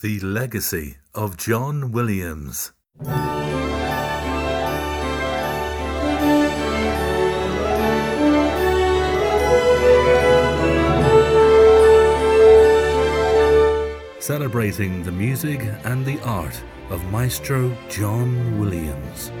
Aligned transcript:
The 0.00 0.20
Legacy 0.20 0.98
of 1.12 1.36
John 1.36 1.90
Williams. 1.90 2.70
Celebrating 14.20 15.02
the 15.02 15.10
music 15.10 15.62
and 15.82 16.06
the 16.06 16.20
art 16.22 16.62
of 16.90 17.04
Maestro 17.10 17.76
John 17.88 18.56
Williams. 18.60 19.32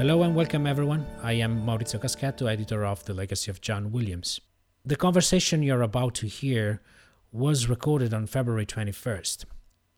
Hello 0.00 0.22
and 0.22 0.34
welcome 0.34 0.66
everyone. 0.66 1.06
I 1.22 1.32
am 1.32 1.60
Maurizio 1.60 2.00
Caschetto, 2.00 2.50
editor 2.50 2.86
of 2.86 3.04
The 3.04 3.12
Legacy 3.12 3.50
of 3.50 3.60
John 3.60 3.92
Williams. 3.92 4.40
The 4.82 4.96
conversation 4.96 5.62
you're 5.62 5.82
about 5.82 6.14
to 6.14 6.26
hear 6.26 6.80
was 7.32 7.68
recorded 7.68 8.14
on 8.14 8.26
February 8.26 8.64
21st. 8.64 9.44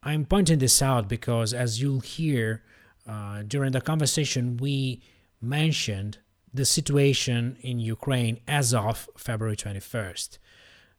I'm 0.02 0.24
pointing 0.24 0.58
this 0.58 0.82
out 0.82 1.08
because, 1.08 1.54
as 1.54 1.80
you'll 1.80 2.00
hear 2.00 2.64
uh, 3.08 3.44
during 3.46 3.70
the 3.70 3.80
conversation, 3.80 4.56
we 4.56 5.04
mentioned 5.40 6.18
the 6.52 6.64
situation 6.64 7.56
in 7.60 7.78
Ukraine 7.78 8.40
as 8.48 8.74
of 8.74 9.08
February 9.16 9.54
21st. 9.54 10.38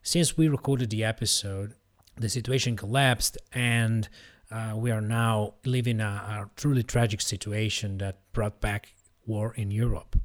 Since 0.02 0.38
we 0.38 0.48
recorded 0.48 0.88
the 0.88 1.04
episode, 1.04 1.74
the 2.16 2.30
situation 2.30 2.74
collapsed 2.74 3.36
and 3.52 4.08
uh, 4.50 4.74
we 4.76 4.90
are 4.90 5.00
now 5.00 5.54
living 5.64 6.00
a, 6.00 6.04
a, 6.04 6.50
truly 6.56 6.82
tragic 6.82 7.20
situation 7.20 7.98
that 7.98 8.18
brought 8.32 8.60
back 8.60 8.93
war 9.26 9.54
in 9.56 9.70
Europe. 9.70 10.18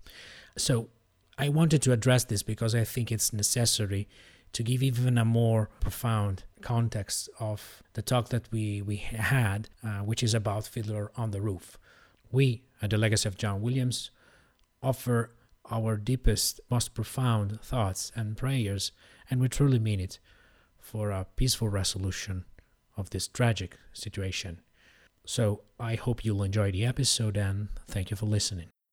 So 0.58 0.90
I 1.38 1.50
wanted 1.50 1.82
to 1.84 1.94
address 1.94 2.26
this 2.26 2.44
because 2.44 2.76
I 2.76 2.84
think 2.84 3.12
it's 3.12 3.32
necessary 3.32 4.08
to 4.54 4.64
give 4.64 4.82
even 4.82 5.18
a 5.18 5.26
more 5.26 5.70
profound 5.80 6.44
context 6.62 7.30
of 7.40 7.84
the 7.94 8.02
talk 8.02 8.30
that 8.30 8.52
we, 8.52 8.82
we 8.82 8.98
had, 8.98 9.70
uh, 9.84 10.00
which 10.00 10.24
is 10.24 10.34
about 10.34 10.68
Fiddler 10.68 11.12
on 11.16 11.32
the 11.32 11.42
Roof. 11.42 11.78
We, 12.32 12.64
at 12.82 12.90
the 12.90 12.98
Legacy 12.98 13.28
of 13.28 13.38
John 13.38 13.62
Williams, 13.62 14.12
offer 14.82 15.32
our 15.72 15.98
deepest, 15.98 16.60
most 16.70 16.94
profound 16.94 17.62
thoughts 17.62 18.12
and 18.16 18.36
prayers, 18.36 18.92
and 19.30 19.40
we 19.40 19.48
truly 19.50 19.80
mean 19.80 20.00
it, 20.00 20.20
for 20.80 21.12
a 21.12 21.28
peaceful 21.36 21.70
resolution 21.70 22.46
of 22.98 23.12
this 23.12 23.28
tragic 23.28 23.78
situation. 23.94 24.62
So 25.26 25.62
I 25.80 25.96
hope 25.96 26.26
you'll 26.26 26.44
enjoy 26.44 26.72
the 26.72 26.86
episode 26.86 27.38
and 27.38 27.70
thank 27.88 28.10
you 28.10 28.18
for 28.18 28.26
listening. 28.26 28.70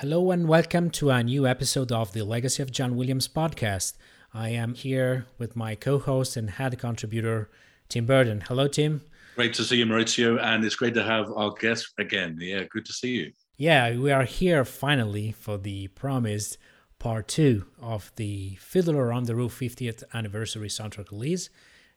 Hello 0.00 0.30
and 0.30 0.46
welcome 0.46 0.90
to 0.90 1.10
a 1.10 1.24
new 1.24 1.44
episode 1.44 1.90
of 1.90 2.12
the 2.12 2.22
Legacy 2.22 2.62
of 2.62 2.70
John 2.70 2.94
Williams 2.94 3.26
podcast. 3.26 3.94
I 4.32 4.50
am 4.50 4.74
here 4.74 5.26
with 5.38 5.56
my 5.56 5.74
co 5.74 5.98
host 5.98 6.36
and 6.36 6.50
head 6.50 6.78
contributor, 6.78 7.50
Tim 7.88 8.06
Burden. 8.06 8.44
Hello, 8.46 8.68
Tim. 8.68 9.00
Great 9.34 9.54
to 9.54 9.64
see 9.64 9.78
you, 9.78 9.86
Maurizio, 9.86 10.40
and 10.40 10.64
it's 10.64 10.76
great 10.76 10.94
to 10.94 11.02
have 11.02 11.32
our 11.32 11.50
guest 11.50 11.94
again. 11.98 12.38
Yeah, 12.40 12.62
good 12.70 12.84
to 12.84 12.92
see 12.92 13.08
you. 13.08 13.32
Yeah, 13.56 13.96
we 13.96 14.12
are 14.12 14.22
here 14.22 14.64
finally 14.64 15.32
for 15.32 15.58
the 15.58 15.88
promised 15.88 16.58
part 17.00 17.26
two 17.26 17.64
of 17.82 18.12
the 18.14 18.56
Fiddler 18.60 19.12
on 19.12 19.24
the 19.24 19.34
Roof 19.34 19.58
50th 19.58 20.04
anniversary 20.14 20.68
soundtrack 20.68 21.10
release 21.10 21.50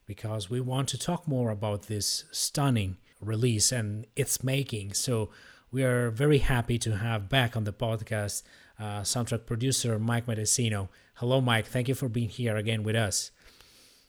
because 0.08 0.50
we 0.50 0.60
want 0.60 0.88
to 0.88 0.98
talk 0.98 1.28
more 1.28 1.52
about 1.52 1.84
this 1.84 2.24
stunning 2.32 2.98
release 3.20 3.72
and 3.72 4.08
its 4.16 4.44
making. 4.44 4.96
So, 4.96 5.30
we 5.72 5.84
are 5.84 6.12
very 6.12 6.40
happy 6.40 6.78
to 6.78 6.98
have 6.98 7.30
back 7.30 7.56
on 7.56 7.64
the 7.64 7.72
podcast 7.72 8.44
uh, 8.78 9.02
soundtrack 9.02 9.46
producer 9.46 9.98
Mike 9.98 10.26
Matessino. 10.26 10.90
Hello, 11.16 11.40
Mike. 11.40 11.66
Thank 11.66 11.88
you 11.88 11.96
for 11.96 12.10
being 12.10 12.30
here 12.30 12.58
again 12.58 12.84
with 12.84 12.96
us. 12.96 13.32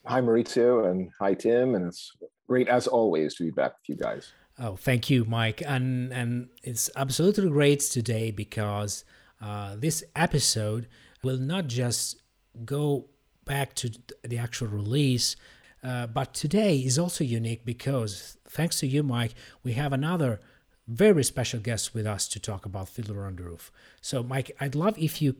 Hi, 0.06 0.20
Maurizio, 0.20 0.90
and 0.90 1.10
hi, 1.20 1.34
Tim. 1.34 1.74
And 1.74 1.86
it's 1.86 2.10
great 2.48 2.68
as 2.68 2.88
always 2.88 3.34
to 3.36 3.44
be 3.44 3.50
back 3.50 3.72
with 3.72 3.96
you 3.96 3.96
guys. 3.96 4.32
Oh, 4.58 4.76
thank 4.76 5.08
you, 5.08 5.24
Mike. 5.24 5.62
And 5.64 6.12
and 6.12 6.48
it's 6.62 6.90
absolutely 6.96 7.48
great 7.48 7.80
today 7.80 8.30
because 8.32 9.04
uh, 9.40 9.76
this 9.76 10.02
episode 10.16 10.88
will 11.22 11.38
not 11.38 11.68
just 11.68 12.20
go 12.64 13.06
back 13.44 13.74
to 13.74 13.90
the 14.22 14.38
actual 14.38 14.68
release, 14.68 15.36
uh, 15.84 16.06
but 16.08 16.34
today 16.34 16.78
is 16.78 16.98
also 16.98 17.22
unique 17.22 17.64
because 17.64 18.36
thanks 18.48 18.80
to 18.80 18.86
you, 18.86 19.02
Mike, 19.02 19.34
we 19.62 19.72
have 19.74 19.92
another 19.92 20.40
very 20.86 21.24
special 21.24 21.60
guest 21.60 21.94
with 21.94 22.06
us 22.06 22.28
to 22.28 22.40
talk 22.40 22.66
about 22.66 22.88
Fiddler 22.88 23.26
on 23.26 23.36
the 23.36 23.44
Roof. 23.44 23.70
So, 24.00 24.22
Mike, 24.22 24.50
I'd 24.60 24.74
love 24.74 24.98
if 24.98 25.22
you 25.22 25.36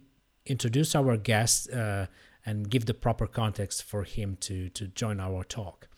introduce 0.46 0.94
our 0.94 1.16
guest 1.16 1.70
uh, 1.72 2.06
and 2.44 2.68
give 2.68 2.86
the 2.86 2.94
proper 2.94 3.26
context 3.26 3.82
for 3.84 4.04
him 4.04 4.36
to, 4.40 4.68
to 4.70 4.88
join 4.88 5.20
our 5.20 5.44
talk. 5.44 5.88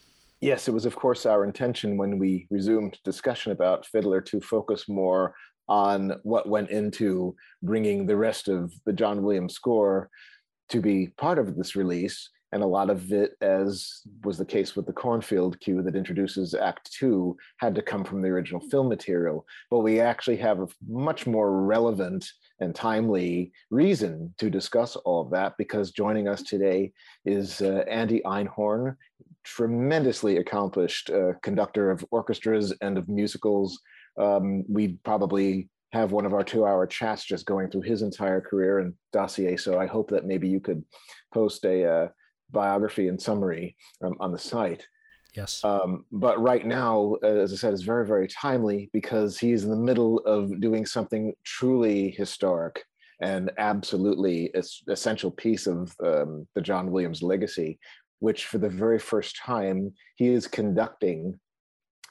Yes, 0.40 0.68
it 0.68 0.72
was, 0.72 0.84
of 0.84 0.94
course, 0.96 1.24
our 1.24 1.44
intention 1.44 1.96
when 1.96 2.18
we 2.18 2.46
resumed 2.50 2.98
discussion 3.04 3.52
about 3.52 3.86
Fiddler 3.86 4.20
to 4.22 4.40
focus 4.40 4.88
more 4.88 5.34
on 5.68 6.12
what 6.22 6.48
went 6.48 6.70
into 6.70 7.34
bringing 7.62 8.04
the 8.04 8.16
rest 8.16 8.48
of 8.48 8.72
the 8.84 8.92
John 8.92 9.22
Williams 9.22 9.54
score 9.54 10.10
to 10.68 10.80
be 10.80 11.08
part 11.16 11.38
of 11.38 11.56
this 11.56 11.76
release 11.76 12.28
and 12.54 12.62
a 12.62 12.66
lot 12.66 12.88
of 12.88 13.12
it, 13.12 13.32
as 13.40 14.02
was 14.22 14.38
the 14.38 14.44
case 14.44 14.76
with 14.76 14.86
the 14.86 14.92
cornfield 14.92 15.58
cue 15.58 15.82
that 15.82 15.96
introduces 15.96 16.54
Act 16.54 16.88
Two, 16.92 17.36
had 17.56 17.74
to 17.74 17.82
come 17.82 18.04
from 18.04 18.22
the 18.22 18.28
original 18.28 18.60
film 18.60 18.88
material. 18.88 19.44
But 19.70 19.80
we 19.80 20.00
actually 20.00 20.36
have 20.36 20.60
a 20.60 20.68
much 20.88 21.26
more 21.26 21.64
relevant 21.64 22.30
and 22.60 22.72
timely 22.72 23.50
reason 23.70 24.32
to 24.38 24.50
discuss 24.50 24.94
all 24.94 25.20
of 25.20 25.32
that 25.32 25.54
because 25.58 25.90
joining 25.90 26.28
us 26.28 26.42
today 26.42 26.92
is 27.24 27.60
uh, 27.60 27.84
Andy 27.90 28.22
Einhorn, 28.24 28.94
tremendously 29.42 30.36
accomplished 30.36 31.10
uh, 31.10 31.32
conductor 31.42 31.90
of 31.90 32.04
orchestras 32.12 32.72
and 32.80 32.96
of 32.96 33.08
musicals. 33.08 33.80
Um, 34.16 34.62
we'd 34.68 35.02
probably 35.02 35.68
have 35.92 36.12
one 36.12 36.24
of 36.24 36.34
our 36.34 36.44
two 36.44 36.64
hour 36.64 36.86
chats 36.86 37.24
just 37.24 37.46
going 37.46 37.68
through 37.68 37.82
his 37.82 38.02
entire 38.02 38.40
career 38.40 38.78
and 38.78 38.94
dossier. 39.12 39.56
So 39.56 39.80
I 39.80 39.86
hope 39.86 40.08
that 40.10 40.24
maybe 40.24 40.48
you 40.48 40.60
could 40.60 40.84
post 41.32 41.64
a 41.64 41.84
uh, 41.84 42.08
biography 42.54 43.08
and 43.08 43.20
summary 43.20 43.76
um, 44.02 44.14
on 44.20 44.32
the 44.32 44.38
site. 44.38 44.86
Yes. 45.36 45.62
Um, 45.64 46.04
but 46.12 46.40
right 46.40 46.64
now, 46.64 47.14
as 47.22 47.52
I 47.52 47.56
said, 47.56 47.74
is 47.74 47.82
very, 47.82 48.06
very 48.06 48.28
timely 48.28 48.88
because 48.92 49.36
he's 49.36 49.64
in 49.64 49.70
the 49.70 49.76
middle 49.76 50.20
of 50.20 50.60
doing 50.60 50.86
something 50.86 51.34
truly 51.44 52.10
historic 52.10 52.84
and 53.20 53.50
absolutely 53.58 54.52
essential 54.88 55.30
piece 55.30 55.66
of 55.66 55.92
um, 56.04 56.46
the 56.54 56.60
John 56.60 56.90
Williams 56.90 57.22
legacy, 57.22 57.78
which 58.20 58.46
for 58.46 58.58
the 58.58 58.68
very 58.68 58.98
first 58.98 59.36
time, 59.36 59.92
he 60.16 60.28
is 60.28 60.46
conducting 60.46 61.38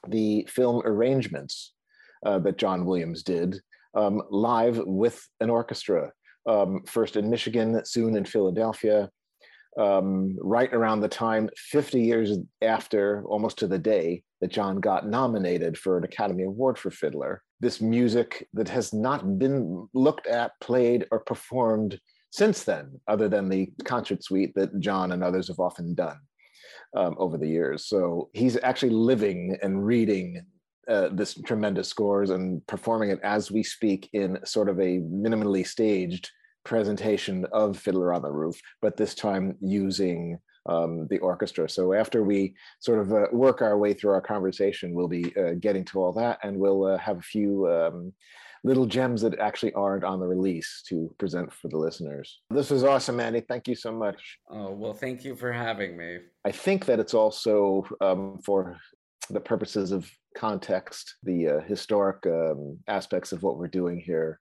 the 0.09 0.47
film 0.49 0.81
arrangements 0.85 1.73
uh, 2.25 2.39
that 2.39 2.57
John 2.57 2.85
Williams 2.85 3.23
did 3.23 3.59
um, 3.95 4.21
live 4.29 4.81
with 4.85 5.25
an 5.39 5.49
orchestra, 5.49 6.11
um, 6.47 6.83
first 6.87 7.15
in 7.15 7.29
Michigan, 7.29 7.81
soon 7.85 8.15
in 8.15 8.25
Philadelphia, 8.25 9.09
um, 9.77 10.37
right 10.39 10.71
around 10.73 11.01
the 11.01 11.07
time, 11.07 11.49
50 11.55 12.01
years 12.01 12.37
after, 12.61 13.23
almost 13.25 13.57
to 13.59 13.67
the 13.67 13.79
day, 13.79 14.23
that 14.41 14.51
John 14.51 14.79
got 14.79 15.07
nominated 15.07 15.77
for 15.77 15.97
an 15.97 16.03
Academy 16.03 16.43
Award 16.43 16.77
for 16.77 16.91
Fiddler. 16.91 17.41
This 17.59 17.81
music 17.81 18.47
that 18.53 18.69
has 18.69 18.93
not 18.93 19.39
been 19.39 19.87
looked 19.93 20.27
at, 20.27 20.51
played, 20.59 21.07
or 21.11 21.19
performed 21.19 21.99
since 22.29 22.63
then, 22.63 22.99
other 23.07 23.29
than 23.29 23.47
the 23.47 23.71
concert 23.85 24.23
suite 24.23 24.53
that 24.55 24.79
John 24.79 25.11
and 25.11 25.23
others 25.23 25.47
have 25.47 25.59
often 25.59 25.93
done 25.93 26.17
um, 26.95 27.15
over 27.17 27.37
the 27.37 27.47
years. 27.47 27.85
So 27.85 28.29
he's 28.33 28.57
actually 28.61 28.91
living 28.91 29.57
and 29.61 29.85
reading 29.85 30.45
uh, 30.87 31.09
this 31.13 31.35
tremendous 31.45 31.87
scores 31.87 32.29
and 32.29 32.65
performing 32.67 33.09
it 33.09 33.19
as 33.23 33.51
we 33.51 33.63
speak 33.63 34.09
in 34.13 34.37
sort 34.43 34.67
of 34.67 34.79
a 34.79 34.99
minimally 34.99 35.65
staged 35.65 36.29
presentation 36.63 37.45
of 37.51 37.77
Fiddler 37.77 38.13
on 38.13 38.21
the 38.21 38.31
Roof, 38.31 38.59
but 38.81 38.97
this 38.97 39.15
time 39.15 39.57
using 39.61 40.39
um, 40.65 41.07
the 41.09 41.19
orchestra. 41.19 41.67
So 41.67 41.93
after 41.93 42.23
we 42.23 42.55
sort 42.79 42.99
of 42.99 43.13
uh, 43.13 43.25
work 43.31 43.61
our 43.61 43.77
way 43.77 43.93
through 43.93 44.11
our 44.11 44.21
conversation, 44.21 44.93
we'll 44.93 45.07
be 45.07 45.35
uh, 45.35 45.53
getting 45.59 45.85
to 45.85 46.01
all 46.01 46.13
that 46.13 46.39
and 46.43 46.57
we'll 46.57 46.85
uh, 46.85 46.97
have 46.97 47.17
a 47.17 47.21
few 47.21 47.69
um, 47.69 48.13
little 48.63 48.85
gems 48.85 49.21
that 49.21 49.39
actually 49.39 49.73
aren't 49.73 50.05
on 50.05 50.19
the 50.19 50.25
release 50.25 50.83
to 50.87 51.13
present 51.17 51.51
for 51.51 51.67
the 51.67 51.77
listeners. 51.77 52.39
This 52.49 52.69
was 52.69 52.83
awesome, 52.83 53.19
Andy. 53.19 53.41
Thank 53.41 53.67
you 53.67 53.75
so 53.75 53.91
much. 53.91 54.39
Oh, 54.49 54.71
well, 54.71 54.93
thank 54.93 55.25
you 55.25 55.35
for 55.35 55.51
having 55.51 55.97
me. 55.97 56.19
I 56.45 56.51
think 56.51 56.85
that 56.85 56.99
it's 56.99 57.13
also 57.13 57.85
um, 57.99 58.39
for 58.43 58.77
the 59.29 59.41
purposes 59.41 59.91
of 59.91 60.09
context, 60.35 61.15
the 61.23 61.47
uh, 61.47 61.59
historic 61.61 62.25
um, 62.25 62.77
aspects 62.87 63.33
of 63.33 63.43
what 63.43 63.57
we're 63.57 63.67
doing 63.67 63.99
here 63.99 64.39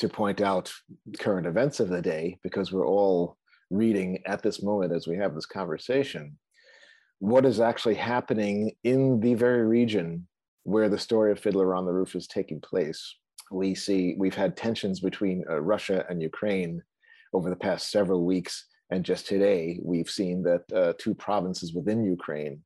to 0.00 0.08
point 0.08 0.40
out 0.40 0.72
current 1.18 1.46
events 1.46 1.80
of 1.80 1.88
the 1.88 2.02
day 2.02 2.38
because 2.42 2.72
we're 2.72 2.86
all 2.86 3.36
reading 3.70 4.20
at 4.26 4.42
this 4.42 4.62
moment 4.62 4.92
as 4.92 5.06
we 5.06 5.16
have 5.16 5.34
this 5.34 5.46
conversation 5.46 6.36
what 7.20 7.44
is 7.44 7.60
actually 7.60 7.94
happening 7.94 8.72
in 8.82 9.20
the 9.20 9.34
very 9.34 9.66
region 9.66 10.26
where 10.64 10.88
the 10.88 10.98
story 10.98 11.30
of 11.30 11.38
Fiddler 11.38 11.74
on 11.74 11.84
the 11.84 11.92
Roof 11.92 12.16
is 12.16 12.26
taking 12.26 12.60
place. 12.60 13.14
We 13.50 13.74
see 13.74 14.14
we've 14.18 14.34
had 14.34 14.56
tensions 14.56 15.00
between 15.00 15.44
uh, 15.48 15.60
Russia 15.60 16.04
and 16.08 16.22
Ukraine 16.22 16.82
over 17.34 17.50
the 17.50 17.56
past 17.56 17.90
several 17.90 18.24
weeks, 18.24 18.66
and 18.90 19.04
just 19.04 19.26
today 19.26 19.78
we've 19.82 20.08
seen 20.08 20.42
that 20.44 20.62
uh, 20.74 20.94
two 20.98 21.14
provinces 21.14 21.74
within 21.74 22.04
Ukraine, 22.04 22.62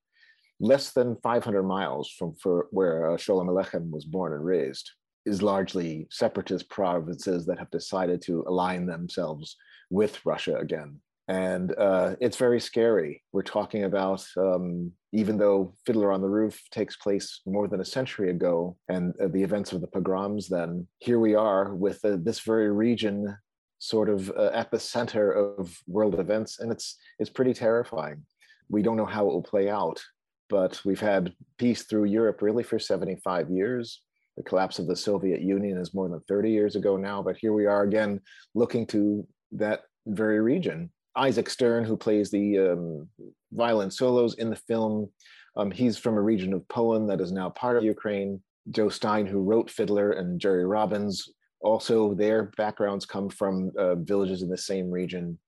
less 0.61 0.93
than 0.93 1.17
500 1.23 1.65
miles 1.65 2.11
from 2.17 2.35
where 2.71 3.11
uh, 3.11 3.17
Sholem 3.17 3.49
Aleichem 3.49 3.91
was 3.91 4.05
born 4.05 4.33
and 4.35 4.45
raised, 4.45 4.89
is 5.27 5.43
largely 5.43 6.07
separatist 6.11 6.69
provinces 6.69 7.47
that 7.47 7.59
have 7.59 7.71
decided 7.71 8.23
to 8.23 8.45
align 8.47 8.87
themselves 8.87 9.57
with 9.91 10.25
Russia 10.25 10.57
again. 10.57 11.01
And 11.29 11.75
uh, 11.79 12.17
it's 12.21 12.37
very 12.37 12.61
scary. 12.61 13.23
We're 13.33 13.43
talking 13.43 13.85
about, 13.85 14.27
um, 14.37 14.93
even 15.13 15.39
though 15.39 15.73
Fiddler 15.87 16.13
on 16.13 16.21
the 16.21 16.29
Roof 16.29 16.61
takes 16.71 16.97
place 16.97 17.41
more 17.47 17.67
than 17.67 17.81
a 17.81 17.85
century 17.85 18.31
ago 18.31 18.77
and 18.89 19.15
uh, 19.21 19.29
the 19.29 19.43
events 19.43 19.73
of 19.73 19.81
the 19.81 19.87
pogroms, 19.87 20.49
then 20.49 20.87
here 20.99 21.19
we 21.19 21.35
are 21.35 21.75
with 21.75 22.05
uh, 22.05 22.17
this 22.21 22.41
very 22.41 22.71
region 22.71 23.35
sort 23.79 24.11
of 24.11 24.31
uh, 24.31 24.51
at 24.53 24.71
the 24.71 24.79
center 24.79 25.33
of 25.33 25.75
world 25.87 26.21
events. 26.21 26.61
And 26.61 26.71
it's, 26.71 26.97
it's 27.19 27.31
pretty 27.31 27.55
terrifying. 27.55 28.23
We 28.69 28.83
don't 28.83 28.97
know 28.97 29.07
how 29.07 29.27
it 29.27 29.33
will 29.33 29.43
play 29.43 29.71
out, 29.71 30.03
but 30.51 30.81
we've 30.85 31.01
had 31.01 31.33
peace 31.59 31.85
through 31.85 32.05
Europe 32.05 32.43
really 32.43 32.63
for 32.63 32.79
75 32.79 33.51
years 33.51 34.03
the 34.37 34.43
collapse 34.43 34.79
of 34.79 34.87
the 34.87 34.97
Soviet 34.97 35.41
Union 35.41 35.79
is 35.79 35.95
more 35.95 36.09
than 36.09 36.21
30 36.29 36.51
years 36.51 36.77
ago 36.77 36.97
now, 36.97 37.23
but 37.23 37.37
here 37.37 37.53
we 37.53 37.67
are 37.67 37.83
again 37.83 38.21
looking 38.55 38.87
to 38.89 39.27
that 39.53 39.83
very 40.07 40.41
region. 40.41 40.91
Isaac 41.17 41.49
Stern, 41.49 41.85
who 41.85 41.97
plays 41.97 42.31
the 42.31 42.59
um, 42.59 43.09
violin 43.53 43.91
solos 43.91 44.35
in 44.35 44.51
the 44.51 44.57
film, 44.57 45.09
um, 45.57 45.71
he's 45.71 45.97
from 45.97 46.17
a 46.17 46.23
region 46.23 46.53
of 46.53 46.67
Poland 46.69 47.09
that 47.11 47.21
is 47.21 47.31
now 47.31 47.51
part 47.51 47.77
of 47.77 47.85
Ukraine. 47.85 48.43
Joe 48.71 48.89
Stein, 48.89 49.27
who 49.27 49.41
wrote 49.41 49.71
Fiddler, 49.71 50.13
and 50.13 50.41
Jerry 50.41 50.67
Robbins, 50.67 51.29
also 51.61 52.15
their 52.15 52.51
backgrounds 52.57 53.07
come 53.07 53.29
from 53.29 53.71
uh, 53.79 53.95
villages 53.95 54.43
in 54.43 54.49
the 54.49 54.59
same 54.59 54.91
region. 54.91 55.39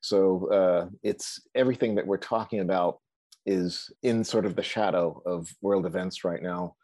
So 0.00 0.50
uh, 0.52 0.88
it's 1.02 1.40
everything 1.54 1.94
that 1.94 2.06
we're 2.06 2.18
talking 2.18 2.60
about 2.60 2.98
is 3.46 3.90
in 4.02 4.24
sort 4.24 4.44
of 4.44 4.56
the 4.56 4.62
shadow 4.62 5.22
of 5.24 5.48
world 5.62 5.86
events 5.86 6.24
right 6.24 6.42
now 6.42 6.74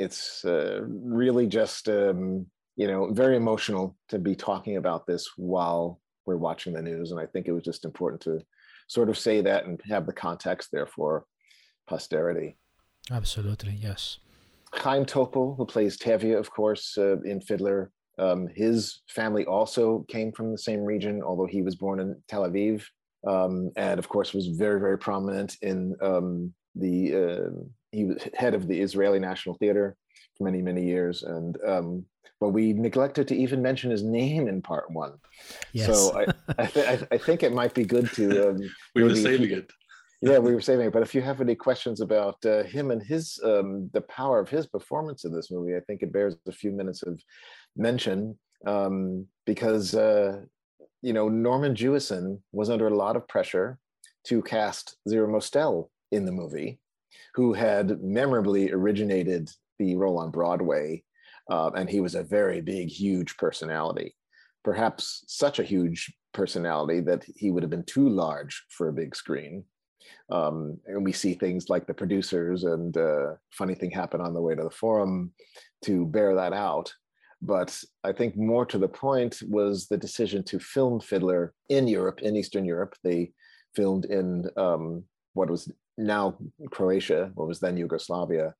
it's 0.00 0.44
uh, 0.44 0.80
really 0.86 1.46
just 1.46 1.88
um, 1.88 2.46
you 2.76 2.86
know 2.86 3.12
very 3.12 3.36
emotional 3.36 3.96
to 4.08 4.18
be 4.18 4.34
talking 4.34 4.76
about 4.76 5.06
this 5.06 5.30
while 5.36 6.00
we're 6.26 6.36
watching 6.48 6.72
the 6.72 6.82
news 6.82 7.10
and 7.10 7.20
i 7.20 7.26
think 7.26 7.46
it 7.46 7.52
was 7.52 7.62
just 7.62 7.84
important 7.84 8.20
to 8.22 8.40
sort 8.88 9.08
of 9.10 9.18
say 9.18 9.40
that 9.40 9.66
and 9.66 9.80
have 9.88 10.06
the 10.06 10.12
context 10.12 10.70
there 10.72 10.86
for 10.86 11.24
posterity. 11.86 12.56
Absolutely 13.10 13.72
yes. 13.72 14.18
Chaim 14.72 15.04
topol 15.04 15.56
who 15.56 15.64
plays 15.64 15.96
tevye 15.96 16.38
of 16.38 16.50
course 16.50 16.96
uh, 16.98 17.20
in 17.22 17.40
fiddler 17.40 17.90
um, 18.18 18.48
his 18.54 19.02
family 19.08 19.44
also 19.46 20.04
came 20.08 20.32
from 20.32 20.52
the 20.52 20.58
same 20.58 20.82
region 20.84 21.22
although 21.22 21.46
he 21.46 21.62
was 21.62 21.76
born 21.76 22.00
in 22.00 22.08
tel 22.28 22.48
aviv 22.48 22.84
um, 23.26 23.70
and 23.76 23.98
of 23.98 24.08
course 24.08 24.32
was 24.32 24.46
very 24.46 24.80
very 24.80 24.98
prominent 24.98 25.56
in 25.62 25.96
um, 26.00 26.54
the 26.76 26.96
uh, 27.22 27.50
he 27.92 28.04
was 28.04 28.22
head 28.34 28.54
of 28.54 28.68
the 28.68 28.80
Israeli 28.80 29.18
National 29.18 29.56
Theater 29.56 29.96
for 30.36 30.44
many 30.44 30.62
many 30.62 30.84
years, 30.84 31.22
and 31.22 31.56
um, 31.66 32.04
but 32.40 32.50
we 32.50 32.72
neglected 32.72 33.28
to 33.28 33.36
even 33.36 33.60
mention 33.60 33.90
his 33.90 34.02
name 34.02 34.48
in 34.48 34.62
part 34.62 34.90
one. 34.90 35.12
Yes. 35.72 35.86
So 35.86 36.18
I 36.18 36.26
I, 36.58 36.66
th- 36.66 37.02
I, 37.10 37.18
think 37.18 37.42
it 37.42 37.52
might 37.52 37.74
be 37.74 37.84
good 37.84 38.10
to. 38.14 38.50
Um, 38.50 38.60
we 38.94 39.02
were 39.02 39.14
saving 39.14 39.50
it. 39.50 39.70
Yeah, 40.22 40.38
we 40.38 40.54
were 40.54 40.60
saving 40.60 40.86
it. 40.86 40.92
But 40.92 41.02
if 41.02 41.14
you 41.14 41.22
have 41.22 41.40
any 41.40 41.54
questions 41.54 42.00
about 42.00 42.44
uh, 42.44 42.62
him 42.64 42.90
and 42.90 43.02
his 43.02 43.38
um, 43.44 43.90
the 43.92 44.02
power 44.02 44.38
of 44.38 44.48
his 44.48 44.66
performance 44.66 45.24
in 45.24 45.32
this 45.32 45.50
movie, 45.50 45.76
I 45.76 45.80
think 45.80 46.02
it 46.02 46.12
bears 46.12 46.36
a 46.46 46.52
few 46.52 46.72
minutes 46.72 47.02
of 47.02 47.20
mention 47.76 48.38
um, 48.66 49.26
because 49.46 49.94
uh, 49.94 50.40
you 51.02 51.12
know 51.12 51.28
Norman 51.28 51.74
Jewison 51.74 52.40
was 52.52 52.70
under 52.70 52.88
a 52.88 52.96
lot 52.96 53.16
of 53.16 53.28
pressure 53.28 53.78
to 54.24 54.42
cast 54.42 54.96
Zero 55.08 55.30
Mostel 55.30 55.90
in 56.12 56.24
the 56.24 56.32
movie 56.32 56.79
who 57.34 57.52
had 57.52 58.02
memorably 58.02 58.72
originated 58.72 59.50
the 59.78 59.96
role 59.96 60.18
on 60.18 60.30
Broadway. 60.30 61.02
Uh, 61.50 61.70
and 61.74 61.88
he 61.88 62.00
was 62.00 62.14
a 62.14 62.22
very 62.22 62.60
big, 62.60 62.88
huge 62.88 63.36
personality, 63.36 64.14
perhaps 64.62 65.24
such 65.26 65.58
a 65.58 65.64
huge 65.64 66.12
personality 66.32 67.00
that 67.00 67.24
he 67.34 67.50
would 67.50 67.62
have 67.62 67.70
been 67.70 67.84
too 67.84 68.08
large 68.08 68.64
for 68.70 68.88
a 68.88 68.92
big 68.92 69.16
screen. 69.16 69.64
Um, 70.30 70.78
and 70.86 71.04
we 71.04 71.12
see 71.12 71.34
things 71.34 71.68
like 71.68 71.86
the 71.86 71.94
producers 71.94 72.64
and 72.64 72.96
uh, 72.96 73.34
funny 73.52 73.74
thing 73.74 73.90
happen 73.90 74.20
on 74.20 74.32
the 74.32 74.40
way 74.40 74.54
to 74.54 74.62
the 74.62 74.70
forum 74.70 75.32
to 75.84 76.06
bear 76.06 76.34
that 76.36 76.52
out. 76.52 76.92
But 77.42 77.82
I 78.04 78.12
think 78.12 78.36
more 78.36 78.66
to 78.66 78.78
the 78.78 78.88
point 78.88 79.42
was 79.48 79.86
the 79.86 79.96
decision 79.96 80.44
to 80.44 80.58
film 80.58 81.00
Fiddler 81.00 81.54
in 81.68 81.88
Europe, 81.88 82.20
in 82.20 82.36
Eastern 82.36 82.64
Europe. 82.64 82.94
They 83.02 83.32
filmed 83.74 84.04
in 84.04 84.48
um, 84.56 85.04
what 85.32 85.50
was 85.50 85.70
now 86.00 86.36
Croatia, 86.70 87.30
what 87.34 87.48
was 87.48 87.60
then 87.60 87.76
Yugoslavia, 87.76 88.54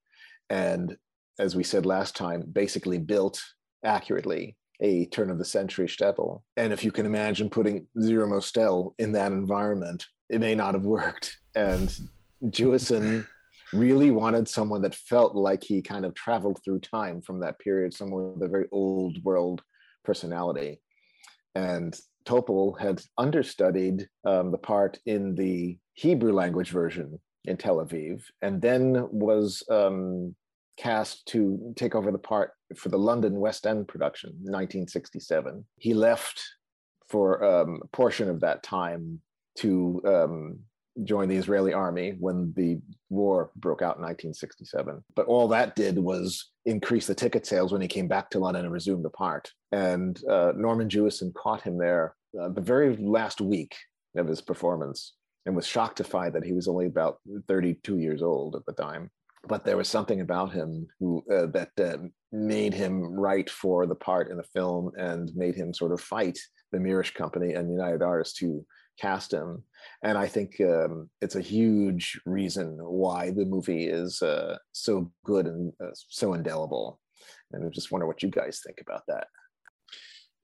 and 0.49 0.97
as 1.39 1.57
we 1.57 1.65
said 1.65 1.87
last 1.87 2.17
time, 2.17 2.45
basically 2.53 2.99
built 2.99 3.41
accurately 3.85 4.57
a 4.81 5.07
turn 5.07 5.31
of 5.31 5.39
the 5.39 5.45
century 5.45 5.87
shtetl. 5.87 6.43
And 6.57 6.73
if 6.73 6.85
you 6.85 6.93
can 6.93 7.07
imagine 7.07 7.51
putting 7.51 7.87
Zero 8.01 8.27
Mostel 8.27 8.95
in 8.99 9.13
that 9.13 9.33
environment, 9.33 10.07
it 10.29 10.41
may 10.41 10.55
not 10.55 10.75
have 10.75 10.85
worked. 10.85 11.39
And 11.55 11.95
Jewison 12.45 13.27
really 13.73 14.11
wanted 14.11 14.49
someone 14.49 14.83
that 14.83 14.95
felt 14.95 15.35
like 15.35 15.63
he 15.63 15.83
kind 15.83 16.05
of 16.05 16.15
traveled 16.15 16.61
through 16.65 16.81
time 16.81 17.21
from 17.21 17.41
that 17.41 17.59
period, 17.59 17.95
someone 17.95 18.35
with 18.35 18.43
a 18.43 18.49
very 18.49 18.67
old 18.73 19.23
world 19.25 19.63
personality. 20.05 20.81
And 21.55 21.95
Topol 22.25 22.79
had 22.79 23.03
understudied 23.19 24.09
um, 24.25 24.51
the 24.51 24.59
part 24.59 24.99
in 25.07 25.35
the 25.35 25.79
Hebrew 25.95 26.33
language 26.33 26.71
version 26.71 27.19
in 27.45 27.57
Tel 27.57 27.85
Aviv, 27.85 28.23
and 28.43 28.61
then 28.61 29.07
was 29.11 29.63
um, 29.71 30.35
cast 30.77 31.27
to 31.27 31.73
take 31.77 31.95
over 31.95 32.11
the 32.11 32.19
part 32.19 32.53
for 32.77 32.89
the 32.89 32.99
London 32.99 33.39
West 33.41 33.67
End 33.67 33.89
production, 33.89 34.31
1967. 34.31 35.65
He 35.77 35.95
left 35.95 36.43
for 37.09 37.45
um, 37.45 37.81
a 37.83 37.87
portion 37.89 38.29
of 38.29 38.41
that 38.41 38.63
time 38.63 39.21
to 39.59 40.01
um, 40.07 40.59
join 41.05 41.29
the 41.29 41.37
Israeli 41.37 41.73
army 41.73 42.15
when 42.19 42.53
the 42.57 42.79
war 43.09 43.51
broke 43.57 43.83
out 43.83 43.97
in 43.97 44.03
1967. 44.03 45.03
But 45.15 45.27
all 45.27 45.49
that 45.49 45.77
did 45.77 45.99
was 45.99 46.51
increase 46.67 47.07
the 47.07 47.15
ticket 47.15 47.47
sales 47.47 47.73
when 47.73 47.81
he 47.81 47.89
came 47.89 48.09
back 48.09 48.31
to 48.31 48.39
London 48.39 48.65
and 48.65 48.73
resumed 48.73 49.05
the 49.05 49.11
part. 49.11 49.51
And 49.73 50.21
uh, 50.29 50.53
Norman 50.57 50.89
Jewison 50.89 51.35
caught 51.35 51.63
him 51.63 51.79
there 51.79 52.15
uh, 52.41 52.49
the 52.49 52.61
very 52.61 52.97
last 52.97 53.41
week 53.41 53.75
of 54.17 54.27
his 54.27 54.41
performance 54.41 55.15
and 55.47 55.57
was 55.57 55.67
shocked 55.67 55.97
to 55.99 56.05
find 56.05 56.35
that 56.35 56.45
he 56.45 56.53
was 56.53 56.69
only 56.69 56.87
about 56.87 57.19
32 57.49 57.99
years 57.99 58.23
old 58.23 58.57
at 58.57 58.67
the 58.67 58.73
time. 58.73 59.11
But 59.49 59.65
there 59.65 59.77
was 59.77 59.89
something 59.89 60.21
about 60.21 60.53
him 60.53 60.87
who 60.99 61.25
uh, 61.33 61.47
that 61.47 61.71
uh, 61.81 61.97
made 62.31 62.75
him 62.75 63.03
right 63.03 63.49
for 63.49 63.87
the 63.87 63.95
part 63.95 64.31
in 64.31 64.37
the 64.37 64.43
film 64.43 64.93
and 64.99 65.35
made 65.35 65.55
him 65.55 65.73
sort 65.73 65.93
of 65.93 66.01
fight 66.01 66.39
the 66.73 66.79
Mirisch 66.79 67.15
Company 67.15 67.55
and 67.55 67.71
United 67.71 68.03
Artists 68.03 68.39
to 68.41 68.65
cast 69.01 69.33
him. 69.33 69.65
And 70.05 70.19
I 70.19 70.27
think 70.27 70.61
um, 70.61 71.09
it's 71.21 71.37
a 71.37 71.41
huge 71.41 72.21
reason 72.27 72.77
why 72.81 73.31
the 73.31 73.47
movie 73.47 73.87
is 73.87 74.21
uh, 74.21 74.59
so 74.73 75.11
good 75.25 75.47
and 75.47 75.73
uh, 75.83 75.91
so 76.09 76.35
indelible. 76.35 77.01
And 77.53 77.65
I 77.65 77.69
just 77.71 77.91
wonder 77.91 78.07
what 78.07 78.23
you 78.23 78.31
guys 78.31 78.61
think 78.65 78.81
about 78.81 79.03
that. 79.09 79.27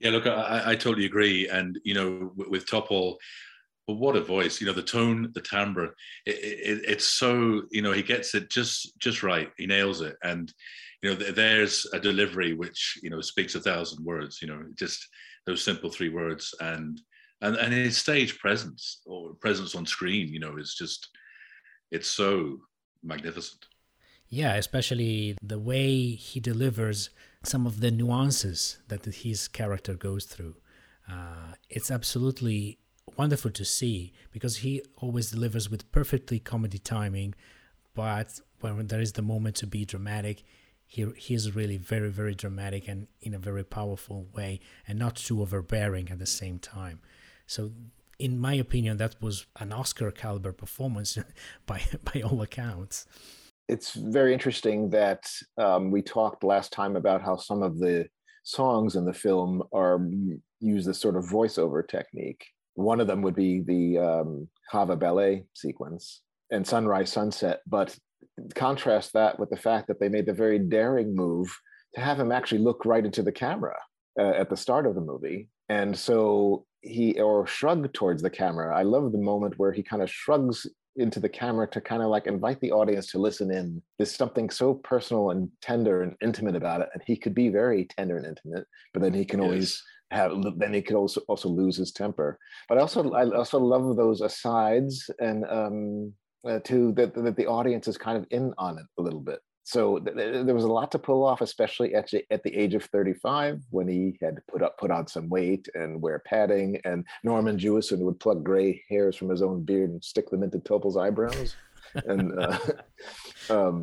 Yeah, 0.01 0.11
look, 0.11 0.27
I, 0.27 0.63
I 0.67 0.75
totally 0.75 1.07
agree. 1.07 1.49
And, 1.49 1.79
you 1.85 1.95
know, 1.95 2.33
with, 2.37 2.49
with 2.49 2.67
Topol, 2.67 3.17
but 3.87 3.95
what 3.95 4.17
a 4.17 4.21
voice! 4.21 4.61
You 4.61 4.67
know, 4.67 4.73
the 4.73 4.83
tone, 4.83 5.31
the 5.35 5.41
timbre. 5.41 5.95
It, 6.27 6.35
it, 6.35 6.85
it's 6.89 7.05
so 7.05 7.63
you 7.71 7.83
know 7.83 7.93
he 7.93 8.03
gets 8.03 8.35
it 8.35 8.51
just 8.51 8.99
just 8.99 9.23
right. 9.23 9.51
He 9.57 9.67
nails 9.67 10.01
it, 10.01 10.17
and 10.23 10.53
you 11.03 11.11
know 11.11 11.17
there's 11.17 11.87
a 11.93 12.01
delivery 12.01 12.53
which 12.53 12.99
you 13.03 13.11
know 13.11 13.21
speaks 13.21 13.55
a 13.55 13.61
thousand 13.61 14.05
words. 14.05 14.41
You 14.43 14.49
know, 14.49 14.63
just 14.75 15.07
those 15.47 15.63
simple 15.63 15.91
three 15.91 16.09
words, 16.09 16.55
and 16.61 17.01
and 17.43 17.57
and 17.57 17.73
his 17.73 17.97
stage 17.97 18.39
presence 18.39 19.03
or 19.07 19.35
presence 19.35 19.75
on 19.75 19.87
screen. 19.87 20.29
You 20.29 20.41
know, 20.41 20.57
is 20.57 20.75
just 20.75 21.09
it's 21.93 22.09
so 22.09 22.59
magnificent. 23.05 23.67
Yeah, 24.29 24.55
especially 24.55 25.37
the 25.41 25.61
way 25.61 26.11
he 26.11 26.41
delivers 26.41 27.11
some 27.45 27.67
of 27.67 27.79
the 27.79 27.93
nuances 27.93 28.79
that 28.89 29.05
his 29.05 29.47
character 29.47 29.95
goes 29.95 30.25
through. 30.25 30.57
Uh, 31.09 31.55
it's 31.71 31.93
absolutely 31.93 32.81
wonderful 33.17 33.51
to 33.53 33.65
see 33.65 34.13
because 34.33 34.59
he 34.59 34.83
always 34.97 35.31
delivers 35.31 35.71
with 35.71 35.91
perfectly 35.93 36.39
comedy 36.39 36.79
timing, 36.79 37.35
but 37.95 38.41
when 38.61 38.89
there 38.89 39.01
is 39.01 39.13
the 39.13 39.23
moment 39.23 39.57
to 39.57 39.67
be 39.67 39.85
dramatic, 39.85 40.43
he 40.87 41.05
he 41.17 41.35
is 41.35 41.55
really 41.55 41.77
very 41.77 42.11
very 42.11 42.35
dramatic 42.35 42.89
and 42.89 43.09
in 43.21 43.35
a 43.35 43.39
very 43.39 43.65
powerful 43.65 44.27
way, 44.35 44.61
and 44.87 44.99
not 44.99 45.17
too 45.17 45.43
overbearing 45.43 46.11
at 46.11 46.19
the 46.19 46.27
same 46.27 46.59
time. 46.59 47.01
So, 47.47 47.73
in 48.19 48.39
my 48.39 48.55
opinion, 48.55 48.97
that 48.99 49.17
was 49.21 49.47
an 49.59 49.73
Oscar 49.73 50.11
caliber 50.11 50.53
performance 50.53 51.19
by 51.67 51.83
by 52.05 52.23
all 52.23 52.43
accounts. 52.43 53.07
It's 53.69 53.95
very 53.95 54.33
interesting 54.33 54.91
that 54.91 55.29
um, 55.59 55.91
we 55.91 56.01
talked 56.01 56.45
last 56.45 56.73
time 56.73 56.95
about 56.95 57.21
how 57.21 57.37
some 57.37 57.65
of 57.65 57.79
the 57.79 58.07
songs 58.45 58.95
in 58.95 59.05
the 59.05 59.13
film 59.13 59.63
are 59.73 60.01
use 60.61 60.87
this 60.87 61.01
sort 61.01 61.17
of 61.17 61.25
voiceover 61.25 61.87
technique 61.87 62.47
one 62.77 63.01
of 63.01 63.07
them 63.07 63.23
would 63.23 63.35
be 63.35 63.61
the 63.61 63.99
um, 63.99 64.49
Hava 64.71 64.97
ballet 64.97 65.45
sequence 65.55 66.23
and 66.51 66.67
Sunrise 66.67 67.11
Sunset. 67.11 67.61
But 67.67 67.97
contrast 68.55 69.13
that 69.15 69.39
with 69.39 69.51
the 69.51 69.57
fact 69.57 69.89
that 69.89 69.99
they 69.99 70.09
made 70.09 70.27
the 70.27 70.33
very 70.33 70.59
daring 70.59 71.15
move 71.15 71.49
to 71.95 72.01
have 72.01 72.21
him 72.21 72.31
actually 72.31 72.61
look 72.61 72.85
right 72.85 73.05
into 73.05 73.23
the 73.23 73.33
camera 73.33 73.77
uh, 74.19 74.31
at 74.31 74.51
the 74.51 74.57
start 74.57 74.87
of 74.87 74.95
the 74.95 75.01
movie. 75.01 75.49
And 75.69 75.97
so 75.99 76.67
he, 76.83 77.19
or 77.19 77.47
shrug 77.47 77.93
towards 77.93 78.23
the 78.23 78.31
camera. 78.31 78.77
I 78.77 78.83
love 78.83 79.13
the 79.13 79.19
moment 79.19 79.59
where 79.59 79.73
he 79.73 79.83
kind 79.83 80.03
of 80.03 80.11
shrugs 80.11 80.67
into 80.97 81.21
the 81.21 81.29
camera 81.29 81.69
to 81.69 81.81
kind 81.81 82.03
of 82.03 82.09
like 82.09 82.27
invite 82.27 82.61
the 82.61 82.73
audience 82.73 83.07
to 83.09 83.19
listen 83.19 83.51
in. 83.51 83.83
There's 83.99 84.15
something 84.15 84.49
so 84.51 84.75
personal 84.75 85.31
and 85.31 85.51
tender 85.61 86.03
and 86.03 86.15
intimate 86.23 86.57
about 86.57 86.81
it. 86.81 86.89
And 86.95 87.03
he 87.07 87.17
could 87.17 87.35
be 87.35 87.49
very 87.49 87.85
tender 87.85 88.17
and 88.17 88.27
intimate, 88.27 88.67
but 88.93 89.03
then 89.03 89.13
he 89.13 89.25
can 89.25 89.41
yes. 89.41 89.45
always 89.45 89.83
have 90.11 90.33
then 90.59 90.73
he 90.73 90.83
could 90.83 90.97
also 90.97 91.21
also 91.29 91.49
lose 91.49 91.77
his 91.77 91.93
temper. 91.93 92.39
But 92.69 92.79
I 92.79 92.81
also 92.81 93.13
I 93.13 93.29
also 93.31 93.59
love 93.59 93.97
those 93.97 94.21
asides 94.21 95.11
and 95.19 95.45
um, 95.49 96.13
uh, 96.47 96.61
to 96.65 96.93
that 96.93 97.15
that 97.15 97.37
the 97.37 97.47
audience 97.47 97.89
is 97.89 97.99
kind 97.99 98.17
of 98.17 98.27
in 98.31 98.55
on 98.59 98.79
it 98.79 98.87
a 98.99 99.03
little 99.03 99.21
bit. 99.21 99.41
So 99.67 99.99
th- 99.99 100.17
th- 100.17 100.47
there 100.47 100.55
was 100.55 100.63
a 100.63 100.73
lot 100.73 100.93
to 100.93 100.99
pull 100.99 101.25
off, 101.25 101.41
especially 101.41 101.93
at, 101.97 102.09
at 102.31 102.45
the 102.45 102.55
age 102.55 102.75
of 102.75 102.85
35 102.85 103.63
when 103.71 103.89
he 103.89 104.17
had 104.23 104.39
put 104.47 104.63
up 104.63 104.79
put 104.79 104.93
on 104.93 105.09
some 105.09 105.29
weight 105.29 105.69
and 105.75 106.01
wear 106.01 106.21
padding. 106.21 106.81
And 106.85 107.05
Norman 107.25 107.59
Jewison 107.59 107.99
would 107.99 108.21
pluck 108.21 108.45
gray 108.45 108.85
hairs 108.89 109.17
from 109.17 109.29
his 109.29 109.43
own 109.43 109.65
beard 109.65 109.91
and 109.91 110.05
stick 110.05 110.31
them 110.31 110.45
into 110.45 110.61
Topol's 110.61 110.97
eyebrows. 110.97 111.57
and 111.95 112.39
uh, 112.39 112.59
um, 113.51 113.83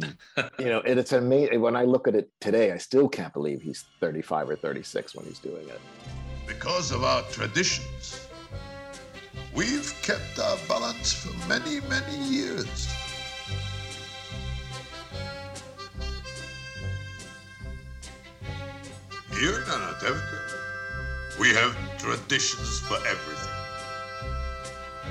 you 0.57 0.65
know, 0.65 0.79
and 0.81 0.97
it's 0.97 1.11
amazing. 1.11 1.59
When 1.59 1.75
I 1.75 1.83
look 1.83 2.07
at 2.07 2.15
it 2.15 2.29
today, 2.39 2.71
I 2.71 2.77
still 2.77 3.09
can't 3.09 3.33
believe 3.33 3.61
he's 3.61 3.83
35 3.99 4.51
or 4.51 4.55
36 4.55 5.15
when 5.15 5.25
he's 5.25 5.39
doing 5.39 5.67
it. 5.67 5.81
Because 6.47 6.91
of 6.91 7.03
our 7.03 7.21
traditions, 7.23 8.27
we've 9.53 9.93
kept 10.01 10.39
our 10.39 10.57
balance 10.67 11.13
for 11.13 11.33
many, 11.47 11.79
many 11.81 12.17
years. 12.17 12.88
Here 19.31 19.55
in 19.55 19.63
Anatevka, 19.63 21.39
we 21.39 21.50
have 21.50 21.75
traditions 21.97 22.79
for 22.81 22.95
everything. 22.97 23.50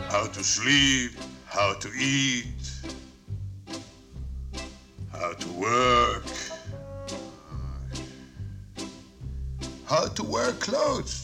How 0.09 0.27
to 0.27 0.45
sleep, 0.45 1.13
how 1.47 1.75
to 1.75 1.89
eat, 1.99 2.47
how 5.13 5.33
to 5.33 5.49
work, 5.53 6.25
how 9.87 10.07
to 10.07 10.23
wear 10.23 10.53
clothes. 10.53 11.22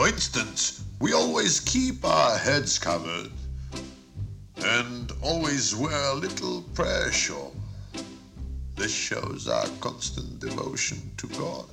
For 0.00 0.08
instance, 0.08 0.82
we 0.98 1.12
always 1.12 1.60
keep 1.60 2.06
our 2.06 2.38
heads 2.38 2.78
covered 2.78 3.30
and 4.56 5.12
always 5.20 5.76
wear 5.76 6.12
a 6.12 6.14
little 6.14 6.62
prayer 6.74 7.12
shawl. 7.12 7.54
This 8.76 8.90
shows 8.90 9.46
our 9.46 9.66
constant 9.82 10.40
devotion 10.40 11.02
to 11.18 11.26
God. 11.26 11.66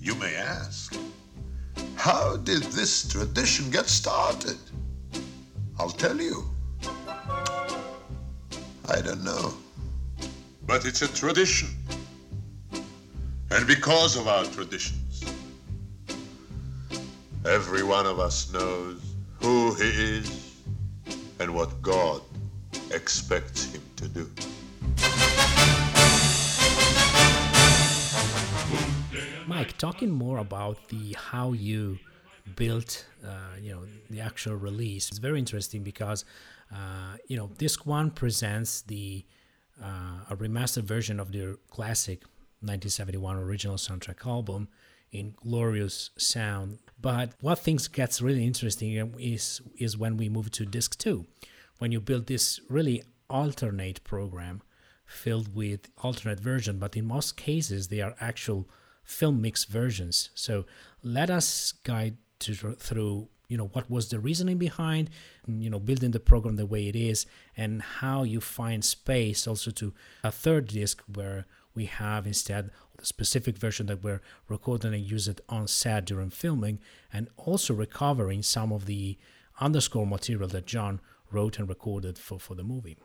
You 0.00 0.14
may 0.14 0.34
ask, 0.34 0.96
how 1.94 2.38
did 2.38 2.62
this 2.72 3.06
tradition 3.06 3.70
get 3.70 3.84
started? 3.84 4.56
I'll 5.78 5.90
tell 5.90 6.18
you. 6.18 6.48
I 8.88 9.02
don't 9.02 9.22
know. 9.22 9.52
But 10.66 10.86
it's 10.86 11.02
a 11.02 11.08
tradition. 11.08 11.68
And 13.50 13.66
because 13.66 14.16
of 14.16 14.26
our 14.26 14.46
traditions, 14.46 15.03
every 17.44 17.82
one 17.82 18.06
of 18.06 18.18
us 18.18 18.52
knows 18.52 19.14
who 19.40 19.74
he 19.74 19.90
is 20.18 20.56
and 21.40 21.54
what 21.54 21.82
God 21.82 22.22
expects 22.90 23.72
him 23.72 23.82
to 23.96 24.08
do. 24.08 24.30
Mike, 29.46 29.76
talking 29.76 30.10
more 30.10 30.38
about 30.38 30.88
the 30.88 31.14
how 31.18 31.52
you 31.52 31.98
built, 32.56 33.04
uh, 33.26 33.28
you 33.60 33.72
know, 33.72 33.82
the 34.10 34.20
actual 34.20 34.56
release. 34.56 35.10
It's 35.10 35.18
very 35.18 35.38
interesting 35.38 35.82
because, 35.82 36.24
uh, 36.72 37.16
you 37.28 37.36
know, 37.36 37.50
disc 37.58 37.84
one 37.84 38.10
presents 38.10 38.82
the 38.82 39.24
uh, 39.82 40.30
a 40.30 40.36
remastered 40.36 40.84
version 40.84 41.20
of 41.20 41.32
the 41.32 41.58
classic 41.70 42.20
1971 42.60 43.36
original 43.36 43.76
soundtrack 43.76 44.26
album 44.26 44.68
in 45.14 45.34
glorious 45.40 46.10
sound. 46.18 46.78
But 47.00 47.32
what 47.40 47.60
things 47.60 47.88
gets 47.88 48.20
really 48.20 48.44
interesting 48.44 49.14
is 49.18 49.62
is 49.78 49.96
when 49.96 50.16
we 50.16 50.28
move 50.28 50.50
to 50.52 50.66
disc 50.66 50.98
two, 50.98 51.26
when 51.78 51.92
you 51.92 52.00
build 52.00 52.26
this 52.26 52.60
really 52.68 53.02
alternate 53.30 54.02
program 54.04 54.62
filled 55.06 55.54
with 55.54 55.88
alternate 56.02 56.40
version, 56.40 56.78
but 56.78 56.96
in 56.96 57.06
most 57.06 57.36
cases 57.36 57.88
they 57.88 58.00
are 58.00 58.14
actual 58.20 58.68
film 59.04 59.40
mix 59.40 59.64
versions. 59.64 60.30
So 60.34 60.64
let 61.02 61.30
us 61.30 61.72
guide 61.84 62.16
to, 62.40 62.54
through 62.54 63.28
you 63.48 63.58
know 63.58 63.68
what 63.68 63.90
was 63.90 64.08
the 64.08 64.18
reasoning 64.18 64.56
behind 64.56 65.10
you 65.46 65.68
know 65.68 65.78
building 65.78 66.12
the 66.12 66.18
program 66.18 66.56
the 66.56 66.66
way 66.66 66.88
it 66.88 66.96
is 66.96 67.26
and 67.56 67.82
how 67.82 68.22
you 68.22 68.40
find 68.40 68.82
space 68.82 69.46
also 69.46 69.70
to 69.70 69.92
a 70.24 70.32
third 70.32 70.68
disc 70.68 71.02
where 71.12 71.44
we 71.74 71.84
have 71.84 72.26
instead 72.26 72.70
specific 73.04 73.56
version 73.56 73.86
that 73.86 74.02
we're 74.02 74.20
recording 74.48 74.94
and 74.94 75.10
use 75.10 75.28
it 75.28 75.40
on 75.48 75.68
set 75.68 76.04
during 76.04 76.30
filming 76.30 76.78
and 77.12 77.28
also 77.36 77.74
recovering 77.74 78.42
some 78.42 78.72
of 78.72 78.86
the 78.86 79.16
underscore 79.60 80.06
material 80.06 80.48
that 80.48 80.66
john 80.66 81.00
wrote 81.30 81.58
and 81.58 81.68
recorded 81.68 82.18
for, 82.18 82.38
for 82.38 82.54
the 82.54 82.64
movie 82.64 82.96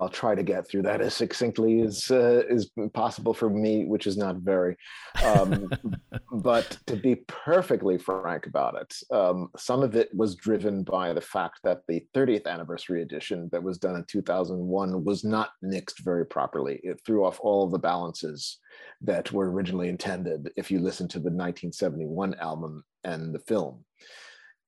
I'll 0.00 0.08
try 0.08 0.34
to 0.34 0.42
get 0.42 0.68
through 0.68 0.82
that 0.82 1.00
as 1.00 1.14
succinctly 1.14 1.80
as 1.82 2.10
uh, 2.10 2.42
is 2.48 2.70
possible 2.92 3.34
for 3.34 3.48
me, 3.48 3.84
which 3.84 4.06
is 4.06 4.16
not 4.16 4.36
very. 4.36 4.76
Um, 5.24 5.70
but 6.32 6.78
to 6.86 6.96
be 6.96 7.16
perfectly 7.28 7.98
frank 7.98 8.46
about 8.46 8.80
it, 8.80 8.94
um, 9.14 9.48
some 9.56 9.82
of 9.82 9.94
it 9.94 10.08
was 10.14 10.34
driven 10.34 10.82
by 10.82 11.12
the 11.12 11.20
fact 11.20 11.60
that 11.64 11.82
the 11.86 12.04
30th 12.14 12.46
anniversary 12.46 13.02
edition 13.02 13.48
that 13.52 13.62
was 13.62 13.78
done 13.78 13.94
in 13.94 14.04
2001 14.08 15.04
was 15.04 15.24
not 15.24 15.50
mixed 15.60 16.00
very 16.00 16.26
properly. 16.26 16.80
It 16.82 17.00
threw 17.06 17.24
off 17.24 17.38
all 17.40 17.64
of 17.64 17.70
the 17.70 17.78
balances 17.78 18.58
that 19.02 19.30
were 19.30 19.52
originally 19.52 19.88
intended. 19.88 20.50
If 20.56 20.70
you 20.70 20.80
listen 20.80 21.06
to 21.08 21.18
the 21.18 21.30
1971 21.30 22.34
album 22.40 22.82
and 23.04 23.32
the 23.34 23.40
film, 23.40 23.84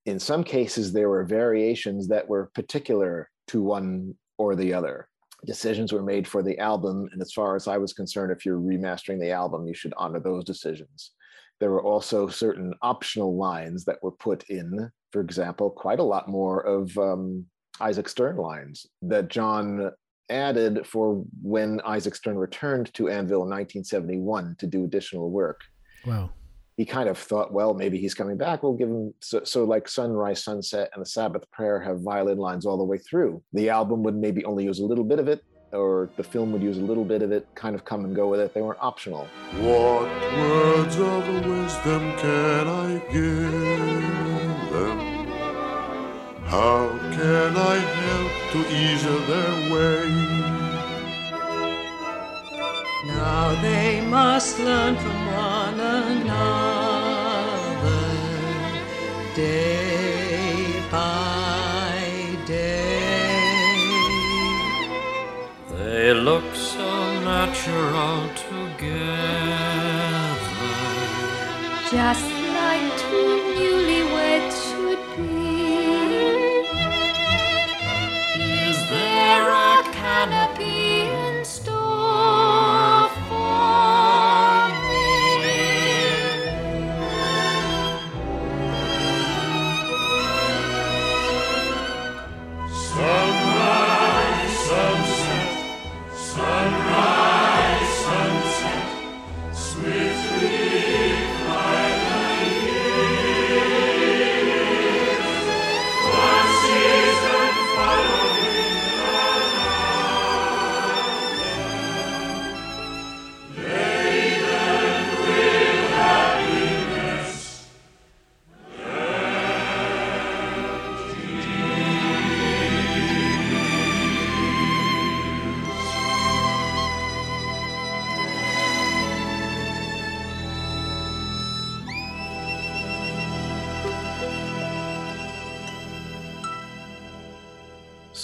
in 0.06 0.20
some 0.20 0.44
cases 0.44 0.92
there 0.92 1.08
were 1.08 1.24
variations 1.24 2.08
that 2.08 2.28
were 2.28 2.50
particular 2.54 3.30
to 3.48 3.62
one 3.62 4.14
or 4.38 4.54
the 4.54 4.72
other 4.74 5.08
decisions 5.44 5.92
were 5.92 6.02
made 6.02 6.26
for 6.26 6.42
the 6.42 6.58
album. 6.58 7.08
And 7.12 7.20
as 7.20 7.32
far 7.32 7.56
as 7.56 7.68
I 7.68 7.78
was 7.78 7.92
concerned, 7.92 8.32
if 8.32 8.44
you're 8.44 8.60
remastering 8.60 9.20
the 9.20 9.30
album, 9.30 9.66
you 9.66 9.74
should 9.74 9.94
honor 9.96 10.20
those 10.20 10.44
decisions. 10.44 11.12
There 11.60 11.70
were 11.70 11.82
also 11.82 12.26
certain 12.28 12.74
optional 12.82 13.36
lines 13.36 13.84
that 13.84 14.02
were 14.02 14.12
put 14.12 14.44
in, 14.50 14.90
for 15.12 15.20
example, 15.20 15.70
quite 15.70 16.00
a 16.00 16.04
lot 16.04 16.28
more 16.28 16.60
of 16.60 16.96
um, 16.98 17.46
Isaac 17.80 18.08
Stern 18.08 18.36
lines 18.36 18.86
that 19.02 19.28
John 19.28 19.90
added 20.30 20.86
for 20.86 21.24
when 21.42 21.80
Isaac 21.84 22.14
Stern 22.14 22.36
returned 22.36 22.92
to 22.94 23.08
Anvil 23.08 23.42
in 23.42 23.50
1971 23.50 24.56
to 24.58 24.66
do 24.66 24.84
additional 24.84 25.30
work. 25.30 25.60
Wow. 26.06 26.30
He 26.76 26.84
kind 26.84 27.08
of 27.08 27.16
thought, 27.16 27.52
well, 27.52 27.72
maybe 27.74 27.98
he's 27.98 28.14
coming 28.14 28.36
back. 28.36 28.62
We'll 28.62 28.74
give 28.74 28.88
him 28.88 29.14
so, 29.20 29.44
so, 29.44 29.64
like 29.64 29.88
Sunrise, 29.88 30.42
Sunset, 30.42 30.90
and 30.92 31.02
the 31.02 31.08
Sabbath 31.08 31.48
Prayer 31.52 31.80
have 31.80 32.00
violin 32.00 32.38
lines 32.38 32.66
all 32.66 32.76
the 32.76 32.84
way 32.84 32.98
through. 32.98 33.42
The 33.52 33.70
album 33.70 34.02
would 34.02 34.16
maybe 34.16 34.44
only 34.44 34.64
use 34.64 34.80
a 34.80 34.84
little 34.84 35.04
bit 35.04 35.20
of 35.20 35.28
it, 35.28 35.44
or 35.72 36.10
the 36.16 36.24
film 36.24 36.52
would 36.52 36.62
use 36.62 36.78
a 36.78 36.82
little 36.82 37.04
bit 37.04 37.22
of 37.22 37.30
it, 37.30 37.46
kind 37.54 37.74
of 37.76 37.84
come 37.84 38.04
and 38.04 38.14
go 38.14 38.28
with 38.28 38.40
it. 38.40 38.54
They 38.54 38.62
weren't 38.62 38.80
optional. 38.80 39.28
What 39.58 40.08
words 40.36 40.98
of 40.98 41.46
wisdom 41.46 42.16
can 42.16 42.68
I 42.68 42.98
give 43.12 43.52
them? 44.72 44.98
How 46.46 46.88
can 47.12 47.56
I 47.56 47.76
help 47.76 48.32
to 48.52 48.58
ease 48.72 49.04
their 49.28 49.72
way? 49.72 50.33
Now 53.06 53.54
they 53.60 54.00
must 54.00 54.58
learn 54.58 54.96
from 54.96 55.26
one 55.26 55.78
another 55.78 56.24
day 59.34 60.82
by 60.90 62.36
day. 62.46 62.84
They 65.70 66.14
look 66.14 66.54
so 66.54 67.20
natural 67.20 68.28
together. 68.48 68.94
Just 71.90 72.30
like 72.58 72.98
two 72.98 73.53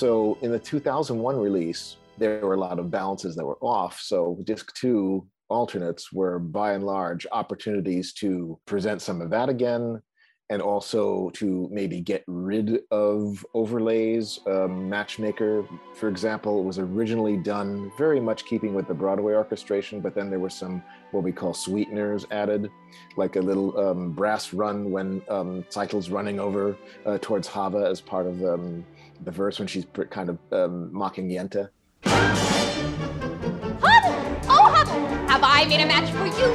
So 0.01 0.39
in 0.41 0.51
the 0.51 0.59
2001 0.59 1.37
release, 1.37 1.99
there 2.17 2.41
were 2.41 2.55
a 2.55 2.59
lot 2.59 2.79
of 2.79 2.91
balances 2.91 3.37
that 3.37 3.45
were 3.45 3.59
off. 3.61 4.01
So 4.01 4.39
disc 4.45 4.73
two 4.73 5.27
alternates 5.51 6.11
were 6.11 6.39
by 6.39 6.73
and 6.73 6.85
large 6.85 7.27
opportunities 7.33 8.15
to 8.15 8.59
present 8.65 9.03
some 9.03 9.21
of 9.21 9.29
that 9.29 9.51
again 9.51 10.01
and 10.49 10.63
also 10.63 11.29
to 11.35 11.69
maybe 11.71 12.01
get 12.01 12.25
rid 12.27 12.81
of 12.91 13.45
overlays. 13.53 14.41
Um, 14.47 14.89
Matchmaker, 14.89 15.67
for 15.95 16.09
example, 16.09 16.65
was 16.65 16.79
originally 16.79 17.37
done 17.37 17.93
very 17.99 18.21
much 18.21 18.47
keeping 18.47 18.73
with 18.73 18.89
the 18.89 18.95
Broadway 18.95 19.35
orchestration, 19.35 20.01
but 20.01 20.15
then 20.15 20.31
there 20.31 20.41
were 20.41 20.49
some 20.49 20.83
what 21.11 21.23
we 21.25 21.31
call 21.31 21.53
sweeteners 21.53 22.25
added, 22.31 22.71
like 23.19 23.37
a 23.37 23.41
little 23.41 23.79
um, 23.79 24.13
brass 24.13 24.55
run 24.55 24.91
when 24.91 25.21
um, 25.29 25.63
Tzeitel's 25.71 26.09
running 26.09 26.41
over 26.41 26.75
uh, 27.05 27.19
towards 27.21 27.47
Hava 27.47 27.87
as 27.87 28.01
part 28.01 28.27
of 28.27 28.43
um, 28.43 28.85
the 29.23 29.31
verse 29.31 29.59
when 29.59 29.69
she's 29.69 29.87
kind 30.11 30.29
of 30.29 30.39
um, 30.53 30.93
mocking 30.93 31.29
Yenta. 31.29 31.69
Hodel! 32.05 34.15
Oh, 34.49 34.73
Hodel! 34.75 35.29
Have 35.29 35.43
I 35.45 35.65
made 35.67 35.81
a 35.81 35.87
match 35.87 36.11
for 36.11 36.27
you? 36.27 36.49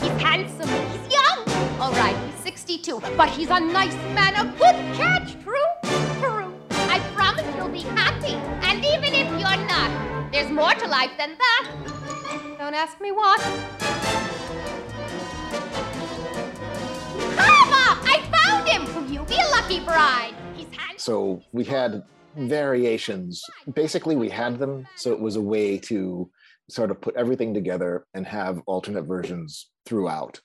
He's 0.00 0.22
handsome, 0.22 0.68
he's 0.68 1.12
young. 1.12 1.38
All 1.80 1.92
right, 1.92 2.16
he's 2.26 2.34
62, 2.42 3.00
but 3.16 3.28
he's 3.30 3.50
a 3.50 3.60
nice 3.60 3.94
man, 4.14 4.34
a 4.36 4.44
good 4.52 4.76
catch. 4.96 5.34
True? 5.42 5.54
True. 6.20 6.54
I 6.70 6.98
promise 7.14 7.44
you'll 7.56 7.68
be 7.68 7.80
happy. 7.80 8.34
And 8.66 8.84
even 8.84 9.12
if 9.14 9.28
you're 9.30 9.66
not, 9.66 9.90
there's 10.32 10.50
more 10.50 10.72
to 10.74 10.86
life 10.86 11.10
than 11.18 11.36
that. 11.38 11.70
Don't 12.58 12.74
ask 12.74 13.00
me 13.00 13.10
what. 13.12 13.40
Karma! 17.36 17.98
I 18.06 18.22
found 18.32 18.68
him! 18.68 18.84
Will 18.94 19.10
you 19.10 19.24
be 19.24 19.34
a 19.34 19.48
lucky 19.50 19.80
bride? 19.80 20.34
So 21.02 21.42
we 21.50 21.64
had 21.64 22.04
variations. 22.36 23.42
Basically, 23.74 24.14
we 24.14 24.28
had 24.28 24.60
them, 24.60 24.86
so 24.94 25.10
it 25.10 25.18
was 25.18 25.34
a 25.34 25.40
way 25.40 25.76
to 25.78 26.30
sort 26.70 26.92
of 26.92 27.00
put 27.00 27.16
everything 27.16 27.52
together 27.52 28.06
and 28.14 28.24
have 28.24 28.62
alternate 28.66 29.02
versions 29.02 29.68
throughout. 29.84 30.40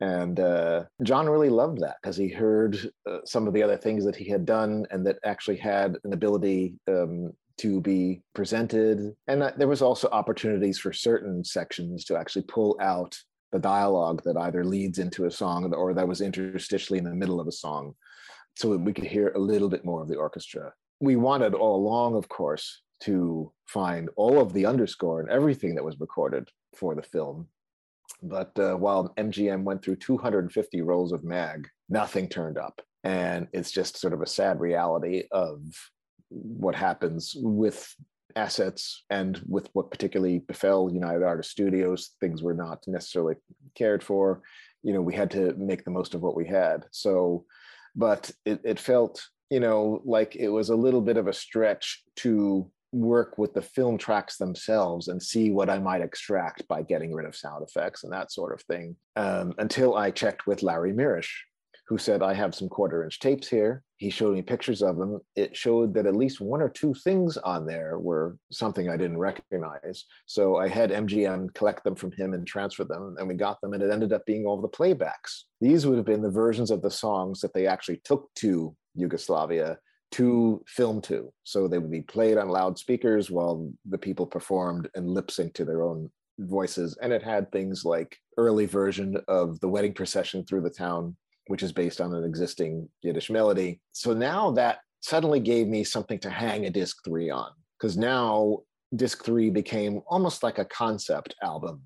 And 0.00 0.38
uh, 0.38 0.84
John 1.02 1.26
really 1.26 1.48
loved 1.48 1.80
that 1.80 1.96
because 2.02 2.18
he 2.18 2.28
heard 2.28 2.76
uh, 3.08 3.20
some 3.24 3.48
of 3.48 3.54
the 3.54 3.62
other 3.62 3.78
things 3.78 4.04
that 4.04 4.14
he 4.14 4.28
had 4.28 4.44
done 4.44 4.84
and 4.90 5.06
that 5.06 5.20
actually 5.24 5.56
had 5.56 5.96
an 6.04 6.12
ability 6.12 6.74
um, 6.86 7.32
to 7.58 7.80
be 7.80 8.20
presented. 8.34 9.16
And 9.26 9.42
uh, 9.42 9.52
there 9.56 9.68
was 9.68 9.80
also 9.80 10.08
opportunities 10.12 10.78
for 10.78 10.92
certain 10.92 11.42
sections 11.42 12.04
to 12.04 12.16
actually 12.18 12.42
pull 12.42 12.76
out 12.78 13.16
the 13.52 13.58
dialogue 13.58 14.20
that 14.26 14.36
either 14.36 14.66
leads 14.66 14.98
into 14.98 15.24
a 15.24 15.30
song 15.30 15.72
or 15.72 15.94
that 15.94 16.06
was 16.06 16.20
interstitially 16.20 16.98
in 16.98 17.04
the 17.04 17.14
middle 17.14 17.40
of 17.40 17.46
a 17.46 17.52
song 17.52 17.94
so 18.56 18.76
we 18.76 18.92
could 18.92 19.04
hear 19.04 19.28
a 19.30 19.38
little 19.38 19.68
bit 19.68 19.84
more 19.84 20.02
of 20.02 20.08
the 20.08 20.16
orchestra. 20.16 20.72
We 21.00 21.16
wanted 21.16 21.54
all 21.54 21.76
along, 21.76 22.14
of 22.16 22.28
course, 22.28 22.82
to 23.02 23.52
find 23.66 24.08
all 24.16 24.40
of 24.40 24.52
the 24.52 24.66
underscore 24.66 25.20
and 25.20 25.30
everything 25.30 25.74
that 25.74 25.84
was 25.84 26.00
recorded 26.00 26.48
for 26.76 26.94
the 26.94 27.02
film. 27.02 27.48
But 28.22 28.58
uh, 28.58 28.74
while 28.74 29.12
MGM 29.16 29.64
went 29.64 29.82
through 29.82 29.96
250 29.96 30.80
rolls 30.82 31.12
of 31.12 31.24
mag, 31.24 31.68
nothing 31.88 32.28
turned 32.28 32.58
up. 32.58 32.80
And 33.02 33.48
it's 33.52 33.70
just 33.70 33.98
sort 33.98 34.14
of 34.14 34.22
a 34.22 34.26
sad 34.26 34.60
reality 34.60 35.24
of 35.30 35.60
what 36.30 36.74
happens 36.74 37.34
with 37.36 37.94
assets 38.36 39.04
and 39.10 39.40
with 39.46 39.68
what 39.74 39.90
particularly 39.90 40.38
befell 40.40 40.90
United 40.90 41.22
Artists 41.22 41.52
Studios. 41.52 42.12
Things 42.20 42.42
were 42.42 42.54
not 42.54 42.82
necessarily 42.86 43.34
cared 43.74 44.02
for. 44.02 44.42
You 44.82 44.92
know, 44.92 45.02
we 45.02 45.14
had 45.14 45.30
to 45.32 45.54
make 45.54 45.84
the 45.84 45.90
most 45.90 46.14
of 46.14 46.22
what 46.22 46.36
we 46.36 46.46
had. 46.46 46.84
So, 46.90 47.44
but 47.94 48.30
it, 48.44 48.60
it 48.64 48.80
felt, 48.80 49.24
you 49.50 49.60
know, 49.60 50.02
like 50.04 50.36
it 50.36 50.48
was 50.48 50.70
a 50.70 50.76
little 50.76 51.00
bit 51.00 51.16
of 51.16 51.26
a 51.26 51.32
stretch 51.32 52.02
to 52.16 52.70
work 52.92 53.38
with 53.38 53.52
the 53.54 53.62
film 53.62 53.98
tracks 53.98 54.36
themselves 54.36 55.08
and 55.08 55.20
see 55.20 55.50
what 55.50 55.68
I 55.68 55.78
might 55.78 56.00
extract 56.00 56.66
by 56.68 56.82
getting 56.82 57.12
rid 57.12 57.26
of 57.26 57.34
sound 57.34 57.64
effects 57.66 58.04
and 58.04 58.12
that 58.12 58.30
sort 58.30 58.54
of 58.54 58.62
thing. 58.62 58.96
Um, 59.16 59.52
until 59.58 59.96
I 59.96 60.10
checked 60.10 60.46
with 60.46 60.62
Larry 60.62 60.92
Mirisch, 60.92 61.32
who 61.86 61.98
said, 61.98 62.22
I 62.22 62.32
have 62.34 62.54
some 62.54 62.68
quarter 62.68 63.04
inch 63.04 63.20
tapes 63.20 63.48
here. 63.48 63.82
He 63.98 64.10
showed 64.10 64.34
me 64.34 64.42
pictures 64.42 64.82
of 64.82 64.96
them. 64.96 65.20
It 65.36 65.56
showed 65.56 65.94
that 65.94 66.06
at 66.06 66.16
least 66.16 66.40
one 66.40 66.62
or 66.62 66.68
two 66.68 66.94
things 66.94 67.36
on 67.38 67.66
there 67.66 67.98
were 67.98 68.36
something 68.50 68.88
I 68.88 68.96
didn't 68.96 69.18
recognize. 69.18 70.04
So 70.26 70.56
I 70.56 70.68
had 70.68 70.90
MGM 70.90 71.52
collect 71.54 71.84
them 71.84 71.94
from 71.94 72.12
him 72.12 72.32
and 72.32 72.46
transfer 72.46 72.84
them, 72.84 73.16
and 73.18 73.28
we 73.28 73.34
got 73.34 73.60
them, 73.60 73.74
and 73.74 73.82
it 73.82 73.90
ended 73.90 74.12
up 74.12 74.24
being 74.24 74.46
all 74.46 74.60
the 74.60 74.68
playbacks. 74.68 75.44
These 75.60 75.86
would 75.86 75.96
have 75.96 76.06
been 76.06 76.22
the 76.22 76.30
versions 76.30 76.70
of 76.70 76.82
the 76.82 76.90
songs 76.90 77.40
that 77.40 77.52
they 77.52 77.66
actually 77.66 78.00
took 78.04 78.32
to 78.36 78.74
Yugoslavia 78.94 79.78
to 80.12 80.62
film 80.68 81.00
to. 81.02 81.32
So 81.42 81.66
they 81.66 81.78
would 81.78 81.90
be 81.90 82.02
played 82.02 82.38
on 82.38 82.48
loudspeakers 82.48 83.30
while 83.30 83.70
the 83.84 83.98
people 83.98 84.26
performed 84.26 84.88
and 84.94 85.10
lip 85.10 85.28
synced 85.28 85.54
to 85.54 85.64
their 85.64 85.82
own 85.82 86.10
voices. 86.38 86.96
And 87.02 87.12
it 87.12 87.22
had 87.22 87.50
things 87.50 87.84
like 87.84 88.16
early 88.36 88.66
version 88.66 89.16
of 89.28 89.58
the 89.60 89.68
wedding 89.68 89.92
procession 89.92 90.44
through 90.44 90.62
the 90.62 90.70
town, 90.70 91.16
which 91.46 91.62
is 91.62 91.72
based 91.72 92.00
on 92.00 92.14
an 92.14 92.24
existing 92.24 92.88
Yiddish 93.02 93.30
melody. 93.30 93.80
So 93.92 94.12
now 94.14 94.50
that 94.52 94.78
suddenly 95.00 95.40
gave 95.40 95.66
me 95.68 95.84
something 95.84 96.18
to 96.20 96.30
hang 96.30 96.66
a 96.66 96.70
disc 96.70 96.98
three 97.04 97.30
on, 97.30 97.50
because 97.78 97.96
now 97.96 98.60
disc 98.96 99.24
three 99.24 99.50
became 99.50 100.00
almost 100.06 100.42
like 100.42 100.58
a 100.58 100.64
concept 100.64 101.34
album. 101.42 101.82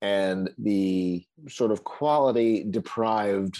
And 0.00 0.50
the 0.58 1.24
sort 1.48 1.70
of 1.70 1.84
quality 1.84 2.64
deprived 2.68 3.56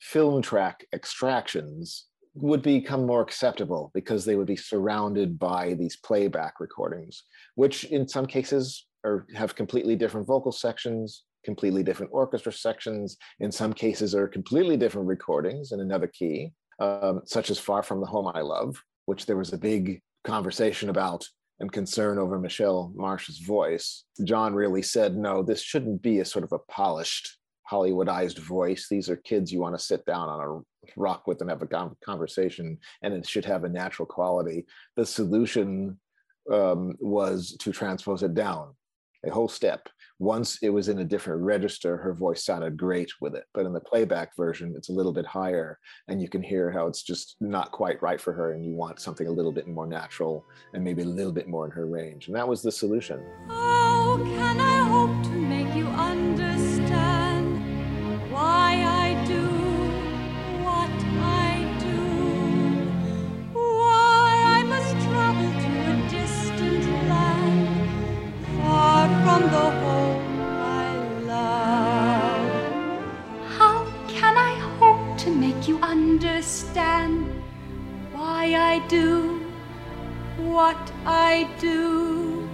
film 0.00 0.42
track 0.42 0.86
extractions 0.92 2.06
would 2.34 2.60
become 2.60 3.06
more 3.06 3.22
acceptable 3.22 3.90
because 3.94 4.26
they 4.26 4.36
would 4.36 4.46
be 4.46 4.56
surrounded 4.56 5.38
by 5.38 5.72
these 5.72 5.96
playback 5.96 6.60
recordings, 6.60 7.24
which 7.54 7.84
in 7.84 8.06
some 8.06 8.26
cases 8.26 8.86
are 9.06 9.26
have 9.34 9.54
completely 9.54 9.96
different 9.96 10.26
vocal 10.26 10.52
sections, 10.52 11.24
completely 11.46 11.82
different 11.82 12.12
orchestra 12.12 12.52
sections. 12.52 13.16
In 13.40 13.50
some 13.50 13.72
cases, 13.72 14.14
are 14.14 14.28
completely 14.28 14.76
different 14.76 15.08
recordings 15.08 15.72
in 15.72 15.80
another 15.80 16.08
key, 16.08 16.52
um, 16.80 17.22
such 17.24 17.48
as 17.50 17.58
Far 17.58 17.82
From 17.82 18.00
the 18.00 18.12
Home 18.14 18.28
I 18.34 18.42
Love, 18.42 18.82
which 19.06 19.24
there 19.24 19.38
was 19.38 19.52
a 19.54 19.58
big 19.72 20.02
conversation 20.24 20.90
about 20.90 21.26
and 21.60 21.72
concern 21.72 22.18
over 22.18 22.38
Michele 22.38 22.92
Marsh's 22.94 23.38
voice. 23.38 24.04
John 24.24 24.54
really 24.54 24.82
said, 24.82 25.16
no, 25.16 25.42
this 25.42 25.62
shouldn't 25.62 26.02
be 26.02 26.18
a 26.18 26.24
sort 26.24 26.44
of 26.44 26.52
a 26.52 26.58
polished, 26.70 27.38
Hollywoodized 27.72 28.38
voice. 28.38 28.88
These 28.90 29.08
are 29.08 29.16
kids 29.16 29.50
you 29.50 29.60
want 29.60 29.74
to 29.78 29.88
sit 29.90 30.04
down 30.04 30.28
on 30.28 30.40
a 30.46 30.50
rock 31.00 31.26
with 31.26 31.40
and 31.40 31.48
have 31.48 31.62
a 31.62 31.90
conversation, 32.04 32.78
and 33.02 33.14
it 33.14 33.26
should 33.26 33.46
have 33.46 33.64
a 33.64 33.68
natural 33.68 34.06
quality. 34.06 34.66
The 34.96 35.06
solution 35.06 35.98
um, 36.52 36.96
was 37.00 37.56
to 37.62 37.72
transpose 37.72 38.22
it 38.22 38.34
down 38.34 38.74
a 39.24 39.30
whole 39.30 39.48
step. 39.48 39.88
Once 40.18 40.58
it 40.62 40.70
was 40.70 40.88
in 40.88 41.00
a 41.00 41.04
different 41.04 41.42
register, 41.42 41.98
her 41.98 42.14
voice 42.14 42.44
sounded 42.44 42.76
great 42.76 43.10
with 43.20 43.34
it. 43.34 43.44
But 43.52 43.66
in 43.66 43.72
the 43.72 43.80
playback 43.80 44.34
version, 44.34 44.74
it's 44.76 44.88
a 44.88 44.92
little 44.92 45.12
bit 45.12 45.26
higher, 45.26 45.78
and 46.08 46.22
you 46.22 46.28
can 46.28 46.42
hear 46.42 46.70
how 46.70 46.86
it's 46.86 47.02
just 47.02 47.36
not 47.40 47.70
quite 47.70 48.00
right 48.02 48.20
for 48.20 48.32
her, 48.32 48.52
and 48.52 48.64
you 48.64 48.72
want 48.72 49.00
something 49.00 49.26
a 49.26 49.32
little 49.32 49.52
bit 49.52 49.68
more 49.68 49.86
natural 49.86 50.44
and 50.72 50.82
maybe 50.82 51.02
a 51.02 51.06
little 51.06 51.32
bit 51.32 51.48
more 51.48 51.66
in 51.66 51.70
her 51.70 51.86
range. 51.86 52.28
And 52.28 52.36
that 52.36 52.48
was 52.48 52.62
the 52.62 52.72
solution. 52.72 53.22
Oh, 53.50 54.24
how 54.38 54.65
I 78.56 78.78
do 78.88 79.46
what 80.38 80.92
I 81.04 81.48
do? 81.60 82.48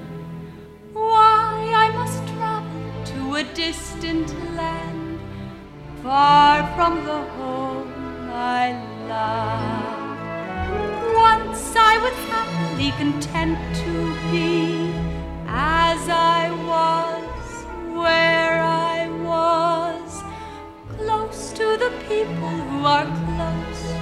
Why 0.92 1.72
I 1.74 1.90
must 1.90 2.26
travel 2.28 3.04
to 3.12 3.34
a 3.36 3.44
distant 3.54 4.28
land, 4.56 5.20
far 6.02 6.66
from 6.74 7.04
the 7.04 7.22
home 7.36 8.30
I 8.30 8.72
love. 9.08 10.18
Once 11.14 11.74
I 11.76 11.98
was 11.98 12.16
happily 12.30 12.90
content 12.92 13.58
to 13.84 14.14
be 14.30 14.92
as 15.46 16.08
I 16.08 16.50
was, 16.72 17.94
where 17.94 18.60
I 18.62 19.08
was, 19.30 20.22
close 20.96 21.52
to 21.52 21.76
the 21.76 21.92
people 22.08 22.48
who 22.48 22.84
are 22.84 23.06
close 23.06 24.01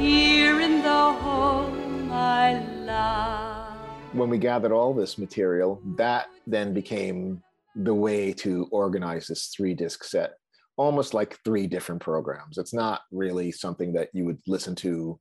here 0.00 0.60
in 0.62 0.82
the 0.82 1.12
home 1.12 2.10
I 2.10 2.58
love. 2.86 3.78
When 4.14 4.30
we 4.30 4.38
gathered 4.38 4.72
all 4.72 4.94
this 4.94 5.18
material, 5.18 5.80
that 5.96 6.28
then 6.46 6.72
became 6.72 7.42
the 7.76 7.94
way 7.94 8.32
to 8.32 8.66
organize 8.72 9.26
this 9.26 9.52
three 9.54 9.74
disc 9.74 10.02
set, 10.04 10.32
almost 10.76 11.12
like 11.12 11.38
three 11.44 11.66
different 11.66 12.00
programs. 12.00 12.56
It's 12.56 12.72
not 12.72 13.02
really 13.12 13.52
something 13.52 13.92
that 13.92 14.08
you 14.14 14.24
would 14.24 14.40
listen 14.46 14.74
to 14.76 15.20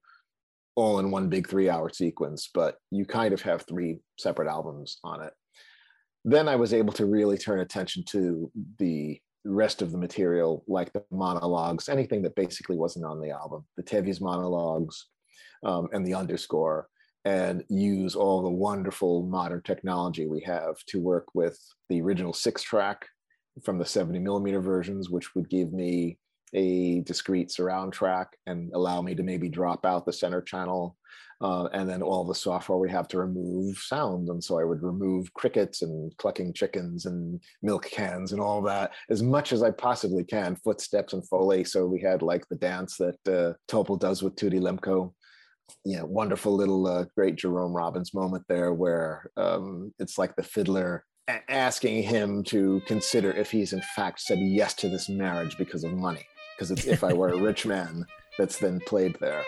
all 0.76 1.00
in 1.00 1.12
one 1.12 1.28
big 1.28 1.48
three 1.50 1.70
hour 1.70 1.90
sequence, 1.90 2.50
but 2.54 2.78
you 2.90 3.06
kind 3.06 3.34
of 3.34 3.42
have 3.42 3.66
three 3.68 4.00
separate 4.18 4.48
albums 4.48 4.98
on 5.04 5.22
it. 5.22 5.34
Then 6.24 6.48
I 6.48 6.56
was 6.56 6.74
able 6.74 6.94
to 6.94 7.06
really 7.06 7.38
turn 7.38 7.60
attention 7.60 8.04
to 8.10 8.50
the 8.78 9.20
rest 9.46 9.82
of 9.82 9.92
the 9.92 9.98
material, 9.98 10.64
like 10.68 10.92
the 10.94 11.04
monologues, 11.12 11.90
anything 11.90 12.22
that 12.24 12.36
basically 12.36 12.78
wasn't 12.78 13.06
on 13.06 13.22
the 13.22 13.32
album, 13.32 13.66
the 13.78 13.84
Tevye's 13.84 14.22
monologues 14.22 15.08
um, 15.64 15.88
and 15.92 16.06
the 16.06 16.14
underscore, 16.14 16.90
and 17.26 17.64
use 17.70 18.16
all 18.16 18.42
the 18.42 18.50
wonderful 18.50 19.24
modern 19.24 19.62
technology 19.62 20.28
we 20.28 20.42
have 20.42 20.78
to 20.88 21.00
work 21.00 21.28
with 21.34 21.60
the 21.90 22.02
original 22.02 22.34
six 22.34 22.62
track 22.62 23.06
from 23.64 23.78
the 23.78 23.86
70 23.86 24.20
millimeter 24.20 24.62
versions, 24.62 25.10
which 25.10 25.36
would 25.36 25.50
give 25.50 25.74
me 25.74 26.18
a 26.54 27.02
discrete 27.02 27.52
surround 27.52 27.94
track 27.94 28.36
and 28.48 28.72
allow 28.74 29.02
me 29.02 29.16
to 29.16 29.24
maybe 29.24 29.50
drop 29.50 29.86
out 29.86 30.06
the 30.06 30.14
center 30.14 30.42
channel. 30.42 30.98
Uh, 31.42 31.70
and 31.72 31.90
then 31.90 32.02
all 32.02 32.26
the 32.26 32.36
software 32.36 32.78
we 32.78 32.90
have 32.90 33.08
to 33.08 33.18
remove 33.18 33.78
sound. 33.78 34.28
And 34.28 34.44
so 34.44 34.60
I 34.60 34.66
would 34.66 34.84
remove 34.84 35.34
crickets 35.34 35.82
and 35.82 36.16
clucking 36.18 36.54
chickens 36.54 37.06
and 37.06 37.42
milk 37.62 37.86
cans 37.90 38.34
and 38.34 38.42
all 38.42 38.62
that 38.64 38.92
as 39.10 39.24
much 39.24 39.54
as 39.54 39.64
I 39.64 39.72
possibly 39.72 40.24
can, 40.24 40.58
footsteps 40.58 41.14
and 41.14 41.26
Foley. 41.28 41.64
So 41.64 41.86
we 41.86 42.02
had 42.02 42.22
like 42.22 42.48
the 42.50 42.58
dance 42.58 42.98
that 42.98 43.16
uh, 43.28 43.54
Topol 43.72 44.00
does 44.00 44.22
with 44.22 44.36
Tutte 44.36 44.54
Lemkow. 44.54 45.14
Yeah, 45.86 46.02
wonderful 46.02 46.56
little 46.56 46.88
uh, 46.88 47.06
great 47.16 47.36
Jerome 47.36 47.74
Robbins 47.74 48.14
moment 48.14 48.44
there 48.50 48.74
where 48.74 49.30
um, 49.38 49.94
it's 50.00 50.18
like 50.18 50.36
the 50.36 50.44
fiddler 50.44 51.06
asking 51.48 52.04
him 52.04 52.44
to 52.44 52.82
consider 52.88 53.32
if 53.32 53.52
he's 53.52 53.72
in 53.72 53.82
fact 53.96 54.20
said 54.20 54.40
yes 54.40 54.74
to 54.74 54.90
this 54.90 55.10
marriage 55.10 55.56
because 55.60 55.84
of 55.84 55.94
money 55.94 56.26
because 56.56 56.72
it's 56.72 56.88
if 56.88 57.04
I 57.04 57.14
were 57.14 57.30
a 57.30 57.42
rich 57.42 57.66
man 57.66 58.06
that's 58.38 58.58
then 58.58 58.80
played 58.82 59.16
there. 59.22 59.44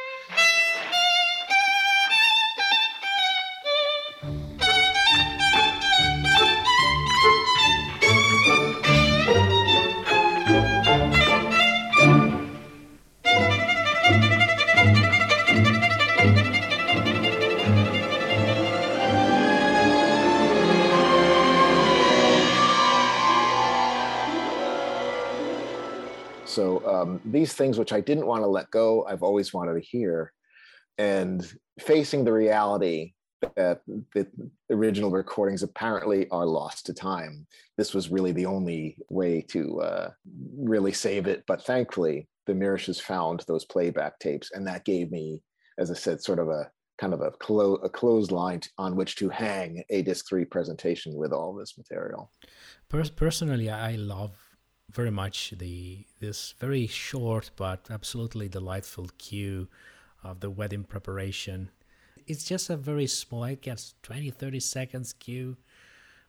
Um, 27.01 27.21
these 27.25 27.53
things 27.53 27.79
which 27.79 27.93
I 27.93 28.01
didn't 28.01 28.27
want 28.27 28.43
to 28.43 28.47
let 28.47 28.71
go, 28.71 29.05
I've 29.05 29.23
always 29.23 29.53
wanted 29.53 29.73
to 29.73 29.79
hear. 29.79 30.33
And 30.97 31.45
facing 31.79 32.23
the 32.23 32.33
reality 32.33 33.13
that 33.55 33.81
the 34.13 34.27
original 34.69 35.09
recordings 35.09 35.63
apparently 35.63 36.29
are 36.29 36.45
lost 36.45 36.85
to 36.85 36.93
time, 36.93 37.47
this 37.77 37.93
was 37.93 38.11
really 38.11 38.31
the 38.31 38.45
only 38.45 38.97
way 39.09 39.41
to 39.49 39.81
uh, 39.81 40.11
really 40.57 40.93
save 40.93 41.27
it. 41.27 41.43
But 41.47 41.63
thankfully, 41.63 42.27
the 42.45 42.53
Mirisches 42.53 43.01
found 43.01 43.43
those 43.47 43.65
playback 43.65 44.19
tapes, 44.19 44.51
and 44.53 44.67
that 44.67 44.85
gave 44.85 45.11
me, 45.11 45.41
as 45.79 45.89
I 45.89 45.95
said, 45.95 46.21
sort 46.21 46.39
of 46.39 46.49
a 46.49 46.69
kind 46.99 47.13
of 47.13 47.21
a, 47.21 47.31
clo- 47.31 47.81
a 47.83 47.89
on 48.77 48.95
which 48.95 49.15
to 49.15 49.29
hang 49.29 49.83
a 49.89 50.03
disc 50.03 50.27
three 50.29 50.45
presentation 50.45 51.15
with 51.15 51.33
all 51.33 51.53
this 51.53 51.75
material. 51.77 52.31
personally, 53.15 53.71
I 53.71 53.95
love 53.95 54.35
very 54.91 55.11
much 55.11 55.53
the 55.57 56.05
this 56.19 56.53
very 56.59 56.87
short 56.87 57.51
but 57.55 57.87
absolutely 57.89 58.49
delightful 58.49 59.09
cue 59.17 59.67
of 60.23 60.39
the 60.39 60.49
wedding 60.49 60.83
preparation. 60.83 61.69
It's 62.27 62.43
just 62.43 62.69
a 62.69 62.77
very 62.77 63.07
small, 63.07 63.43
I 63.43 63.55
guess 63.55 63.95
20 64.03 64.29
30 64.31 64.59
seconds 64.59 65.13
cue, 65.13 65.57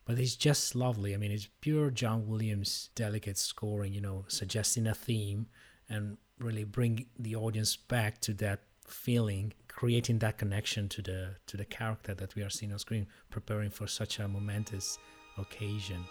but 0.04 0.18
it's 0.18 0.36
just 0.36 0.74
lovely. 0.74 1.14
I 1.14 1.16
mean, 1.18 1.32
it's 1.32 1.48
pure 1.60 1.90
John 1.90 2.26
Williams 2.26 2.90
delicate 2.94 3.38
scoring, 3.38 3.92
you 3.92 4.00
know, 4.00 4.24
suggesting 4.28 4.86
a 4.86 4.94
theme 4.94 5.46
and 5.88 6.16
really 6.38 6.64
bring 6.64 7.06
the 7.18 7.36
audience 7.36 7.76
back 7.76 8.20
to 8.22 8.34
that 8.34 8.60
feeling 8.86 9.52
creating 9.68 10.18
that 10.18 10.38
connection 10.38 10.88
to 10.88 11.02
the 11.02 11.34
to 11.46 11.56
the 11.56 11.64
character 11.64 12.14
that 12.14 12.34
we 12.34 12.42
are 12.42 12.50
seeing 12.50 12.72
on 12.72 12.78
screen 12.78 13.06
preparing 13.30 13.70
for 13.70 13.86
such 13.86 14.18
a 14.18 14.28
momentous 14.28 14.98
occasion 15.38 16.04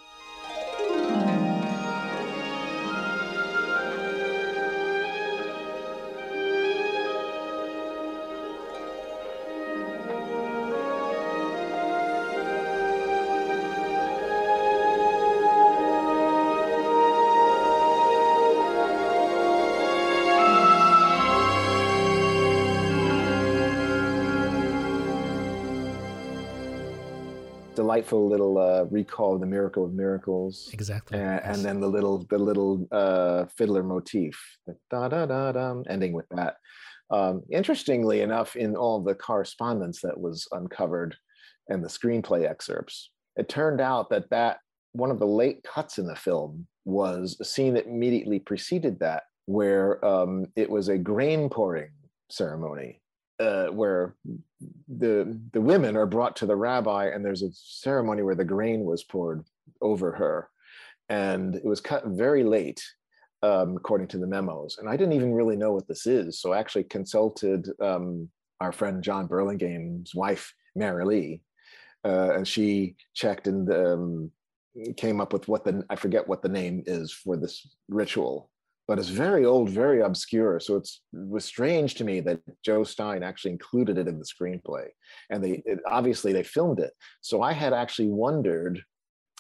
delightful 27.91 28.29
little 28.29 28.57
uh, 28.57 28.85
recall 28.85 29.35
of 29.35 29.41
the 29.41 29.45
miracle 29.45 29.83
of 29.83 29.93
miracles. 29.93 30.69
Exactly. 30.71 31.19
And, 31.19 31.41
and 31.43 31.57
then 31.65 31.81
the 31.81 31.87
little 31.87 32.25
the 32.29 32.37
little 32.37 32.87
uh, 32.91 33.45
fiddler 33.57 33.83
motif, 33.83 34.39
da 34.89 35.09
da 35.09 35.25
da 35.25 35.51
da, 35.51 35.81
ending 35.89 36.13
with 36.13 36.27
that. 36.29 36.55
Um, 37.09 37.43
interestingly 37.51 38.21
enough, 38.21 38.55
in 38.55 38.77
all 38.77 39.01
the 39.01 39.15
correspondence 39.15 39.99
that 40.01 40.17
was 40.17 40.47
uncovered 40.53 41.15
and 41.67 41.83
the 41.83 41.89
screenplay 41.89 42.49
excerpts, 42.49 43.11
it 43.35 43.49
turned 43.49 43.81
out 43.81 44.09
that 44.11 44.29
that 44.29 44.59
one 44.93 45.11
of 45.11 45.19
the 45.19 45.27
late 45.27 45.61
cuts 45.63 45.97
in 45.97 46.07
the 46.07 46.15
film 46.15 46.67
was 46.85 47.37
a 47.41 47.45
scene 47.45 47.73
that 47.73 47.87
immediately 47.87 48.39
preceded 48.39 48.99
that, 48.99 49.23
where 49.47 50.03
um, 50.05 50.45
it 50.55 50.69
was 50.69 50.87
a 50.87 50.97
grain 50.97 51.49
pouring 51.49 51.91
ceremony, 52.29 53.00
uh, 53.41 53.67
where 53.67 54.15
the 54.87 55.39
the 55.53 55.61
women 55.61 55.97
are 55.97 56.05
brought 56.05 56.35
to 56.37 56.45
the 56.45 56.55
rabbi, 56.55 57.07
and 57.07 57.25
there's 57.25 57.41
a 57.41 57.51
ceremony 57.53 58.21
where 58.21 58.35
the 58.35 58.45
grain 58.45 58.85
was 58.85 59.03
poured 59.03 59.43
over 59.81 60.11
her, 60.11 60.49
and 61.09 61.55
it 61.55 61.65
was 61.65 61.81
cut 61.81 62.05
very 62.05 62.43
late, 62.43 62.83
um, 63.41 63.77
according 63.77 64.07
to 64.09 64.19
the 64.19 64.27
memos. 64.27 64.77
And 64.77 64.87
I 64.87 64.95
didn't 64.95 65.13
even 65.13 65.33
really 65.33 65.55
know 65.55 65.73
what 65.73 65.87
this 65.87 66.05
is, 66.05 66.39
so 66.39 66.53
I 66.53 66.59
actually 66.59 66.83
consulted 66.83 67.67
um, 67.81 68.29
our 68.59 68.71
friend 68.71 69.03
John 69.03 69.25
Burlingame's 69.25 70.13
wife, 70.13 70.53
Mary 70.75 71.05
Lee, 71.05 71.41
uh, 72.05 72.33
and 72.35 72.47
she 72.47 72.95
checked 73.15 73.47
and 73.47 73.73
um, 73.73 74.31
came 74.97 75.19
up 75.19 75.33
with 75.33 75.47
what 75.47 75.65
the 75.65 75.83
I 75.89 75.95
forget 75.95 76.27
what 76.27 76.43
the 76.43 76.49
name 76.49 76.83
is 76.85 77.11
for 77.11 77.37
this 77.37 77.67
ritual, 77.89 78.50
but 78.91 78.99
it's 78.99 79.07
very 79.07 79.45
old, 79.45 79.69
very 79.69 80.01
obscure. 80.01 80.59
So 80.59 80.75
it's 80.75 80.99
it 81.13 81.29
was 81.29 81.45
strange 81.45 81.95
to 81.95 82.03
me 82.03 82.19
that 82.19 82.41
Joe 82.61 82.83
Stein 82.83 83.23
actually 83.23 83.51
included 83.51 83.97
it 83.97 84.09
in 84.09 84.19
the 84.19 84.25
screenplay, 84.25 84.87
and 85.29 85.41
they 85.41 85.63
it, 85.65 85.79
obviously 85.87 86.33
they 86.33 86.43
filmed 86.43 86.79
it. 86.79 86.91
So 87.21 87.41
I 87.41 87.53
had 87.53 87.71
actually 87.71 88.09
wondered 88.09 88.83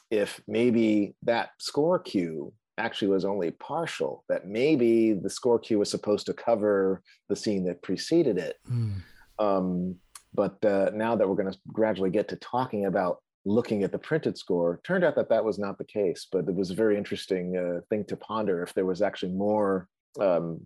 if 0.09 0.39
maybe 0.47 1.15
that 1.23 1.49
score 1.59 1.99
cue 1.99 2.53
actually 2.77 3.09
was 3.09 3.25
only 3.25 3.51
partial. 3.51 4.23
That 4.29 4.47
maybe 4.47 5.11
the 5.11 5.29
score 5.29 5.59
cue 5.59 5.79
was 5.79 5.91
supposed 5.91 6.27
to 6.27 6.33
cover 6.33 7.01
the 7.27 7.35
scene 7.35 7.65
that 7.65 7.81
preceded 7.81 8.37
it. 8.37 8.55
Mm. 8.71 9.01
Um, 9.37 9.95
but 10.33 10.63
uh, 10.63 10.91
now 10.93 11.17
that 11.17 11.27
we're 11.27 11.35
going 11.35 11.51
to 11.51 11.59
gradually 11.73 12.09
get 12.09 12.29
to 12.29 12.37
talking 12.37 12.85
about 12.85 13.17
looking 13.45 13.83
at 13.83 13.91
the 13.91 13.97
printed 13.97 14.37
score, 14.37 14.79
turned 14.83 15.03
out 15.03 15.15
that 15.15 15.29
that 15.29 15.43
was 15.43 15.57
not 15.57 15.77
the 15.77 15.83
case. 15.83 16.27
But 16.31 16.47
it 16.47 16.55
was 16.55 16.71
a 16.71 16.75
very 16.75 16.97
interesting 16.97 17.57
uh, 17.57 17.81
thing 17.89 18.05
to 18.05 18.17
ponder 18.17 18.63
if 18.63 18.73
there 18.73 18.85
was 18.85 19.01
actually 19.01 19.33
more, 19.33 19.87
um, 20.19 20.59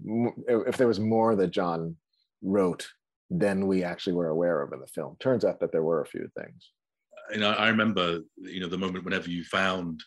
if 0.48 0.78
there 0.78 0.88
was 0.88 1.00
more 1.00 1.36
that 1.36 1.52
John 1.52 1.96
wrote 2.42 2.88
than 3.30 3.68
we 3.68 3.84
actually 3.84 4.14
were 4.14 4.30
aware 4.30 4.62
of 4.62 4.74
in 4.74 4.80
the 4.80 4.88
film. 4.88 5.16
Turns 5.20 5.46
out 5.46 5.60
that 5.60 5.72
there 5.72 5.84
were 5.84 6.02
a 6.02 6.06
few 6.06 6.30
things. 6.38 6.72
And 7.34 7.44
I, 7.44 7.54
I 7.54 7.68
remember, 7.70 8.20
you 8.38 8.60
know, 8.60 8.68
the 8.68 8.78
moment 8.78 9.06
whenever 9.06 9.30
you 9.30 9.44
found 9.44 10.04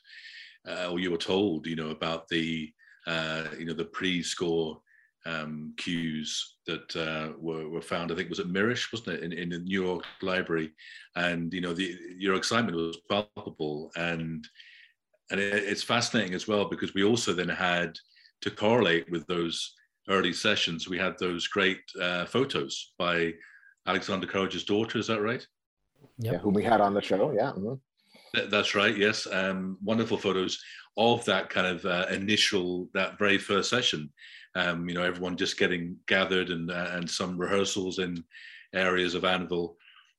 uh, 0.69 0.91
or 0.91 0.99
you 0.99 1.11
were 1.11 1.17
told, 1.17 1.67
you 1.67 1.77
know, 1.77 1.91
about 1.91 2.29
the, 2.29 2.71
uh, 3.07 3.45
you 3.59 3.65
know, 3.65 3.73
the 3.73 3.87
pre-score 3.87 4.81
um, 5.29 5.75
cues 5.77 6.57
that 6.67 6.97
uh, 6.97 7.33
were, 7.39 7.69
were 7.69 7.83
found. 7.83 8.11
I 8.11 8.15
think 8.15 8.29
was 8.29 8.41
at 8.41 8.47
Mirisch, 8.47 8.93
wasn't 8.93 9.17
it, 9.17 9.23
in, 9.23 9.33
in 9.33 9.49
the 9.51 9.59
New 9.59 9.85
York 9.85 10.05
Library? 10.23 10.73
And 11.17 11.53
you 11.53 11.61
know, 11.61 11.75
the, 11.75 11.97
your 12.17 12.37
excitement 12.37 12.77
was 12.77 12.99
palpable, 13.09 13.91
and 13.97 14.47
and 15.31 15.39
it, 15.41 15.55
it's 15.55 15.83
fascinating 15.83 16.35
as 16.35 16.49
well 16.49 16.65
because 16.65 16.95
we 16.95 17.05
also 17.05 17.33
then 17.33 17.49
had 17.49 17.99
to 18.41 18.51
correlate 18.51 19.11
with 19.11 19.27
those 19.27 19.75
early 20.09 20.33
sessions. 20.33 20.89
We 20.89 20.99
had 20.99 21.19
those 21.19 21.47
great 21.47 21.81
uh, 22.01 22.25
photos 22.25 22.95
by 22.99 23.35
Alexander 23.87 24.27
Courage's 24.27 24.65
daughter. 24.65 24.99
Is 24.99 25.09
that 25.09 25.21
right? 25.21 25.47
Yep. 26.19 26.33
Yeah, 26.33 26.39
whom 26.39 26.55
we 26.55 26.65
had 26.65 26.81
on 26.81 26.95
the 26.95 27.03
show. 27.03 27.33
Yeah. 27.33 27.53
Mm-hmm. 27.53 27.75
That's 28.51 28.75
right. 28.75 28.97
Yes, 28.97 29.27
um, 29.31 29.79
wonderful 29.83 30.19
photos 30.19 30.63
of 30.99 31.25
that 31.25 31.49
kind 31.49 31.67
of 31.67 31.85
uh, 31.85 32.07
initial, 32.11 32.89
that 32.93 33.19
very 33.19 33.39
first 33.39 33.71
session, 33.71 34.11
um, 34.55 34.89
you 34.89 34.95
know, 34.95 35.03
everyone 35.03 35.37
just 35.37 35.59
getting 35.59 35.97
gathered 36.07 36.51
and 36.51 36.71
uh, 36.71 36.91
and 36.93 37.09
some 37.09 37.39
rehearsals 37.39 37.99
in 37.99 38.23
areas 38.75 39.15
of 39.15 39.25
Anvil. 39.25 39.77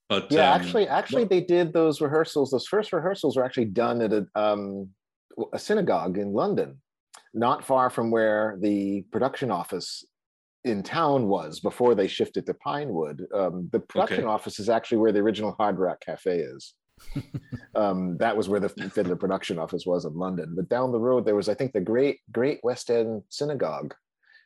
But 0.08 0.32
yeah, 0.32 0.54
um, 0.54 0.62
actually, 0.62 0.88
actually, 0.88 1.26
they 1.26 1.42
did 1.42 1.72
those 1.72 2.02
rehearsals. 2.02 2.52
Those 2.52 2.68
first 2.68 2.92
rehearsals 2.94 3.38
were 3.38 3.46
actually 3.46 3.66
done 3.66 4.02
at 4.02 4.12
a, 4.12 4.26
um, 4.36 4.90
a 5.54 5.60
synagogue 5.60 6.18
in 6.18 6.34
London, 6.34 6.82
not 7.34 7.64
far 7.64 7.90
from 7.90 8.10
where 8.10 8.58
the 8.60 9.04
production 9.12 9.52
office 9.52 10.04
in 10.66 10.84
town 10.84 11.28
was 11.28 11.60
before 11.60 11.96
they 11.96 12.08
shifted 12.08 12.46
to 12.46 12.54
Pinewood. 12.56 13.26
Um, 13.34 13.70
the 13.72 13.80
production 13.80 14.22
okay. 14.22 14.28
office 14.28 14.60
is 14.60 14.70
actually 14.70 14.98
where 14.98 15.12
the 15.12 15.20
original 15.20 15.52
Hard 15.52 15.78
Rock 15.78 16.02
Cafe 16.02 16.40
is. 16.40 16.74
um, 17.76 18.18
that 18.18 18.36
was 18.36 18.50
where 18.50 18.60
the 18.60 18.70
Fiddler 18.70 19.16
production 19.16 19.58
office 19.58 19.86
was 19.86 20.06
in 20.06 20.16
London. 20.16 20.54
But 20.56 20.70
down 20.70 20.92
the 20.92 21.00
road, 21.00 21.26
there 21.26 21.36
was, 21.36 21.50
I 21.50 21.54
think, 21.54 21.72
the 21.72 21.80
Great 21.80 22.20
Great 22.32 22.60
West 22.64 22.90
End 22.90 23.24
Synagogue, 23.30 23.94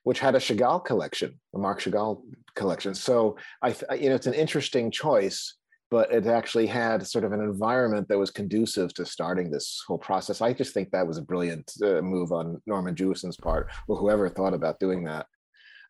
which 0.03 0.19
had 0.19 0.35
a 0.35 0.39
Chagall 0.39 0.83
collection, 0.83 1.39
a 1.55 1.57
Marc 1.57 1.81
Chagall 1.81 2.21
collection. 2.55 2.93
So 2.93 3.37
I, 3.61 3.75
you 3.95 4.09
know, 4.09 4.15
it's 4.15 4.27
an 4.27 4.33
interesting 4.33 4.91
choice, 4.91 5.55
but 5.89 6.11
it 6.11 6.25
actually 6.27 6.67
had 6.67 7.05
sort 7.05 7.23
of 7.23 7.31
an 7.33 7.41
environment 7.41 8.07
that 8.07 8.17
was 8.17 8.31
conducive 8.31 8.93
to 8.95 9.05
starting 9.05 9.49
this 9.49 9.83
whole 9.87 9.97
process. 9.97 10.41
I 10.41 10.53
just 10.53 10.73
think 10.73 10.91
that 10.91 11.07
was 11.07 11.17
a 11.17 11.21
brilliant 11.21 11.71
uh, 11.83 12.01
move 12.01 12.31
on 12.31 12.61
Norman 12.65 12.95
Jewison's 12.95 13.37
part, 13.37 13.69
or 13.87 13.97
whoever 13.97 14.29
thought 14.29 14.53
about 14.53 14.79
doing 14.79 15.03
that. 15.05 15.27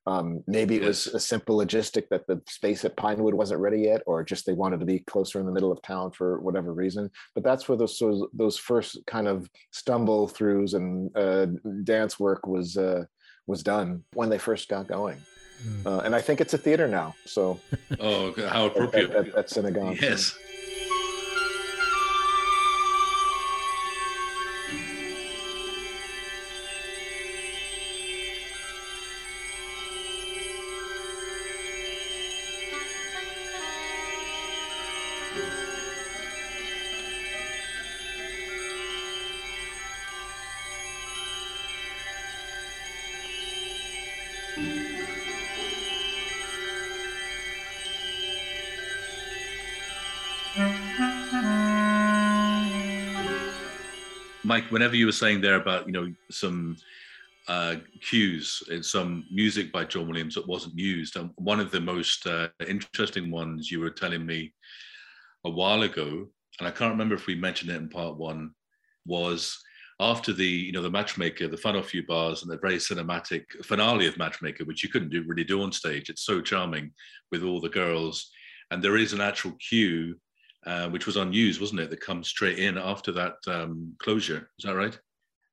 Um, 0.06 0.44
maybe 0.48 0.76
it 0.76 0.84
was 0.84 1.08
a 1.08 1.20
simple 1.20 1.58
logistic 1.58 2.10
that 2.10 2.28
the 2.28 2.42
space 2.50 2.84
at 2.84 2.98
Pinewood 2.98 3.34
wasn't 3.34 3.62
ready 3.62 3.84
yet, 3.84 4.02
or 4.06 4.22
just 4.24 4.46
they 4.46 4.52
wanted 4.52 4.82
to 4.82 4.86
be 4.86 5.00
closer 5.00 5.40
in 5.40 5.46
the 5.46 5.52
middle 5.52 5.72
of 5.72 5.82
town 5.82 6.12
for 6.12 6.42
whatever 6.42 6.74
reason. 6.74 7.10
But 7.34 7.46
that's 7.46 7.70
where 7.70 7.78
those 7.78 7.98
those, 7.98 8.28
those 8.34 8.58
first 8.58 9.00
kind 9.08 9.30
of 9.30 9.50
stumble 9.72 10.28
throughs 10.28 10.74
and 10.74 11.16
uh, 11.16 11.46
dance 11.86 12.20
work 12.20 12.46
was 12.46 12.76
uh, 12.76 13.06
was 13.48 13.64
done 13.64 14.04
when 14.14 14.30
they 14.30 14.38
first 14.38 14.70
got 14.70 14.88
going. 14.88 15.22
Mm. 15.66 15.86
Uh, 15.86 16.00
and 16.00 16.16
I 16.16 16.22
think 16.22 16.42
it's 16.42 16.54
a 16.54 16.58
theater 16.58 16.88
now. 16.88 17.16
So, 17.26 17.60
oh, 18.00 18.34
how 18.48 18.66
appropriate! 18.66 19.12
At, 19.12 19.28
at, 19.30 19.36
at 19.36 19.50
synagogue. 19.50 20.02
Yes. 20.02 20.38
Mike, 54.54 54.72
whenever 54.72 54.96
you 54.96 55.08
were 55.08 55.12
saying 55.12 55.42
there 55.42 55.56
about 55.56 55.88
you 55.88 55.92
know 55.92 56.14
some 56.30 56.78
uh, 57.48 57.78
cues 58.08 58.62
in 58.70 58.84
some 58.84 59.26
music 59.32 59.72
by 59.72 59.84
John 59.84 60.08
Williams 60.08 60.36
that 60.36 60.48
wasn't 60.48 60.78
used, 60.78 61.18
and 61.18 61.32
one 61.38 61.60
of 61.60 61.72
the 61.72 61.82
most 61.82 62.28
uh, 62.28 62.50
interesting 62.68 63.32
ones 63.32 63.72
you 63.72 63.80
were 63.80 63.90
telling 63.90 64.24
me 64.24 64.54
a 65.44 65.50
while 65.50 65.82
ago, 65.82 66.28
and 66.60 66.68
I 66.68 66.70
can't 66.70 66.92
remember 66.92 67.16
if 67.16 67.26
we 67.26 67.34
mentioned 67.34 67.72
it 67.72 67.78
in 67.78 67.90
part 67.90 68.16
one, 68.16 68.52
was 69.08 69.58
after 70.00 70.32
the 70.32 70.46
you 70.46 70.72
know 70.72 70.84
the 70.84 70.98
matchmaker, 71.00 71.48
the 71.48 71.58
final 71.58 71.82
few 71.82 72.06
bars, 72.06 72.44
and 72.44 72.52
the 72.52 72.60
very 72.60 72.78
cinematic 72.78 73.46
finale 73.66 74.06
of 74.06 74.20
Matchmaker, 74.20 74.66
which 74.66 74.84
you 74.84 74.90
couldn't 74.90 75.10
do 75.10 75.24
really 75.26 75.44
do 75.44 75.64
on 75.64 75.72
stage. 75.72 76.12
It's 76.12 76.28
so 76.28 76.42
charming 76.42 76.92
with 77.32 77.42
all 77.42 77.60
the 77.60 77.70
girls, 77.70 78.30
and 78.70 78.84
there 78.84 78.98
is 78.98 79.14
an 79.14 79.22
actual 79.22 79.54
cue 79.54 80.14
uh, 80.66 80.90
which 80.90 81.06
was 81.06 81.18
unused, 81.18 81.60
wasn't 81.60 81.82
it? 81.82 81.90
That 81.90 82.02
comes 82.02 82.28
straight 82.28 82.60
in 82.60 82.78
after 82.78 83.12
that 83.14 83.36
um, 83.48 83.94
closure. 84.00 84.50
Is 84.58 84.66
that 84.66 84.76
right? 84.76 84.98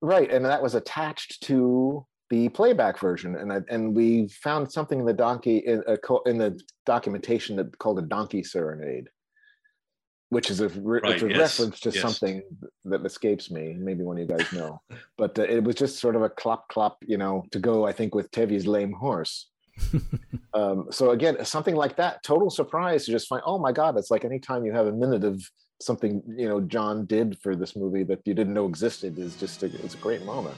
Right, 0.02 0.30
and 0.30 0.44
that 0.44 0.62
was 0.62 0.74
attached 0.74 1.42
to 1.44 2.06
the 2.30 2.48
playback 2.50 2.98
version, 2.98 3.36
and 3.36 3.52
I, 3.52 3.60
and 3.68 3.94
we 3.94 4.28
found 4.28 4.70
something 4.70 5.00
in 5.00 5.04
the 5.04 5.12
donkey 5.12 5.58
in, 5.58 5.82
uh, 5.86 5.96
in 6.26 6.38
the 6.38 6.58
documentation 6.86 7.56
that 7.56 7.76
called 7.78 7.98
a 7.98 8.02
donkey 8.02 8.42
serenade, 8.42 9.08
which 10.28 10.48
is 10.48 10.60
a, 10.60 10.68
right, 10.68 11.04
it's 11.04 11.22
a 11.22 11.28
yes, 11.28 11.38
reference 11.38 11.80
to 11.80 11.90
yes. 11.90 12.00
something 12.00 12.40
that 12.84 13.04
escapes 13.04 13.50
me. 13.50 13.74
Maybe 13.76 14.04
one 14.04 14.16
of 14.16 14.30
you 14.30 14.36
guys 14.36 14.52
know, 14.52 14.80
but 15.18 15.38
uh, 15.38 15.42
it 15.42 15.64
was 15.64 15.74
just 15.74 15.98
sort 15.98 16.16
of 16.16 16.22
a 16.22 16.30
clop 16.30 16.68
clop, 16.68 16.98
you 17.04 17.18
know, 17.18 17.44
to 17.50 17.58
go. 17.58 17.84
I 17.84 17.92
think 17.92 18.14
with 18.14 18.30
Tevye's 18.30 18.66
lame 18.66 18.92
horse 18.92 19.49
um, 20.54 20.86
so 20.90 21.10
again, 21.10 21.44
something 21.44 21.74
like 21.74 21.96
that, 21.96 22.22
total 22.22 22.50
surprise 22.50 23.04
to 23.06 23.12
just 23.12 23.28
find, 23.28 23.42
oh 23.46 23.58
my 23.58 23.72
God, 23.72 23.96
it's 23.96 24.10
like 24.10 24.24
anytime 24.24 24.64
you 24.64 24.72
have 24.72 24.86
a 24.86 24.92
minute 24.92 25.24
of 25.24 25.42
something, 25.80 26.22
you 26.26 26.48
know, 26.48 26.60
John 26.60 27.06
did 27.06 27.38
for 27.40 27.56
this 27.56 27.74
movie 27.76 28.04
that 28.04 28.20
you 28.24 28.34
didn't 28.34 28.54
know 28.54 28.66
existed 28.66 29.18
is 29.18 29.36
just, 29.36 29.62
a, 29.62 29.66
it's 29.84 29.94
a 29.94 29.98
great 29.98 30.24
moment. 30.24 30.56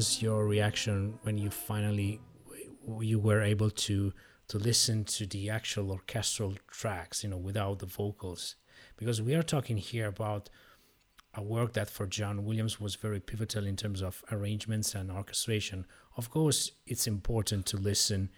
Was 0.00 0.22
your 0.22 0.46
reaction 0.46 1.18
when 1.24 1.36
you 1.36 1.50
finally 1.50 2.18
you 3.00 3.18
were 3.18 3.42
able 3.42 3.70
to 3.70 4.14
to 4.48 4.56
listen 4.56 5.04
to 5.04 5.26
the 5.26 5.50
actual 5.50 5.90
orchestral 5.90 6.54
tracks, 6.70 7.22
you 7.22 7.28
know, 7.28 7.36
without 7.36 7.80
the 7.80 7.90
vocals? 8.02 8.56
Because 8.96 9.20
we 9.20 9.34
are 9.34 9.42
talking 9.42 9.76
here 9.76 10.08
about 10.08 10.48
a 11.34 11.42
work 11.42 11.74
that 11.74 11.90
for 11.90 12.06
John 12.06 12.46
Williams 12.46 12.80
was 12.80 12.94
very 12.94 13.20
pivotal 13.20 13.66
in 13.66 13.76
terms 13.76 14.00
of 14.00 14.24
arrangements 14.32 14.94
and 14.94 15.10
orchestration. 15.10 15.84
Of 16.16 16.30
course, 16.30 16.72
it's 16.86 17.06
important 17.06 17.66
to 17.66 17.76
listen 17.76 18.30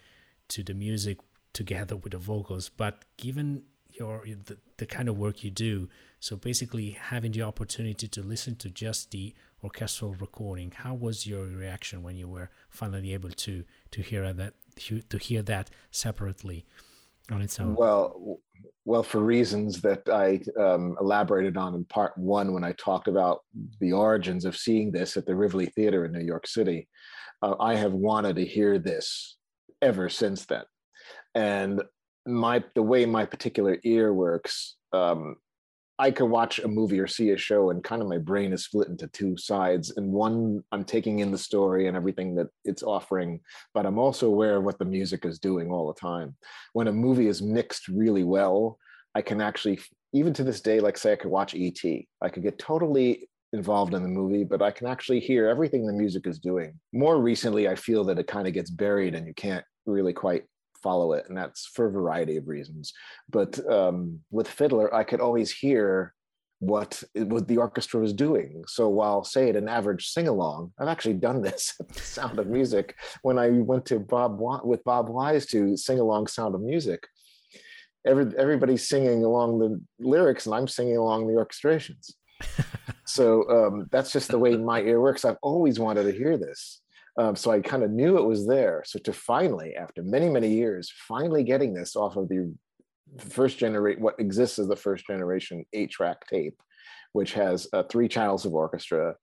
to 0.49 0.63
the 0.63 0.73
music 0.73 1.17
together 1.53 1.95
with 1.95 2.11
the 2.11 2.23
vocals, 2.33 2.67
but 2.67 3.05
given 3.15 3.63
your 3.99 4.25
the, 4.47 4.57
the 4.79 4.85
kind 4.85 5.07
of 5.07 5.17
work 5.17 5.45
you 5.45 5.51
do, 5.51 5.87
so 6.19 6.35
basically 6.35 6.89
having 6.89 7.31
the 7.31 7.43
opportunity 7.43 8.07
to 8.09 8.21
listen 8.21 8.57
to 8.57 8.69
just 8.69 9.11
the 9.11 9.33
orchestral 9.63 10.13
recording, 10.19 10.71
how 10.75 10.93
was 10.93 11.25
your 11.25 11.45
reaction 11.45 12.03
when 12.03 12.17
you 12.17 12.27
were 12.27 12.49
finally 12.69 13.13
able 13.13 13.29
to 13.29 13.63
to 13.91 14.01
hear 14.01 14.33
that 14.33 14.53
to 14.75 15.17
hear 15.17 15.41
that 15.41 15.69
separately 15.91 16.65
on 17.31 17.41
its 17.41 17.59
own? 17.59 17.75
Well, 17.75 18.39
well, 18.85 19.03
for 19.03 19.19
reasons 19.19 19.81
that 19.81 20.07
I 20.09 20.41
um, 20.61 20.97
elaborated 20.99 21.55
on 21.55 21.73
in 21.73 21.85
part 21.85 22.17
one 22.17 22.53
when 22.53 22.63
I 22.63 22.73
talked 22.73 23.07
about 23.07 23.41
the 23.79 23.93
origins 23.93 24.45
of 24.45 24.57
seeing 24.57 24.91
this 24.91 25.15
at 25.15 25.25
the 25.25 25.35
Rivoli 25.35 25.67
Theater 25.67 26.05
in 26.05 26.11
New 26.11 26.25
York 26.25 26.47
City, 26.47 26.89
uh, 27.41 27.55
I 27.59 27.75
have 27.75 27.93
wanted 27.93 28.35
to 28.35 28.45
hear 28.45 28.79
this 28.79 29.37
ever 29.81 30.09
since 30.09 30.45
then. 30.45 30.63
And 31.35 31.81
my 32.25 32.63
the 32.75 32.83
way 32.83 33.05
my 33.05 33.25
particular 33.25 33.77
ear 33.83 34.13
works, 34.13 34.75
um, 34.91 35.35
I 35.99 36.09
can 36.09 36.29
watch 36.29 36.59
a 36.59 36.67
movie 36.67 36.99
or 36.99 37.07
see 37.07 37.31
a 37.31 37.37
show, 37.37 37.69
and 37.69 37.83
kind 37.83 38.01
of 38.01 38.07
my 38.07 38.17
brain 38.17 38.51
is 38.51 38.65
split 38.65 38.87
into 38.87 39.07
two 39.07 39.37
sides. 39.37 39.93
And 39.95 40.11
one, 40.11 40.63
I'm 40.71 40.83
taking 40.83 41.19
in 41.19 41.31
the 41.31 41.37
story 41.37 41.87
and 41.87 41.95
everything 41.95 42.35
that 42.35 42.47
it's 42.65 42.81
offering, 42.83 43.39
but 43.73 43.85
I'm 43.85 43.99
also 43.99 44.27
aware 44.27 44.57
of 44.57 44.63
what 44.63 44.79
the 44.79 44.85
music 44.85 45.25
is 45.25 45.39
doing 45.39 45.71
all 45.71 45.87
the 45.87 45.99
time. 45.99 46.35
When 46.73 46.87
a 46.87 46.91
movie 46.91 47.27
is 47.27 47.41
mixed 47.41 47.87
really 47.87 48.23
well, 48.23 48.79
I 49.13 49.21
can 49.21 49.39
actually, 49.39 49.79
even 50.13 50.33
to 50.33 50.43
this 50.43 50.61
day, 50.61 50.79
like 50.79 50.97
say 50.97 51.13
I 51.13 51.17
could 51.17 51.29
watch 51.29 51.53
E.T., 51.53 52.07
I 52.21 52.29
could 52.29 52.43
get 52.43 52.57
totally 52.57 53.29
involved 53.53 53.93
in 53.93 54.01
the 54.01 54.09
movie, 54.09 54.43
but 54.43 54.63
I 54.63 54.71
can 54.71 54.87
actually 54.87 55.19
hear 55.19 55.47
everything 55.47 55.85
the 55.85 55.93
music 55.93 56.25
is 56.25 56.39
doing. 56.39 56.73
More 56.91 57.21
recently, 57.21 57.67
I 57.67 57.75
feel 57.75 58.03
that 58.05 58.17
it 58.17 58.25
kind 58.25 58.47
of 58.47 58.53
gets 58.53 58.71
buried 58.71 59.13
and 59.13 59.27
you 59.27 59.33
can't 59.35 59.63
really 59.85 60.13
quite 60.13 60.45
follow 60.83 61.13
it, 61.13 61.25
and 61.27 61.37
that's 61.37 61.65
for 61.65 61.87
a 61.87 61.91
variety 61.91 62.37
of 62.37 62.47
reasons. 62.47 62.93
But 63.29 63.59
um, 63.71 64.19
with 64.29 64.47
Fiddler, 64.47 64.93
I 64.93 65.03
could 65.03 65.21
always 65.21 65.51
hear 65.51 66.13
what 66.59 67.03
what 67.13 67.47
the 67.47 67.57
orchestra 67.57 67.99
was 67.99 68.13
doing. 68.13 68.63
So 68.67 68.87
while 68.87 69.23
say 69.23 69.49
at 69.49 69.55
an 69.55 69.67
average 69.67 70.07
sing 70.09 70.27
along, 70.27 70.71
I've 70.79 70.87
actually 70.87 71.15
done 71.15 71.41
this 71.41 71.73
at 71.79 71.89
the 71.89 71.99
Sound 71.99 72.39
of 72.39 72.47
Music 72.47 72.95
when 73.21 73.37
I 73.37 73.49
went 73.49 73.85
to 73.87 73.99
Bob 73.99 74.39
with 74.63 74.83
Bob 74.83 75.09
Wise 75.09 75.45
to 75.47 75.75
sing 75.75 75.99
along 75.99 76.27
Sound 76.27 76.55
of 76.55 76.61
Music. 76.61 77.05
Every, 78.05 78.37
everybody's 78.37 78.87
singing 78.87 79.23
along 79.23 79.59
the 79.59 79.81
lyrics, 80.05 80.45
and 80.45 80.53
I'm 80.55 80.67
singing 80.67 80.97
along 80.97 81.27
the 81.27 81.33
orchestrations. 81.33 82.11
so 83.05 83.49
um, 83.49 83.87
that's 83.91 84.11
just 84.11 84.29
the 84.29 84.39
way 84.39 84.57
my 84.57 84.81
ear 84.81 84.99
works. 84.99 85.23
I've 85.23 85.37
always 85.41 85.79
wanted 85.79 86.03
to 86.03 86.11
hear 86.11 86.37
this. 86.37 86.81
Um, 87.17 87.35
so 87.35 87.51
I 87.51 87.61
kind 87.61 87.83
of 87.83 87.91
knew 87.91 88.17
it 88.17 88.25
was 88.25 88.47
there. 88.47 88.83
So 88.85 88.99
to 88.99 89.13
finally, 89.13 89.75
after 89.75 90.01
many, 90.01 90.29
many 90.29 90.49
years, 90.49 90.91
finally 91.07 91.43
getting 91.43 91.73
this 91.73 91.95
off 91.95 92.15
of 92.15 92.27
the 92.27 92.53
first 93.19 93.59
generate 93.59 93.99
what 93.99 94.19
exists 94.19 94.57
as 94.57 94.67
the 94.67 94.75
first 94.75 95.05
generation 95.05 95.65
eight 95.73 95.91
track 95.91 96.27
tape, 96.27 96.59
which 97.11 97.33
has 97.33 97.67
uh, 97.73 97.83
three 97.83 98.07
channels 98.07 98.45
of 98.45 98.53
orchestra, 98.55 99.15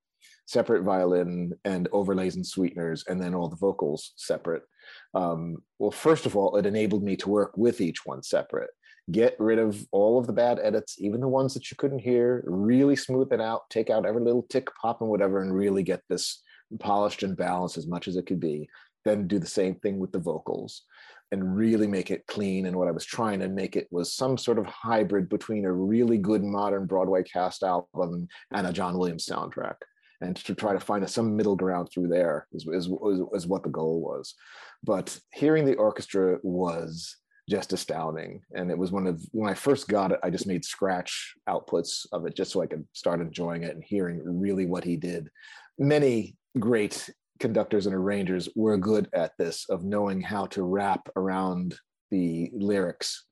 separate 0.47 0.83
violin 0.83 1.53
and 1.65 1.89
overlays 1.93 2.37
and 2.37 2.47
sweeteners, 2.47 3.05
and 3.09 3.21
then 3.21 3.35
all 3.35 3.49
the 3.49 3.57
vocals 3.57 4.13
separate. 4.17 4.63
Um, 5.15 5.57
well, 5.79 5.91
first 5.91 6.27
of 6.27 6.37
all, 6.37 6.57
it 6.57 6.67
enabled 6.67 7.03
me 7.03 7.17
to 7.17 7.29
work 7.29 7.57
with 7.57 7.81
each 7.81 8.07
one 8.07 8.23
separate 8.23 8.71
get 9.11 9.35
rid 9.39 9.59
of 9.59 9.87
all 9.93 10.19
of 10.19 10.27
the 10.27 10.33
bad 10.33 10.59
edits, 10.63 10.97
even 10.99 11.21
the 11.21 11.29
ones 11.29 11.55
that 11.55 11.71
you 11.71 11.77
couldn't 11.77 11.99
hear, 11.99 12.45
really 12.47 12.97
smooth 12.97 13.33
it 13.33 13.41
out, 13.41 13.69
take 13.71 13.91
out 13.91 14.07
every 14.07 14.23
little 14.23 14.47
tick, 14.51 14.69
pop, 14.81 15.01
and 15.01 15.11
whatever, 15.11 15.43
and 15.43 15.55
really 15.55 15.83
get 15.83 16.03
this 16.09 16.43
polished 16.79 17.23
and 17.23 17.37
balanced 17.37 17.79
as 17.79 17.87
much 17.87 18.09
as 18.09 18.17
it 18.17 18.27
could 18.27 18.41
be. 18.41 18.69
Then 19.05 19.27
do 19.27 19.39
the 19.39 19.47
same 19.47 19.77
thing 19.77 19.99
with 19.99 20.13
the 20.13 20.19
vocals 20.19 20.83
and 21.33 21.57
really 21.57 21.87
make 21.87 22.11
it 22.11 22.27
clean. 22.27 22.67
And 22.67 22.77
what 22.77 22.89
I 22.89 22.93
was 22.93 23.05
trying 23.05 23.41
to 23.41 23.49
make 23.49 23.77
it 23.77 23.89
was 23.91 24.13
some 24.13 24.37
sort 24.37 24.59
of 24.59 24.67
hybrid 24.67 25.29
between 25.29 25.65
a 25.65 25.73
really 25.73 26.19
good 26.19 26.43
modern 26.43 26.87
Broadway 26.87 27.23
cast 27.23 27.63
album 27.63 28.29
and 28.53 28.67
a 28.67 28.73
John 28.73 28.99
Williams 28.99 29.27
soundtrack. 29.27 29.77
And 30.21 30.37
to 30.37 30.55
try 30.55 30.73
to 30.73 30.81
find 30.81 31.09
some 31.09 31.37
middle 31.37 31.57
ground 31.57 31.89
through 31.93 32.09
there 32.09 32.47
is, 32.53 32.67
is, 32.67 32.91
is, 33.33 33.47
what 33.47 33.63
the 33.63 33.71
goal 33.71 34.01
was. 34.01 34.35
But 34.83 35.19
hearing 35.33 35.65
the 35.65 35.77
orchestra 35.77 36.39
was 36.43 37.17
just 37.49 37.73
astounding. 37.73 38.43
And 38.55 38.71
it 38.71 38.77
was 38.77 38.93
one 38.93 39.07
of 39.07 39.23
when 39.33 39.51
I 39.51 39.55
first 39.55 39.89
got 39.89 40.13
it, 40.13 40.21
I 40.23 40.29
just 40.31 40.47
made 40.47 40.65
scratch 40.65 41.35
outputs 41.49 42.07
of 42.13 42.27
it 42.27 42.37
just 42.37 42.53
so 42.53 42.61
I 42.61 42.67
could 42.67 42.87
start 42.93 43.21
enjoying 43.21 43.63
it 43.63 43.75
and 43.75 43.83
hearing 43.83 44.21
really 44.25 44.67
what 44.67 44.85
he 44.85 44.97
did. 44.97 45.31
Many 45.79 46.37
great 46.59 47.09
conductors 47.39 47.87
and 47.87 47.95
arrangers 47.95 48.49
were 48.55 48.77
good 48.77 49.09
at 49.13 49.33
this 49.39 49.67
of 49.71 49.85
knowing 49.85 50.21
how 50.21 50.47
to 50.47 50.63
wrap 50.63 51.09
around 51.17 51.77
the 52.11 52.51
lyrics 52.53 53.27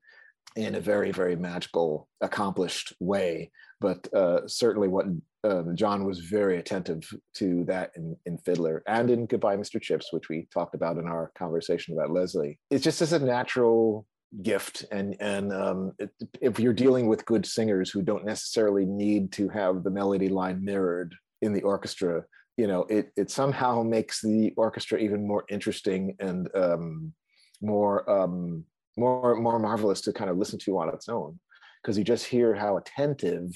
in 0.55 0.75
a 0.75 0.81
very 0.81 1.11
very 1.11 1.35
magical 1.35 2.07
accomplished 2.21 2.93
way. 2.99 3.51
But 3.81 4.11
uh, 4.13 4.47
certainly 4.47 4.87
what 4.87 5.05
uh, 5.43 5.63
john 5.73 6.03
was 6.03 6.19
very 6.19 6.57
attentive 6.57 7.01
to 7.33 7.63
that 7.63 7.91
in, 7.95 8.13
in 8.25 8.37
fiddler 8.39 8.83
and 8.87 9.09
in 9.09 9.25
goodbye 9.25 9.55
mr 9.55 9.81
chips 9.81 10.11
which 10.11 10.27
we 10.27 10.45
talked 10.53 10.75
about 10.75 10.97
in 10.97 11.07
our 11.07 11.31
conversation 11.37 11.93
about 11.93 12.11
leslie. 12.11 12.59
It's 12.69 12.83
just 12.83 13.01
as 13.01 13.13
a 13.13 13.19
natural 13.19 14.05
gift 14.43 14.85
and 14.91 15.15
and 15.19 15.53
um, 15.53 15.93
it, 15.97 16.09
if 16.41 16.59
you're 16.59 16.73
dealing 16.73 17.07
with 17.07 17.25
good 17.25 17.45
singers 17.45 17.89
who 17.89 18.01
don't 18.01 18.25
necessarily 18.25 18.85
need 18.85 19.31
to 19.31 19.49
have 19.49 19.83
the 19.83 19.89
melody 19.89 20.29
line 20.29 20.63
mirrored 20.63 21.15
in 21.41 21.53
the 21.53 21.61
orchestra 21.61 22.23
you 22.59 22.67
know 22.67 22.81
it 22.89 23.13
it 23.15 23.31
somehow 23.31 23.81
makes 23.83 24.21
the 24.21 24.53
orchestra 24.57 24.99
even 24.99 25.25
more 25.25 25.45
interesting 25.49 26.13
and 26.19 26.49
um, 26.53 27.13
more 27.61 27.97
um, 28.09 28.65
more 28.97 29.35
more 29.35 29.59
marvelous 29.59 30.01
to 30.01 30.11
kind 30.11 30.29
of 30.29 30.37
listen 30.37 30.59
to 30.59 30.77
on 30.77 30.89
its 30.89 31.07
own. 31.07 31.39
Because 31.81 31.97
you 31.97 32.03
just 32.03 32.25
hear 32.25 32.53
how 32.53 32.75
attentive 32.75 33.49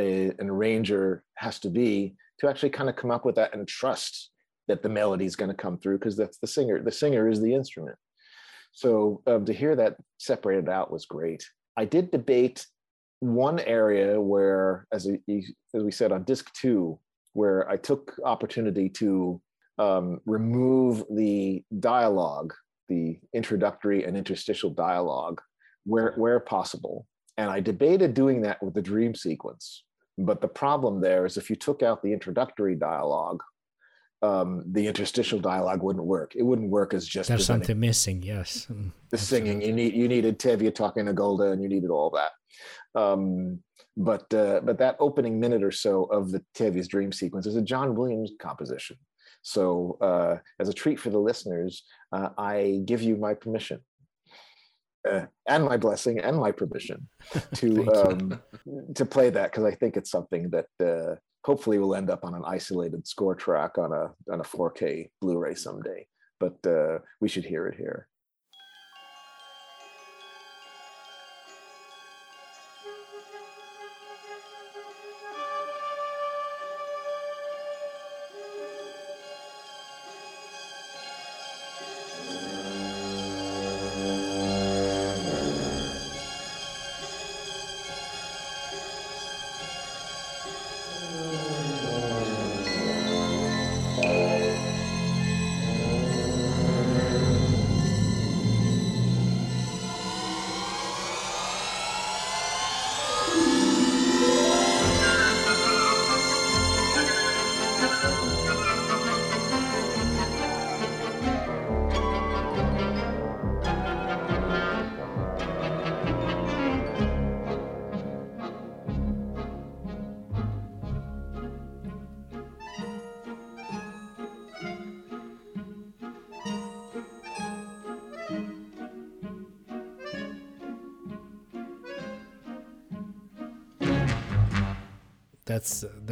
a, 0.00 0.30
an 0.38 0.48
arranger 0.48 1.22
has 1.34 1.58
to 1.58 1.68
be 1.68 2.16
to 2.40 2.48
actually 2.48 2.70
kind 2.70 2.88
of 2.88 2.96
come 2.96 3.10
up 3.10 3.26
with 3.26 3.34
that 3.34 3.54
and 3.54 3.68
trust 3.68 4.30
that 4.66 4.82
the 4.82 4.88
melody 4.88 5.26
is 5.26 5.36
going 5.36 5.50
to 5.50 5.62
come 5.64 5.76
through 5.76 5.98
because 5.98 6.16
that's 6.16 6.38
the 6.38 6.46
singer 6.46 6.82
the 6.82 6.98
singer 7.02 7.28
is 7.28 7.42
the 7.42 7.52
instrument. 7.52 7.98
So 8.72 9.20
um, 9.26 9.44
to 9.44 9.52
hear 9.52 9.76
that 9.76 9.96
separated 10.16 10.70
out 10.70 10.90
was 10.90 11.04
great. 11.04 11.44
I 11.76 11.84
did 11.84 12.10
debate 12.10 12.66
one 13.20 13.58
area 13.60 14.18
where 14.18 14.86
as, 14.90 15.06
a, 15.06 15.18
as 15.74 15.82
we 15.82 15.90
said 15.90 16.12
on 16.12 16.24
disc 16.24 16.50
two 16.54 16.98
where 17.32 17.68
I 17.68 17.76
took 17.76 18.18
opportunity 18.24 18.88
to 18.90 19.40
um, 19.78 20.20
remove 20.26 21.04
the 21.10 21.64
dialogue, 21.78 22.54
the 22.88 23.18
introductory 23.32 24.04
and 24.04 24.16
interstitial 24.16 24.70
dialogue, 24.70 25.40
where 25.84 26.14
where 26.16 26.40
possible. 26.40 27.06
And 27.36 27.50
I 27.50 27.60
debated 27.60 28.14
doing 28.14 28.42
that 28.42 28.62
with 28.62 28.74
the 28.74 28.82
dream 28.82 29.14
sequence. 29.14 29.84
But 30.18 30.40
the 30.40 30.48
problem 30.48 31.00
there 31.00 31.24
is 31.24 31.36
if 31.36 31.48
you 31.48 31.54
took 31.54 31.82
out 31.82 32.02
the 32.02 32.12
introductory 32.12 32.74
dialogue, 32.74 33.40
um, 34.20 34.64
the 34.72 34.88
interstitial 34.88 35.38
dialogue 35.38 35.82
wouldn't 35.82 36.04
work. 36.04 36.34
It 36.34 36.42
wouldn't 36.42 36.70
work 36.70 36.92
as 36.92 37.06
just 37.06 37.28
there's 37.28 37.46
something 37.46 37.78
missing. 37.78 38.22
Yes, 38.22 38.66
the 39.10 39.18
singing. 39.18 39.62
You 39.62 39.72
need 39.72 39.94
you 39.94 40.08
needed 40.08 40.40
Tevye 40.40 40.74
talking 40.74 41.06
to 41.06 41.12
Golde, 41.12 41.42
and 41.42 41.62
you 41.62 41.68
needed 41.68 41.90
all 41.90 42.10
that. 42.10 42.32
Um, 43.00 43.62
but 43.98 44.32
uh, 44.32 44.60
but 44.62 44.78
that 44.78 44.96
opening 45.00 45.40
minute 45.40 45.64
or 45.64 45.72
so 45.72 46.04
of 46.04 46.30
the 46.30 46.42
Tevye's 46.56 46.86
dream 46.86 47.10
sequence 47.10 47.46
is 47.46 47.56
a 47.56 47.62
John 47.62 47.96
Williams 47.96 48.30
composition. 48.40 48.96
So 49.42 49.98
uh, 50.00 50.36
as 50.60 50.68
a 50.68 50.72
treat 50.72 51.00
for 51.00 51.10
the 51.10 51.18
listeners, 51.18 51.82
uh, 52.12 52.30
I 52.38 52.82
give 52.84 53.02
you 53.02 53.16
my 53.16 53.34
permission. 53.34 53.80
Uh, 55.08 55.26
and 55.48 55.64
my 55.64 55.76
blessing 55.76 56.18
and 56.18 56.36
my 56.36 56.52
permission 56.52 57.08
to 57.54 57.88
um, 57.92 58.40
to 58.94 59.04
play 59.04 59.30
that 59.30 59.50
because 59.50 59.64
I 59.64 59.74
think 59.74 59.96
it's 59.96 60.10
something 60.10 60.50
that 60.50 60.66
uh, 60.84 61.16
hopefully 61.44 61.78
will 61.78 61.94
end 61.94 62.10
up 62.10 62.24
on 62.24 62.34
an 62.34 62.42
isolated 62.46 63.06
score 63.06 63.34
track 63.34 63.78
on 63.78 63.92
a 63.92 64.32
on 64.32 64.40
a 64.40 64.44
4K 64.44 65.10
Blu-ray 65.20 65.54
someday. 65.54 66.06
But 66.38 66.58
uh, 66.66 66.98
we 67.20 67.28
should 67.28 67.44
hear 67.44 67.66
it 67.66 67.76
here. 67.76 68.06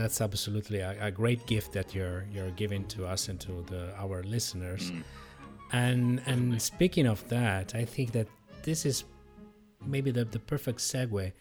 That's 0.06 0.20
absolutely 0.20 0.78
a, 0.78 0.96
a, 1.00 1.10
great 1.10 1.44
gift 1.46 1.72
that 1.72 1.92
you're 1.92 2.26
you're 2.32 2.52
giving 2.52 2.84
to 2.94 3.04
us 3.06 3.28
and 3.28 3.40
to 3.40 3.64
the 3.66 3.92
our 3.98 4.22
listeners. 4.22 4.92
Mm. 4.92 5.02
And 5.72 6.22
and 6.26 6.62
speaking 6.62 7.08
of 7.08 7.28
that, 7.28 7.74
I 7.74 7.84
think 7.84 8.12
that 8.12 8.28
this 8.62 8.86
is 8.86 9.02
maybe 9.84 10.12
the, 10.12 10.24
the 10.24 10.38
perfect 10.38 10.78
segue 10.78 11.32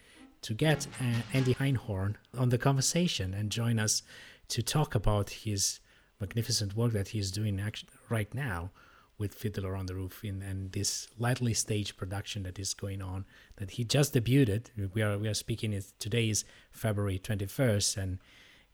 to 0.42 0.52
get 0.52 0.88
uh, 1.00 1.22
Andy 1.32 1.54
Einhorn 1.54 2.16
on 2.36 2.48
the 2.48 2.58
conversation 2.58 3.34
and 3.34 3.50
join 3.50 3.78
us 3.78 4.02
to 4.48 4.64
talk 4.64 4.96
about 4.96 5.30
his 5.30 5.78
magnificent 6.20 6.76
work 6.76 6.92
that 6.94 7.08
he's 7.14 7.30
doing 7.30 7.62
right 8.10 8.34
now 8.34 8.72
with 9.16 9.32
Fiddler 9.32 9.76
on 9.76 9.86
the 9.86 9.94
Roof 9.94 10.24
in 10.24 10.42
and 10.42 10.72
this 10.72 11.06
lightly 11.16 11.54
staged 11.54 11.96
production 11.96 12.42
that 12.42 12.58
is 12.58 12.74
going 12.74 13.00
on 13.00 13.26
that 13.58 13.70
he 13.70 13.84
just 13.84 14.12
debuted. 14.12 14.62
We 14.92 15.02
are 15.02 15.16
we 15.16 15.28
are 15.28 15.34
speaking 15.34 15.72
it 15.72 15.92
today 16.00 16.30
is 16.30 16.44
February 16.72 17.20
21st 17.20 17.96
and 17.96 18.18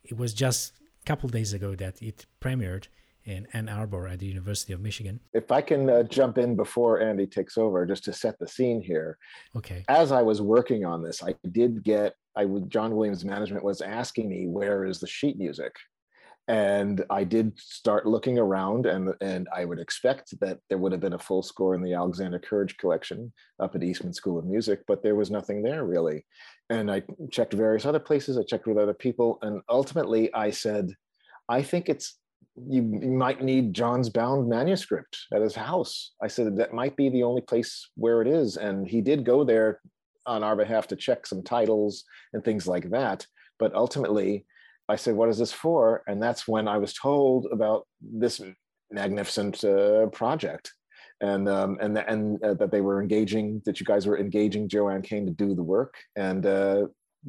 it 0.04 0.16
was 0.16 0.34
just 0.34 0.72
a 1.02 1.04
couple 1.06 1.28
days 1.28 1.52
ago 1.52 1.74
that 1.74 2.02
it 2.02 2.26
premiered 2.40 2.86
in 3.24 3.46
Ann 3.52 3.68
Arbor 3.68 4.08
at 4.08 4.18
the 4.18 4.26
University 4.26 4.72
of 4.72 4.80
Michigan. 4.80 5.20
If 5.32 5.52
I 5.52 5.60
can 5.60 5.88
uh, 5.88 6.02
jump 6.04 6.38
in 6.38 6.56
before 6.56 7.00
Andy 7.00 7.26
takes 7.26 7.56
over, 7.56 7.86
just 7.86 8.04
to 8.04 8.12
set 8.12 8.38
the 8.38 8.48
scene 8.48 8.80
here. 8.80 9.16
Okay. 9.56 9.84
As 9.88 10.10
I 10.10 10.22
was 10.22 10.42
working 10.42 10.84
on 10.84 11.02
this, 11.02 11.22
I 11.22 11.34
did 11.52 11.84
get 11.84 12.16
I 12.34 12.44
would 12.46 12.70
John 12.70 12.96
Williams 12.96 13.24
management 13.24 13.64
was 13.64 13.80
asking 13.80 14.28
me 14.28 14.46
where 14.48 14.84
is 14.84 14.98
the 14.98 15.06
sheet 15.06 15.38
music, 15.38 15.74
and 16.48 17.04
I 17.08 17.24
did 17.24 17.58
start 17.58 18.06
looking 18.06 18.38
around, 18.38 18.86
and 18.86 19.14
and 19.20 19.48
I 19.54 19.64
would 19.64 19.78
expect 19.78 20.38
that 20.40 20.58
there 20.68 20.78
would 20.78 20.92
have 20.92 21.00
been 21.00 21.12
a 21.12 21.18
full 21.18 21.42
score 21.42 21.74
in 21.74 21.82
the 21.82 21.94
Alexander 21.94 22.38
Courage 22.38 22.76
collection 22.78 23.32
up 23.60 23.74
at 23.74 23.82
Eastman 23.82 24.12
School 24.12 24.38
of 24.38 24.44
Music, 24.44 24.80
but 24.86 25.02
there 25.02 25.14
was 25.14 25.30
nothing 25.30 25.62
there 25.62 25.84
really. 25.84 26.24
And 26.70 26.90
I 26.90 27.02
checked 27.30 27.52
various 27.52 27.86
other 27.86 28.00
places. 28.00 28.38
I 28.38 28.42
checked 28.42 28.66
with 28.66 28.78
other 28.78 28.94
people, 28.94 29.38
and 29.42 29.62
ultimately 29.68 30.32
I 30.34 30.50
said, 30.50 30.92
I 31.48 31.62
think 31.62 31.88
it's 31.88 32.18
you, 32.56 32.82
might 32.82 33.42
need 33.42 33.74
John's 33.74 34.08
bound 34.08 34.48
manuscript 34.48 35.16
at 35.32 35.42
his 35.42 35.54
house. 35.54 36.12
I 36.22 36.26
said 36.26 36.56
that 36.56 36.74
might 36.74 36.96
be 36.96 37.08
the 37.08 37.22
only 37.22 37.42
place 37.42 37.88
where 37.96 38.20
it 38.20 38.28
is, 38.28 38.56
and 38.56 38.86
he 38.86 39.00
did 39.00 39.24
go 39.24 39.44
there 39.44 39.80
on 40.26 40.42
our 40.42 40.56
behalf 40.56 40.88
to 40.88 40.96
check 40.96 41.26
some 41.26 41.42
titles 41.42 42.04
and 42.32 42.44
things 42.44 42.66
like 42.66 42.90
that. 42.90 43.26
But 43.58 43.74
ultimately, 43.74 44.44
I 44.92 44.96
said, 44.96 45.14
"What 45.14 45.30
is 45.30 45.38
this 45.38 45.52
for?" 45.52 46.02
And 46.06 46.22
that's 46.22 46.46
when 46.46 46.68
I 46.68 46.78
was 46.78 46.92
told 46.92 47.46
about 47.50 47.86
this 48.00 48.40
magnificent 48.90 49.64
uh, 49.64 50.06
project, 50.20 50.70
and 51.20 51.48
um, 51.48 51.78
and 51.80 51.96
and 51.98 52.42
uh, 52.44 52.54
that 52.54 52.70
they 52.70 52.82
were 52.82 53.00
engaging, 53.00 53.62
that 53.64 53.80
you 53.80 53.86
guys 53.86 54.06
were 54.06 54.18
engaging 54.18 54.68
Joanne 54.68 55.02
Kane 55.02 55.26
to 55.26 55.32
do 55.32 55.54
the 55.54 55.62
work, 55.62 55.94
and 56.14 56.44
uh, 56.44 56.86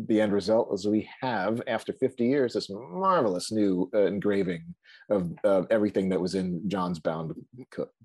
the 0.08 0.20
end 0.20 0.34
result 0.34 0.74
is 0.74 0.88
we 0.88 1.08
have, 1.22 1.62
after 1.68 1.94
50 1.94 2.26
years, 2.26 2.54
this 2.54 2.70
marvelous 2.70 3.52
new 3.52 3.90
uh, 3.94 4.06
engraving 4.06 4.64
of 5.10 5.32
uh, 5.44 5.64
everything 5.70 6.10
that 6.10 6.20
was 6.20 6.36
in 6.36 6.68
John's 6.68 7.00
bound 7.00 7.34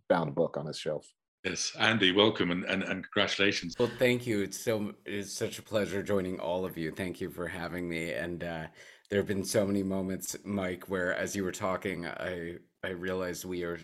bound 0.09 0.35
book 0.35 0.57
on 0.57 0.67
his 0.67 0.79
shelf. 0.79 1.07
Yes, 1.45 1.73
Andy, 1.79 2.13
welcome 2.13 2.51
and, 2.51 2.65
and, 2.65 2.83
and 2.83 3.05
congratulations. 3.05 3.75
Well, 3.79 3.91
thank 3.99 4.27
you. 4.27 4.43
It's 4.43 4.59
so 4.59 4.93
it's 5.07 5.33
such 5.33 5.59
a 5.59 5.63
pleasure 5.63 6.03
joining 6.03 6.41
all 6.41 6.65
of 6.65 6.77
you. 6.77 6.91
Thank 6.91 7.21
you 7.21 7.31
for 7.31 7.47
having 7.47 7.89
me. 7.89 8.13
And 8.13 8.43
uh, 8.43 8.67
there 9.11 9.21
have 9.21 9.27
been 9.27 9.45
so 9.45 9.67
many 9.67 9.83
moments, 9.83 10.37
Mike, 10.45 10.85
where 10.89 11.15
as 11.15 11.35
you 11.35 11.45
were 11.45 11.53
talking, 11.53 12.07
I 12.07 12.57
I 12.85 12.91
realized 12.91 13.45
we 13.45 13.65
are 13.65 13.81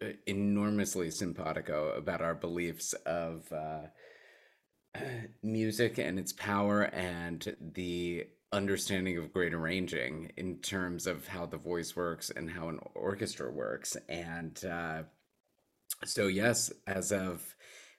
uh, 0.00 0.06
enormously 0.26 1.10
simpatico 1.10 1.92
about 1.96 2.22
our 2.22 2.34
beliefs 2.34 2.92
of 3.04 3.52
uh, 3.52 3.88
music 5.42 5.98
and 5.98 6.18
its 6.18 6.32
power 6.32 6.82
and 6.82 7.56
the 7.74 8.26
understanding 8.52 9.18
of 9.18 9.32
great 9.32 9.52
arranging 9.52 10.32
in 10.36 10.56
terms 10.58 11.06
of 11.06 11.28
how 11.28 11.44
the 11.44 11.58
voice 11.58 11.94
works 11.94 12.30
and 12.30 12.50
how 12.50 12.68
an 12.68 12.78
orchestra 12.94 13.50
works. 13.50 13.96
And 14.08 14.64
uh, 14.64 15.02
so, 16.04 16.28
yes, 16.28 16.72
as 16.86 17.12
of 17.12 17.54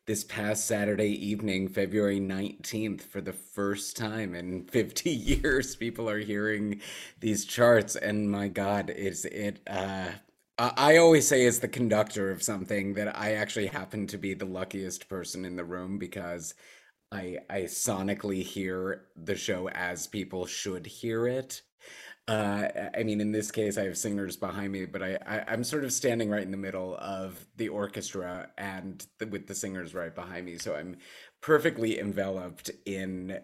this 0.10 0.24
past 0.24 0.66
Saturday 0.66 1.12
evening, 1.24 1.68
February 1.68 2.20
19th, 2.20 3.02
for 3.02 3.22
the 3.22 3.32
first 3.32 3.96
time 3.96 4.34
in 4.34 4.64
50 4.72 5.08
years, 5.08 5.76
people 5.76 6.10
are 6.10 6.18
hearing 6.18 6.82
these 7.20 7.46
charts. 7.46 7.96
And 7.96 8.32
my 8.32 8.48
God, 8.48 8.90
is 8.90 9.26
it. 9.26 9.60
Uh, 9.68 10.10
I 10.58 10.98
always 10.98 11.28
say 11.28 11.46
as 11.46 11.60
the 11.60 11.68
conductor 11.68 12.32
of 12.32 12.42
something 12.42 12.96
that 12.96 13.16
I 13.16 13.34
actually 13.34 13.68
happen 13.68 14.08
to 14.08 14.18
be 14.18 14.34
the 14.34 14.46
luckiest 14.48 15.08
person 15.10 15.46
in 15.46 15.56
the 15.56 15.64
room 15.64 16.00
because 16.00 16.56
I 17.12 17.38
I 17.48 17.62
sonically 17.62 18.42
hear 18.42 19.04
the 19.16 19.36
show 19.36 19.70
as 19.70 20.08
people 20.08 20.48
should 20.48 20.88
hear 20.88 21.28
it. 21.28 21.62
Uh, 22.30 22.90
I 22.96 23.02
mean, 23.02 23.22
in 23.22 23.32
this 23.32 23.50
case, 23.50 23.76
I 23.76 23.86
have 23.86 23.98
singers 23.98 24.38
behind 24.38 24.72
me, 24.72 24.86
but 24.86 25.02
I, 25.02 25.18
I 25.26 25.52
am 25.54 25.64
sort 25.64 25.84
of 25.84 25.92
standing 25.92 26.30
right 26.30 26.44
in 26.44 26.52
the 26.52 26.58
middle 26.58 26.96
of 26.98 27.44
the 27.58 27.70
orchestra 27.70 28.52
and 28.56 29.04
the, 29.18 29.26
with 29.26 29.48
the 29.48 29.56
singers 29.56 29.96
right 29.96 30.14
behind 30.14 30.46
me, 30.46 30.60
so 30.60 30.76
I'm 30.76 30.98
perfectly 31.42 32.00
enveloped 32.00 32.70
in 32.86 33.40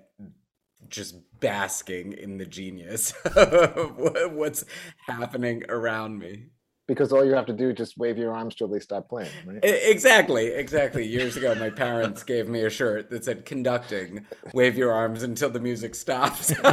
just 0.88 1.16
basking 1.40 2.14
in 2.14 2.38
the 2.38 2.46
genius 2.46 3.12
of 3.36 4.34
what's 4.34 4.66
happening 5.08 5.64
around 5.68 6.20
me 6.20 6.50
because 6.88 7.12
all 7.12 7.26
you 7.26 7.34
have 7.34 7.46
to 7.48 7.54
do 7.54 7.70
is 7.70 7.78
just 7.78 7.98
wave 7.98 8.18
your 8.18 8.34
arms 8.34 8.56
till 8.56 8.68
they 8.68 8.80
stop 8.80 9.10
playing 9.10 9.30
right? 9.46 9.60
Exactly 9.64 10.48
exactly. 10.48 11.06
Years 11.06 11.38
ago 11.38 11.56
my 11.56 11.70
parents 11.70 12.24
gave 12.24 12.48
me 12.48 12.62
a 12.62 12.70
shirt 12.70 13.10
that 13.10 13.26
said 13.26 13.46
conducting 13.46 14.26
wave 14.54 14.78
your 14.78 14.92
arms 14.92 15.24
until 15.24 15.50
the 15.50 15.60
music 15.60 15.96
stops. 15.96 16.54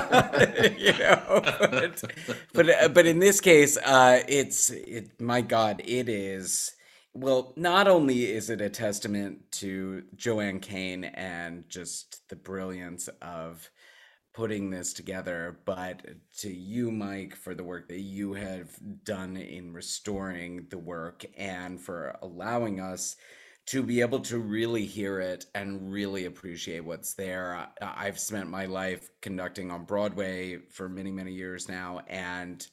You 0.78 0.92
know 0.92 1.40
but, 1.70 2.02
but 2.52 2.94
but 2.94 3.06
in 3.06 3.18
this 3.18 3.40
case 3.40 3.76
uh 3.78 4.20
it's 4.28 4.70
it 4.70 5.20
my 5.20 5.40
god 5.40 5.82
it 5.84 6.08
is 6.08 6.72
well 7.14 7.52
not 7.56 7.88
only 7.88 8.24
is 8.30 8.50
it 8.50 8.60
a 8.60 8.68
testament 8.70 9.50
to 9.52 10.02
joanne 10.16 10.60
kane 10.60 11.04
and 11.04 11.68
just 11.68 12.28
the 12.28 12.36
brilliance 12.36 13.08
of 13.20 13.70
putting 14.32 14.70
this 14.70 14.92
together, 14.92 15.58
but 15.64 16.02
to 16.38 16.50
you, 16.50 16.90
Mike, 16.90 17.36
for 17.36 17.54
the 17.54 17.64
work 17.64 17.88
that 17.88 18.00
you 18.00 18.32
have 18.32 18.70
done 19.04 19.36
in 19.36 19.72
restoring 19.72 20.66
the 20.70 20.78
work 20.78 21.24
and 21.36 21.80
for 21.80 22.16
allowing 22.22 22.80
us 22.80 23.16
to 23.66 23.82
be 23.82 24.00
able 24.00 24.20
to 24.20 24.38
really 24.38 24.84
hear 24.84 25.20
it 25.20 25.46
and 25.54 25.92
really 25.92 26.24
appreciate 26.24 26.80
what's 26.80 27.14
there. 27.14 27.68
I've 27.80 28.18
spent 28.18 28.48
my 28.48 28.66
life 28.66 29.10
conducting 29.20 29.70
on 29.70 29.84
Broadway 29.84 30.58
for 30.70 30.88
many, 30.88 31.12
many 31.12 31.32
years 31.32 31.68
now, 31.68 32.00
and 32.08 32.66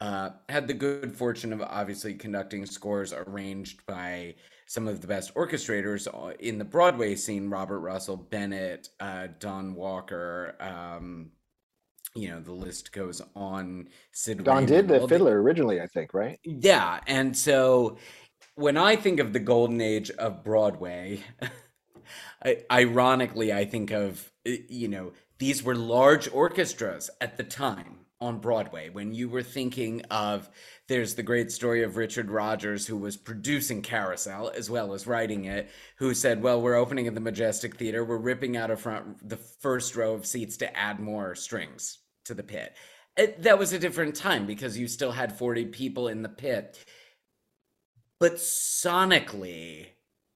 uh, 0.00 0.30
had 0.48 0.68
the 0.68 0.74
good 0.74 1.16
fortune 1.16 1.52
of 1.52 1.60
obviously 1.62 2.14
conducting 2.14 2.66
scores 2.66 3.12
arranged 3.12 3.84
by 3.86 4.36
some 4.68 4.86
of 4.86 5.00
the 5.00 5.06
best 5.06 5.34
orchestrators 5.34 6.06
uh, 6.06 6.34
in 6.38 6.58
the 6.58 6.64
Broadway 6.64 7.14
scene 7.14 7.48
Robert 7.48 7.80
Russell, 7.80 8.18
Bennett, 8.18 8.90
uh, 9.00 9.28
Don 9.40 9.74
Walker. 9.74 10.54
Um, 10.60 11.30
you 12.14 12.28
know, 12.28 12.40
the 12.40 12.52
list 12.52 12.92
goes 12.92 13.22
on. 13.34 13.88
Sid 14.12 14.44
Don 14.44 14.66
Raymond, 14.66 14.88
did 14.88 14.88
the 14.88 15.08
fiddler 15.08 15.40
originally, 15.40 15.80
I 15.80 15.86
think, 15.86 16.12
right? 16.12 16.38
Yeah. 16.44 17.00
And 17.06 17.34
so 17.34 17.96
when 18.56 18.76
I 18.76 18.94
think 18.96 19.20
of 19.20 19.32
the 19.32 19.40
golden 19.40 19.80
age 19.80 20.10
of 20.10 20.44
Broadway, 20.44 21.22
I, 22.44 22.58
ironically, 22.70 23.52
I 23.52 23.64
think 23.64 23.90
of, 23.90 24.30
you 24.44 24.88
know, 24.88 25.12
these 25.38 25.62
were 25.62 25.76
large 25.76 26.30
orchestras 26.30 27.08
at 27.22 27.38
the 27.38 27.44
time 27.44 27.97
on 28.20 28.38
Broadway 28.38 28.88
when 28.88 29.14
you 29.14 29.28
were 29.28 29.42
thinking 29.42 30.02
of 30.10 30.50
there's 30.88 31.14
the 31.14 31.22
great 31.22 31.52
story 31.52 31.84
of 31.84 31.96
Richard 31.96 32.30
Rodgers 32.30 32.86
who 32.86 32.96
was 32.96 33.16
producing 33.16 33.80
Carousel 33.80 34.50
as 34.56 34.68
well 34.68 34.92
as 34.92 35.06
writing 35.06 35.44
it 35.44 35.70
who 35.96 36.14
said 36.14 36.42
well 36.42 36.60
we're 36.60 36.74
opening 36.74 37.06
at 37.06 37.14
the 37.14 37.20
Majestic 37.20 37.76
Theater. 37.76 38.04
We're 38.04 38.16
ripping 38.18 38.56
out 38.56 38.70
of 38.70 38.80
front 38.80 39.28
the 39.28 39.36
first 39.36 39.94
row 39.94 40.14
of 40.14 40.26
seats 40.26 40.56
to 40.58 40.76
add 40.76 40.98
more 40.98 41.34
strings 41.34 41.98
to 42.24 42.34
the 42.34 42.42
pit. 42.42 42.76
It, 43.16 43.42
that 43.42 43.58
was 43.58 43.72
a 43.72 43.78
different 43.78 44.16
time 44.16 44.46
because 44.46 44.76
you 44.76 44.88
still 44.88 45.12
had 45.12 45.36
40 45.36 45.66
people 45.66 46.08
in 46.08 46.22
the 46.22 46.28
pit. 46.28 46.84
But 48.18 48.34
sonically 48.34 49.86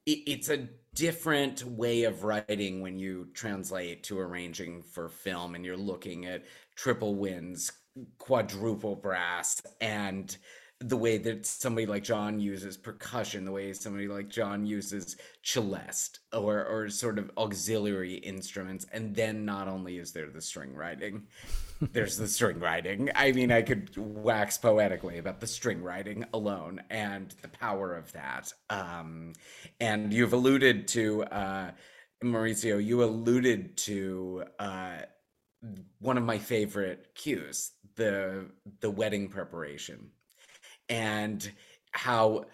it, 0.06 0.18
it's 0.26 0.48
a 0.48 0.68
different 0.94 1.64
way 1.64 2.04
of 2.04 2.22
writing 2.22 2.82
when 2.82 2.98
you 2.98 3.28
translate 3.32 4.02
to 4.04 4.18
arranging 4.18 4.82
for 4.82 5.08
film 5.08 5.54
and 5.54 5.64
you're 5.64 5.76
looking 5.76 6.26
at 6.26 6.44
triple 6.76 7.14
winds, 7.14 7.72
quadruple 8.18 8.96
brass, 8.96 9.60
and 9.80 10.36
the 10.82 10.96
way 10.96 11.16
that 11.16 11.46
somebody 11.46 11.86
like 11.86 12.02
John 12.02 12.40
uses 12.40 12.76
percussion, 12.76 13.44
the 13.44 13.52
way 13.52 13.72
somebody 13.72 14.08
like 14.08 14.28
John 14.28 14.66
uses 14.66 15.16
celeste 15.42 16.20
or 16.32 16.64
or 16.64 16.88
sort 16.88 17.18
of 17.18 17.30
auxiliary 17.36 18.14
instruments, 18.14 18.86
and 18.92 19.14
then 19.14 19.44
not 19.44 19.68
only 19.68 19.98
is 19.98 20.12
there 20.12 20.28
the 20.28 20.40
string 20.40 20.74
writing, 20.74 21.22
there's 21.92 22.16
the 22.16 22.28
string 22.28 22.58
writing. 22.58 23.10
I 23.14 23.32
mean, 23.32 23.52
I 23.52 23.62
could 23.62 23.96
wax 23.96 24.58
poetically 24.58 25.18
about 25.18 25.40
the 25.40 25.46
string 25.46 25.82
writing 25.82 26.24
alone 26.34 26.82
and 26.90 27.32
the 27.42 27.48
power 27.48 27.94
of 27.94 28.12
that. 28.12 28.52
Um, 28.68 29.34
and 29.80 30.12
you've 30.12 30.32
alluded 30.32 30.88
to 30.88 31.24
uh, 31.24 31.70
Maurizio. 32.22 32.84
You 32.84 33.04
alluded 33.04 33.76
to. 33.78 34.44
Uh, 34.58 34.98
one 36.00 36.18
of 36.18 36.24
my 36.24 36.38
favorite 36.38 37.14
cues, 37.14 37.72
the 37.96 38.46
the 38.80 38.90
wedding 38.90 39.28
preparation, 39.28 40.10
and 40.88 41.50
how 41.92 42.46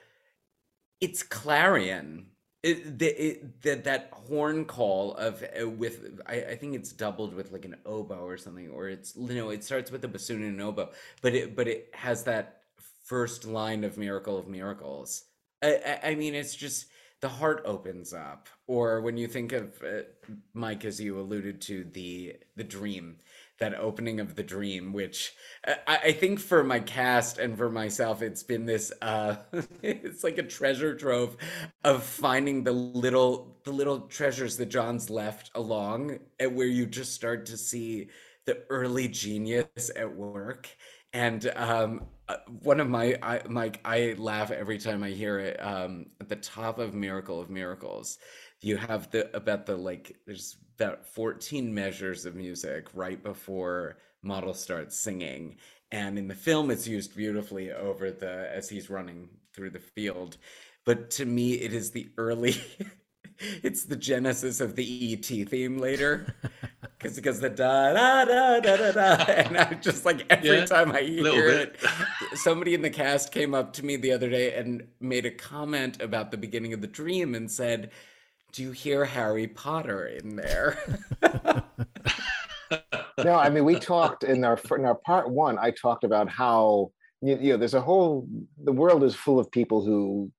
it's 1.00 1.22
clarion. 1.22 2.26
It, 2.64 2.98
the, 2.98 3.06
it, 3.06 3.62
that 3.62 3.84
that 3.84 4.10
horn 4.10 4.64
call 4.64 5.14
of 5.14 5.44
uh, 5.44 5.68
with 5.68 6.20
I, 6.26 6.42
I 6.42 6.54
think 6.56 6.74
it's 6.74 6.90
doubled 6.90 7.32
with 7.32 7.52
like 7.52 7.64
an 7.64 7.76
oboe 7.86 8.26
or 8.26 8.36
something 8.36 8.68
or 8.68 8.88
it's 8.88 9.14
you 9.14 9.36
know 9.36 9.50
it 9.50 9.62
starts 9.62 9.92
with 9.92 10.04
a 10.04 10.08
bassoon 10.08 10.42
and 10.42 10.56
an 10.56 10.60
oboe 10.60 10.90
but 11.22 11.36
it 11.36 11.54
but 11.54 11.68
it 11.68 11.88
has 11.94 12.24
that 12.24 12.62
first 13.04 13.44
line 13.44 13.84
of 13.84 13.96
miracle 13.96 14.36
of 14.36 14.48
miracles 14.48 15.22
I, 15.62 16.00
I, 16.02 16.08
I 16.08 16.14
mean 16.16 16.34
it's 16.34 16.56
just 16.56 16.86
the 17.20 17.28
heart 17.28 17.62
opens 17.64 18.12
up 18.12 18.48
or 18.66 19.00
when 19.00 19.16
you 19.16 19.26
think 19.26 19.52
of 19.52 19.82
uh, 19.82 20.02
mike 20.54 20.84
as 20.84 21.00
you 21.00 21.18
alluded 21.18 21.60
to 21.60 21.84
the 21.92 22.34
the 22.56 22.64
dream 22.64 23.16
that 23.58 23.74
opening 23.74 24.20
of 24.20 24.36
the 24.36 24.42
dream 24.42 24.92
which 24.92 25.32
uh, 25.66 25.74
I, 25.86 25.96
I 25.96 26.12
think 26.12 26.38
for 26.38 26.62
my 26.62 26.80
cast 26.80 27.38
and 27.38 27.56
for 27.56 27.70
myself 27.70 28.22
it's 28.22 28.42
been 28.42 28.66
this 28.66 28.92
uh 29.02 29.36
it's 29.82 30.22
like 30.22 30.38
a 30.38 30.42
treasure 30.44 30.94
trove 30.94 31.36
of 31.84 32.02
finding 32.04 32.64
the 32.64 32.72
little 32.72 33.58
the 33.64 33.72
little 33.72 34.00
treasures 34.02 34.56
that 34.58 34.66
john's 34.66 35.10
left 35.10 35.50
along 35.54 36.18
and 36.38 36.54
where 36.54 36.66
you 36.66 36.86
just 36.86 37.14
start 37.14 37.46
to 37.46 37.56
see 37.56 38.08
the 38.48 38.64
early 38.70 39.08
genius 39.08 39.90
at 39.94 40.16
work. 40.16 40.70
And 41.12 41.52
um, 41.54 42.00
uh, 42.00 42.04
one 42.62 42.80
of 42.80 42.88
my 42.88 43.18
I, 43.22 43.42
Mike, 43.48 43.80
I 43.84 44.14
laugh 44.18 44.50
every 44.50 44.78
time 44.78 45.02
I 45.02 45.10
hear 45.10 45.38
it. 45.38 45.56
Um, 45.64 46.06
at 46.20 46.28
the 46.28 46.36
top 46.36 46.78
of 46.78 46.94
Miracle 46.94 47.40
of 47.40 47.50
Miracles, 47.50 48.18
you 48.60 48.76
have 48.76 49.10
the 49.10 49.34
about 49.36 49.66
the 49.66 49.76
like. 49.76 50.16
There's 50.26 50.56
about 50.78 51.06
14 51.06 51.72
measures 51.72 52.26
of 52.26 52.34
music 52.34 52.88
right 52.94 53.22
before 53.22 53.98
Motel 54.22 54.54
starts 54.54 54.98
singing, 54.98 55.56
and 55.90 56.18
in 56.18 56.28
the 56.28 56.34
film, 56.34 56.70
it's 56.70 56.86
used 56.86 57.16
beautifully 57.16 57.72
over 57.72 58.10
the 58.10 58.50
as 58.54 58.68
he's 58.68 58.90
running 58.90 59.28
through 59.54 59.70
the 59.70 59.78
field. 59.80 60.36
But 60.84 61.10
to 61.12 61.24
me, 61.26 61.54
it 61.54 61.72
is 61.72 61.90
the 61.90 62.10
early. 62.18 62.56
it's 63.38 63.84
the 63.84 63.96
genesis 63.96 64.60
of 64.60 64.76
the 64.76 65.12
ET 65.14 65.48
theme 65.48 65.78
later. 65.78 66.34
Because 66.98 67.14
because 67.14 67.38
the 67.38 67.48
da 67.48 67.92
da 67.92 68.24
da 68.24 68.58
da 68.58 68.76
da 68.76 68.90
da, 68.90 69.24
and 69.32 69.56
I 69.56 69.74
just 69.74 70.04
like 70.04 70.26
every 70.30 70.48
Yeah, 70.58 70.64
time 70.64 70.90
I 70.90 71.02
little 71.02 71.36
hear 71.36 71.46
bit. 71.46 71.76
it, 72.32 72.38
somebody 72.38 72.74
in 72.74 72.82
the 72.82 72.90
cast 72.90 73.30
came 73.30 73.54
up 73.54 73.72
to 73.74 73.84
me 73.84 73.94
the 73.94 74.10
other 74.10 74.28
day 74.28 74.54
and 74.54 74.82
made 74.98 75.24
a 75.24 75.30
comment 75.30 76.02
about 76.02 76.32
the 76.32 76.36
beginning 76.36 76.72
of 76.72 76.80
the 76.80 76.88
dream 76.88 77.36
and 77.36 77.48
said, 77.48 77.92
"Do 78.50 78.64
you 78.64 78.72
hear 78.72 79.04
Harry 79.04 79.46
Potter 79.46 80.06
in 80.08 80.34
there?" 80.34 80.76
no, 83.24 83.34
I 83.34 83.48
mean, 83.48 83.64
we 83.64 83.78
talked 83.78 84.24
in 84.24 84.44
our 84.44 84.58
in 84.76 84.84
our 84.84 84.96
part 84.96 85.30
one. 85.30 85.56
I 85.56 85.70
talked 85.70 86.02
about 86.02 86.28
how 86.28 86.90
you, 87.20 87.38
you 87.40 87.52
know 87.52 87.58
there's 87.58 87.74
a 87.74 87.80
whole 87.80 88.26
the 88.64 88.72
world 88.72 89.04
is 89.04 89.14
full 89.14 89.38
of 89.38 89.50
people 89.52 89.84
who 89.84 90.32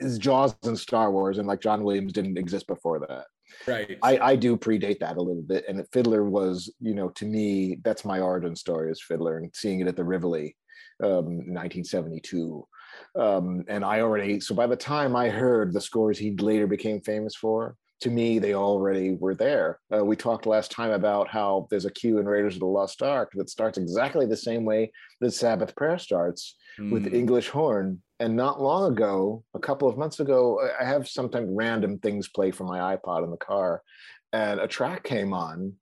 is 0.00 0.18
Jaws 0.18 0.54
and 0.64 0.78
Star 0.78 1.10
Wars, 1.10 1.38
and 1.38 1.46
like 1.48 1.60
John 1.60 1.82
Williams 1.84 2.12
didn't 2.12 2.38
exist 2.38 2.66
before 2.66 2.98
that. 3.00 3.24
right. 3.66 3.98
I, 4.02 4.18
I 4.18 4.36
do 4.36 4.56
predate 4.56 4.98
that 5.00 5.16
a 5.16 5.22
little 5.22 5.42
bit, 5.42 5.64
and 5.68 5.86
Fiddler 5.92 6.24
was, 6.24 6.72
you 6.80 6.94
know, 6.94 7.08
to 7.10 7.24
me, 7.24 7.78
that's 7.84 8.04
my 8.04 8.20
origin 8.20 8.54
story 8.56 8.90
as 8.90 9.00
Fiddler, 9.00 9.38
and 9.38 9.50
seeing 9.54 9.80
it 9.80 9.86
at 9.88 9.96
the 9.96 10.04
Rivoli, 10.04 10.56
um, 11.02 11.26
1972. 11.54 12.66
Um, 13.14 13.64
and 13.68 13.84
I 13.84 14.00
already, 14.00 14.40
so 14.40 14.54
by 14.54 14.66
the 14.66 14.76
time 14.76 15.14
I 15.16 15.28
heard 15.28 15.72
the 15.72 15.80
scores 15.80 16.18
he 16.18 16.34
later 16.36 16.66
became 16.66 17.00
famous 17.00 17.34
for, 17.34 17.76
to 18.02 18.10
me, 18.10 18.38
they 18.38 18.54
already 18.54 19.14
were 19.14 19.34
there. 19.34 19.80
Uh, 19.94 20.04
we 20.04 20.16
talked 20.16 20.44
last 20.46 20.70
time 20.70 20.90
about 20.90 21.28
how 21.28 21.66
there's 21.70 21.86
a 21.86 21.90
cue 21.90 22.18
in 22.18 22.26
Raiders 22.26 22.54
of 22.54 22.60
the 22.60 22.66
Lost 22.66 23.02
Ark 23.02 23.30
that 23.34 23.48
starts 23.48 23.78
exactly 23.78 24.26
the 24.26 24.36
same 24.36 24.66
way 24.66 24.92
that 25.22 25.32
Sabbath 25.32 25.74
Prayer 25.74 25.98
starts 25.98 26.56
with 26.78 27.06
Mm. 27.06 27.14
English 27.14 27.48
horn. 27.48 28.02
And 28.18 28.34
not 28.34 28.62
long 28.62 28.92
ago, 28.92 29.44
a 29.54 29.58
couple 29.58 29.88
of 29.88 29.98
months 29.98 30.20
ago, 30.20 30.58
I- 30.80 30.84
have 30.84 31.06
sometimes 31.06 31.50
random 31.50 31.98
things 31.98 32.28
play 32.28 32.50
from 32.50 32.66
my 32.66 32.96
iPod 32.96 33.24
in 33.24 33.30
the 33.30 33.36
car, 33.36 33.82
and 34.32 34.58
a 34.58 34.66
track 34.66 35.04
came 35.04 35.34
on, 35.34 35.74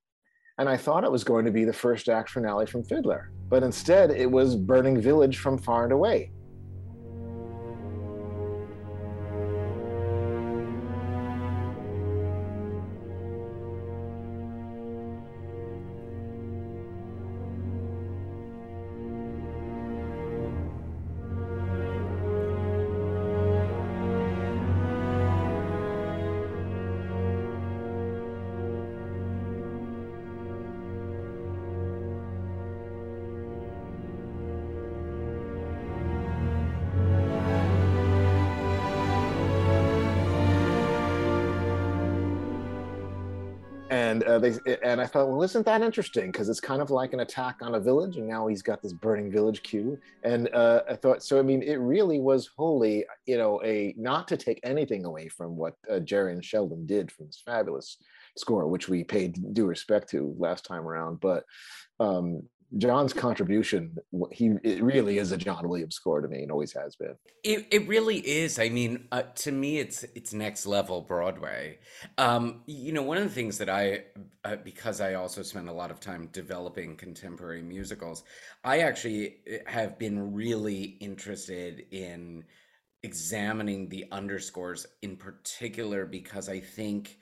and 0.59 0.69
I 0.69 0.77
thought 0.77 1.05
it 1.05 1.13
was 1.13 1.23
going 1.23 1.45
to 1.45 1.53
be 1.53 1.65
the 1.65 1.73
first 1.73 2.09
act 2.09 2.31
finale 2.31 2.67
from 2.67 2.83
Fiddler, 2.83 3.31
but 3.49 3.63
instead 3.63 4.11
it 4.11 4.31
was 4.31 4.57
Burning 4.57 5.01
Village 5.01 5.39
from 5.39 5.59
Far 5.59 5.85
and 5.85 5.93
Away. 5.93 6.33
Uh, 44.35 44.39
they 44.39 44.55
and 44.83 45.01
I 45.01 45.07
thought, 45.07 45.29
well, 45.29 45.43
isn't 45.43 45.65
that 45.67 45.83
interesting? 45.83 46.31
Because 46.31 46.49
it's 46.49 46.61
kind 46.61 46.83
of 46.83 46.91
like 46.91 47.13
an 47.13 47.21
attack 47.21 47.57
on 47.63 47.75
a 47.75 47.81
village, 47.81 48.17
and 48.17 48.27
now 48.27 48.47
he's 48.47 48.63
got 48.63 48.83
this 48.83 48.93
burning 48.93 49.31
village 49.31 49.63
cue. 49.63 49.99
And 50.23 50.53
uh, 50.55 50.83
I 50.89 50.97
thought, 50.97 51.23
so 51.23 51.39
I 51.39 51.43
mean, 51.43 51.63
it 51.63 51.77
really 51.77 52.21
was 52.21 52.51
wholly, 52.57 53.05
you 53.27 53.39
know, 53.39 53.63
a 53.65 53.95
not 53.97 54.29
to 54.29 54.37
take 54.37 54.61
anything 54.63 55.05
away 55.05 55.29
from 55.29 55.57
what 55.57 55.75
uh, 55.91 56.01
Jerry 56.01 56.33
and 56.33 56.45
Sheldon 56.45 56.87
did 56.87 57.11
from 57.13 57.27
this 57.27 57.43
fabulous 57.45 57.99
score, 58.37 58.67
which 58.67 58.89
we 58.89 59.05
paid 59.05 59.55
due 59.55 59.67
respect 59.67 60.11
to 60.11 60.35
last 60.39 60.65
time 60.65 60.87
around, 60.87 61.21
but. 61.21 61.45
Um, 62.01 62.43
John's 62.79 63.13
contribution, 63.13 63.97
he 64.33 64.53
it 64.63 64.83
really 64.83 65.19
is 65.19 65.33
a 65.33 65.37
John 65.37 65.69
Williams 65.69 65.95
score 65.95 66.21
to 66.21 66.29
me, 66.29 66.43
and 66.43 66.51
always 66.51 66.73
has 66.73 66.97
been. 66.97 67.15
It 67.43 67.67
it 67.71 67.87
really 67.87 68.19
is. 68.19 68.59
I 68.59 68.69
mean, 68.69 69.07
uh, 69.13 69.23
to 69.37 69.53
me, 69.53 69.79
it's 69.79 70.05
it's 70.15 70.33
next 70.33 70.67
level 70.67 71.01
Broadway. 71.01 71.79
Um, 72.19 72.63
you 72.67 72.93
know, 72.93 73.03
one 73.03 73.17
of 73.17 73.25
the 73.25 73.31
things 73.31 73.59
that 73.59 73.69
I, 73.69 74.05
uh, 74.45 74.57
because 74.57 75.01
I 75.01 75.15
also 75.15 75.43
spend 75.43 75.69
a 75.69 75.73
lot 75.73 75.91
of 75.91 76.01
time 76.01 76.29
developing 76.33 76.97
contemporary 76.97 77.63
musicals, 77.63 78.25
I 78.65 78.81
actually 78.81 79.37
uh, 79.47 79.71
have 79.71 79.99
been 79.99 80.33
really 80.33 80.97
interested 81.01 81.85
in 81.93 82.45
examining 83.05 83.89
the 83.89 84.07
underscores 84.11 84.87
in 85.03 85.17
particular 85.17 86.07
because 86.07 86.49
I 86.49 86.59
think 86.59 87.19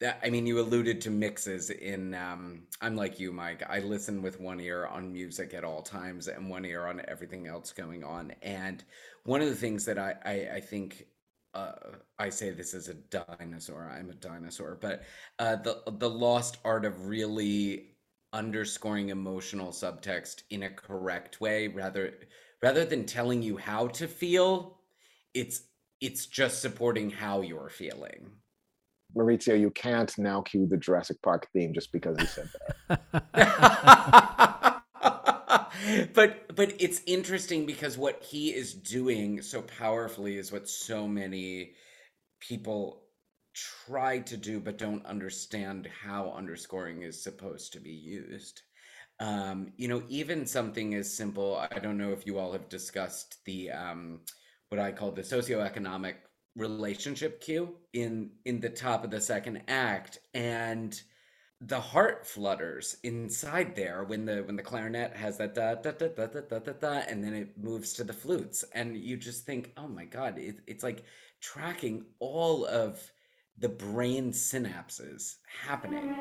that 0.00 0.20
I 0.22 0.30
mean 0.30 0.46
you 0.46 0.60
alluded 0.60 1.00
to 1.02 1.10
mixes 1.10 1.70
in 1.70 2.14
um 2.14 2.62
I'm 2.80 2.96
like 2.96 3.18
you 3.18 3.32
Mike. 3.32 3.62
I 3.68 3.80
listen 3.80 4.22
with 4.22 4.40
one 4.40 4.60
ear 4.60 4.86
on 4.86 5.12
music 5.12 5.54
at 5.54 5.64
all 5.64 5.82
times 5.82 6.28
and 6.28 6.50
one 6.50 6.64
ear 6.64 6.86
on 6.86 7.02
everything 7.08 7.46
else 7.46 7.72
going 7.72 8.04
on. 8.04 8.32
And 8.42 8.84
one 9.24 9.40
of 9.40 9.48
the 9.48 9.54
things 9.54 9.84
that 9.86 9.98
I 9.98 10.14
I, 10.24 10.56
I 10.56 10.60
think 10.60 11.06
uh, 11.54 11.72
I 12.18 12.28
say 12.28 12.50
this 12.50 12.74
as 12.74 12.88
a 12.88 12.94
dinosaur 12.94 13.90
I'm 13.90 14.10
a 14.10 14.14
dinosaur 14.14 14.78
but 14.80 15.04
uh, 15.38 15.56
the 15.56 15.82
the 15.86 16.10
lost 16.10 16.58
art 16.64 16.84
of 16.84 17.06
really 17.06 17.96
underscoring 18.34 19.08
emotional 19.08 19.68
subtext 19.68 20.42
in 20.50 20.64
a 20.64 20.70
correct 20.70 21.40
way 21.40 21.68
rather 21.68 22.12
rather 22.62 22.84
than 22.84 23.06
telling 23.06 23.42
you 23.42 23.56
how 23.56 23.86
to 23.88 24.06
feel 24.06 24.80
it's 25.32 25.62
it's 26.02 26.26
just 26.26 26.60
supporting 26.60 27.08
how 27.10 27.40
you're 27.40 27.70
feeling 27.70 28.30
Maurizio, 29.16 29.58
you 29.58 29.70
can't 29.70 30.16
now 30.18 30.42
cue 30.42 30.66
the 30.66 30.76
Jurassic 30.76 31.20
Park 31.22 31.48
theme 31.52 31.72
just 31.72 31.90
because 31.92 32.18
he 32.18 32.26
said 32.26 32.48
that. 32.88 34.82
but 36.14 36.54
but 36.54 36.72
it's 36.78 37.02
interesting 37.06 37.66
because 37.66 37.98
what 37.98 38.22
he 38.22 38.54
is 38.54 38.74
doing 38.74 39.42
so 39.42 39.62
powerfully 39.62 40.36
is 40.36 40.52
what 40.52 40.68
so 40.68 41.06
many 41.06 41.72
people 42.40 43.02
try 43.54 44.18
to 44.18 44.36
do 44.36 44.60
but 44.60 44.78
don't 44.78 45.04
understand 45.06 45.88
how 46.02 46.32
underscoring 46.36 47.02
is 47.02 47.22
supposed 47.22 47.72
to 47.72 47.80
be 47.80 47.90
used 47.90 48.62
um 49.20 49.72
you 49.76 49.88
know 49.88 50.02
even 50.08 50.44
something 50.44 50.94
as 50.94 51.12
simple 51.12 51.56
i 51.70 51.78
don't 51.78 51.96
know 51.96 52.12
if 52.12 52.26
you 52.26 52.38
all 52.38 52.52
have 52.52 52.68
discussed 52.68 53.38
the 53.46 53.70
um 53.70 54.20
what 54.68 54.78
i 54.78 54.92
call 54.92 55.10
the 55.10 55.22
socioeconomic 55.22 56.16
relationship 56.56 57.40
cue 57.40 57.74
in 57.92 58.30
in 58.44 58.60
the 58.60 58.68
top 58.68 59.04
of 59.04 59.10
the 59.10 59.20
second 59.20 59.62
act 59.68 60.18
and 60.34 61.02
the 61.62 61.80
heart 61.80 62.26
flutters 62.26 62.96
inside 63.02 63.74
there 63.74 64.04
when 64.04 64.24
the 64.24 64.42
when 64.44 64.56
the 64.56 64.62
clarinet 64.62 65.14
has 65.14 65.38
that 65.38 65.54
da 65.54 65.74
da 65.74 65.90
da 65.90 66.08
da 66.08 66.26
da 66.26 66.40
da 66.40 66.58
da, 66.58 66.72
da 66.72 66.92
and 67.08 67.22
then 67.22 67.34
it 67.34 67.56
moves 67.58 67.92
to 67.92 68.04
the 68.04 68.12
flutes 68.12 68.64
and 68.72 68.96
you 68.96 69.16
just 69.16 69.44
think 69.44 69.72
oh 69.76 69.88
my 69.88 70.04
god 70.04 70.38
it, 70.38 70.56
it's 70.66 70.82
like 70.82 71.04
tracking 71.40 72.04
all 72.18 72.64
of 72.66 73.10
the 73.58 73.68
brain 73.68 74.32
synapses 74.32 75.36
happening. 75.66 76.14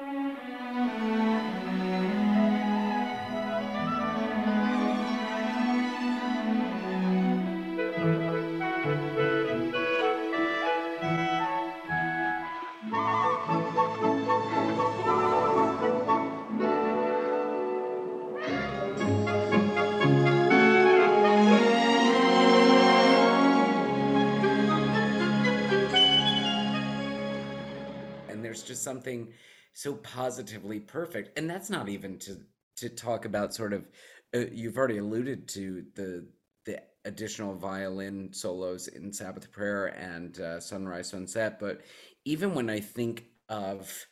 Something 28.86 29.34
so 29.74 29.96
positively 29.96 30.80
perfect. 30.80 31.38
And 31.38 31.50
that's 31.50 31.70
not 31.70 31.90
even 31.90 32.18
to 32.20 32.38
to 32.78 32.90
talk 32.90 33.26
about 33.26 33.54
sort 33.54 33.74
of 33.74 33.86
uh, 34.34 34.46
you've 34.52 34.78
already 34.78 35.00
alluded 35.00 35.50
to 35.50 35.86
the 35.96 36.28
the 36.66 36.82
additional 37.06 37.56
violin 37.56 38.32
solos 38.34 38.88
in 38.88 39.12
sabbath 39.14 39.52
prayer 39.52 39.88
and 39.88 40.40
uh, 40.40 40.60
sunrise 40.62 41.10
sunset. 41.10 41.60
But 41.60 41.82
even 42.24 42.56
when 42.56 42.70
i 42.70 42.80
think 42.80 43.26
of 43.50 44.08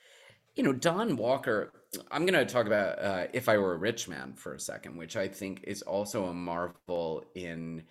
you 0.55 0.61
know 0.61 0.73
don 0.73 1.17
walker 1.17 1.71
i'm 2.11 2.27
going 2.27 2.45
to 2.47 2.53
talk 2.53 2.67
about 2.67 2.99
uh, 2.99 3.25
if 3.33 3.49
i 3.49 3.57
were 3.57 3.73
a 3.73 3.77
rich 3.77 4.07
man 4.07 4.35
for 4.35 4.53
a 4.53 4.59
second 4.59 4.95
which 4.95 5.17
i 5.17 5.27
think 5.27 5.63
is 5.63 5.81
also 5.81 6.25
a 6.25 6.33
marvel 6.33 7.25
in 7.33 7.83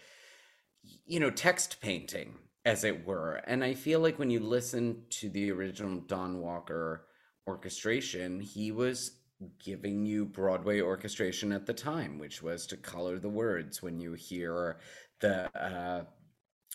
you 1.06 1.20
know, 1.20 1.30
text 1.30 1.80
painting, 1.80 2.34
as 2.64 2.84
it 2.84 3.06
were. 3.06 3.40
And 3.46 3.64
I 3.64 3.74
feel 3.74 4.00
like 4.00 4.18
when 4.18 4.30
you 4.30 4.40
listen 4.40 5.02
to 5.10 5.28
the 5.28 5.50
original 5.50 6.00
Don 6.00 6.40
Walker 6.40 7.06
orchestration, 7.46 8.40
he 8.40 8.70
was 8.70 9.18
giving 9.64 10.06
you 10.06 10.24
Broadway 10.24 10.80
orchestration 10.80 11.52
at 11.52 11.66
the 11.66 11.74
time, 11.74 12.18
which 12.18 12.42
was 12.42 12.66
to 12.68 12.76
color 12.76 13.18
the 13.18 13.28
words 13.28 13.82
when 13.82 13.98
you 13.98 14.12
hear 14.12 14.78
the, 15.20 15.50
uh, 15.60 16.04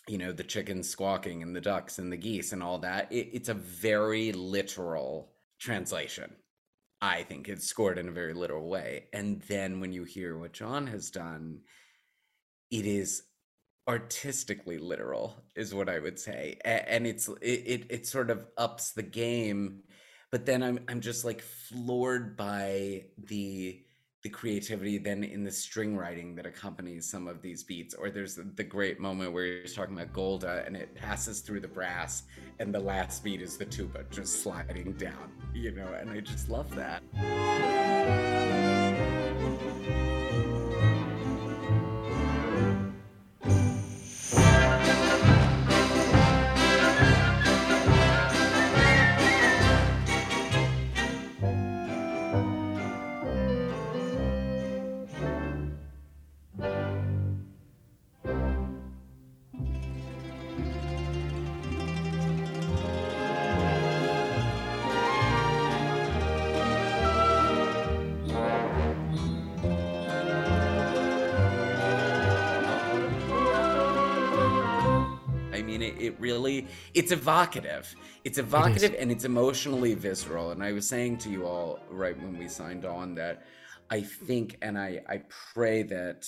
you 0.06 0.18
know, 0.18 0.32
the 0.32 0.44
chickens 0.44 0.88
squawking 0.88 1.42
and 1.42 1.56
the 1.56 1.60
ducks 1.60 1.98
and 1.98 2.12
the 2.12 2.16
geese 2.16 2.52
and 2.52 2.62
all 2.62 2.78
that. 2.80 3.10
It, 3.10 3.30
it's 3.32 3.48
a 3.48 3.54
very 3.54 4.32
literal 4.32 5.32
translation. 5.58 6.34
I 7.00 7.22
think 7.22 7.48
it's 7.48 7.66
scored 7.66 7.98
in 7.98 8.08
a 8.08 8.12
very 8.12 8.34
literal 8.34 8.68
way. 8.68 9.04
And 9.12 9.40
then 9.42 9.80
when 9.80 9.92
you 9.92 10.04
hear 10.04 10.36
what 10.36 10.52
John 10.52 10.86
has 10.88 11.10
done, 11.10 11.60
it 12.70 12.84
is 12.84 13.22
artistically 13.88 14.76
literal 14.76 15.42
is 15.56 15.74
what 15.74 15.88
i 15.88 15.98
would 15.98 16.18
say 16.18 16.58
and 16.64 17.06
it's 17.06 17.28
it, 17.40 17.86
it 17.88 18.06
sort 18.06 18.30
of 18.30 18.46
ups 18.58 18.92
the 18.92 19.02
game 19.02 19.80
but 20.30 20.44
then 20.44 20.62
i'm 20.62 20.78
i'm 20.88 21.00
just 21.00 21.24
like 21.24 21.40
floored 21.40 22.36
by 22.36 23.02
the 23.28 23.82
the 24.22 24.28
creativity 24.28 24.98
then 24.98 25.24
in 25.24 25.42
the 25.42 25.50
string 25.50 25.96
writing 25.96 26.34
that 26.34 26.44
accompanies 26.44 27.08
some 27.08 27.26
of 27.26 27.40
these 27.40 27.62
beats 27.62 27.94
or 27.94 28.10
there's 28.10 28.34
the, 28.34 28.42
the 28.56 28.64
great 28.64 29.00
moment 29.00 29.32
where 29.32 29.46
you're 29.46 29.64
talking 29.64 29.94
about 29.94 30.12
golde 30.12 30.44
and 30.44 30.76
it 30.76 30.94
passes 30.94 31.40
through 31.40 31.60
the 31.60 31.68
brass 31.68 32.24
and 32.58 32.74
the 32.74 32.80
last 32.80 33.24
beat 33.24 33.40
is 33.40 33.56
the 33.56 33.64
tuba 33.64 34.04
just 34.10 34.42
sliding 34.42 34.92
down 34.94 35.32
you 35.54 35.70
know 35.70 35.88
and 35.98 36.10
i 36.10 36.20
just 36.20 36.50
love 36.50 36.68
that 36.74 37.02
it's 76.98 77.12
evocative. 77.12 77.94
It's 78.24 78.38
evocative 78.38 78.96
and 78.98 79.12
it's 79.12 79.24
emotionally 79.24 79.94
visceral. 79.94 80.50
And 80.50 80.64
I 80.64 80.72
was 80.72 80.88
saying 80.88 81.18
to 81.18 81.30
you 81.30 81.46
all 81.46 81.78
right 81.88 82.20
when 82.20 82.36
we 82.36 82.48
signed 82.48 82.84
on 82.84 83.14
that 83.14 83.44
I 83.88 84.00
think 84.00 84.58
and 84.62 84.76
I, 84.76 85.00
I 85.08 85.22
pray 85.54 85.84
that 85.84 86.26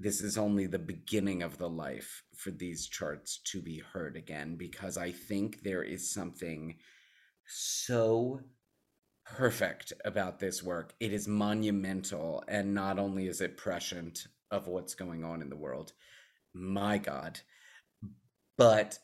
this 0.00 0.20
is 0.20 0.36
only 0.36 0.66
the 0.66 0.78
beginning 0.78 1.42
of 1.42 1.58
the 1.58 1.68
life 1.68 2.24
for 2.36 2.50
these 2.50 2.88
charts 2.88 3.40
to 3.52 3.62
be 3.62 3.78
heard 3.92 4.16
again, 4.16 4.56
because 4.56 4.98
I 4.98 5.12
think 5.12 5.62
there 5.62 5.84
is 5.84 6.12
something 6.12 6.76
so 7.46 8.40
perfect 9.24 9.92
about 10.04 10.40
this 10.40 10.64
work. 10.64 10.94
It 10.98 11.12
is 11.12 11.28
monumental. 11.28 12.42
And 12.48 12.74
not 12.74 12.98
only 12.98 13.28
is 13.28 13.40
it 13.40 13.56
prescient 13.56 14.26
of 14.50 14.66
what's 14.66 14.94
going 14.94 15.24
on 15.24 15.42
in 15.42 15.48
the 15.48 15.56
world, 15.56 15.92
my 16.54 16.98
God, 16.98 17.40
but 18.56 18.98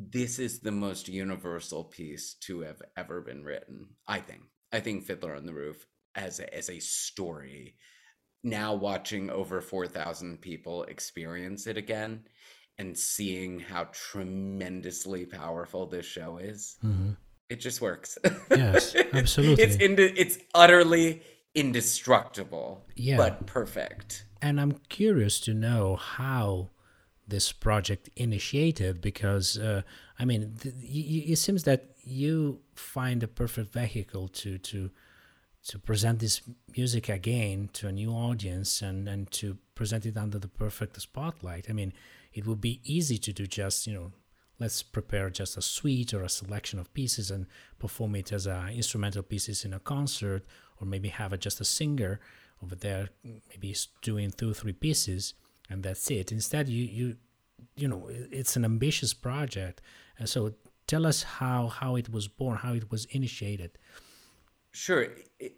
this 0.00 0.38
is 0.38 0.60
the 0.60 0.70
most 0.70 1.08
universal 1.08 1.82
piece 1.84 2.34
to 2.34 2.60
have 2.60 2.80
ever 2.96 3.20
been 3.20 3.42
written 3.42 3.88
i 4.06 4.18
think 4.20 4.42
i 4.72 4.78
think 4.78 5.04
fiddler 5.04 5.34
on 5.34 5.44
the 5.44 5.52
roof 5.52 5.86
as 6.14 6.38
a, 6.40 6.54
as 6.54 6.70
a 6.70 6.78
story 6.78 7.74
now 8.44 8.74
watching 8.74 9.28
over 9.30 9.60
4000 9.60 10.40
people 10.40 10.84
experience 10.84 11.66
it 11.66 11.76
again 11.76 12.22
and 12.78 12.96
seeing 12.96 13.58
how 13.58 13.88
tremendously 13.92 15.26
powerful 15.26 15.86
this 15.86 16.06
show 16.06 16.38
is 16.38 16.76
Mhm. 16.84 17.16
it 17.50 17.56
just 17.60 17.80
works 17.80 18.16
Yes, 18.50 18.94
absolutely. 19.12 19.64
it's 19.64 19.76
inde- 19.76 20.14
it's 20.16 20.38
utterly 20.54 21.22
indestructible 21.54 22.86
Yeah. 22.94 23.16
but 23.16 23.46
perfect 23.46 24.24
And 24.40 24.60
I'm 24.60 24.72
curious 24.88 25.40
to 25.40 25.54
know 25.54 25.96
how 25.96 26.70
this 27.28 27.52
project 27.52 28.08
initiated 28.16 29.00
because, 29.00 29.58
uh, 29.58 29.82
I 30.18 30.24
mean, 30.24 30.56
th- 30.60 30.74
y- 30.74 31.32
it 31.32 31.36
seems 31.36 31.64
that 31.64 31.90
you 32.04 32.60
find 32.74 33.20
the 33.20 33.28
perfect 33.28 33.72
vehicle 33.72 34.28
to 34.28 34.58
to 34.58 34.90
to 35.68 35.78
present 35.78 36.20
this 36.20 36.40
music 36.76 37.08
again 37.10 37.68
to 37.74 37.88
a 37.88 37.92
new 37.92 38.10
audience 38.10 38.82
and 38.82 39.08
and 39.08 39.30
to 39.32 39.58
present 39.74 40.06
it 40.06 40.16
under 40.16 40.38
the 40.38 40.48
perfect 40.48 41.00
spotlight. 41.00 41.68
I 41.68 41.72
mean, 41.74 41.92
it 42.32 42.46
would 42.46 42.60
be 42.60 42.80
easy 42.84 43.18
to 43.18 43.32
do 43.32 43.46
just 43.46 43.86
you 43.86 43.94
know 43.94 44.12
let's 44.60 44.82
prepare 44.82 45.30
just 45.30 45.56
a 45.56 45.62
suite 45.62 46.12
or 46.14 46.22
a 46.22 46.28
selection 46.28 46.78
of 46.78 46.92
pieces 46.92 47.30
and 47.30 47.46
perform 47.78 48.16
it 48.16 48.32
as 48.32 48.46
uh, 48.46 48.68
instrumental 48.72 49.22
pieces 49.22 49.64
in 49.64 49.72
a 49.72 49.78
concert 49.78 50.44
or 50.80 50.86
maybe 50.86 51.08
have 51.08 51.32
a, 51.32 51.38
just 51.38 51.60
a 51.60 51.64
singer 51.64 52.18
over 52.62 52.74
there 52.74 53.08
maybe 53.50 53.74
doing 54.02 54.30
two 54.30 54.52
three 54.52 54.72
pieces 54.72 55.34
and 55.68 55.82
that's 55.82 56.10
it 56.10 56.32
instead 56.32 56.68
you 56.68 56.84
you 56.84 57.16
you 57.76 57.88
know 57.88 58.08
it's 58.10 58.56
an 58.56 58.64
ambitious 58.64 59.14
project 59.14 59.80
and 60.18 60.28
so 60.28 60.54
tell 60.86 61.06
us 61.06 61.22
how 61.22 61.68
how 61.68 61.96
it 61.96 62.08
was 62.10 62.28
born 62.28 62.58
how 62.58 62.72
it 62.72 62.90
was 62.90 63.04
initiated 63.06 63.72
Sure, 64.72 65.08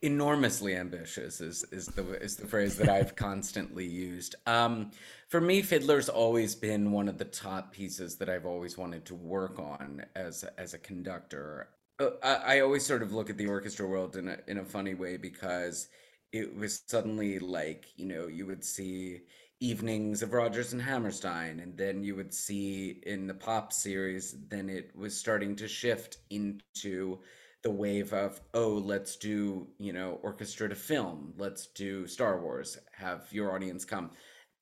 enormously 0.03 0.77
ambitious 0.77 1.41
is 1.41 1.65
is 1.73 1.87
the 1.89 2.23
is 2.23 2.37
the 2.37 2.47
phrase 2.47 2.79
that 2.79 2.89
I've 2.89 3.17
constantly 3.29 3.85
used. 3.85 4.37
Um, 4.47 4.93
for 5.29 5.41
me, 5.41 5.63
Fiddler's 5.63 6.09
always 6.09 6.55
been 6.55 6.93
one 6.93 7.09
of 7.09 7.19
the 7.19 7.25
top 7.25 7.73
pieces 7.73 8.17
that 8.17 8.29
I've 8.31 8.47
always 8.47 8.79
wanted 8.79 9.05
to 9.07 9.15
work 9.17 9.59
on 9.59 10.07
as 10.15 10.45
as 10.57 10.75
a 10.75 10.79
conductor. 10.79 11.69
Uh, 11.99 12.11
I, 12.23 12.57
I 12.57 12.61
always 12.61 12.87
sort 12.87 13.03
of 13.03 13.13
look 13.13 13.29
at 13.29 13.37
the 13.37 13.49
orchestra 13.49 13.87
world 13.87 14.17
in 14.17 14.29
a 14.29 14.39
in 14.47 14.59
a 14.59 14.65
funny 14.65 14.95
way 14.95 15.17
because 15.17 15.89
it 16.33 16.55
was 16.55 16.83
suddenly 16.87 17.41
like 17.41 17.87
you 17.97 18.07
know 18.07 18.29
you 18.29 18.47
would 18.47 18.65
see 18.65 19.23
evenings 19.61 20.23
of 20.23 20.33
Rodgers 20.33 20.73
and 20.73 20.81
Hammerstein, 20.81 21.61
and 21.61 21.77
then 21.77 22.03
you 22.03 22.17
would 22.17 22.33
see 22.33 23.01
in 23.05 23.27
the 23.27 23.35
pop 23.35 23.73
series, 23.73 24.37
then 24.49 24.69
it 24.69 24.91
was 24.97 25.17
starting 25.17 25.55
to 25.57 25.69
shift 25.69 26.19
into 26.31 27.19
the 27.63 27.71
wave 27.71 28.15
of 28.15 28.41
oh 28.55 28.71
let's 28.71 29.17
do 29.17 29.69
you 29.79 29.93
know 29.93 30.19
orchestra 30.23 30.69
to 30.69 30.75
film. 30.75 31.35
Let's 31.37 31.67
do 31.69 32.07
star 32.07 32.41
wars. 32.41 32.79
Have 32.93 33.29
your 33.31 33.55
audience 33.55 33.85
come. 33.85 34.11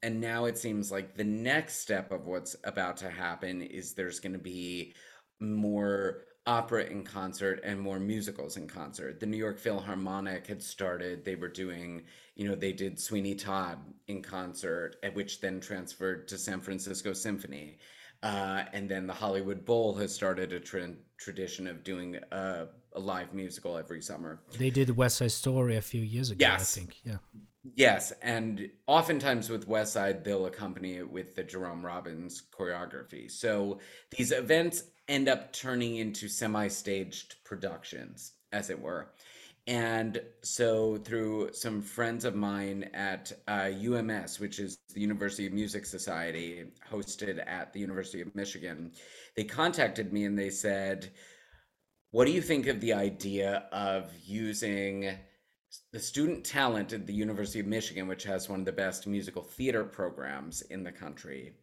And 0.02 0.20
now 0.20 0.44
it 0.44 0.58
seems 0.58 0.92
like 0.92 1.16
the 1.16 1.24
next 1.24 1.80
step 1.80 2.12
of 2.12 2.26
what's 2.26 2.56
about 2.64 2.96
to 2.98 3.10
happen 3.10 3.62
is 3.62 3.94
there's 3.94 4.20
going 4.20 4.32
to 4.32 4.38
be 4.38 4.94
more 5.40 6.24
opera 6.48 6.84
in 6.84 7.04
concert 7.04 7.60
and 7.62 7.78
more 7.78 8.00
musicals 8.00 8.56
in 8.56 8.66
concert 8.66 9.20
the 9.20 9.26
new 9.26 9.36
york 9.36 9.58
philharmonic 9.58 10.46
had 10.46 10.62
started 10.62 11.24
they 11.24 11.34
were 11.36 11.48
doing 11.48 12.02
you 12.34 12.48
know 12.48 12.54
they 12.54 12.72
did 12.72 12.98
sweeney 12.98 13.34
todd 13.34 13.78
in 14.06 14.22
concert 14.22 14.96
at 15.02 15.14
which 15.14 15.40
then 15.40 15.60
transferred 15.60 16.26
to 16.26 16.38
san 16.38 16.60
francisco 16.60 17.12
symphony 17.12 17.78
Uh, 18.20 18.64
and 18.72 18.88
then 18.88 19.06
the 19.06 19.12
Hollywood 19.12 19.64
Bowl 19.64 19.94
has 19.94 20.12
started 20.12 20.52
a 20.52 20.58
tra- 20.58 20.94
tradition 21.18 21.68
of 21.68 21.84
doing 21.84 22.18
a, 22.32 22.66
a, 22.94 22.98
live 22.98 23.32
musical 23.32 23.76
every 23.76 24.02
summer. 24.02 24.40
They 24.58 24.70
did 24.70 24.96
West 24.96 25.18
Side 25.18 25.30
Story 25.30 25.76
a 25.76 25.80
few 25.80 26.02
years 26.02 26.32
ago, 26.32 26.44
yes. 26.44 26.60
I 26.60 26.80
think. 26.80 26.96
Yeah. 27.04 27.18
Yes, 27.76 28.12
and 28.22 28.68
oftentimes 28.88 29.50
with 29.50 29.68
West 29.68 29.92
Side, 29.92 30.24
they'll 30.24 30.46
accompany 30.46 30.96
it 30.96 31.08
with 31.08 31.36
the 31.36 31.44
Jerome 31.44 31.86
Robbins 31.86 32.42
choreography. 32.50 33.30
So 33.30 33.78
these 34.16 34.32
events 34.32 34.82
end 35.08 35.28
up 35.28 35.52
turning 35.52 35.96
into 35.96 36.28
semi 36.28 36.68
staged 36.68 37.36
productions, 37.44 38.32
as 38.52 38.70
it 38.70 38.80
were. 38.80 39.10
And 39.66 40.22
so, 40.42 40.96
through 40.96 41.52
some 41.52 41.82
friends 41.82 42.24
of 42.24 42.34
mine 42.34 42.88
at 42.94 43.30
uh, 43.46 43.68
UMS, 43.78 44.40
which 44.40 44.58
is 44.58 44.78
the 44.94 45.00
University 45.00 45.46
of 45.46 45.52
Music 45.52 45.84
Society, 45.84 46.64
hosted 46.90 47.46
at 47.46 47.74
the 47.74 47.80
University 47.80 48.22
of 48.22 48.34
Michigan, 48.34 48.92
they 49.36 49.44
contacted 49.44 50.10
me 50.10 50.24
and 50.24 50.38
they 50.38 50.48
said, 50.48 51.10
What 52.12 52.24
do 52.24 52.32
you 52.32 52.40
think 52.40 52.66
of 52.66 52.80
the 52.80 52.94
idea 52.94 53.64
of 53.70 54.10
using 54.24 55.18
the 55.92 56.00
student 56.00 56.44
talent 56.44 56.94
at 56.94 57.06
the 57.06 57.12
University 57.12 57.60
of 57.60 57.66
Michigan, 57.66 58.08
which 58.08 58.24
has 58.24 58.48
one 58.48 58.60
of 58.60 58.66
the 58.66 58.72
best 58.72 59.06
musical 59.06 59.42
theater 59.42 59.84
programs 59.84 60.62
in 60.62 60.82
the 60.82 60.92
country, 60.92 61.56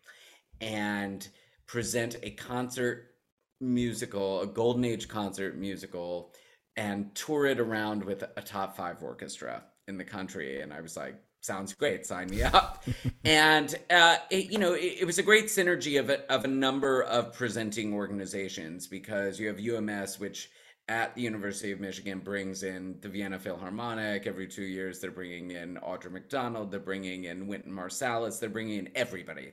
and 0.62 1.28
present 1.66 2.18
a 2.22 2.30
concert 2.30 3.15
musical, 3.60 4.42
a 4.42 4.48
golden 4.48 4.86
age 4.86 5.08
concert 5.08 5.58
musical? 5.58 6.34
and 6.78 7.14
tour 7.16 7.46
it 7.46 7.60
around 7.60 8.04
with 8.04 8.24
a 8.36 8.42
top 8.42 8.76
five 8.76 9.02
orchestra 9.02 9.64
in 9.88 9.98
the 9.98 10.04
country. 10.04 10.62
And 10.62 10.74
I 10.74 10.82
was 10.82 10.98
like, 10.98 11.16
sounds 11.42 11.74
great, 11.74 12.06
sign 12.06 12.30
me 12.30 12.44
up. 12.44 12.84
and, 13.26 13.74
uh, 13.90 14.18
it, 14.30 14.52
you 14.52 14.58
know, 14.58 14.74
it, 14.74 14.98
it, 15.02 15.06
was 15.06 15.18
a 15.18 15.24
great 15.24 15.46
synergy 15.46 16.00
of 16.00 16.10
a, 16.10 16.30
of 16.32 16.44
a 16.44 16.48
number 16.48 17.04
of 17.04 17.34
presenting 17.34 17.94
organizations 17.94 18.88
because 18.88 19.40
you 19.40 19.48
have 19.48 19.60
UMS, 19.60 20.20
which 20.20 20.50
at 20.88 21.16
the 21.16 21.22
University 21.22 21.72
of 21.72 21.80
Michigan 21.80 22.20
brings 22.20 22.64
in 22.64 22.98
the 23.02 23.10
Vienna 23.10 23.40
Philharmonic 23.40 24.28
every 24.28 24.48
two 24.48 24.64
years. 24.64 25.00
They're 25.00 25.12
bringing 25.12 25.52
in 25.52 25.78
Audra 25.78 26.12
McDonald, 26.12 26.72
they're 26.72 26.80
bringing 26.80 27.24
in 27.24 27.48
Wynton 27.48 27.72
Marsalis, 27.72 28.40
they're 28.40 28.50
bringing 28.50 28.80
in 28.80 28.90
everybody. 28.96 29.52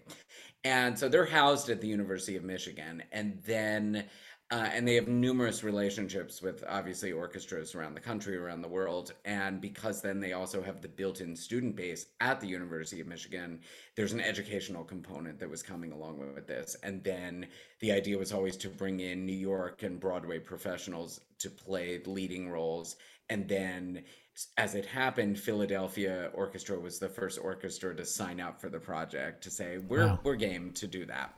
And 0.65 0.99
so 0.99 1.09
they're 1.09 1.25
housed 1.25 1.69
at 1.71 1.81
the 1.81 1.89
University 1.89 2.37
of 2.37 2.45
Michigan. 2.45 3.03
And 3.13 3.43
then 3.45 4.05
uh, 4.53 4.69
and 4.75 4.87
they 4.87 4.97
have 4.97 5.09
numerous 5.09 5.65
relationships 5.65 6.43
with 6.43 6.63
obviously 6.69 7.11
orchestras 7.11 7.75
around 7.75 7.95
the 7.95 8.01
country, 8.01 8.37
around 8.37 8.61
the 8.61 8.69
world. 8.69 9.15
And 9.25 9.63
because 9.63 10.03
then 10.03 10.21
they 10.21 10.35
also 10.35 10.61
have 10.63 10.83
the 10.83 10.89
built 10.89 11.23
in 11.23 11.35
student 11.35 11.75
base 11.75 12.05
at 12.21 12.39
the 12.39 12.49
University 12.49 13.01
of 13.01 13.07
Michigan, 13.07 13.61
there's 13.97 14.13
an 14.13 14.21
educational 14.21 14.85
component 14.85 15.39
that 15.39 15.49
was 15.49 15.63
coming 15.63 15.91
along 15.91 16.19
with 16.35 16.47
this. 16.47 16.77
And 16.83 17.03
then 17.03 17.47
the 17.81 17.93
idea 17.93 18.19
was 18.19 18.31
always 18.31 18.59
to 18.59 18.69
bring 18.69 19.01
in 19.01 19.25
New 19.25 19.33
York 19.33 19.85
and 19.85 19.99
Broadway 19.99 20.39
professionals 20.39 21.19
to 21.39 21.49
play 21.49 22.03
leading 22.05 22.51
roles. 22.51 22.97
And 23.31 23.49
then 23.49 24.05
as 24.57 24.75
it 24.75 24.87
happened, 24.87 25.39
Philadelphia 25.39 26.31
Orchestra 26.35 26.79
was 26.79 26.99
the 26.99 27.09
first 27.09 27.39
orchestra 27.39 27.95
to 27.95 28.05
sign 28.05 28.41
up 28.41 28.61
for 28.61 28.69
the 28.69 28.81
project 28.81 29.45
to 29.45 29.51
say, 29.51 29.79
we're, 29.79 30.07
wow. 30.07 30.19
we're 30.23 30.37
game 30.37 30.73
to 30.73 30.87
do 30.87 31.05
that 31.07 31.35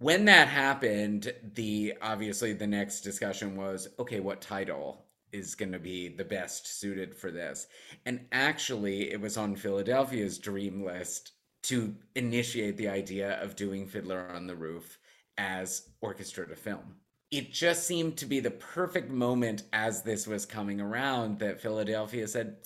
when 0.00 0.24
that 0.24 0.48
happened, 0.48 1.32
the 1.54 1.94
obviously 2.00 2.54
the 2.54 2.66
next 2.66 3.02
discussion 3.02 3.54
was 3.54 3.86
okay, 3.98 4.18
what 4.18 4.40
title 4.40 5.04
is 5.30 5.54
going 5.54 5.72
to 5.72 5.78
be 5.78 6.08
the 6.08 6.24
best 6.24 6.80
suited 6.80 7.14
for 7.14 7.30
this? 7.30 7.66
And 8.06 8.26
actually, 8.32 9.12
it 9.12 9.20
was 9.20 9.36
on 9.36 9.54
Philadelphia's 9.54 10.38
dream 10.38 10.84
list 10.84 11.32
to 11.64 11.94
initiate 12.16 12.78
the 12.78 12.88
idea 12.88 13.40
of 13.42 13.56
doing 13.56 13.86
Fiddler 13.86 14.26
on 14.28 14.46
the 14.46 14.56
Roof 14.56 14.98
as 15.36 15.90
orchestra 16.00 16.48
to 16.48 16.56
film. 16.56 16.96
It 17.30 17.52
just 17.52 17.86
seemed 17.86 18.16
to 18.18 18.26
be 18.26 18.40
the 18.40 18.50
perfect 18.50 19.10
moment 19.10 19.62
as 19.72 20.02
this 20.02 20.26
was 20.26 20.46
coming 20.46 20.80
around 20.80 21.38
that 21.38 21.60
Philadelphia 21.60 22.26
said, 22.26 22.56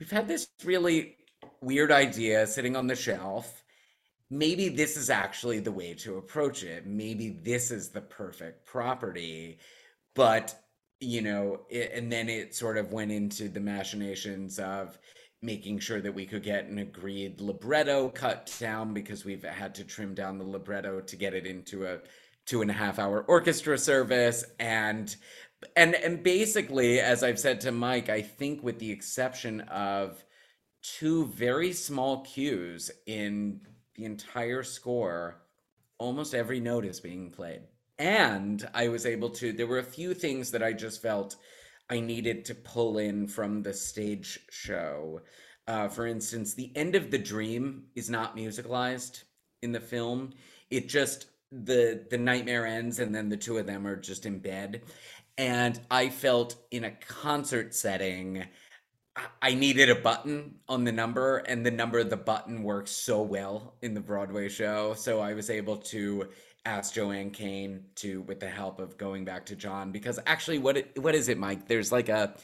We've 0.00 0.10
had 0.10 0.28
this 0.28 0.48
really 0.64 1.16
weird 1.60 1.90
idea 1.90 2.46
sitting 2.46 2.76
on 2.76 2.86
the 2.86 2.96
shelf 2.96 3.62
maybe 4.30 4.68
this 4.68 4.96
is 4.96 5.10
actually 5.10 5.60
the 5.60 5.72
way 5.72 5.94
to 5.94 6.18
approach 6.18 6.62
it. 6.62 6.86
Maybe 6.86 7.30
this 7.30 7.70
is 7.70 7.90
the 7.90 8.00
perfect 8.00 8.66
property. 8.66 9.58
But, 10.14 10.54
you 11.00 11.22
know, 11.22 11.60
it, 11.70 11.92
and 11.94 12.12
then 12.12 12.28
it 12.28 12.54
sort 12.54 12.76
of 12.76 12.92
went 12.92 13.12
into 13.12 13.48
the 13.48 13.60
machinations 13.60 14.58
of 14.58 14.98
making 15.40 15.78
sure 15.78 16.00
that 16.00 16.14
we 16.14 16.26
could 16.26 16.42
get 16.42 16.64
an 16.66 16.78
agreed 16.78 17.40
libretto 17.40 18.08
cut 18.08 18.52
down 18.58 18.92
because 18.92 19.24
we've 19.24 19.44
had 19.44 19.74
to 19.76 19.84
trim 19.84 20.12
down 20.12 20.36
the 20.36 20.44
libretto 20.44 21.00
to 21.00 21.16
get 21.16 21.32
it 21.32 21.46
into 21.46 21.86
a 21.86 21.98
two 22.48 22.62
and 22.62 22.70
a 22.70 22.74
half 22.74 22.98
hour 22.98 23.22
orchestra 23.28 23.76
service 23.76 24.44
and 24.58 25.16
and 25.76 25.94
and 25.94 26.22
basically 26.22 27.00
as 27.00 27.22
i've 27.22 27.38
said 27.38 27.60
to 27.60 27.70
mike 27.70 28.08
i 28.08 28.22
think 28.22 28.62
with 28.62 28.78
the 28.78 28.90
exception 28.90 29.60
of 29.62 30.24
two 30.82 31.26
very 31.26 31.72
small 31.72 32.22
cues 32.24 32.90
in 33.06 33.60
the 33.94 34.04
entire 34.04 34.62
score, 34.62 35.42
almost 35.98 36.34
every 36.34 36.60
note 36.60 36.84
is 36.84 37.00
being 37.00 37.30
played. 37.30 37.62
And 37.98 38.66
I 38.74 38.88
was 38.88 39.06
able 39.06 39.30
to, 39.30 39.52
there 39.52 39.66
were 39.66 39.80
a 39.80 39.84
few 39.84 40.14
things 40.14 40.50
that 40.52 40.62
I 40.62 40.72
just 40.72 41.02
felt 41.02 41.36
I 41.90 42.00
needed 42.00 42.44
to 42.46 42.54
pull 42.54 42.98
in 42.98 43.26
from 43.26 43.62
the 43.62 43.74
stage 43.74 44.38
show. 44.50 45.20
Uh, 45.66 45.88
for 45.88 46.06
instance, 46.06 46.54
the 46.54 46.70
end 46.76 46.94
of 46.94 47.10
the 47.10 47.18
dream 47.18 47.84
is 47.96 48.08
not 48.08 48.36
musicalized 48.36 49.24
in 49.62 49.72
the 49.72 49.80
film. 49.80 50.32
It 50.70 50.88
just 50.88 51.26
the 51.50 52.06
the 52.10 52.18
nightmare 52.18 52.66
ends 52.66 52.98
and 52.98 53.14
then 53.14 53.28
the 53.28 53.36
two 53.36 53.58
of 53.58 53.66
them 53.66 53.86
are 53.86 53.96
just 53.96 54.26
in 54.26 54.38
bed. 54.38 54.82
And 55.36 55.80
I 55.90 56.08
felt 56.08 56.56
in 56.70 56.84
a 56.84 56.90
concert 56.90 57.74
setting 57.74 58.44
I 59.42 59.54
needed 59.54 59.90
a 59.90 59.94
button 59.94 60.56
on 60.68 60.84
the 60.84 60.92
number, 60.92 61.38
and 61.38 61.64
the 61.64 61.70
number 61.70 61.98
of 61.98 62.10
the 62.10 62.16
button 62.16 62.62
works 62.62 62.90
so 62.90 63.22
well 63.22 63.74
in 63.82 63.94
the 63.94 64.00
Broadway 64.00 64.48
show. 64.48 64.94
So 64.94 65.20
I 65.20 65.34
was 65.34 65.50
able 65.50 65.76
to 65.76 66.28
ask 66.66 66.94
Joanne 66.94 67.30
Kane 67.30 67.84
to, 67.96 68.22
with 68.22 68.40
the 68.40 68.48
help 68.48 68.80
of 68.80 68.98
going 68.98 69.24
back 69.24 69.46
to 69.46 69.56
John, 69.56 69.92
because 69.92 70.18
actually, 70.26 70.58
what 70.58 70.76
it, 70.76 70.98
what 70.98 71.14
is 71.14 71.28
it, 71.28 71.38
Mike? 71.38 71.66
There's 71.66 71.92
like 71.92 72.08
a 72.08 72.34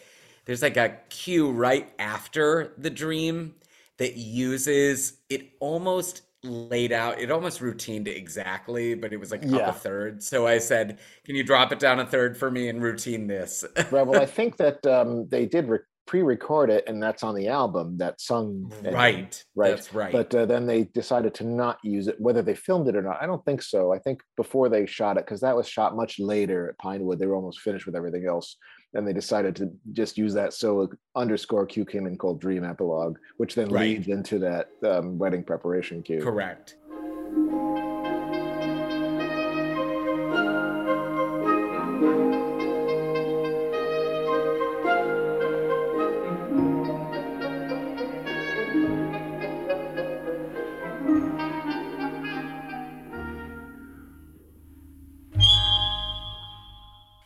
there's 0.46 0.62
like 0.62 0.76
a 0.76 0.98
cue 1.08 1.50
right 1.50 1.90
after 1.98 2.74
the 2.76 2.90
dream 2.90 3.54
that 3.96 4.16
uses 4.16 5.18
it 5.30 5.52
almost 5.60 6.22
laid 6.44 6.92
out 6.92 7.18
it 7.18 7.30
almost 7.30 7.60
routined 7.60 8.08
exactly 8.08 8.94
but 8.94 9.12
it 9.12 9.18
was 9.18 9.30
like 9.30 9.42
yeah. 9.44 9.58
up 9.58 9.76
a 9.76 9.78
third. 9.78 10.22
So 10.22 10.46
i 10.46 10.58
said 10.58 10.98
can 11.24 11.34
you 11.34 11.44
drop 11.44 11.72
it 11.72 11.78
down 11.78 12.00
a 12.00 12.06
third 12.06 12.36
for 12.36 12.50
me 12.50 12.68
and 12.68 12.82
routine 12.82 13.26
this? 13.26 13.64
Right 13.90 14.06
well 14.06 14.20
i 14.20 14.26
think 14.38 14.56
that 14.58 14.84
um, 14.86 15.28
they 15.28 15.46
did 15.46 15.68
re- 15.68 15.78
pre-record 16.06 16.68
it 16.68 16.84
and 16.86 17.02
that's 17.02 17.22
on 17.22 17.34
the 17.34 17.48
album 17.48 17.96
that 17.96 18.20
sung 18.20 18.70
right 18.92 19.42
right. 19.54 19.70
that's 19.70 19.94
right. 19.94 20.12
But 20.12 20.34
uh, 20.34 20.44
then 20.44 20.66
they 20.66 20.84
decided 20.84 21.32
to 21.36 21.44
not 21.44 21.78
use 21.82 22.08
it 22.08 22.20
whether 22.20 22.42
they 22.42 22.54
filmed 22.54 22.88
it 22.88 22.96
or 22.96 23.02
not 23.02 23.22
i 23.22 23.26
don't 23.26 23.44
think 23.44 23.62
so. 23.62 23.92
I 23.92 23.98
think 23.98 24.20
before 24.36 24.68
they 24.68 24.86
shot 24.86 25.16
it 25.16 25.24
because 25.24 25.40
that 25.40 25.56
was 25.56 25.66
shot 25.66 25.96
much 25.96 26.18
later 26.18 26.68
at 26.68 26.78
pinewood 26.78 27.18
they 27.18 27.26
were 27.26 27.36
almost 27.36 27.60
finished 27.60 27.86
with 27.86 27.96
everything 27.96 28.26
else 28.26 28.56
and 28.94 29.06
they 29.06 29.12
decided 29.12 29.54
to 29.56 29.70
just 29.92 30.16
use 30.16 30.32
that 30.34 30.52
so 30.52 30.88
underscore 31.16 31.66
cue 31.66 31.84
came 31.84 32.06
in 32.06 32.16
called 32.16 32.40
dream 32.40 32.64
epilogue 32.64 33.18
which 33.36 33.54
then 33.54 33.68
right. 33.68 33.82
leads 33.82 34.08
into 34.08 34.38
that 34.38 34.68
um, 34.86 35.18
wedding 35.18 35.42
preparation 35.44 36.02
cue 36.02 36.20
correct 36.22 36.76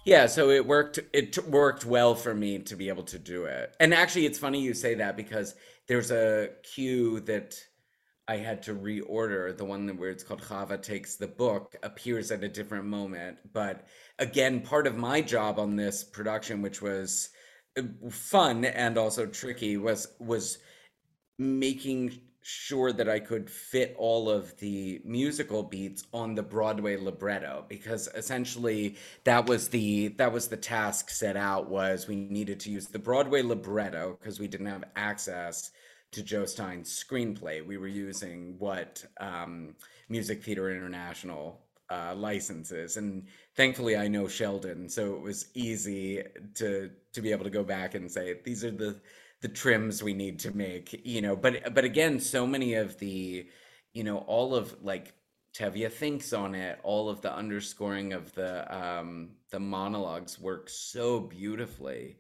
Yeah, 0.09 0.25
so 0.25 0.49
it 0.49 0.67
worked. 0.67 0.99
It 1.13 1.37
worked 1.47 1.85
well 1.85 2.15
for 2.15 2.35
me 2.35 2.61
to 2.61 2.77
be 2.77 2.89
able 2.89 3.03
to 3.03 3.19
do 3.19 3.45
it. 3.45 3.77
And 3.79 3.93
actually, 3.93 4.25
it's 4.25 4.39
funny 4.39 4.59
you 4.59 4.73
say 4.73 4.95
that 4.95 5.19
because 5.19 5.55
there's 5.87 6.11
a 6.11 6.49
cue 6.63 7.21
that 7.21 7.57
I 8.27 8.37
had 8.37 8.63
to 8.63 8.75
reorder. 8.75 9.55
The 9.55 9.67
one 9.67 9.87
where 9.99 10.09
it's 10.09 10.25
called 10.25 10.41
Chava 10.41 10.81
takes 10.81 11.17
the 11.17 11.27
book 11.27 11.77
appears 11.83 12.31
at 12.31 12.43
a 12.43 12.49
different 12.49 12.87
moment. 12.87 13.37
But 13.53 13.85
again, 14.19 14.63
part 14.63 14.87
of 14.87 14.97
my 14.97 15.21
job 15.21 15.59
on 15.59 15.77
this 15.77 16.05
production, 16.05 16.63
which 16.63 16.81
was 16.81 17.29
uh, 17.79 17.83
fun 18.11 18.65
and 18.65 18.97
also 18.97 19.27
tricky, 19.27 19.77
was 19.77 20.09
was 20.19 20.57
making 21.39 22.19
sure 22.49 22.93
that 22.95 23.11
I 23.11 23.21
could 23.21 23.51
fit 23.51 23.95
all 23.99 24.31
of 24.31 24.57
the 24.57 25.03
musical 25.05 25.63
beats 25.63 26.05
on 26.15 26.35
the 26.35 26.43
Broadway 26.43 26.97
libretto 26.97 27.67
because 27.69 28.09
essentially 28.15 28.97
that 29.25 29.47
was 29.47 29.69
the 29.69 30.09
that 30.17 30.33
was 30.33 30.49
the 30.49 30.57
task 30.57 31.11
set 31.11 31.37
out 31.37 31.69
was 31.69 32.09
we 32.09 32.17
needed 32.17 32.61
to 32.61 32.71
use 32.71 32.87
the 32.87 32.99
Broadway 32.99 33.43
libretto 33.43 34.17
because 34.19 34.41
we 34.41 34.49
didn't 34.49 34.67
have 34.67 34.85
access 34.97 35.73
to 36.13 36.23
Joe 36.23 36.47
Stein's 36.47 36.89
screenplay. 36.89 37.65
We 37.65 37.77
were 37.77 37.87
using 37.87 38.55
what 38.59 39.05
um, 39.21 39.75
Music 40.09 40.43
Theater 40.43 40.71
International 40.71 41.61
uh, 41.91 42.15
licenses, 42.17 42.97
and 42.97 43.27
thankfully 43.57 43.95
I 43.95 44.09
know 44.09 44.27
Sheldon, 44.27 44.89
so 44.89 45.15
it 45.17 45.21
was 45.21 45.49
easy 45.53 46.23
to 46.55 46.91
to 47.13 47.21
be 47.21 47.31
able 47.31 47.45
to 47.45 47.51
go 47.51 47.63
back 47.63 47.95
and 47.95 48.11
say 48.11 48.37
these 48.43 48.65
are 48.65 48.71
the 48.71 48.99
the 49.41 49.49
trims 49.49 50.03
we 50.03 50.15
need 50.15 50.41
to 50.41 50.57
make, 50.57 51.01
you 51.05 51.21
know. 51.21 51.37
But 51.37 51.75
but 51.75 51.85
again, 51.85 52.21
so 52.21 52.47
many 52.47 52.75
of 52.75 52.99
the, 52.99 53.47
you 53.93 54.05
know, 54.05 54.19
all 54.19 54.55
of 54.55 54.77
like 54.83 55.15
Tevye 55.55 55.91
thinks 55.91 56.33
on 56.33 56.55
it, 56.55 56.79
all 56.83 57.09
of 57.09 57.21
the 57.21 57.35
underscoring 57.35 58.13
of 58.13 58.33
the 58.35 58.77
um, 58.77 59.31
the 59.51 59.61
monologues 59.61 60.39
work 60.39 60.69
so 60.69 61.21
beautifully 61.21 62.17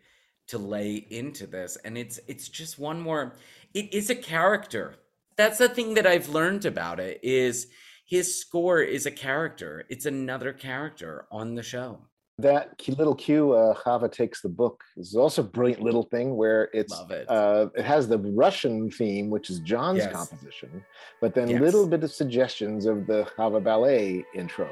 to 0.49 0.59
lay 0.59 0.95
into 1.11 1.47
this, 1.47 1.77
and 1.85 1.99
it's 1.99 2.21
it's 2.27 2.49
just 2.49 2.79
one 2.79 3.01
more. 3.01 3.37
It 3.75 3.93
is 3.93 4.11
a 4.11 4.15
character. 4.15 4.97
That's 5.37 5.59
the 5.59 5.69
thing 5.69 5.95
that 5.95 6.07
I've 6.07 6.29
learned 6.29 6.65
about 6.65 6.99
it 6.99 7.21
is 7.23 7.69
his 8.05 8.41
score 8.41 8.81
is 8.81 9.07
a 9.07 9.11
character. 9.11 9.85
It's 9.89 10.07
another 10.07 10.53
character 10.53 11.27
on 11.31 11.55
the 11.55 11.63
show. 11.63 12.01
That 12.41 12.81
little 12.87 13.17
cue, 13.17 13.53
uh, 13.53 13.75
Chava 13.75 14.11
takes 14.11 14.43
the 14.43 14.49
book, 14.49 14.85
is 14.97 15.17
also 15.17 15.43
a 15.43 15.45
brilliant 15.45 15.83
little 15.83 16.05
thing 16.05 16.37
where 16.37 16.69
it's 16.73 16.95
it. 17.11 17.29
Uh, 17.29 17.67
it 17.75 17.85
has 17.85 18.07
the 18.07 18.19
Russian 18.19 18.91
theme, 18.93 19.29
which 19.29 19.51
is 19.51 19.59
John's 19.59 20.05
Yes. 20.05 20.13
composition, 20.13 20.85
but 21.21 21.35
then 21.35 21.49
Yes. 21.49 21.61
little 21.61 21.87
bit 21.89 22.05
of 22.05 22.13
suggestions 22.13 22.87
of 22.87 23.07
the 23.09 23.25
Chava 23.37 23.63
ballet 23.63 24.25
intro. 24.35 24.69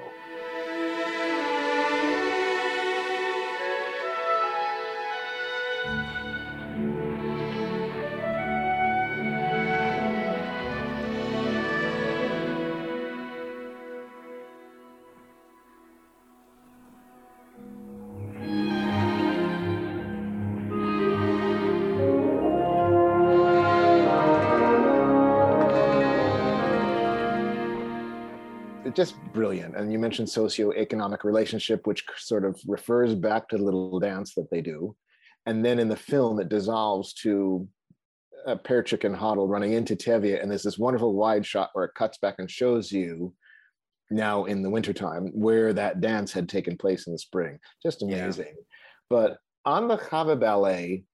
And 29.77 29.93
you 29.93 29.99
mentioned 29.99 30.29
socioeconomic 30.29 31.25
relationship, 31.25 31.87
which 31.87 32.05
sort 32.17 32.45
of 32.45 32.61
refers 32.67 33.15
back 33.15 33.49
to 33.49 33.57
the 33.59 33.63
little 33.63 34.01
dance 34.01 34.35
that 34.35 34.51
they 34.51 34.61
do. 34.61 34.97
And 35.45 35.65
then 35.65 35.79
in 35.79 35.89
the 35.89 35.97
film, 35.97 36.41
it 36.41 36.49
dissolves 36.49 37.13
to 37.23 37.69
uh, 38.47 38.57
Perchik 38.57 39.05
and 39.05 39.15
Hodel 39.15 39.49
running 39.49 39.75
into 39.75 39.95
Tevye. 39.95 40.41
And 40.41 40.51
there's 40.51 40.63
this 40.63 40.79
wonderful 40.79 41.15
wide 41.15 41.47
shot 41.47 41.71
where 41.73 41.85
it 41.85 41.95
cuts 41.95 42.19
back 42.19 42.37
and 42.39 42.51
shows 42.51 42.91
you 42.91 43.35
now 44.11 44.45
in 44.45 44.63
the 44.63 44.71
wintertime 44.71 45.31
where 45.35 45.73
that 45.73 46.01
dance 46.01 46.33
had 46.33 46.49
taken 46.49 46.77
place 46.77 47.07
in 47.07 47.13
the 47.13 47.19
spring. 47.19 47.59
Just 47.83 48.03
Yeah. 48.03 48.25
amazing. 48.25 48.55
But 49.11 49.39
on 49.65 49.89
the 49.89 49.99
Chava 49.99 50.39
Ballet, 50.39 51.05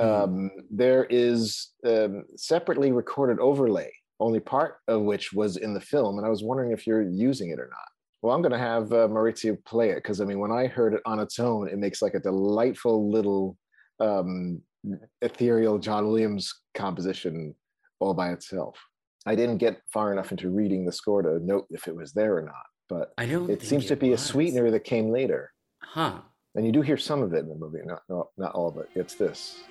um, 0.00 0.50
there 0.70 1.06
is 1.08 1.70
um, 1.86 2.24
separately 2.36 2.92
recorded 2.92 3.38
overlay, 3.38 3.92
only 4.20 4.40
part 4.40 4.78
of 4.88 5.02
which 5.02 5.32
was 5.32 5.56
in 5.56 5.74
the 5.74 5.80
film. 5.80 6.18
And 6.18 6.26
I 6.26 6.30
was 6.30 6.42
wondering 6.42 6.72
if 6.72 6.86
you're 6.86 7.02
using 7.02 7.50
it 7.50 7.60
or 7.60 7.68
not. 7.70 7.91
Well, 8.22 8.34
I'm 8.34 8.40
going 8.40 8.52
to 8.52 8.58
have 8.58 8.92
uh, 8.92 9.08
Maurizio 9.08 9.62
play 9.64 9.90
it 9.90 9.96
because 9.96 10.20
I 10.20 10.24
mean, 10.24 10.38
when 10.38 10.52
I 10.52 10.68
heard 10.68 10.94
it 10.94 11.02
on 11.04 11.18
its 11.18 11.40
own, 11.40 11.68
it 11.68 11.78
makes 11.78 12.00
like 12.00 12.14
a 12.14 12.20
delightful 12.20 13.10
little 13.10 13.56
um, 13.98 14.62
ethereal 15.20 15.78
John 15.78 16.06
Williams 16.06 16.52
composition 16.74 17.54
all 17.98 18.14
by 18.14 18.32
itself. 18.32 18.78
I 19.26 19.34
didn't 19.34 19.58
get 19.58 19.80
far 19.92 20.12
enough 20.12 20.30
into 20.30 20.50
reading 20.50 20.84
the 20.84 20.92
score 20.92 21.22
to 21.22 21.38
note 21.44 21.66
if 21.70 21.86
it 21.86 21.94
was 21.94 22.12
there 22.12 22.36
or 22.36 22.42
not, 22.42 22.64
but 22.88 23.12
I 23.18 23.26
don't. 23.26 23.50
it 23.50 23.62
seems 23.62 23.86
to 23.86 23.96
be 23.96 24.10
was. 24.10 24.20
a 24.20 24.24
sweetener 24.24 24.70
that 24.70 24.84
came 24.84 25.10
later. 25.10 25.50
Huh. 25.82 26.20
And 26.54 26.66
you 26.66 26.72
do 26.72 26.82
hear 26.82 26.96
some 26.96 27.22
of 27.22 27.32
it 27.32 27.38
in 27.38 27.48
the 27.48 27.54
movie, 27.54 27.78
not 27.84 28.02
not, 28.08 28.26
not 28.36 28.52
all 28.52 28.68
of 28.68 28.76
it. 28.78 28.88
It's 28.94 29.14
this. 29.14 29.62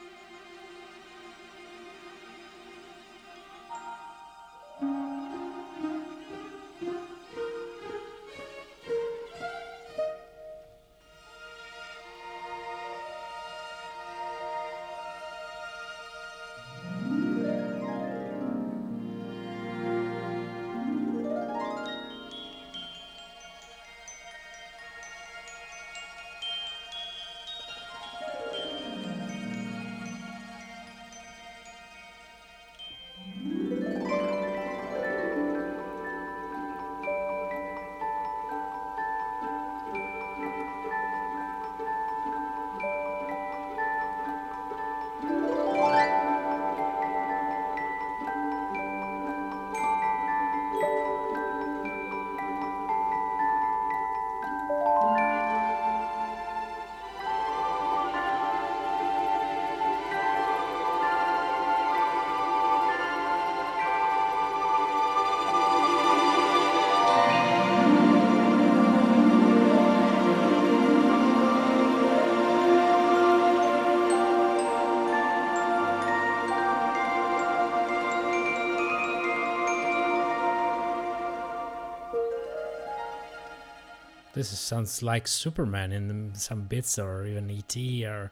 This 84.42 84.54
is- 84.54 84.60
sounds 84.60 85.04
like 85.04 85.28
Superman 85.28 85.92
in 85.92 86.34
some 86.34 86.64
bits, 86.64 86.98
or 86.98 87.28
even 87.28 87.52
ET, 87.52 87.78
or 88.06 88.32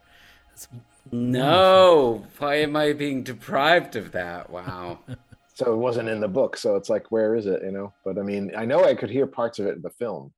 No. 1.12 2.26
Why 2.39 2.55
am 2.55 2.76
I 2.76 2.93
being 2.93 3.22
deprived 3.24 3.95
of 3.95 4.12
that? 4.14 4.49
Wow. 4.49 4.99
So 5.53 5.74
it 5.74 5.78
wasn't 5.78 6.07
in 6.07 6.22
the 6.22 6.28
book, 6.30 6.55
so 6.55 6.78
it's 6.78 6.88
like, 6.89 7.12
where 7.12 7.36
is 7.36 7.45
it? 7.45 7.62
You 7.62 7.72
know. 7.74 7.93
But 8.05 8.18
I 8.18 8.22
mean, 8.22 8.49
I 8.55 8.64
know 8.64 8.86
I 8.86 8.95
could 8.95 9.10
hear 9.10 9.28
parts 9.28 9.60
of 9.60 9.66
it 9.68 9.76
in 9.76 9.82
the 9.82 9.89
film, 9.89 10.32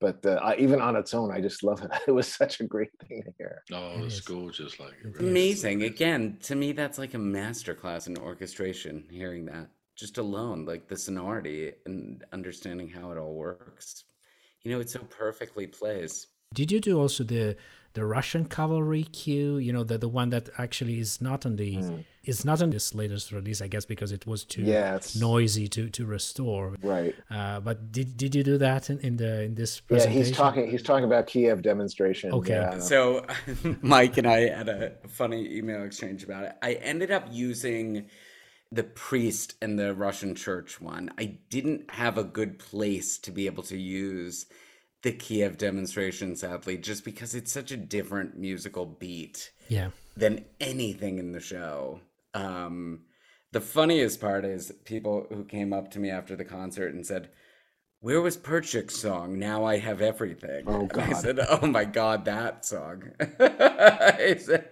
but 0.00 0.24
uh, 0.24 0.40
I, 0.42 0.56
even 0.56 0.80
on 0.80 0.96
its 0.96 1.12
own, 1.12 1.30
I 1.30 1.42
just 1.42 1.62
love 1.62 1.82
it. 1.82 1.90
It 2.08 2.12
was 2.12 2.26
such 2.32 2.58
a 2.60 2.64
great 2.64 2.88
thing 3.06 3.22
to 3.24 3.32
hear. 3.36 3.62
Oh, 3.74 3.98
It 4.00 4.06
it's 4.06 4.14
is. 4.14 4.20
gorgeous. 4.22 4.80
Like 4.80 4.94
it 5.04 5.08
It 5.08 5.14
really 5.16 5.24
is. 5.26 5.30
Amazing. 5.64 5.82
Again, 5.82 6.38
to 6.44 6.54
me, 6.56 6.72
that's 6.72 6.96
like 6.98 7.12
a 7.12 7.18
masterclass 7.18 8.06
in 8.06 8.16
orchestration. 8.16 9.04
Hearing 9.10 9.44
that 9.52 9.68
just 9.96 10.16
alone, 10.16 10.64
like 10.64 10.88
the 10.88 10.96
sonority 10.96 11.72
and 11.84 12.24
understanding 12.32 12.88
how 12.88 13.10
it 13.12 13.18
all 13.18 13.34
works. 13.34 14.04
You 14.68 14.74
know, 14.74 14.80
it 14.80 14.90
so 14.90 14.98
perfectly 14.98 15.66
plays. 15.66 16.26
Did 16.52 16.70
you 16.70 16.78
do 16.78 17.00
also 17.00 17.24
the 17.24 17.56
the 17.94 18.04
Russian 18.04 18.44
cavalry 18.44 19.04
cue? 19.04 19.56
You 19.56 19.72
know, 19.72 19.82
the 19.82 19.96
the 19.96 20.10
one 20.10 20.28
that 20.28 20.50
actually 20.58 21.00
is 21.00 21.22
not 21.22 21.46
on 21.46 21.56
the 21.56 22.04
is 22.22 22.44
not 22.44 22.60
on 22.60 22.68
this 22.68 22.94
latest 22.94 23.32
release, 23.32 23.62
I 23.62 23.68
guess, 23.68 23.86
because 23.86 24.12
it 24.12 24.26
was 24.26 24.44
too 24.44 24.60
Yeah, 24.60 24.98
noisy 25.18 25.68
to 25.68 25.88
to 25.88 26.04
restore. 26.04 26.76
Right. 26.82 27.14
Uh, 27.30 27.60
but 27.60 27.90
did 27.92 28.18
did 28.18 28.34
you 28.34 28.42
do 28.44 28.58
that 28.58 28.90
in, 28.90 28.98
in 29.00 29.16
the 29.16 29.42
in 29.44 29.54
this 29.54 29.80
presentation? 29.80 29.88
Yeah, 29.88 29.96
presentation? 29.96 30.22
he's 30.26 30.36
talking. 30.36 30.70
He's 30.70 30.82
talking 30.82 31.04
about 31.04 31.26
Kiev 31.28 31.62
demonstration. 31.62 32.30
Okay. 32.32 32.52
yeah. 32.52 32.78
So 32.78 33.24
Mike 33.80 34.18
and 34.18 34.26
I 34.26 34.48
had 34.50 34.68
a 34.68 34.92
funny 35.08 35.56
email 35.56 35.82
exchange 35.82 36.24
about 36.24 36.44
it. 36.44 36.52
I 36.60 36.74
ended 36.74 37.10
up 37.10 37.24
using 37.30 38.04
the 38.70 38.84
priest 38.84 39.54
and 39.62 39.78
the 39.78 39.94
Russian 39.94 40.34
church 40.34 40.80
one. 40.80 41.10
I 41.18 41.38
didn't 41.48 41.90
have 41.92 42.18
a 42.18 42.24
good 42.24 42.58
place 42.58 43.18
to 43.18 43.30
be 43.30 43.46
able 43.46 43.62
to 43.64 43.78
use 43.78 44.46
the 45.02 45.12
Kiev 45.12 45.56
demonstration, 45.56 46.34
sadly, 46.36 46.76
just 46.76 47.04
because 47.04 47.34
it's 47.34 47.52
such 47.52 47.70
a 47.70 47.76
different 47.76 48.36
musical 48.36 48.84
beat 48.84 49.52
Yeah. 49.68 49.90
than 50.16 50.44
anything 50.60 51.18
in 51.18 51.32
the 51.32 51.40
show. 51.40 52.00
Um, 52.34 53.04
the 53.52 53.60
funniest 53.60 54.20
part 54.20 54.44
is 54.44 54.72
people 54.84 55.26
who 55.30 55.44
came 55.44 55.72
up 55.72 55.90
to 55.92 55.98
me 55.98 56.10
after 56.10 56.36
the 56.36 56.44
concert 56.44 56.92
and 56.94 57.06
said, 57.06 57.30
Where 58.00 58.20
was 58.20 58.36
Perchik's 58.36 58.96
song? 59.00 59.38
Now 59.38 59.64
I 59.64 59.78
have 59.78 60.02
everything. 60.02 60.64
Oh, 60.66 60.88
And 60.92 60.92
I 61.00 61.12
said, 61.14 61.38
Oh 61.48 61.66
my 61.66 61.84
God, 61.84 62.24
that 62.26 62.66
song. 62.66 63.04
I, 63.40 64.36
said, 64.38 64.68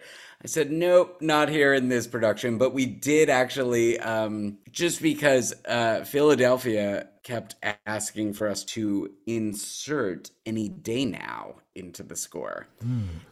I 0.47 0.49
said, 0.49 0.71
nope, 0.71 1.21
not 1.21 1.49
here 1.49 1.75
in 1.75 1.89
this 1.89 2.07
production. 2.07 2.57
But 2.57 2.73
we 2.73 2.87
did 2.87 3.29
actually, 3.29 3.99
um, 3.99 4.59
just 4.71 5.03
because 5.03 5.53
uh, 5.67 6.05
Philadelphia 6.05 7.09
kept 7.25 7.57
asking 7.85 8.35
for 8.35 8.47
us 8.47 8.63
to 8.67 9.11
insert 9.27 10.31
Any 10.47 10.69
Day 10.69 11.05
Now 11.05 11.57
into 11.75 12.05
the 12.05 12.15
score, 12.15 12.69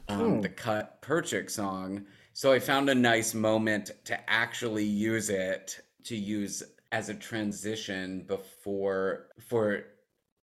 um, 0.08 0.40
the 0.40 0.48
cut 0.48 1.00
Perchik 1.02 1.52
song. 1.52 2.04
So 2.32 2.52
I 2.52 2.58
found 2.58 2.90
a 2.90 2.94
nice 2.96 3.32
moment 3.32 3.92
to 4.06 4.18
actually 4.28 4.84
use 4.84 5.30
it 5.30 5.82
to 6.06 6.16
use 6.16 6.64
as 6.90 7.10
a 7.10 7.14
transition 7.14 8.24
before 8.26 9.26
for 9.38 9.84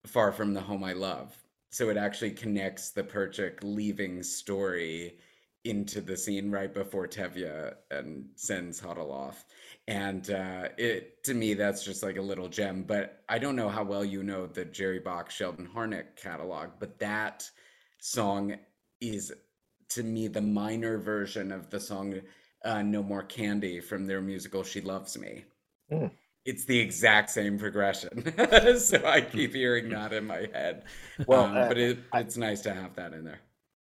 Far 0.06 0.32
From 0.32 0.54
the 0.54 0.62
Home 0.62 0.84
I 0.84 0.94
Love. 0.94 1.36
So 1.68 1.90
it 1.90 1.98
actually 1.98 2.30
connects 2.30 2.92
the 2.92 3.02
Perchik 3.02 3.58
leaving 3.62 4.22
story 4.22 5.18
into 5.64 6.00
the 6.00 6.16
scene 6.16 6.50
right 6.50 6.72
before 6.72 7.06
Tevye 7.06 7.74
and 7.90 8.26
sends 8.36 8.80
Hodel 8.80 9.10
off. 9.10 9.44
And 9.88 10.28
uh, 10.30 10.68
it 10.78 11.22
to 11.24 11.34
me 11.34 11.54
that's 11.54 11.84
just 11.84 12.02
like 12.02 12.16
a 12.16 12.22
little 12.22 12.48
gem. 12.48 12.82
But 12.84 13.22
I 13.28 13.38
don't 13.38 13.56
know 13.56 13.68
how 13.68 13.84
well 13.84 14.04
you 14.04 14.22
know 14.22 14.46
the 14.46 14.64
Jerry 14.64 14.98
Bock 14.98 15.30
Sheldon 15.30 15.68
Harnick 15.74 16.16
catalog, 16.16 16.70
but 16.78 16.98
that 16.98 17.48
song 18.00 18.56
is 19.00 19.32
to 19.90 20.02
me 20.02 20.28
the 20.28 20.40
minor 20.40 20.98
version 20.98 21.52
of 21.52 21.70
the 21.70 21.80
song 21.80 22.20
uh, 22.64 22.82
No 22.82 23.02
More 23.02 23.22
Candy 23.24 23.80
from 23.80 24.06
their 24.06 24.20
musical 24.20 24.62
She 24.64 24.80
Loves 24.80 25.18
Me. 25.18 25.44
Mm. 25.92 26.10
It's 26.44 26.64
the 26.64 26.78
exact 26.78 27.30
same 27.30 27.58
progression. 27.58 28.24
so 28.78 29.04
I 29.06 29.20
keep 29.20 29.54
hearing 29.54 29.88
that 29.90 30.12
in 30.12 30.26
my 30.26 30.48
head. 30.52 30.84
Well, 31.26 31.44
Um, 31.44 31.56
uh, 31.56 31.68
but 31.68 31.78
it, 31.78 31.98
it's 32.14 32.36
nice 32.36 32.62
to 32.62 32.74
have 32.74 32.94
that 32.96 33.12
in 33.12 33.24
there. 33.24 33.40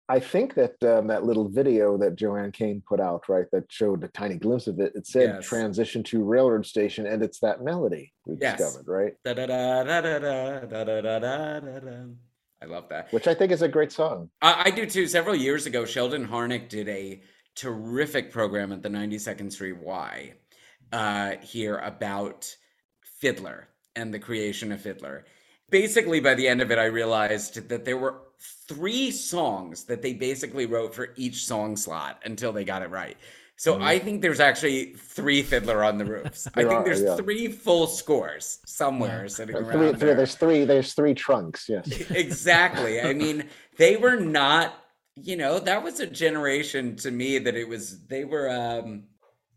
I 0.09 0.19
think 0.19 0.53
that 0.53 0.81
um, 0.83 1.07
that 1.07 1.25
little 1.25 1.49
video 1.49 1.97
that 1.97 2.15
JoAnn 2.15 2.53
Kane 2.53 2.81
put 2.87 2.99
out, 3.01 3.27
right, 3.27 3.45
that 3.51 3.65
showed 3.69 4.03
a 4.03 4.07
tiny 4.07 4.35
glimpse 4.35 4.67
of 4.67 4.79
it, 4.79 4.93
it 4.95 5.05
said 5.05 5.35
Yes. 5.35 5.45
transition 5.45 6.01
to 6.03 6.23
railroad 6.23 6.65
station, 6.65 7.05
and 7.05 7.21
it's 7.21 7.39
that 7.39 7.61
melody 7.61 8.13
we 8.25 8.37
Yes. 8.39 8.57
discovered, 8.57 8.87
right? 8.87 9.13
Da 9.25 9.33
da 9.33 9.45
da 9.47 9.83
da 9.83 10.01
da 10.01 10.19
da 10.19 10.83
da 10.85 11.01
da 11.01 11.19
da 11.59 11.79
da. 11.79 12.03
I 12.61 12.65
love 12.65 12.87
that. 12.89 13.11
Which 13.11 13.27
I 13.27 13.33
think 13.33 13.51
is 13.51 13.61
a 13.61 13.67
great 13.67 13.91
song. 13.91 14.29
I, 14.41 14.63
I 14.67 14.71
do 14.71 14.85
too. 14.85 15.07
Several 15.07 15.35
years 15.35 15.65
ago, 15.65 15.83
Sheldon 15.85 16.25
Harnick 16.27 16.69
did 16.69 16.87
a 16.89 17.21
terrific 17.55 18.31
program 18.31 18.71
at 18.71 18.81
the 18.81 18.89
92nd 18.89 19.51
Street 19.51 19.77
Y 19.77 20.33
uh, 20.93 21.31
here 21.41 21.77
about 21.79 22.55
Fiddler 23.19 23.67
and 23.95 24.13
the 24.13 24.19
creation 24.19 24.71
of 24.71 24.81
Fiddler. 24.81 25.25
Basically, 25.69 26.19
by 26.21 26.33
the 26.33 26.47
end 26.47 26.61
of 26.61 26.71
it, 26.71 26.79
I 26.79 26.85
realized 26.85 27.67
that 27.69 27.83
there 27.83 27.97
were 27.97 28.21
three 28.39 29.11
songs 29.11 29.85
that 29.85 30.01
they 30.01 30.13
basically 30.13 30.65
wrote 30.65 30.93
for 30.93 31.13
each 31.15 31.45
song 31.45 31.75
slot 31.75 32.21
until 32.25 32.51
they 32.51 32.63
got 32.63 32.81
it 32.81 32.89
right. 32.89 33.17
So 33.59 33.81
I 33.81 33.97
think 33.97 34.21
there's 34.21 34.39
actually 34.39 34.93
three 34.93 35.41
Fiddler 35.41 35.83
on 35.83 35.97
the 35.97 36.05
Roofs. 36.05 36.47
I 36.53 36.61
think 36.61 36.73
are, 36.73 36.83
there's 36.83 37.01
yeah. 37.01 37.15
three 37.15 37.47
full 37.47 37.88
scores 37.88 38.59
somewhere 38.67 39.27
sitting 39.27 39.55
Uh, 39.55 39.59
around 39.61 39.97
three, 39.97 40.07
there. 40.07 40.15
there's 40.15 40.35
three. 40.35 40.63
There's 40.63 40.93
three 40.93 41.15
trunks. 41.15 41.67
Yes. 41.67 41.88
exactly. 42.11 43.01
I 43.01 43.13
mean, 43.13 43.49
they 43.77 43.97
were 43.97 44.17
not, 44.17 44.75
you 45.15 45.38
know, 45.38 45.57
that 45.57 45.83
was 45.83 45.99
a 45.99 46.05
generation 46.05 46.95
to 46.97 47.09
me 47.09 47.39
that 47.39 47.55
it 47.55 47.67
was 47.67 48.05
they 48.05 48.25
were 48.25 48.47
um 48.47 49.05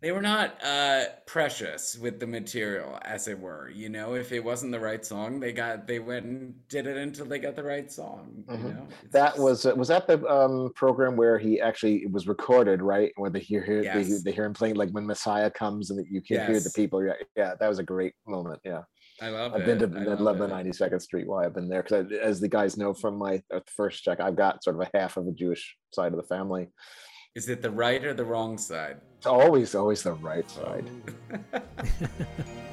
they 0.01 0.13
were 0.13 0.23
not 0.23 0.63
uh 0.65 1.05
precious 1.27 1.97
with 1.99 2.19
the 2.21 2.27
material 2.27 2.99
as 3.03 3.29
it 3.29 3.39
were, 3.39 3.69
you 3.71 3.89
know, 3.89 4.15
if 4.15 4.33
it 4.33 4.43
wasn't 4.43 4.73
the 4.73 4.81
right 4.81 5.05
song, 5.05 5.39
they 5.41 5.53
got 5.53 5.87
they 5.87 5.99
went 5.99 6.25
and 6.27 6.55
did 6.69 6.87
it 6.87 6.97
until 6.97 7.27
they 7.27 7.39
got 7.39 7.55
the 7.55 7.63
right 7.63 7.91
song, 7.93 8.45
you 8.49 8.55
Mhm. 8.57 8.75
know. 8.77 8.87
That 9.13 9.39
was 9.39 9.67
uh, 9.67 9.75
was 9.75 9.89
that 9.89 10.07
the 10.07 10.25
um, 10.27 10.73
program 10.75 11.17
where 11.17 11.39
he 11.39 11.61
actually 11.61 11.97
it 12.05 12.11
was 12.13 12.27
recorded, 12.27 12.81
right? 12.83 13.13
Where 13.17 13.31
they 13.31 13.41
hear, 13.41 13.63
hear 13.63 13.83
they, 13.83 13.85
Yes. 14.01 14.23
they 14.23 14.33
hear 14.33 14.45
him 14.47 14.55
playing 14.55 14.77
like 14.77 14.91
when 14.91 15.07
Messiah 15.07 15.51
comes 15.51 15.91
and 15.91 16.05
you 16.11 16.23
can 16.23 16.47
hear 16.47 16.61
the 16.61 16.73
people. 16.75 17.05
Yeah, 17.05 17.15
yeah, 17.37 17.55
that 17.61 17.69
was 17.69 17.79
a 17.79 17.85
great 17.85 18.15
moment. 18.27 18.61
Yeah, 18.65 18.83
I 19.21 19.29
love 19.29 19.53
it 19.53 19.57
I've 19.57 19.69
it. 19.69 19.79
been 19.79 19.91
to 19.93 19.99
I 19.99 20.13
I 20.13 20.15
love 20.15 20.39
the 20.39 20.49
92nd 20.49 21.01
Street 21.03 21.27
Y 21.29 21.45
I've 21.45 21.55
been 21.55 21.69
there 21.69 21.83
because, 21.83 22.11
as 22.13 22.41
the 22.41 22.49
guys 22.49 22.77
know 22.79 22.95
from 22.95 23.19
my 23.19 23.43
uh, 23.53 23.61
first 23.77 24.03
check, 24.03 24.19
I've 24.21 24.37
got 24.37 24.65
sort 24.65 24.77
of 24.77 24.83
a 24.83 24.91
half 24.99 25.17
of 25.19 25.27
the 25.27 25.33
Jewish 25.33 25.77
side 25.93 26.13
of 26.13 26.17
the 26.17 26.27
family. 26.27 26.69
Is 27.35 27.49
it 27.49 27.61
the 27.63 27.71
right 27.71 28.03
or 28.05 28.15
the 28.15 28.25
wrong 28.25 28.57
side? 28.59 29.01
It's 29.21 29.27
always, 29.27 29.75
always 29.75 30.03
the 30.03 30.15
right 30.15 30.51
side. 30.51 30.89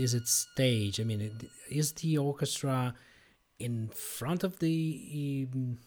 is 0.00 0.14
it 0.14 0.26
staged? 0.26 1.00
I 1.00 1.04
mean, 1.04 1.30
is 1.70 1.92
the 1.92 2.18
orchestra 2.18 2.94
in 3.58 3.88
front 3.88 4.42
of 4.42 4.58
the 4.58 5.46
um, 5.52 5.78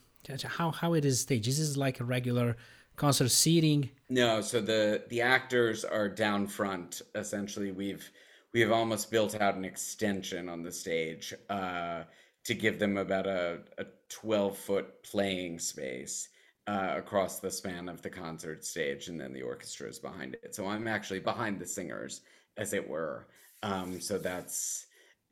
how 0.44 0.72
how 0.72 0.94
it 0.94 1.06
is 1.06 1.22
staged? 1.22 1.48
Is 1.48 1.58
this 1.58 1.78
like 1.78 2.00
a 2.00 2.06
regular 2.06 2.56
concert 2.96 3.30
seating? 3.30 3.90
No, 4.10 4.42
so 4.42 4.62
the 4.62 5.04
the 5.10 5.22
actors 5.22 5.84
are 5.84 6.08
down 6.08 6.48
front. 6.48 7.02
Essentially, 7.16 7.72
we've 7.72 8.10
we've 8.54 8.72
almost 8.72 9.12
built 9.12 9.40
out 9.42 9.56
an 9.56 9.66
extension 9.66 10.50
on 10.50 10.64
the 10.64 10.72
stage 10.72 11.34
uh, 11.50 12.04
to 12.46 12.54
give 12.54 12.80
them 12.80 12.98
about 12.98 13.28
a, 13.28 13.60
a 13.78 13.86
twelve 14.10 14.58
foot 14.58 15.04
playing 15.04 15.60
space 15.60 16.30
uh, 16.68 16.94
across 16.96 17.40
the 17.40 17.52
span 17.52 17.90
of 17.90 18.02
the 18.02 18.10
concert 18.10 18.64
stage, 18.64 19.08
and 19.08 19.20
then 19.20 19.34
the 19.34 19.42
orchestra 19.42 19.90
is 19.90 20.00
behind 20.00 20.36
it. 20.44 20.56
So 20.56 20.68
I'm 20.68 20.88
actually 20.88 21.20
behind 21.20 21.60
the 21.60 21.66
singers, 21.66 22.22
as 22.58 22.74
it 22.74 22.88
were. 22.88 23.28
Um, 23.64 24.00
so 24.02 24.18
that's 24.18 24.86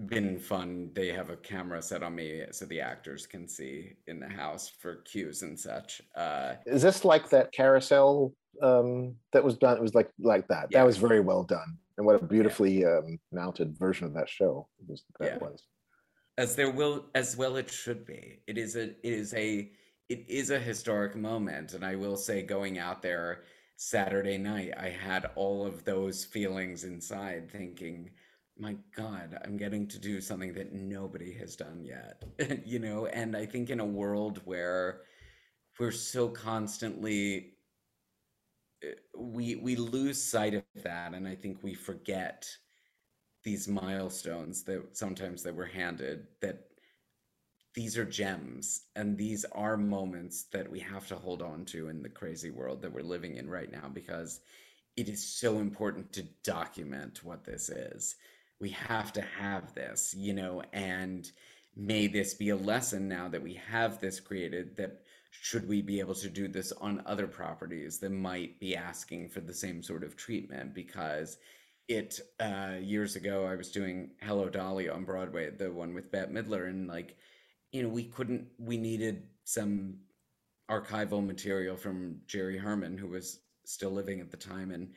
been 0.06 0.40
fun. 0.40 0.90
They 0.94 1.10
have 1.10 1.30
a 1.30 1.36
camera 1.38 1.82
set 1.82 2.02
on 2.02 2.16
me 2.16 2.44
so 2.52 2.66
the 2.66 2.82
actors 2.82 3.28
can 3.28 3.48
see 3.48 3.94
in 4.08 4.20
the 4.20 4.30
house 4.30 4.70
for 4.80 4.96
cues 5.04 5.44
and 5.44 5.60
such. 5.60 6.02
Uh, 6.16 6.54
Is 6.66 6.82
this 6.82 7.06
like 7.06 7.30
that 7.30 7.52
carousel 7.52 8.34
um, 8.64 9.16
that 9.34 9.44
was 9.44 9.58
done? 9.58 9.78
It 9.78 9.82
was 9.82 9.94
like 9.94 10.10
like 10.20 10.48
that. 10.48 10.72
That 10.72 10.86
was 10.86 10.98
very 10.98 11.20
well 11.20 11.44
done, 11.44 11.78
and 11.98 12.06
what 12.06 12.22
a 12.22 12.26
beautifully 12.26 12.86
um, 12.86 13.20
mounted 13.32 13.78
version 13.78 14.08
of 14.08 14.14
that 14.16 14.30
show 14.30 14.68
was, 14.88 15.04
that 15.20 15.34
Yeah. 15.34 15.38
was. 15.38 15.64
as 16.38 16.56
there 16.56 16.72
will 16.72 17.06
as 17.14 17.36
well 17.38 17.58
it 17.58 17.70
should 17.70 18.06
be 18.06 18.40
it 18.48 18.58
is 18.58 18.76
a 18.78 18.84
it 19.08 19.14
is 19.22 19.34
a 19.34 19.70
it 20.10 20.26
is 20.30 20.50
a 20.50 20.58
historic 20.58 21.14
moment 21.16 21.74
and 21.74 21.84
i 21.86 21.94
will 21.96 22.16
say 22.16 22.42
going 22.42 22.80
out 22.80 23.02
there 23.02 23.44
saturday 23.82 24.38
night 24.38 24.72
i 24.78 24.90
had 24.90 25.32
all 25.34 25.66
of 25.66 25.84
those 25.86 26.24
feelings 26.24 26.84
inside 26.84 27.50
thinking 27.52 28.12
my 28.60 28.76
god 28.96 29.36
i'm 29.44 29.58
getting 29.58 29.88
to 29.88 29.98
do 29.98 30.22
something 30.22 30.54
that 30.54 30.72
nobody 30.72 31.34
has 31.34 31.56
done 31.56 31.84
yet. 31.84 32.24
You 32.64 32.78
know 32.78 33.08
and 33.08 33.36
i 33.36 33.44
think 33.44 33.72
in 33.72 33.80
a 33.80 33.86
world 33.86 34.40
where 34.46 35.02
we're 35.80 35.90
so 35.90 36.28
constantly 36.30 37.54
uh, 38.86 38.90
we 39.18 39.56
we 39.56 39.76
lose 39.76 40.22
sight 40.22 40.54
of 40.54 40.64
that 40.84 41.16
and 41.16 41.28
i 41.28 41.34
think 41.34 41.64
we 41.64 41.74
forget 41.74 42.48
these 43.44 43.68
milestones 43.68 44.62
that 44.66 44.96
sometimes 44.96 45.42
that 45.42 45.56
we're 45.56 45.66
handed 45.66 46.28
that 46.40 46.68
these 47.74 47.98
are 47.98 48.06
gems 48.06 48.82
and 48.96 49.18
these 49.18 49.46
are 49.54 49.78
moments 49.78 50.44
that 50.52 50.70
we 50.70 50.80
have 50.80 51.08
to 51.08 51.16
hold 51.16 51.42
on 51.42 51.66
to 51.66 51.88
in 51.88 52.02
the 52.02 52.10
crazy 52.10 52.52
world 52.52 52.82
that 52.82 52.92
we're 52.92 53.02
living 53.02 53.38
in 53.38 53.50
right 53.50 53.72
now 53.72 53.90
because 53.94 54.42
it 54.98 55.08
is 55.08 55.26
so 55.26 55.60
important 55.60 56.12
to 56.14 56.24
document 56.44 57.24
what 57.24 57.46
this 57.46 57.70
is. 57.70 58.16
We 58.60 58.70
have 58.72 59.14
to 59.14 59.22
have 59.22 59.74
this, 59.74 60.14
you 60.16 60.34
know, 60.34 60.64
and 60.74 61.30
may 61.76 62.08
this 62.08 62.34
be 62.34 62.50
a 62.50 62.56
lesson 62.56 63.08
now 63.08 63.30
that 63.30 63.42
we 63.42 63.54
have 63.70 64.00
this 64.00 64.20
created 64.20 64.76
that 64.76 65.02
should 65.32 65.68
we 65.68 65.82
be 65.82 66.00
able 66.02 66.16
to 66.16 66.30
do 66.30 66.50
this 66.50 66.74
on 66.74 67.02
other 67.06 67.28
properties 67.28 68.00
that 68.00 68.12
might 68.12 68.60
be 68.60 68.76
asking 68.76 69.30
for 69.30 69.40
the 69.40 69.54
same 69.54 69.82
sort 69.82 70.04
of 70.04 70.18
treatment 70.18 70.74
because 70.74 71.38
it 71.88 72.20
uh 72.40 72.76
years 72.80 73.16
ago 73.16 73.46
i 73.46 73.56
was 73.56 73.72
doing 73.72 74.12
hello 74.22 74.50
dolly 74.50 74.90
on 74.90 75.06
broadway 75.06 75.50
the 75.50 75.72
one 75.72 75.94
with 75.94 76.12
bette 76.12 76.32
midler 76.32 76.68
and 76.70 76.88
like 76.88 77.16
you 77.72 77.84
know 77.84 77.90
we 77.90 78.04
couldn't 78.04 78.48
we 78.58 78.78
needed 78.78 79.24
some 79.44 79.96
archival 80.70 81.26
material 81.26 81.76
from 81.76 82.18
jerry 82.28 82.58
herman 82.58 82.98
who 82.98 83.08
was 83.08 83.40
still 83.66 83.92
living 83.92 84.20
at 84.20 84.32
the 84.32 84.38
time 84.38 84.72
and 84.72 84.90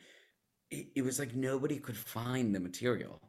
it, 0.71 0.87
it 0.97 1.01
was 1.03 1.19
like 1.19 1.35
nobody 1.35 1.77
could 1.77 1.97
find 1.97 2.53
the 2.53 2.59
material 2.59 3.19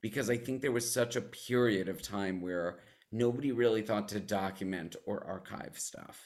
because 0.00 0.30
i 0.30 0.36
think 0.36 0.60
there 0.60 0.72
was 0.72 0.90
such 0.90 1.16
a 1.16 1.20
period 1.20 1.88
of 1.88 2.02
time 2.02 2.40
where 2.40 2.78
nobody 3.14 3.52
really 3.52 3.80
thought 3.80 4.08
to 4.08 4.20
document 4.20 4.96
or 5.06 5.24
archive 5.24 5.78
stuff. 5.78 6.20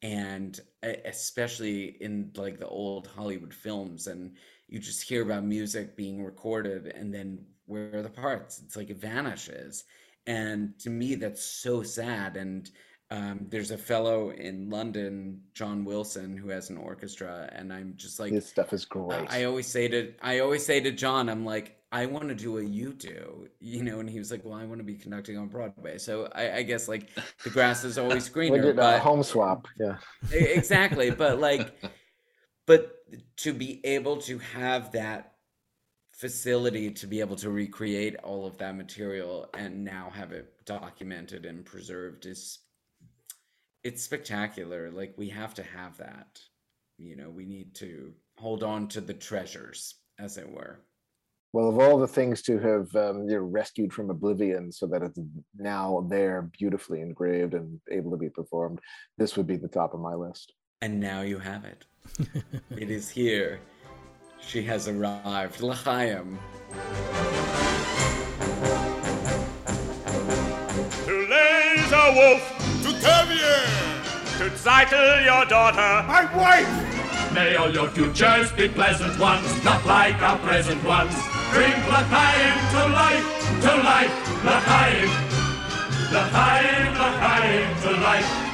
And 0.00 0.58
especially 0.82 1.96
in 2.00 2.32
like 2.34 2.58
the 2.58 2.66
old 2.66 3.06
hollywood 3.06 3.54
films 3.54 4.08
and 4.08 4.36
you 4.66 4.80
just 4.80 5.02
hear 5.02 5.22
about 5.22 5.44
music 5.44 5.96
being 5.96 6.24
recorded 6.24 6.86
and 6.86 7.14
then 7.14 7.44
where 7.66 7.94
are 7.94 8.02
the 8.02 8.08
parts? 8.08 8.60
It's 8.64 8.76
like 8.76 8.90
it 8.90 8.96
vanishes 8.96 9.84
and 10.26 10.78
to 10.78 10.90
me 10.90 11.14
that's 11.14 11.42
so 11.42 11.82
sad 11.82 12.36
and 12.36 12.70
um, 13.10 13.46
there's 13.50 13.70
a 13.72 13.76
fellow 13.78 14.30
in 14.30 14.70
london 14.70 15.40
john 15.52 15.84
wilson 15.84 16.36
who 16.36 16.48
has 16.48 16.70
an 16.70 16.78
orchestra 16.78 17.48
and 17.52 17.72
i'm 17.72 17.92
just 17.96 18.18
like 18.20 18.32
this 18.32 18.48
stuff 18.48 18.72
is 18.72 18.86
I- 18.90 18.94
great. 18.94 19.30
I 19.32 19.44
always 19.44 19.66
say 19.66 19.88
to 19.88 20.12
I 20.22 20.38
always 20.38 20.64
say 20.64 20.80
to 20.80 20.90
John, 20.92 21.28
I'm 21.28 21.44
like, 21.44 21.76
I 21.90 22.06
want 22.06 22.28
to 22.30 22.34
do 22.34 22.52
what 22.54 22.66
you 22.68 22.94
do, 22.94 23.48
you 23.60 23.82
know, 23.82 24.00
and 24.00 24.08
he 24.08 24.18
was 24.18 24.30
like, 24.30 24.42
Well, 24.46 24.54
I 24.54 24.64
want 24.64 24.78
to 24.78 24.84
be 24.84 24.94
conducting 24.94 25.36
on 25.36 25.48
Broadway. 25.48 25.98
So 25.98 26.30
I, 26.34 26.56
I 26.58 26.62
guess 26.62 26.88
like 26.88 27.10
the 27.44 27.50
grass 27.50 27.84
is 27.84 27.98
always 27.98 28.28
we 28.34 28.48
greener. 28.48 28.62
did 28.62 28.70
a 28.70 28.74
but 28.74 29.00
home 29.00 29.22
swap. 29.22 29.68
Yeah. 29.78 29.96
Exactly, 30.32 31.10
but 31.10 31.38
like, 31.38 31.74
but 32.66 32.92
to 33.38 33.52
be 33.52 33.84
able 33.84 34.16
to 34.22 34.38
have 34.38 34.92
that 34.92 35.31
facility 36.22 36.88
to 36.88 37.08
be 37.08 37.18
able 37.18 37.34
to 37.34 37.50
recreate 37.50 38.14
all 38.22 38.46
of 38.46 38.56
that 38.56 38.76
material 38.76 39.50
and 39.54 39.84
now 39.84 40.08
have 40.14 40.30
it 40.30 40.54
documented 40.64 41.44
and 41.44 41.64
preserved 41.64 42.26
is 42.26 42.60
it's 43.82 44.04
spectacular. 44.04 44.92
Like 44.92 45.14
we 45.16 45.28
have 45.30 45.52
to 45.54 45.64
have 45.64 45.96
that. 45.96 46.38
You 46.96 47.16
know 47.16 47.28
we 47.28 47.44
need 47.44 47.74
to 47.76 48.12
hold 48.38 48.62
on 48.62 48.86
to 48.88 49.00
the 49.00 49.14
treasures 49.14 49.96
as 50.20 50.36
it 50.36 50.48
were. 50.48 50.84
Well, 51.52 51.68
of 51.68 51.80
all 51.80 51.98
the 51.98 52.06
things 52.06 52.40
to 52.42 52.56
have 52.60 52.94
um, 52.94 53.28
you 53.28 53.34
know, 53.34 53.42
rescued 53.42 53.92
from 53.92 54.08
oblivion 54.08 54.70
so 54.70 54.86
that 54.86 55.02
it's 55.02 55.18
now 55.56 56.06
there 56.08 56.48
beautifully 56.56 57.00
engraved 57.00 57.54
and 57.54 57.80
able 57.90 58.12
to 58.12 58.16
be 58.16 58.30
performed, 58.30 58.78
this 59.18 59.36
would 59.36 59.48
be 59.48 59.56
the 59.56 59.66
top 59.66 59.92
of 59.92 60.00
my 60.00 60.14
list. 60.14 60.52
and 60.82 61.00
now 61.00 61.20
you 61.22 61.38
have 61.40 61.64
it. 61.64 61.84
It 62.82 62.90
is 62.90 63.10
here 63.10 63.60
she 64.46 64.62
has 64.62 64.88
arrived 64.88 65.60
l'chaim 65.60 66.38
To 71.06 71.26
Lazar 71.28 72.12
Wolf, 72.14 72.82
To 72.82 72.92
Caviar! 73.00 73.82
to 74.38 74.50
Tzeitel, 74.50 75.24
your 75.24 75.44
daughter. 75.46 76.06
My 76.08 76.24
wife! 76.36 77.32
May 77.34 77.56
all 77.56 77.70
your 77.72 77.88
futures 77.88 78.50
be 78.52 78.68
pleasant 78.68 79.18
ones, 79.18 79.64
not 79.64 79.84
like 79.86 80.20
our 80.20 80.38
present 80.38 80.82
ones. 80.84 81.14
Drink 81.52 81.76
L'chaim 81.88 82.54
to 82.74 82.82
life, 82.92 83.28
to 83.62 83.72
life, 83.90 84.44
L'chaim. 84.44 85.08
L'chaim, 86.12 86.92
L'chaim 87.02 87.82
to 87.82 87.90
life. 88.00 88.52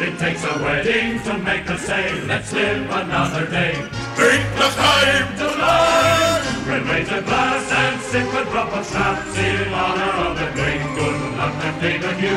It 0.00 0.18
takes 0.18 0.44
a 0.44 0.58
wedding 0.62 1.20
to 1.24 1.38
make 1.38 1.68
us 1.70 1.82
say, 1.82 2.20
let's 2.26 2.52
live 2.52 2.88
another 2.90 3.46
day. 3.46 3.74
Drink 4.16 4.44
L'chaim! 4.58 5.24
To 5.38 5.46
life! 5.58 6.66
We'll 6.66 6.84
raise 6.84 7.10
a 7.10 7.22
glass 7.22 7.66
and 7.72 8.00
sip 8.00 8.32
a 8.34 8.44
drop 8.50 8.72
of 8.76 8.86
schnapps 8.86 9.36
in 9.38 9.72
honor 9.74 10.12
of 10.26 10.38
the 10.38 10.48
great 10.54 10.82
good 10.94 11.18
luck 11.38 11.54
that 11.62 11.74
favored 11.80 12.18
you. 12.20 12.36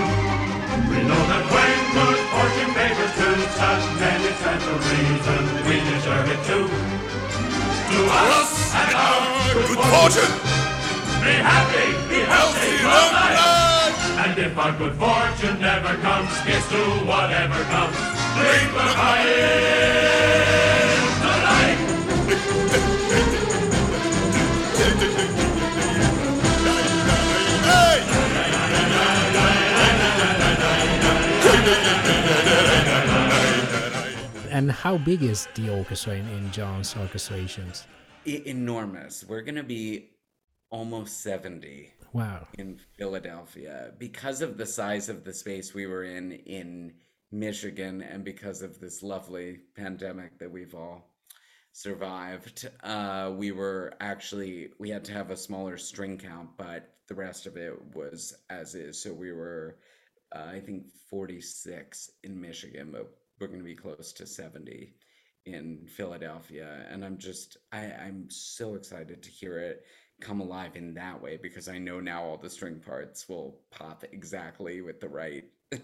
We 0.90 1.00
know 1.06 1.22
that 1.32 1.44
when 1.54 1.78
good 1.98 2.20
fortune 2.34 2.72
favors 2.74 3.14
two 3.18 3.36
such 3.58 3.86
men, 4.02 4.20
it's 4.26 4.42
that's 4.42 4.66
a 4.66 4.76
reason 4.90 5.42
we 5.68 5.76
deserve 5.92 6.28
it 6.34 6.42
too. 6.50 6.66
To 7.94 8.00
us 8.10 8.52
and 8.74 8.94
our 8.98 9.34
Good 9.54 9.82
fortune! 9.94 10.34
be 11.24 11.36
happy, 11.40 11.88
be 12.10 12.20
healthy, 12.26 12.74
long 12.84 13.12
life. 13.14 13.38
And 14.26 14.38
if 14.38 14.58
our 14.58 14.74
good 14.78 14.96
fortune 14.96 15.60
never 15.62 15.96
comes, 16.02 16.32
here's 16.42 16.68
to 16.70 16.82
whatever 17.06 17.64
comes. 17.72 17.98
Drink 18.36 18.74
the 18.74 18.88
to 20.98 21.03
And 34.52 34.72
how 34.72 34.98
big 35.00 35.24
is 35.24 35.48
the 35.56 35.76
orchestra 35.76 36.14
in, 36.14 36.28
in 36.30 36.52
John's 36.52 36.94
orchestrations? 36.94 37.86
Enormous 38.26 39.26
we're 39.28 39.42
gonna 39.42 39.64
be 39.64 40.12
almost 40.70 41.22
70 41.22 41.92
Wow. 42.14 42.48
in 42.60 42.80
Philadelphia 42.98 43.92
because 43.98 44.42
of 44.42 44.58
the 44.58 44.66
size 44.68 45.10
of 45.10 45.24
the 45.24 45.34
space 45.34 45.74
we 45.74 45.88
were 45.88 46.04
in 46.04 46.32
in 46.32 46.94
Michigan 47.32 48.02
and 48.04 48.24
because 48.24 48.62
of 48.62 48.80
this 48.80 49.02
lovely 49.02 49.60
pandemic 49.76 50.38
that 50.38 50.52
we've 50.52 50.76
all 50.76 51.13
survived. 51.74 52.70
Uh, 52.84 53.34
we 53.36 53.52
were 53.52 53.94
actually 54.00 54.70
we 54.80 54.90
had 54.90 55.04
to 55.06 55.14
have 55.14 55.32
a 55.32 55.38
smaller 55.38 55.78
string 55.78 56.18
count, 56.18 56.52
but 56.58 56.96
the 57.10 57.16
rest 57.16 57.46
of 57.46 57.58
it 57.58 57.74
was 57.94 58.34
as 58.50 58.76
is. 58.76 59.02
So 59.02 59.12
we 59.12 59.34
were, 59.34 59.78
uh, 60.34 60.46
I 60.54 60.62
think, 60.62 60.86
46 61.10 62.10
in 62.24 62.40
Michigan, 62.40 62.90
but 62.92 63.12
we're 63.40 63.48
going 63.48 63.60
to 63.60 63.66
be 63.66 63.76
close 63.76 64.14
to 64.14 64.26
70 64.26 64.94
in 65.46 65.86
Philadelphia, 65.98 66.86
and 66.90 67.04
I'm 67.04 67.18
just 67.18 67.58
I, 67.74 67.88
I'm 67.88 68.30
so 68.30 68.76
excited 68.76 69.22
to 69.24 69.30
hear 69.30 69.60
it 69.60 69.84
come 70.22 70.40
alive 70.40 70.76
in 70.76 70.94
that 70.94 71.22
way 71.22 71.38
because 71.42 71.68
I 71.68 71.80
know 71.80 72.00
now 72.00 72.24
all 72.24 72.38
the 72.38 72.50
string 72.50 72.80
parts 72.80 73.28
will 73.28 73.60
pop 73.72 74.06
exactly 74.12 74.82
with 74.82 75.02
the 75.02 75.10
right 75.10 75.44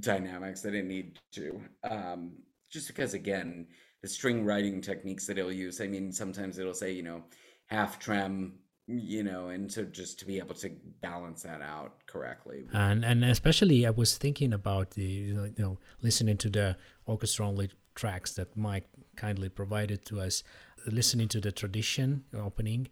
dynamics 0.00 0.62
that 0.62 0.74
it 0.74 0.86
need 0.86 1.18
to. 1.32 1.60
Um, 1.82 2.32
just 2.70 2.86
because 2.86 3.12
again, 3.12 3.66
the 4.04 4.10
string 4.10 4.44
writing 4.44 4.82
techniques 4.82 5.26
that 5.26 5.38
it'll 5.38 5.50
use. 5.50 5.80
I 5.80 5.86
mean, 5.86 6.12
sometimes 6.12 6.58
it'll 6.58 6.74
say, 6.74 6.92
you 6.92 7.02
know, 7.02 7.22
half 7.64 7.98
trem, 7.98 8.58
you 8.86 9.22
know, 9.22 9.48
and 9.48 9.72
so 9.72 9.82
just 9.82 10.18
to 10.18 10.26
be 10.26 10.36
able 10.36 10.54
to 10.56 10.72
balance 11.00 11.42
that 11.44 11.62
out 11.62 11.94
correctly. 12.06 12.66
And 12.74 13.02
and 13.02 13.24
especially 13.24 13.86
I 13.86 13.90
was 13.90 14.18
thinking 14.18 14.52
about 14.52 14.90
the 14.90 15.04
you 15.04 15.54
know 15.56 15.78
listening 16.02 16.36
to 16.36 16.50
the 16.50 16.76
orchestra 17.06 17.48
only 17.48 17.70
tracks 17.94 18.34
that 18.34 18.54
Mike 18.54 18.90
kindly 19.16 19.48
provided 19.48 20.04
to 20.04 20.20
us, 20.20 20.42
listening 20.86 21.28
to 21.28 21.40
the 21.40 21.50
tradition 21.50 22.24
opening. 22.38 22.88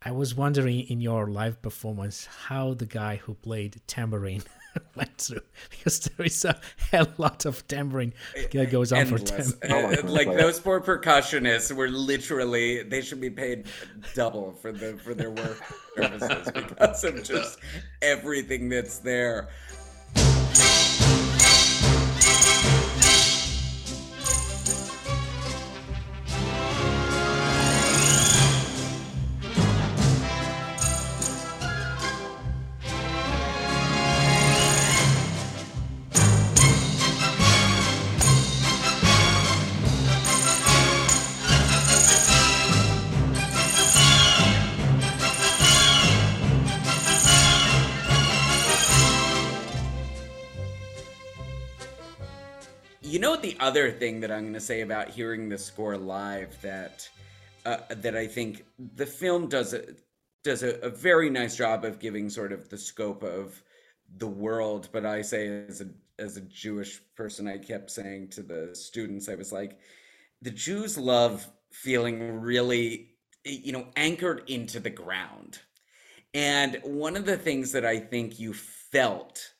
I 0.00 0.12
was 0.12 0.34
wondering 0.34 0.80
in 0.80 1.02
your 1.02 1.26
live 1.26 1.60
performance 1.60 2.26
how 2.46 2.72
the 2.72 2.86
guy 2.86 3.16
who 3.16 3.34
played 3.34 3.82
tambourine 3.86 4.44
went 4.96 5.16
through 5.18 5.40
because 5.70 6.00
there 6.00 6.26
is 6.26 6.44
a 6.44 6.58
hell 6.90 7.08
lot 7.18 7.44
of 7.44 7.66
tambourine 7.68 8.12
that 8.52 8.70
goes 8.70 8.92
on 8.92 9.06
for 9.06 9.18
Endless. 9.18 9.54
ten. 9.54 9.72
Uh, 9.72 9.96
like 10.04 10.28
those 10.28 10.60
poor 10.60 10.80
percussionists 10.80 11.74
were 11.74 11.88
literally 11.88 12.82
they 12.82 13.00
should 13.00 13.20
be 13.20 13.30
paid 13.30 13.66
double 14.14 14.52
for 14.52 14.72
the 14.72 14.96
for 14.98 15.14
their 15.14 15.30
work 15.30 15.62
services 15.96 16.52
because 16.52 17.04
of 17.04 17.22
just 17.22 17.58
everything 18.02 18.68
that's 18.68 18.98
there. 18.98 19.48
Other 53.64 53.90
thing 53.90 54.20
that 54.20 54.30
I'm 54.30 54.42
going 54.42 54.52
to 54.52 54.60
say 54.60 54.82
about 54.82 55.08
hearing 55.08 55.48
the 55.48 55.56
score 55.56 55.96
live 55.96 56.60
that 56.60 57.08
uh, 57.64 57.78
that 57.88 58.14
I 58.14 58.26
think 58.26 58.66
the 58.96 59.06
film 59.06 59.48
does 59.48 59.72
a 59.72 59.82
does 60.42 60.62
a, 60.62 60.78
a 60.80 60.90
very 60.90 61.30
nice 61.30 61.56
job 61.56 61.82
of 61.84 61.98
giving 61.98 62.28
sort 62.28 62.52
of 62.52 62.68
the 62.68 62.76
scope 62.76 63.22
of 63.22 63.62
the 64.18 64.26
world. 64.26 64.90
But 64.92 65.06
I 65.06 65.22
say 65.22 65.64
as 65.66 65.80
a 65.80 65.88
as 66.18 66.36
a 66.36 66.42
Jewish 66.42 67.00
person, 67.16 67.48
I 67.48 67.56
kept 67.56 67.90
saying 67.90 68.28
to 68.32 68.42
the 68.42 68.74
students, 68.74 69.30
I 69.30 69.34
was 69.34 69.50
like, 69.50 69.78
the 70.42 70.50
Jews 70.50 70.98
love 70.98 71.48
feeling 71.72 72.40
really, 72.40 73.14
you 73.44 73.72
know, 73.72 73.86
anchored 73.96 74.42
into 74.46 74.78
the 74.78 74.90
ground. 74.90 75.58
And 76.34 76.80
one 76.82 77.16
of 77.16 77.24
the 77.24 77.38
things 77.38 77.72
that 77.72 77.86
I 77.86 77.98
think 77.98 78.38
you 78.38 78.52
felt 78.52 79.54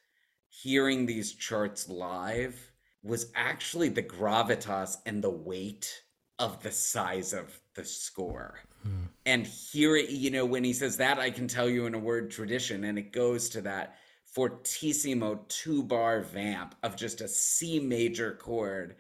hearing 0.51 1.07
these 1.07 1.33
charts 1.35 1.89
live 1.89 2.74
was 3.05 3.31
actually 3.35 3.91
the 3.91 4.03
gravitas 4.03 4.97
and 5.07 5.23
the 5.23 5.31
weight 5.31 6.03
of 6.39 6.63
the 6.63 6.71
size 6.71 7.33
of 7.33 7.61
the 7.75 7.85
score. 7.85 8.59
Hmm. 8.83 9.05
And 9.27 9.47
here, 9.47 9.97
you 9.97 10.31
know, 10.31 10.47
when 10.47 10.65
he 10.65 10.73
says 10.73 10.97
that, 10.97 11.19
I 11.19 11.31
can 11.31 11.47
tell 11.47 11.69
you 11.69 11.87
in 11.87 11.95
a 11.95 11.99
word 11.99 12.31
tradition, 12.31 12.85
and 12.85 12.99
it 12.99 13.13
goes 13.13 13.49
to 13.51 13.61
that 13.61 13.97
fortissimo 14.35 15.45
two 15.49 15.85
bar 15.85 16.23
vamp 16.23 16.75
of 16.83 16.97
just 16.97 17.21
a 17.21 17.29
C 17.29 17.79
major 17.79 18.35
chord. 18.35 18.97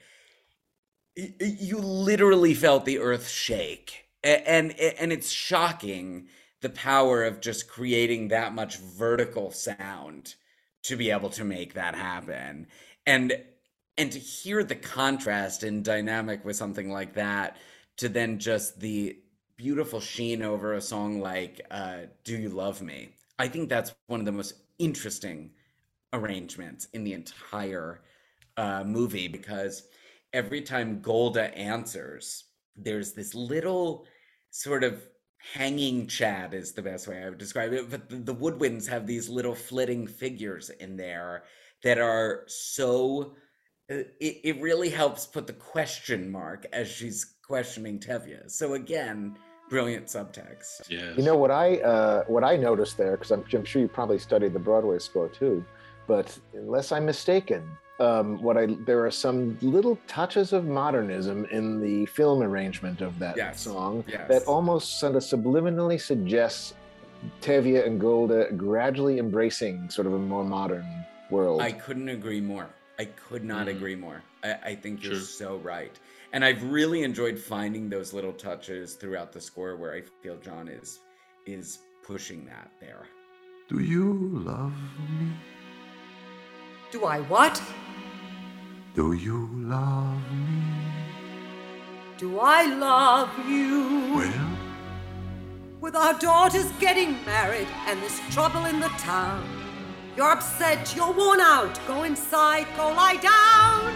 You 1.16 1.78
literally 1.78 2.54
felt 2.54 2.84
the 2.84 2.98
earth 2.98 3.28
shake. 3.28 4.08
And, 4.22 4.72
and 4.78 5.12
it's 5.12 5.30
shocking 5.30 6.28
the 6.62 6.70
power 6.70 7.24
of 7.24 7.40
just 7.40 7.68
creating 7.68 8.28
that 8.28 8.54
much 8.54 8.78
vertical 8.78 9.50
sound 9.50 10.34
to 10.84 10.96
be 10.96 11.10
able 11.10 11.30
to 11.30 11.44
make 11.44 11.74
that 11.74 11.94
happen. 11.94 12.68
And 13.06 13.34
and 13.96 14.10
to 14.12 14.18
hear 14.18 14.64
the 14.64 14.74
contrast 14.74 15.62
and 15.62 15.84
dynamic 15.84 16.44
with 16.44 16.56
something 16.56 16.90
like 16.90 17.14
that 17.14 17.56
to 17.96 18.08
then 18.08 18.38
just 18.38 18.80
the 18.80 19.16
beautiful 19.56 20.00
sheen 20.00 20.42
over 20.42 20.74
a 20.74 20.80
song 20.80 21.20
like 21.20 21.60
uh, 21.70 21.98
do 22.24 22.36
you 22.36 22.48
love 22.48 22.82
me? 22.82 23.10
I 23.38 23.48
think 23.48 23.68
that's 23.68 23.94
one 24.06 24.20
of 24.20 24.26
the 24.26 24.32
most 24.32 24.54
interesting 24.78 25.50
arrangements 26.12 26.88
in 26.92 27.04
the 27.04 27.12
entire 27.12 28.00
uh, 28.56 28.84
movie 28.84 29.28
because 29.28 29.84
every 30.32 30.60
time 30.60 31.00
golde 31.00 31.38
answers 31.38 32.44
there's 32.76 33.12
this 33.12 33.34
little 33.34 34.06
sort 34.50 34.84
of 34.84 35.02
hanging 35.38 36.06
chad 36.06 36.54
is 36.54 36.72
the 36.72 36.82
best 36.82 37.06
way 37.06 37.22
i 37.22 37.28
would 37.28 37.38
describe 37.38 37.72
it 37.72 37.90
but 37.90 38.08
the, 38.08 38.34
woodwinds 38.34 38.88
have 38.88 39.06
these 39.06 39.28
little 39.28 39.54
flitting 39.54 40.06
figures 40.06 40.70
in 40.70 40.96
there 40.96 41.44
that 41.82 41.98
are 41.98 42.44
so 42.46 43.34
it, 43.88 44.16
it 44.20 44.60
really 44.60 44.88
helps 44.88 45.26
put 45.26 45.46
the 45.46 45.52
question 45.52 46.30
mark 46.30 46.66
as 46.72 46.88
she's 46.88 47.34
questioning 47.42 47.98
Tevye. 47.98 48.50
So 48.50 48.74
again, 48.74 49.36
brilliant 49.68 50.06
subtext. 50.06 50.88
Yeah. 50.88 51.12
You 51.16 51.22
know 51.22 51.36
what 51.36 51.50
I 51.50 51.78
uh, 51.78 52.24
what 52.24 52.44
I 52.44 52.56
noticed 52.56 52.96
there, 52.96 53.12
because 53.12 53.30
I'm, 53.30 53.44
I'm 53.52 53.64
sure 53.64 53.82
you 53.82 53.88
probably 53.88 54.18
studied 54.18 54.52
the 54.52 54.58
Broadway 54.58 54.98
score 54.98 55.28
too, 55.28 55.64
but 56.06 56.36
unless 56.54 56.92
I'm 56.92 57.04
mistaken, 57.04 57.68
um, 58.00 58.42
what 58.42 58.56
I 58.56 58.66
there 58.86 59.04
are 59.04 59.10
some 59.10 59.58
little 59.60 59.98
touches 60.06 60.52
of 60.52 60.64
modernism 60.64 61.44
in 61.46 61.80
the 61.80 62.06
film 62.06 62.42
arrangement 62.42 63.02
of 63.02 63.18
that 63.18 63.36
Yes, 63.36 63.60
song 63.60 64.04
yes. 64.08 64.28
that 64.28 64.44
almost 64.44 64.98
sort 64.98 65.14
of 65.16 65.22
subliminally 65.22 66.00
suggests 66.00 66.74
Tevye 67.40 67.86
and 67.86 68.00
Golde 68.00 68.56
gradually 68.56 69.18
embracing 69.18 69.88
sort 69.90 70.06
of 70.06 70.14
a 70.14 70.18
more 70.18 70.44
modern 70.44 70.86
world. 71.30 71.60
I 71.60 71.72
couldn't 71.72 72.08
agree 72.08 72.40
more. 72.40 72.68
I 72.98 73.06
could 73.06 73.44
not 73.44 73.66
Mhm. 73.66 73.76
agree 73.76 73.96
more. 73.96 74.22
I, 74.44 74.52
I 74.70 74.74
think 74.76 75.02
you're 75.02 75.14
Sure. 75.14 75.20
so 75.22 75.56
right. 75.58 75.98
And 76.32 76.44
I've 76.44 76.62
really 76.64 77.02
enjoyed 77.02 77.38
finding 77.38 77.88
those 77.88 78.12
little 78.12 78.32
touches 78.32 78.94
throughout 78.94 79.32
the 79.32 79.40
score 79.40 79.76
where 79.76 79.92
I 79.94 80.02
feel 80.22 80.36
John 80.38 80.68
is 80.68 81.00
is 81.46 81.78
pushing 82.02 82.44
that 82.46 82.70
there. 82.80 83.06
Do 83.68 83.80
you 83.80 84.12
love 84.32 84.72
me? 85.20 85.32
Do 86.90 87.04
I 87.04 87.20
what? 87.20 87.60
Do 88.94 89.12
you 89.12 89.48
love 89.52 90.20
me? 90.32 90.62
Do 92.18 92.38
I 92.40 92.64
love 92.66 93.30
you? 93.48 94.14
Well, 94.14 94.50
With 95.80 95.96
our 95.96 96.14
daughters 96.18 96.70
getting 96.80 97.22
married 97.26 97.68
and 97.86 98.00
this 98.02 98.18
trouble 98.30 98.64
in 98.64 98.80
the 98.80 98.88
town. 98.98 99.44
You're 100.16 100.30
upset, 100.30 100.94
you're 100.94 101.12
worn 101.12 101.40
out. 101.40 101.78
Go 101.86 102.04
inside, 102.04 102.66
go 102.76 102.88
lie 102.92 103.16
down. 103.16 103.92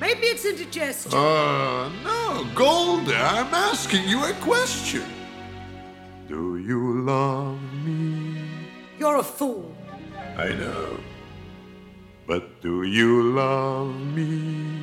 Maybe 0.00 0.26
it's 0.26 0.44
indigestion. 0.44 1.12
uh, 1.12 1.88
no, 2.04 2.46
Golde, 2.54 3.08
I'm 3.10 3.52
asking 3.54 4.08
you 4.08 4.24
a 4.24 4.32
question. 4.34 5.02
Do 6.28 6.58
you 6.58 7.02
love 7.02 7.60
me? 7.84 8.42
You're 8.98 9.16
a 9.16 9.22
fool. 9.22 9.74
I 10.36 10.48
know. 10.50 10.98
But 12.26 12.60
do 12.60 12.82
you 12.82 13.32
love 13.32 13.94
me? 14.14 14.82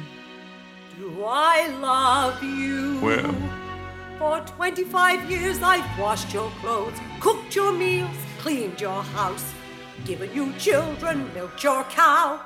Do 0.97 1.23
I 1.25 1.67
love 1.81 2.41
you? 2.43 2.99
Well. 3.01 3.35
For 4.17 4.39
25 4.39 5.29
years 5.29 5.61
I've 5.61 5.99
washed 5.99 6.33
your 6.33 6.49
clothes, 6.61 6.97
cooked 7.19 7.53
your 7.55 7.71
meals, 7.73 8.15
cleaned 8.39 8.79
your 8.81 9.03
house, 9.03 9.53
given 10.05 10.33
you 10.33 10.53
children, 10.53 11.33
milked 11.33 11.63
your 11.63 11.83
cow. 11.85 12.39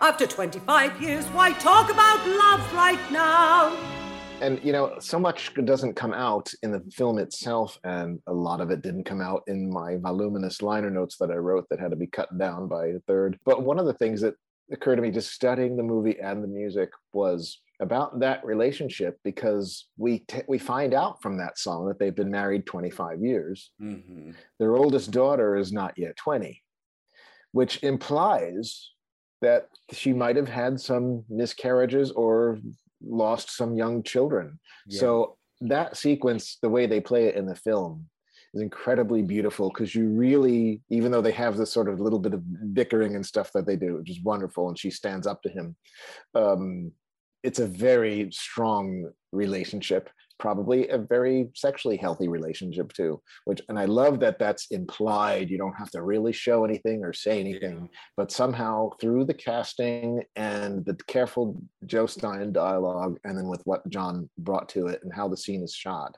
After 0.00 0.26
25 0.26 1.02
years, 1.02 1.24
why 1.26 1.52
talk 1.54 1.90
about 1.90 2.26
love 2.26 2.74
right 2.74 3.10
now? 3.10 3.76
and 4.40 4.62
you 4.62 4.70
know 4.70 4.94
so 5.00 5.18
much 5.18 5.52
doesn't 5.64 5.94
come 5.94 6.12
out 6.12 6.48
in 6.62 6.70
the 6.70 6.80
film 6.92 7.18
itself 7.18 7.76
and 7.82 8.20
a 8.28 8.32
lot 8.32 8.60
of 8.60 8.70
it 8.70 8.82
didn't 8.82 9.02
come 9.02 9.20
out 9.20 9.42
in 9.48 9.68
my 9.68 9.96
voluminous 9.96 10.62
liner 10.62 10.90
notes 10.90 11.16
that 11.16 11.32
i 11.32 11.34
wrote 11.34 11.66
that 11.68 11.80
had 11.80 11.90
to 11.90 11.96
be 11.96 12.06
cut 12.06 12.38
down 12.38 12.68
by 12.68 12.86
a 12.86 13.00
third 13.08 13.36
but 13.44 13.64
one 13.64 13.80
of 13.80 13.86
the 13.86 13.94
things 13.94 14.20
that 14.20 14.34
occurred 14.70 14.94
to 14.94 15.02
me 15.02 15.10
just 15.10 15.32
studying 15.32 15.76
the 15.76 15.82
movie 15.82 16.20
and 16.20 16.44
the 16.44 16.46
music 16.46 16.88
was 17.12 17.60
about 17.80 18.20
that 18.20 18.44
relationship 18.44 19.18
because 19.24 19.88
we 19.96 20.20
t- 20.20 20.42
we 20.46 20.56
find 20.56 20.94
out 20.94 21.20
from 21.20 21.36
that 21.36 21.58
song 21.58 21.88
that 21.88 21.98
they've 21.98 22.14
been 22.14 22.30
married 22.30 22.64
25 22.64 23.20
years 23.20 23.72
hmm 23.80 24.30
their 24.60 24.76
oldest 24.76 25.10
daughter 25.10 25.56
is 25.56 25.72
not 25.72 25.94
yet 25.96 26.14
20 26.16 26.62
which 27.52 27.82
implies 27.82 28.90
that 29.40 29.68
she 29.92 30.12
might 30.12 30.36
have 30.36 30.48
had 30.48 30.80
some 30.80 31.24
miscarriages 31.28 32.10
or 32.12 32.58
lost 33.06 33.54
some 33.56 33.74
young 33.74 34.02
children 34.02 34.58
Yeah. 34.86 35.00
so 35.00 35.36
that 35.60 35.96
sequence 35.96 36.58
the 36.62 36.68
way 36.68 36.86
they 36.86 37.00
play 37.00 37.26
it 37.26 37.34
in 37.36 37.46
the 37.46 37.54
film 37.54 38.08
is 38.54 38.62
incredibly 38.62 39.22
beautiful 39.22 39.68
because 39.70 39.94
you 39.94 40.08
really 40.08 40.80
even 40.90 41.12
though 41.12 41.20
they 41.22 41.32
have 41.32 41.56
this 41.56 41.70
sort 41.72 41.88
of 41.88 42.00
little 42.00 42.18
bit 42.18 42.34
of 42.34 42.74
bickering 42.74 43.14
and 43.14 43.24
stuff 43.24 43.52
that 43.52 43.66
they 43.66 43.76
do 43.76 43.96
which 43.96 44.10
is 44.10 44.22
wonderful 44.22 44.68
and 44.68 44.78
she 44.78 44.90
stands 44.90 45.26
up 45.26 45.42
to 45.42 45.48
him 45.48 45.76
um, 46.34 46.90
it's 47.42 47.58
a 47.60 47.66
very 47.66 48.30
strong 48.32 49.10
relationship 49.32 50.10
probably 50.38 50.88
a 50.88 50.98
very 50.98 51.48
sexually 51.54 51.96
healthy 51.96 52.28
relationship 52.28 52.92
too 52.92 53.20
which 53.44 53.60
and 53.68 53.78
i 53.78 53.84
love 53.84 54.20
that 54.20 54.38
that's 54.38 54.66
implied. 54.70 55.50
You 55.50 55.58
don't 55.58 55.76
have 55.76 55.90
to 55.92 56.02
really 56.02 56.32
show 56.32 56.64
anything 56.64 57.04
or 57.04 57.12
say 57.12 57.40
anything 57.40 57.88
but 58.16 58.30
somehow 58.30 58.90
through 59.00 59.24
the 59.24 59.34
casting 59.34 60.22
and 60.36 60.84
the 60.84 60.94
careful 61.06 61.60
joe 61.86 62.06
stein 62.06 62.52
dialogue 62.52 63.18
and 63.24 63.36
then 63.36 63.48
with 63.48 63.62
what 63.64 63.88
john 63.88 64.28
brought 64.38 64.68
to 64.70 64.86
it 64.86 65.00
and 65.02 65.12
how 65.12 65.28
the 65.28 65.36
scene 65.36 65.62
is 65.62 65.74
shot 65.74 66.16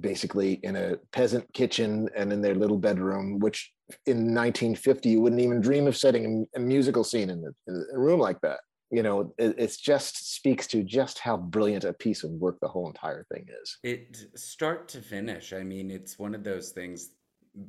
basically 0.00 0.54
in 0.62 0.76
a 0.76 0.96
peasant 1.12 1.50
kitchen 1.52 2.08
and 2.16 2.32
in 2.32 2.40
their 2.40 2.54
little 2.54 2.78
bedroom 2.78 3.38
which 3.38 3.72
in 4.06 4.18
1950 4.34 5.08
you 5.08 5.20
wouldn't 5.20 5.40
even 5.40 5.60
dream 5.60 5.86
of 5.86 5.96
setting 5.96 6.46
a, 6.54 6.58
a 6.58 6.60
musical 6.60 7.02
scene 7.02 7.30
in 7.30 7.44
a, 7.44 7.70
in 7.70 7.86
a 7.94 7.98
room 7.98 8.20
like 8.20 8.40
that 8.40 8.60
you 8.90 9.02
know 9.02 9.32
it 9.38 9.54
it's 9.58 9.76
just 9.76 10.34
speaks 10.34 10.66
to 10.66 10.82
just 10.82 11.18
how 11.18 11.36
brilliant 11.36 11.84
a 11.84 11.92
piece 11.92 12.24
of 12.24 12.30
work 12.30 12.58
the 12.60 12.68
whole 12.68 12.88
entire 12.88 13.24
thing 13.32 13.46
is 13.62 13.78
It 13.82 14.16
start 14.34 14.88
to 14.88 15.00
finish. 15.00 15.52
I 15.52 15.62
mean, 15.62 15.90
it's 15.90 16.18
one 16.18 16.34
of 16.34 16.44
those 16.44 16.70
things 16.70 17.10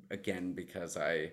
again 0.10 0.53
because 0.53 0.98
I 0.98 1.31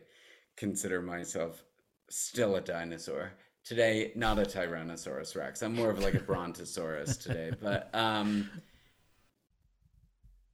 consider 0.56 1.00
myself 1.02 1.64
still 2.10 2.56
a 2.56 2.60
dinosaur. 2.60 3.32
Today, 3.64 4.12
not 4.16 4.38
a 4.38 4.42
Tyrannosaurus 4.42 5.36
Rex. 5.36 5.62
I'm 5.62 5.74
more 5.74 5.90
of 5.90 5.98
like 5.98 6.14
a 6.14 6.20
Brontosaurus 6.30 7.16
today, 7.16 7.50
but 7.60 7.90
um 7.94 8.50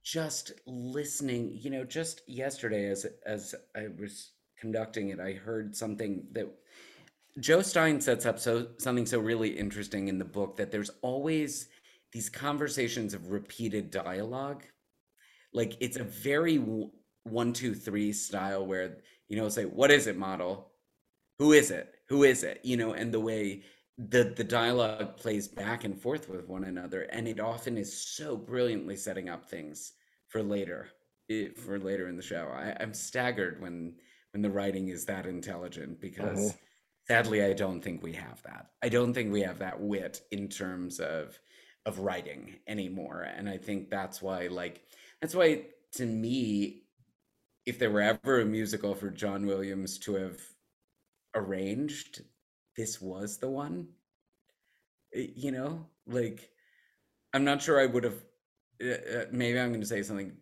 just 0.03 0.51
listening, 0.67 1.57
you 1.59 1.71
know, 1.71 1.83
just 1.83 2.21
yesterday 2.27 2.89
as 2.89 3.05
as 3.25 3.55
I 3.75 3.87
was 3.99 4.31
conducting 4.57 5.09
it, 5.09 5.19
I 5.19 5.33
heard 5.33 5.75
something 5.75 6.27
that 6.33 6.47
Joe 7.39 7.61
Stein 7.61 7.99
sets 7.99 8.25
up 8.25 8.39
so 8.39 8.67
something 8.77 9.05
so 9.05 9.19
really 9.19 9.49
interesting 9.49 10.07
in 10.07 10.17
the 10.17 10.25
book 10.25 10.55
that 10.57 10.71
there's 10.71 10.91
always 11.01 11.67
these 12.11 12.29
conversations 12.29 13.13
of 13.13 13.31
repeated 13.31 13.91
dialogue. 13.91 14.63
Like 15.53 15.75
it's 15.81 15.97
a 15.97 16.03
very 16.03 16.57
one, 17.23 17.53
two, 17.53 17.73
three 17.75 18.13
style 18.13 18.65
where 18.65 18.97
you 19.27 19.35
know, 19.37 19.49
say, 19.49 19.65
"What 19.65 19.91
is 19.91 20.07
it, 20.07 20.17
Motel? 20.17 20.71
Who 21.39 21.51
is 21.53 21.71
it? 21.71 21.95
Who 22.07 22.23
is 22.23 22.43
it?" 22.43 22.61
You 22.63 22.77
know, 22.77 22.93
and 22.93 23.13
the 23.13 23.19
way 23.19 23.63
the 23.97 24.33
the 24.35 24.43
dialogue 24.43 25.17
plays 25.17 25.47
back 25.47 25.83
and 25.83 25.99
forth 25.99 26.29
with 26.29 26.47
one 26.47 26.65
another 26.65 27.03
and 27.03 27.27
it 27.27 27.39
often 27.39 27.77
is 27.77 28.05
so 28.05 28.35
brilliantly 28.35 28.95
setting 28.95 29.29
up 29.29 29.49
things 29.49 29.93
for 30.27 30.43
later 30.43 30.89
for 31.55 31.79
later 31.79 32.09
in 32.09 32.17
the 32.17 32.21
show 32.21 32.49
I, 32.53 32.75
i'm 32.81 32.93
staggered 32.93 33.61
when 33.61 33.95
when 34.33 34.41
the 34.41 34.49
writing 34.49 34.89
is 34.89 35.05
that 35.05 35.25
intelligent 35.25 36.01
because 36.01 36.37
Mhm. 36.37 36.57
Sadly 37.07 37.43
i 37.43 37.53
don't 37.53 37.81
think 37.81 38.01
we 38.03 38.13
have 38.13 38.41
that. 38.43 38.71
I 38.83 38.89
don't 38.89 39.13
think 39.13 39.31
we 39.31 39.41
have 39.41 39.59
that 39.59 39.79
wit 39.79 40.21
in 40.31 40.47
terms 40.47 40.99
of 40.99 41.39
of 41.85 41.99
writing 41.99 42.55
anymore. 42.67 43.21
And 43.21 43.49
i 43.49 43.57
think 43.57 43.89
that's 43.89 44.21
why 44.21 44.47
like 44.47 44.81
that's 45.21 45.35
why 45.35 45.65
to 45.93 46.05
me 46.05 46.83
if 47.65 47.79
there 47.79 47.91
were 47.91 48.01
ever 48.01 48.41
a 48.41 48.45
musical 48.45 48.93
for 48.93 49.09
john 49.09 49.45
williams 49.47 49.97
to 49.99 50.15
have 50.15 50.39
arranged 51.33 52.21
this 52.77 53.01
was 53.01 53.37
the 53.37 53.49
one. 53.49 53.87
You 55.13 55.51
know 55.51 55.85
like 56.07 56.49
i'm 57.33 57.45
not 57.45 57.61
sure 57.61 57.79
i 57.79 57.85
would 57.85 58.03
have 58.03 58.21
uh, 58.83 58.89
uh, 58.89 59.25
maybe 59.31 59.59
i'm 59.59 59.69
going 59.69 59.81
to 59.81 59.87
say 59.87 60.03
something 60.03 60.33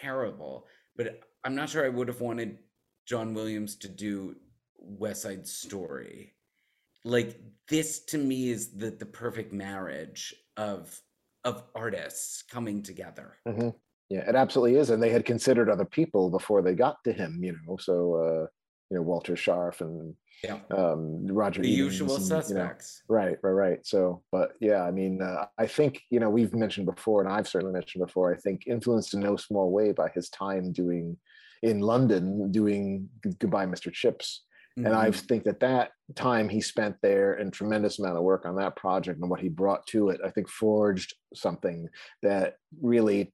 terrible 0.00 0.66
but 0.96 1.20
i'm 1.44 1.54
not 1.54 1.68
sure 1.68 1.84
i 1.84 1.90
would 1.90 2.08
have 2.08 2.22
wanted 2.22 2.58
john 3.06 3.34
williams 3.34 3.76
to 3.76 3.88
do 3.88 4.34
west 4.86 5.22
side 5.22 5.46
story 5.46 6.34
like 7.04 7.38
this 7.68 8.00
to 8.00 8.18
me 8.18 8.50
is 8.50 8.72
the 8.76 8.90
the 8.90 9.06
perfect 9.06 9.52
marriage 9.52 10.34
of 10.56 11.00
of 11.44 11.64
artists 11.74 12.42
coming 12.42 12.82
together 12.82 13.36
hmm 13.46 13.70
Yeah, 14.10 14.28
it 14.28 14.36
absolutely 14.36 14.78
is. 14.78 14.90
And 14.90 15.02
they 15.02 15.10
had 15.10 15.24
considered 15.24 15.70
other 15.70 15.84
people 15.84 16.30
before 16.30 16.62
they 16.62 16.74
got 16.74 16.96
to 17.04 17.12
him, 17.12 17.40
you 17.42 17.56
know. 17.66 17.76
So, 17.78 17.94
uh, 18.14 18.46
you 18.90 18.96
know, 18.96 19.02
Walter 19.02 19.34
Scharf 19.34 19.80
and 19.80 20.14
yeah 20.42 20.58
um, 20.70 21.26
Roger. 21.26 21.62
the 21.62 21.68
Edens 21.68 21.94
usual 22.00 22.16
and, 22.16 22.24
you 22.24 22.30
know, 22.30 22.42
suspects 22.42 23.02
Right, 23.08 23.36
right, 23.42 23.50
right. 23.50 23.86
So, 23.86 24.22
but 24.30 24.52
yeah, 24.60 24.82
I 24.82 24.90
mean, 24.90 25.20
uh, 25.22 25.46
I 25.58 25.66
think, 25.66 26.02
you 26.10 26.20
know, 26.20 26.30
we've 26.30 26.54
mentioned 26.54 26.86
before, 26.86 27.22
and 27.22 27.30
I've 27.32 27.48
certainly 27.48 27.72
mentioned 27.72 28.04
before, 28.06 28.32
I 28.32 28.36
think 28.38 28.66
influenced 28.66 29.14
in 29.14 29.20
no 29.20 29.36
small 29.36 29.70
way 29.70 29.92
by 29.92 30.08
his 30.10 30.28
time 30.30 30.72
doing 30.72 31.16
in 31.62 31.80
London, 31.80 32.50
doing 32.52 33.08
Goodbye, 33.38 33.66
Mr. 33.66 33.92
Chips. 33.92 34.44
And 34.76 34.88
I 34.88 35.10
Mhm. 35.10 35.26
think 35.28 35.44
that 35.44 35.60
that 35.60 35.92
time 36.16 36.48
he 36.48 36.60
spent 36.60 36.96
there 37.00 37.34
and 37.34 37.52
tremendous 37.52 37.98
amount 37.98 38.16
of 38.16 38.24
work 38.24 38.44
on 38.44 38.56
that 38.56 38.74
project 38.76 39.20
and 39.20 39.30
what 39.30 39.40
he 39.40 39.48
brought 39.48 39.86
to 39.88 40.08
it, 40.08 40.20
I 40.24 40.30
think 40.30 40.48
forged 40.48 41.14
something 41.32 41.88
that 42.22 42.56
really 42.80 43.32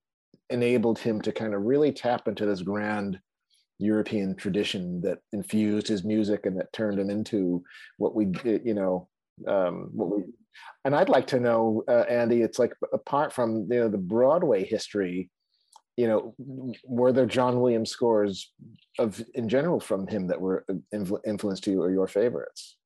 enabled 0.49 0.99
him 0.99 1.21
to 1.21 1.31
kind 1.31 1.53
of 1.53 1.63
really 1.63 1.91
tap 1.91 2.27
into 2.27 2.45
this 2.45 2.61
grand 2.61 3.19
European 3.79 4.35
tradition 4.35 5.01
that 5.01 5.19
infused 5.31 5.87
his 5.87 6.03
music 6.03 6.45
and 6.45 6.57
that 6.59 6.71
turned 6.73 6.99
him 6.99 7.09
into 7.09 7.63
what 7.97 8.13
we, 8.13 8.31
you 8.43 8.75
know, 8.75 9.09
um, 9.47 9.89
what 9.93 10.15
we. 10.15 10.23
And 10.85 10.95
I'd 10.95 11.09
like 11.09 11.27
to 11.27 11.39
know, 11.39 11.83
uh, 11.87 12.05
Andy, 12.07 12.41
it's 12.41 12.59
like 12.59 12.73
apart 12.93 13.33
from 13.33 13.67
you 13.71 13.79
know 13.79 13.89
the 13.89 13.97
Broadway 13.97 14.63
history, 14.63 15.31
you 15.97 16.07
know, 16.07 16.35
were 16.83 17.11
there 17.11 17.25
John 17.25 17.59
Williams 17.59 17.91
scores 17.91 18.51
of 18.97 19.23
in 19.35 19.49
general 19.49 19.79
from 19.79 20.07
him 20.07 20.27
that 20.27 20.39
were 20.39 20.65
influ- 20.93 21.19
influenced 21.25 21.63
to 21.65 21.71
you 21.71 21.81
or 21.81 21.91
your 21.91 22.07
favorites? 22.07 22.77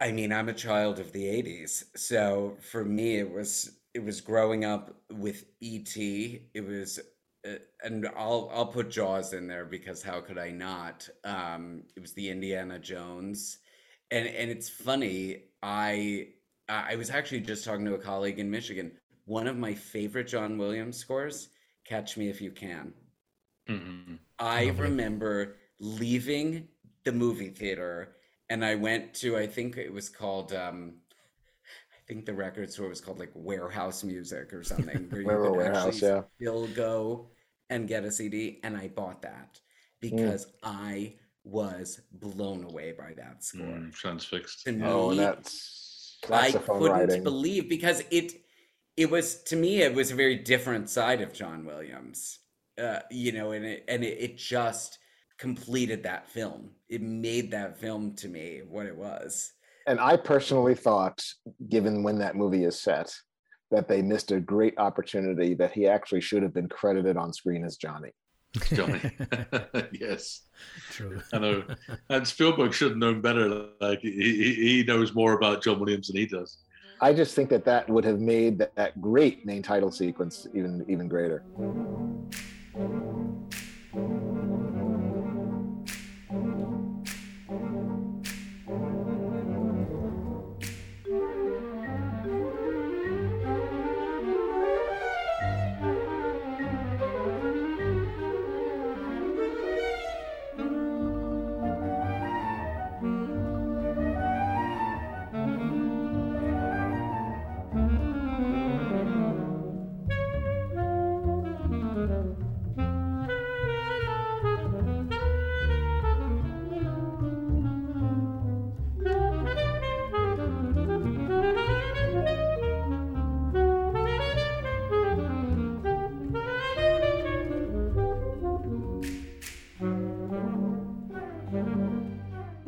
I 0.00 0.12
mean, 0.12 0.32
I'm 0.32 0.48
a 0.48 0.54
child 0.54 0.98
of 0.98 1.12
the 1.12 1.24
80s. 1.24 1.84
So 1.96 2.56
for 2.60 2.84
me 2.84 3.16
it 3.18 3.30
was 3.30 3.78
it 3.94 4.04
was 4.04 4.20
growing 4.20 4.64
up 4.64 4.94
with 5.12 5.44
ET. 5.62 5.96
It 5.96 6.66
was 6.66 7.00
uh, 7.48 7.56
and 7.82 8.08
I'll 8.16 8.50
I'll 8.52 8.66
put 8.66 8.90
Jaws 8.90 9.32
in 9.32 9.46
there 9.46 9.64
because 9.64 10.02
how 10.02 10.20
could 10.20 10.38
I 10.38 10.50
not? 10.50 11.08
Um 11.24 11.84
it 11.96 12.00
was 12.00 12.12
the 12.12 12.28
Indiana 12.28 12.78
Jones. 12.78 13.58
And 14.10 14.26
and 14.26 14.50
it's 14.50 14.68
funny, 14.68 15.44
I 15.62 16.28
I 16.68 16.96
was 16.96 17.10
actually 17.10 17.40
just 17.40 17.64
talking 17.64 17.84
to 17.86 17.94
a 17.94 17.98
colleague 17.98 18.38
in 18.38 18.50
Michigan. 18.50 18.92
One 19.26 19.46
of 19.46 19.56
my 19.56 19.72
favorite 19.72 20.28
John 20.28 20.58
Williams 20.58 20.96
scores, 20.98 21.48
Catch 21.84 22.16
Me 22.16 22.28
If 22.28 22.40
You 22.40 22.50
Can. 22.50 22.94
Mhm. 23.68 24.18
I 24.38 24.66
Lovely. 24.66 24.82
remember 24.82 25.56
leaving 25.78 26.68
the 27.04 27.12
movie 27.12 27.50
theater 27.50 28.16
and 28.50 28.64
I 28.64 28.74
went 28.74 29.14
to 29.14 29.36
I 29.36 29.46
think 29.46 29.76
it 29.76 29.92
was 29.92 30.08
called 30.08 30.52
um 30.52 31.00
I 31.92 32.06
think 32.06 32.26
the 32.26 32.34
record 32.34 32.70
store 32.70 32.88
was 32.88 33.00
called 33.00 33.18
like 33.18 33.32
Warehouse 33.34 34.04
Music 34.04 34.52
or 34.52 34.62
something 34.62 35.08
where 35.10 35.22
you 35.22 35.28
Railroad 35.28 35.52
could 35.52 35.56
Warehouse, 35.56 36.02
actually 36.02 36.08
yeah. 36.08 36.22
still 36.40 36.66
go 36.68 37.30
and 37.70 37.88
get 37.88 38.04
a 38.04 38.10
CD 38.12 38.60
and 38.62 38.76
I 38.76 38.88
bought 38.88 39.22
that 39.22 39.60
because 40.00 40.46
I 40.62 41.14
was 41.44 42.00
blown 42.12 42.64
away 42.64 42.92
by 42.92 43.12
that 43.16 43.42
score. 43.44 43.66
Mm, 43.66 43.92
transfixed. 43.94 44.64
To 44.64 44.72
me, 44.72 44.86
Oh, 44.86 45.10
and 45.10 45.20
that's 45.20 46.18
I 46.30 46.52
couldn't 46.52 46.88
writing. 46.90 47.24
believe 47.24 47.68
because 47.68 48.02
it 48.10 48.32
it 48.96 49.10
was 49.10 49.42
to 49.44 49.56
me 49.56 49.82
it 49.82 49.94
was 49.94 50.10
a 50.10 50.14
very 50.14 50.36
different 50.36 50.88
side 50.88 51.20
of 51.20 51.32
John 51.32 51.64
Williams. 51.64 52.38
Uh, 52.76 53.00
you 53.10 53.32
know, 53.32 53.52
and 53.52 53.64
it 53.64 53.84
and 53.88 54.02
it, 54.02 54.18
it 54.20 54.36
just 54.36 54.98
completed 55.38 56.02
that 56.02 56.28
film. 56.28 56.70
It 56.88 57.02
made 57.02 57.50
that 57.52 57.78
film 57.78 58.14
to 58.16 58.28
me 58.28 58.62
what 58.68 58.86
it 58.86 58.96
was. 58.96 59.52
and 59.86 60.00
I 60.00 60.16
personally 60.16 60.74
thought, 60.74 61.24
given 61.68 62.02
when 62.02 62.18
that 62.18 62.36
movie 62.36 62.64
is 62.64 62.80
set, 62.80 63.14
that 63.70 63.88
they 63.88 64.02
missed 64.02 64.30
a 64.32 64.40
great 64.40 64.78
opportunity 64.78 65.54
that 65.54 65.72
he 65.72 65.86
actually 65.86 66.20
should 66.20 66.42
have 66.42 66.54
been 66.54 66.68
credited 66.68 67.16
on 67.16 67.32
screen 67.32 67.64
as 67.64 67.76
Johnny. 67.76 68.10
Johnny. 68.72 69.00
yes, 69.92 70.42
True. 70.90 71.20
I 71.32 71.38
know. 71.38 71.64
And 72.08 72.26
Spielberg 72.26 72.72
should 72.72 72.90
have 72.90 72.98
known 72.98 73.20
better. 73.20 73.68
Like 73.80 74.00
he, 74.00 74.10
he 74.12 74.54
he 74.54 74.84
knows 74.84 75.14
more 75.14 75.32
about 75.32 75.62
John 75.62 75.80
Williams 75.80 76.08
than 76.08 76.16
he 76.16 76.26
does. 76.26 76.58
I 77.04 77.12
just 77.12 77.34
think 77.34 77.50
that 77.50 77.66
that 77.66 77.86
would 77.90 78.02
have 78.06 78.18
made 78.18 78.56
that, 78.60 78.74
that 78.76 78.98
great 78.98 79.44
main 79.44 79.62
title 79.62 79.92
sequence 79.92 80.46
even 80.54 80.86
even 80.88 81.06
greater. 81.06 81.44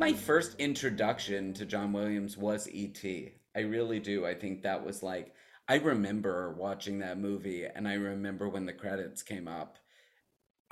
My 0.07 0.13
um, 0.13 0.19
first 0.19 0.55
introduction 0.57 1.53
to 1.55 1.65
John 1.65 1.91
Williams 1.91 2.37
was 2.37 2.69
E.T. 2.71 3.33
I 3.53 3.59
really 3.59 3.99
do. 3.99 4.25
I 4.25 4.35
think 4.35 4.61
that 4.61 4.85
was 4.85 5.03
like, 5.03 5.33
I 5.67 5.79
remember 5.79 6.53
watching 6.53 6.99
that 6.99 7.19
movie 7.19 7.65
and 7.65 7.85
I 7.85 7.95
remember 7.95 8.47
when 8.47 8.65
the 8.65 8.71
credits 8.71 9.21
came 9.21 9.49
up. 9.49 9.77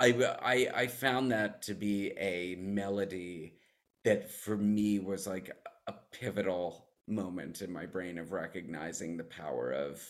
I, 0.00 0.14
I, 0.42 0.68
I 0.74 0.86
found 0.86 1.32
that 1.32 1.60
to 1.64 1.74
be 1.74 2.12
a 2.18 2.54
melody 2.58 3.58
that 4.04 4.30
for 4.30 4.56
me 4.56 5.00
was 5.00 5.26
like 5.26 5.50
a 5.86 5.92
pivotal 6.12 6.86
moment 7.06 7.60
in 7.60 7.70
my 7.70 7.84
brain 7.84 8.16
of 8.16 8.32
recognizing 8.32 9.18
the 9.18 9.24
power 9.24 9.70
of 9.70 10.02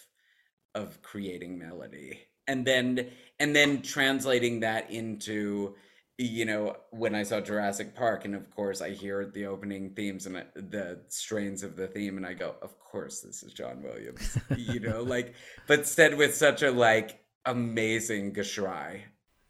of 0.77 1.03
creating 1.03 1.59
melody 1.59 2.21
and 2.47 2.65
then 2.65 3.09
and 3.41 3.57
then 3.57 3.83
translating 3.83 4.61
that 4.61 4.91
into 4.91 5.75
you 6.19 6.45
know 6.45 6.75
when 6.91 7.15
i 7.15 7.23
saw 7.23 7.41
jurassic 7.41 7.95
park 7.95 8.25
and 8.25 8.35
of 8.35 8.51
course 8.55 8.81
i 8.81 8.91
hear 8.91 9.27
the 9.27 9.47
opening 9.47 9.91
themes 9.91 10.27
and 10.27 10.37
the 10.55 10.99
strains 11.09 11.63
of 11.63 11.77
the 11.77 11.87
theme 11.87 12.17
and 12.17 12.27
i 12.27 12.33
go 12.33 12.55
of 12.63 12.79
course 12.79 13.21
this 13.21 13.43
is 13.43 13.53
john 13.53 13.83
williams 13.83 14.39
you 14.57 14.81
know 14.81 15.03
like 15.15 15.35
but 15.67 15.87
said 15.87 16.17
with 16.17 16.35
such 16.35 16.63
a 16.63 16.71
like 16.71 17.21
amazing 17.45 18.33
geschrei 18.33 19.01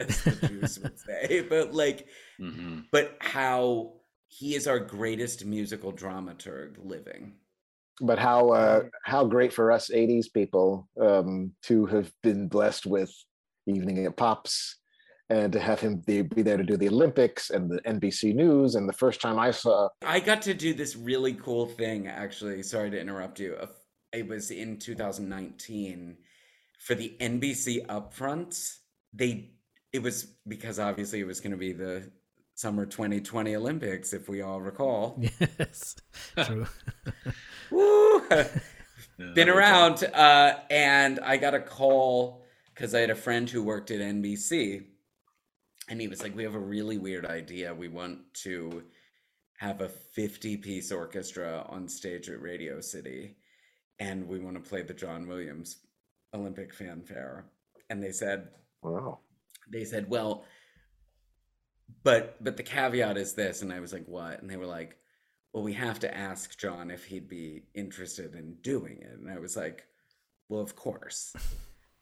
as 0.00 0.22
the 0.22 0.48
jews 0.48 0.78
would 0.80 0.98
say 1.06 1.46
but 1.48 1.72
like 1.72 2.08
hmm 2.38 2.80
but 2.90 3.16
how 3.20 3.92
he 4.28 4.54
is 4.54 4.66
our 4.66 4.78
greatest 4.78 5.44
musical 5.44 5.92
dramaturg 5.92 6.76
living. 6.82 7.34
But 8.00 8.18
how 8.18 8.50
uh, 8.50 8.82
how 9.04 9.24
great 9.24 9.52
for 9.52 9.72
us 9.72 9.90
'80s 9.90 10.26
people 10.32 10.88
um, 11.00 11.52
to 11.62 11.86
have 11.86 12.12
been 12.22 12.48
blessed 12.48 12.84
with 12.84 13.10
Evening 13.66 14.04
at 14.04 14.16
Pops 14.16 14.76
and 15.28 15.52
to 15.52 15.60
have 15.60 15.80
him 15.80 15.96
be, 16.06 16.22
be 16.22 16.42
there 16.42 16.56
to 16.56 16.62
do 16.62 16.76
the 16.76 16.88
Olympics 16.88 17.50
and 17.50 17.70
the 17.70 17.80
NBC 17.82 18.34
News. 18.34 18.74
And 18.74 18.88
the 18.88 18.92
first 18.92 19.20
time 19.20 19.38
I 19.38 19.50
saw, 19.50 19.88
I 20.04 20.20
got 20.20 20.42
to 20.42 20.54
do 20.54 20.72
this 20.74 20.96
really 20.96 21.34
cool 21.34 21.66
thing, 21.66 22.06
actually. 22.06 22.62
Sorry 22.62 22.90
to 22.90 23.00
interrupt 23.00 23.40
you. 23.40 23.56
It 24.12 24.28
was 24.28 24.50
in 24.50 24.78
2019 24.78 26.16
for 26.78 26.94
the 26.94 27.16
NBC 27.20 27.86
upfronts. 27.86 28.76
They, 29.12 29.50
it 29.92 30.02
was 30.02 30.24
because 30.46 30.78
obviously 30.78 31.20
it 31.20 31.26
was 31.26 31.40
going 31.40 31.52
to 31.52 31.56
be 31.56 31.72
the 31.72 32.10
summer 32.54 32.86
2020 32.86 33.56
Olympics, 33.56 34.12
if 34.12 34.28
we 34.28 34.42
all 34.42 34.60
recall. 34.60 35.20
Yes, 35.58 35.96
true. 36.44 36.66
Woo! 37.70 38.22
Been 39.34 39.48
around. 39.48 40.04
Uh, 40.04 40.54
and 40.70 41.18
I 41.20 41.36
got 41.36 41.54
a 41.54 41.60
call 41.60 42.44
because 42.74 42.94
I 42.94 43.00
had 43.00 43.10
a 43.10 43.14
friend 43.14 43.48
who 43.48 43.62
worked 43.62 43.90
at 43.90 44.00
NBC. 44.00 44.84
And 45.88 46.00
he 46.00 46.08
was 46.08 46.22
like, 46.22 46.34
We 46.34 46.44
have 46.44 46.54
a 46.54 46.60
really 46.60 46.98
weird 46.98 47.26
idea. 47.26 47.74
We 47.74 47.88
want 47.88 48.32
to 48.42 48.82
have 49.58 49.80
a 49.80 49.88
50 49.88 50.58
piece 50.58 50.92
orchestra 50.92 51.64
on 51.68 51.88
stage 51.88 52.28
at 52.28 52.42
Radio 52.42 52.80
City. 52.80 53.36
And 53.98 54.28
we 54.28 54.38
want 54.38 54.62
to 54.62 54.68
play 54.68 54.82
the 54.82 54.92
John 54.92 55.26
Williams 55.26 55.78
Olympic 56.34 56.74
fanfare. 56.74 57.46
And 57.88 58.02
they 58.02 58.12
said, 58.12 58.48
wow, 58.82 59.20
they 59.70 59.84
said, 59.84 60.10
well, 60.10 60.44
but 62.02 62.42
but 62.42 62.56
the 62.56 62.62
caveat 62.62 63.16
is 63.16 63.34
this, 63.34 63.62
and 63.62 63.72
I 63.72 63.80
was 63.80 63.92
like, 63.92 64.06
what? 64.06 64.40
And 64.40 64.50
they 64.50 64.56
were 64.56 64.66
like, 64.66 64.96
well, 65.52 65.62
we 65.62 65.72
have 65.72 66.00
to 66.00 66.16
ask 66.16 66.58
John 66.58 66.90
if 66.90 67.04
he'd 67.04 67.28
be 67.28 67.62
interested 67.74 68.34
in 68.34 68.56
doing 68.62 68.98
it. 69.00 69.18
And 69.18 69.30
I 69.30 69.38
was 69.38 69.56
like, 69.56 69.84
well, 70.48 70.60
of 70.60 70.76
course. 70.76 71.34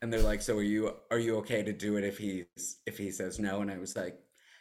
And 0.04 0.12
they're 0.12 0.20
like, 0.20 0.42
so 0.42 0.58
are 0.58 0.62
you 0.62 0.92
are 1.10 1.18
you 1.18 1.36
okay 1.36 1.62
to 1.62 1.72
do 1.72 1.96
it 1.96 2.04
if 2.04 2.18
he's 2.18 2.76
if 2.84 2.98
he 2.98 3.10
says 3.10 3.38
no? 3.38 3.62
And 3.62 3.70
I 3.70 3.78
was 3.78 3.96
like, 3.96 4.18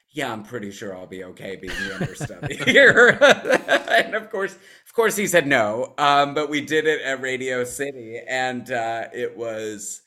yeah, 0.10 0.32
I'm 0.32 0.42
pretty 0.42 0.72
sure 0.72 0.96
I'll 0.96 1.06
be 1.06 1.26
okay 1.26 1.58
being 1.58 1.74
the 1.86 1.96
understudy 1.96 2.56
here. 2.66 3.18
and 3.90 4.16
of 4.16 4.30
course, 4.30 4.54
of 4.54 4.94
course, 4.94 5.18
he 5.18 5.28
said 5.28 5.46
no. 5.46 5.96
Um, 5.98 6.34
but 6.34 6.50
we 6.50 6.62
did 6.62 6.88
it 6.88 7.02
at 7.02 7.20
Radio 7.20 7.66
City, 7.66 8.22
and 8.26 8.72
uh, 8.72 9.10
it 9.14 9.36
was 9.36 10.04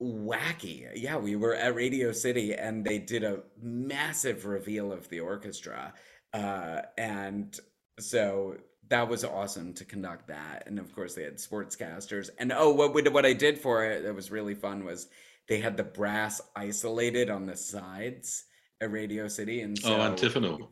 wacky. 0.00 0.86
Yeah, 0.94 1.16
we 1.16 1.34
were 1.34 1.56
at 1.56 1.74
Radio 1.74 2.12
City, 2.12 2.54
and 2.54 2.84
they 2.84 3.00
did 3.00 3.24
a 3.24 3.40
massive 3.60 4.46
reveal 4.46 4.92
of 4.92 5.08
the 5.08 5.18
orchestra, 5.18 5.92
uh, 6.32 6.82
and 6.96 7.58
so 7.98 8.58
that 8.90 9.08
was 9.08 9.24
awesome 9.24 9.72
to 9.74 9.84
conduct 9.84 10.28
that. 10.28 10.64
And 10.66 10.78
of 10.78 10.94
course, 10.94 11.14
they 11.14 11.22
had 11.22 11.36
sportscasters. 11.36 12.28
And 12.38 12.52
oh, 12.52 12.70
what 12.70 12.92
we, 12.92 13.02
what 13.02 13.24
I 13.24 13.32
did 13.32 13.58
for 13.58 13.86
it 13.86 14.02
that 14.02 14.14
was 14.14 14.30
really 14.30 14.54
fun 14.54 14.84
was 14.84 15.08
they 15.48 15.60
had 15.60 15.76
the 15.76 15.84
brass 15.84 16.40
isolated 16.54 17.30
on 17.30 17.46
the 17.46 17.56
sides 17.56 18.44
at 18.80 18.90
Radio 18.92 19.28
City, 19.28 19.60
and 19.60 19.78
so 19.78 19.96
Oh, 19.96 20.00
antiphonal. 20.00 20.70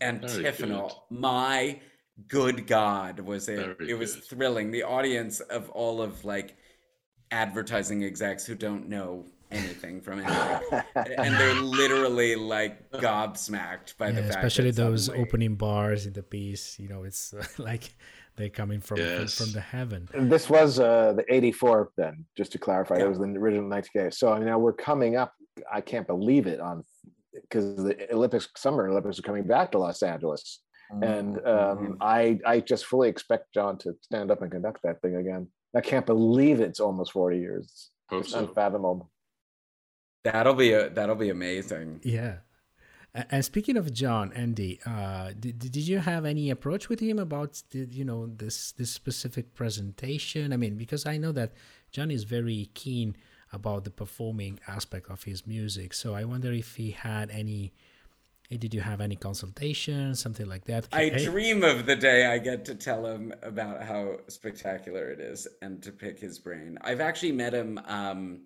Antiphonal. 0.00 1.06
My 1.10 1.80
good 2.28 2.66
God, 2.66 3.20
was 3.20 3.48
it? 3.48 3.76
Very 3.78 3.90
it 3.90 3.98
was 3.98 4.16
thrilling. 4.16 4.70
The 4.70 4.82
audience 4.84 5.40
of 5.40 5.70
all 5.70 6.02
of 6.02 6.24
like 6.24 6.56
advertising 7.30 8.04
execs 8.04 8.46
who 8.46 8.54
don't 8.54 8.88
know 8.88 9.26
anything 9.56 10.00
from 10.00 10.20
anything, 10.20 10.80
and 10.94 11.34
they're 11.34 11.54
literally 11.54 12.36
like 12.36 12.90
gobsmacked 12.92 13.96
by 13.98 14.10
the 14.10 14.20
Yeah, 14.20 14.28
fact, 14.28 14.36
especially 14.44 14.70
that 14.70 14.82
those 14.82 15.06
suddenly- 15.06 15.26
opening 15.28 15.54
bars 15.56 16.06
in 16.06 16.12
the 16.12 16.22
piece. 16.22 16.78
You 16.78 16.88
know, 16.88 17.02
it's 17.04 17.34
uh, 17.34 17.44
like 17.58 17.94
they're 18.36 18.48
coming 18.50 18.80
from 18.80 18.96
from, 18.98 19.06
Yes. 19.06 19.38
from 19.38 19.52
the 19.52 19.60
heaven. 19.60 20.08
And 20.14 20.30
this 20.30 20.48
was 20.50 20.78
uh, 20.78 21.12
the 21.16 21.24
84 21.32 21.90
then, 21.96 22.24
just 22.36 22.52
to 22.52 22.58
clarify. 22.58 22.94
Yeah. 22.96 23.04
That 23.04 23.08
was 23.10 23.18
the 23.18 23.24
original 23.24 23.68
90K. 23.68 24.12
So 24.14 24.36
now 24.38 24.58
we're 24.58 24.72
coming 24.74 25.16
up, 25.16 25.32
I 25.72 25.80
can't 25.80 26.06
believe 26.06 26.46
it, 26.46 26.60
on 26.60 26.84
because 27.32 27.76
the 27.76 27.94
Olympics, 28.12 28.48
Summer 28.56 28.88
Olympics 28.88 29.18
are 29.18 29.22
coming 29.22 29.44
back 29.46 29.72
to 29.72 29.78
Los 29.78 30.02
Angeles. 30.02 30.60
And 31.02 31.38
um, 31.38 31.44
Mhm. 31.78 31.96
I, 32.00 32.38
I 32.46 32.60
just 32.60 32.86
fully 32.86 33.08
expect 33.08 33.52
John 33.52 33.76
to 33.78 33.94
stand 34.02 34.30
up 34.30 34.40
and 34.42 34.50
conduct 34.52 34.82
that 34.84 35.02
thing 35.02 35.16
again. 35.16 35.48
I 35.74 35.80
can't 35.80 36.06
believe 36.06 36.60
it's 36.60 36.78
almost 36.80 37.10
40 37.12 37.38
years. 37.38 37.90
Hope 38.08 38.22
It's 38.22 38.30
so. 38.32 38.38
unfathomable. 38.46 39.10
That'll 40.32 40.54
be 40.54 40.72
a, 40.72 40.90
that'll 40.90 41.14
be 41.16 41.30
amazing. 41.30 42.00
Yeah. 42.04 42.36
And 43.30 43.42
speaking 43.42 43.78
of 43.78 43.94
John, 43.94 44.30
Andy, 44.34 44.78
uh, 44.84 45.32
did, 45.38 45.58
did 45.58 45.88
you 45.88 45.98
have 46.00 46.26
any 46.26 46.50
approach 46.50 46.90
with 46.90 47.00
him 47.00 47.18
about 47.18 47.62
the, 47.70 47.88
you 47.90 48.04
know 48.04 48.26
this 48.26 48.72
this 48.72 48.90
specific 48.90 49.54
presentation? 49.54 50.52
I 50.52 50.58
mean, 50.58 50.76
because 50.76 51.06
I 51.06 51.16
know 51.16 51.32
that 51.32 51.52
John 51.90 52.10
is 52.10 52.24
very 52.24 52.68
keen 52.74 53.16
about 53.52 53.84
the 53.84 53.90
performing 53.90 54.60
aspect 54.68 55.08
of 55.08 55.22
his 55.24 55.46
music, 55.46 55.94
so 55.94 56.14
I 56.14 56.24
wonder 56.24 56.52
if 56.52 56.76
he 56.76 56.90
had 56.90 57.30
any. 57.30 57.72
Did 58.48 58.74
you 58.74 58.80
have 58.80 59.00
any 59.00 59.16
consultation, 59.16 60.14
something 60.14 60.46
like 60.46 60.66
that? 60.66 60.86
I 60.92 61.06
Eh, 61.06 61.24
dream 61.24 61.64
of 61.64 61.84
the 61.84 61.96
day 61.96 62.26
I 62.26 62.38
get 62.38 62.64
to 62.66 62.76
tell 62.76 63.04
him 63.04 63.34
about 63.42 63.82
how 63.82 64.18
spectacular 64.28 65.10
it 65.10 65.18
is 65.18 65.48
and 65.62 65.82
to 65.82 65.90
pick 65.90 66.20
his 66.20 66.38
brain. 66.38 66.78
I've 66.82 67.00
actually 67.00 67.32
met 67.32 67.52
him 67.52 67.80
um, 67.86 68.42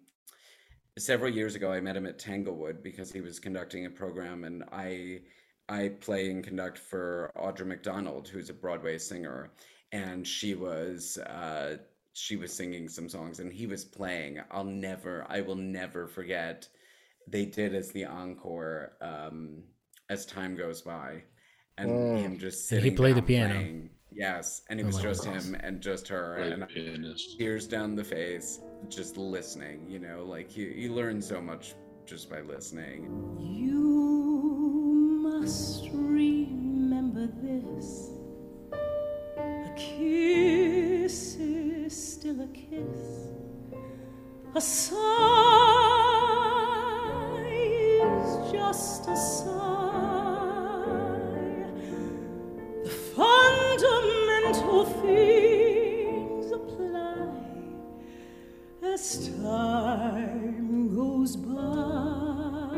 several 1.00 1.30
years 1.32 1.54
ago. 1.54 1.72
I 1.72 1.80
met 1.80 1.96
him 1.96 2.06
at 2.06 2.18
Tanglewood 2.18 2.82
because 2.82 3.10
he 3.12 3.20
was 3.20 3.38
conducting 3.38 3.86
a 3.86 3.90
program, 3.90 4.44
and 4.44 4.64
I 4.72 5.20
I 5.68 5.88
play 6.00 6.30
and 6.30 6.42
conduct 6.44 6.78
for 6.78 7.32
Audra 7.36 7.66
McDonald, 7.66 8.28
who's 8.28 8.50
a 8.50 8.54
Broadway 8.54 8.98
singer, 8.98 9.52
and 9.92 10.26
she 10.26 10.54
was 10.54 11.18
uh, 11.18 11.76
she 12.12 12.36
was 12.36 12.52
singing 12.52 12.88
some 12.88 13.08
songs, 13.08 13.40
and 13.40 13.52
he 13.52 13.66
was 13.66 13.84
playing. 13.84 14.40
I'll 14.50 14.64
never, 14.64 15.26
I 15.28 15.40
will 15.40 15.56
never 15.56 16.06
forget. 16.08 16.68
They 17.28 17.44
did 17.46 17.74
as 17.74 17.90
the 17.92 18.04
encore 18.06 18.92
um, 19.00 19.62
as 20.08 20.26
time 20.26 20.56
goes 20.56 20.82
by, 20.82 21.22
and 21.78 21.90
Mm. 21.90 22.18
him 22.18 22.38
just 22.38 22.58
And 22.72 22.80
sitting 22.80 22.90
he 22.92 22.96
played 22.96 23.16
the 23.16 23.22
piano. 23.22 23.54
playing. 23.54 23.90
Yes, 24.12 24.62
and 24.68 24.80
it 24.80 24.82
Oh 24.82 24.86
was 24.86 24.98
just 25.00 25.22
goodness. 25.22 25.46
him 25.46 25.54
and 25.62 25.80
just 25.80 26.08
her, 26.08 26.34
Great 26.38 26.52
and 26.54 26.68
pianist. 26.68 27.38
tears 27.38 27.68
down 27.68 27.94
the 27.94 28.02
face, 28.02 28.58
just 28.88 29.16
listening. 29.16 29.86
You 29.88 29.98
know, 29.98 30.24
like 30.24 30.56
you 30.56 30.66
you 30.66 30.92
learn 30.92 31.20
so 31.22 31.40
much 31.40 31.74
just 32.06 32.30
by 32.30 32.40
listening. 32.40 33.04
You 33.38 35.20
must 35.22 35.88
remember 35.92 37.26
this. 37.42 38.10
A 38.72 39.72
kiss 39.76 41.36
is 41.36 42.12
still 42.12 42.40
a 42.42 42.48
kiss. 42.48 43.30
A 44.54 44.60
sigh 44.60 44.96
is 47.48 48.52
just 48.52 49.08
a 49.08 49.16
sigh. 49.16 49.50
The 52.84 52.90
fundamental 52.90 54.84
things 54.84 55.49
as 59.00 59.30
time 59.42 60.94
goes 60.94 61.34
by. 61.36 62.76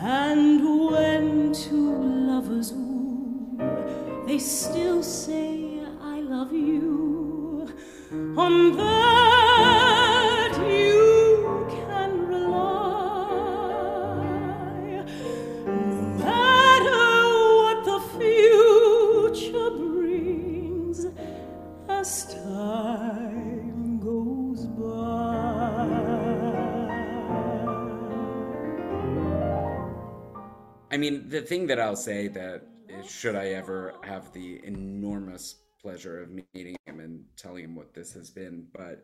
And 0.00 0.64
when 0.92 1.52
two 1.52 1.94
lovers 2.30 2.72
woo, 2.72 3.58
they 4.26 4.38
still 4.38 5.02
say, 5.02 5.82
I 6.00 6.20
love 6.20 6.52
you. 6.52 7.68
On 8.36 8.76
that 8.78 9.23
I 30.94 30.96
mean, 30.96 31.28
the 31.28 31.40
thing 31.40 31.66
that 31.66 31.80
I'll 31.80 31.96
say 31.96 32.28
that 32.28 32.62
should 33.04 33.34
I 33.34 33.48
ever 33.48 33.94
have 34.04 34.32
the 34.32 34.60
enormous 34.64 35.56
pleasure 35.82 36.22
of 36.22 36.30
meeting 36.30 36.76
him 36.86 37.00
and 37.00 37.24
telling 37.36 37.64
him 37.64 37.74
what 37.74 37.92
this 37.92 38.12
has 38.12 38.30
been, 38.30 38.68
but 38.72 39.02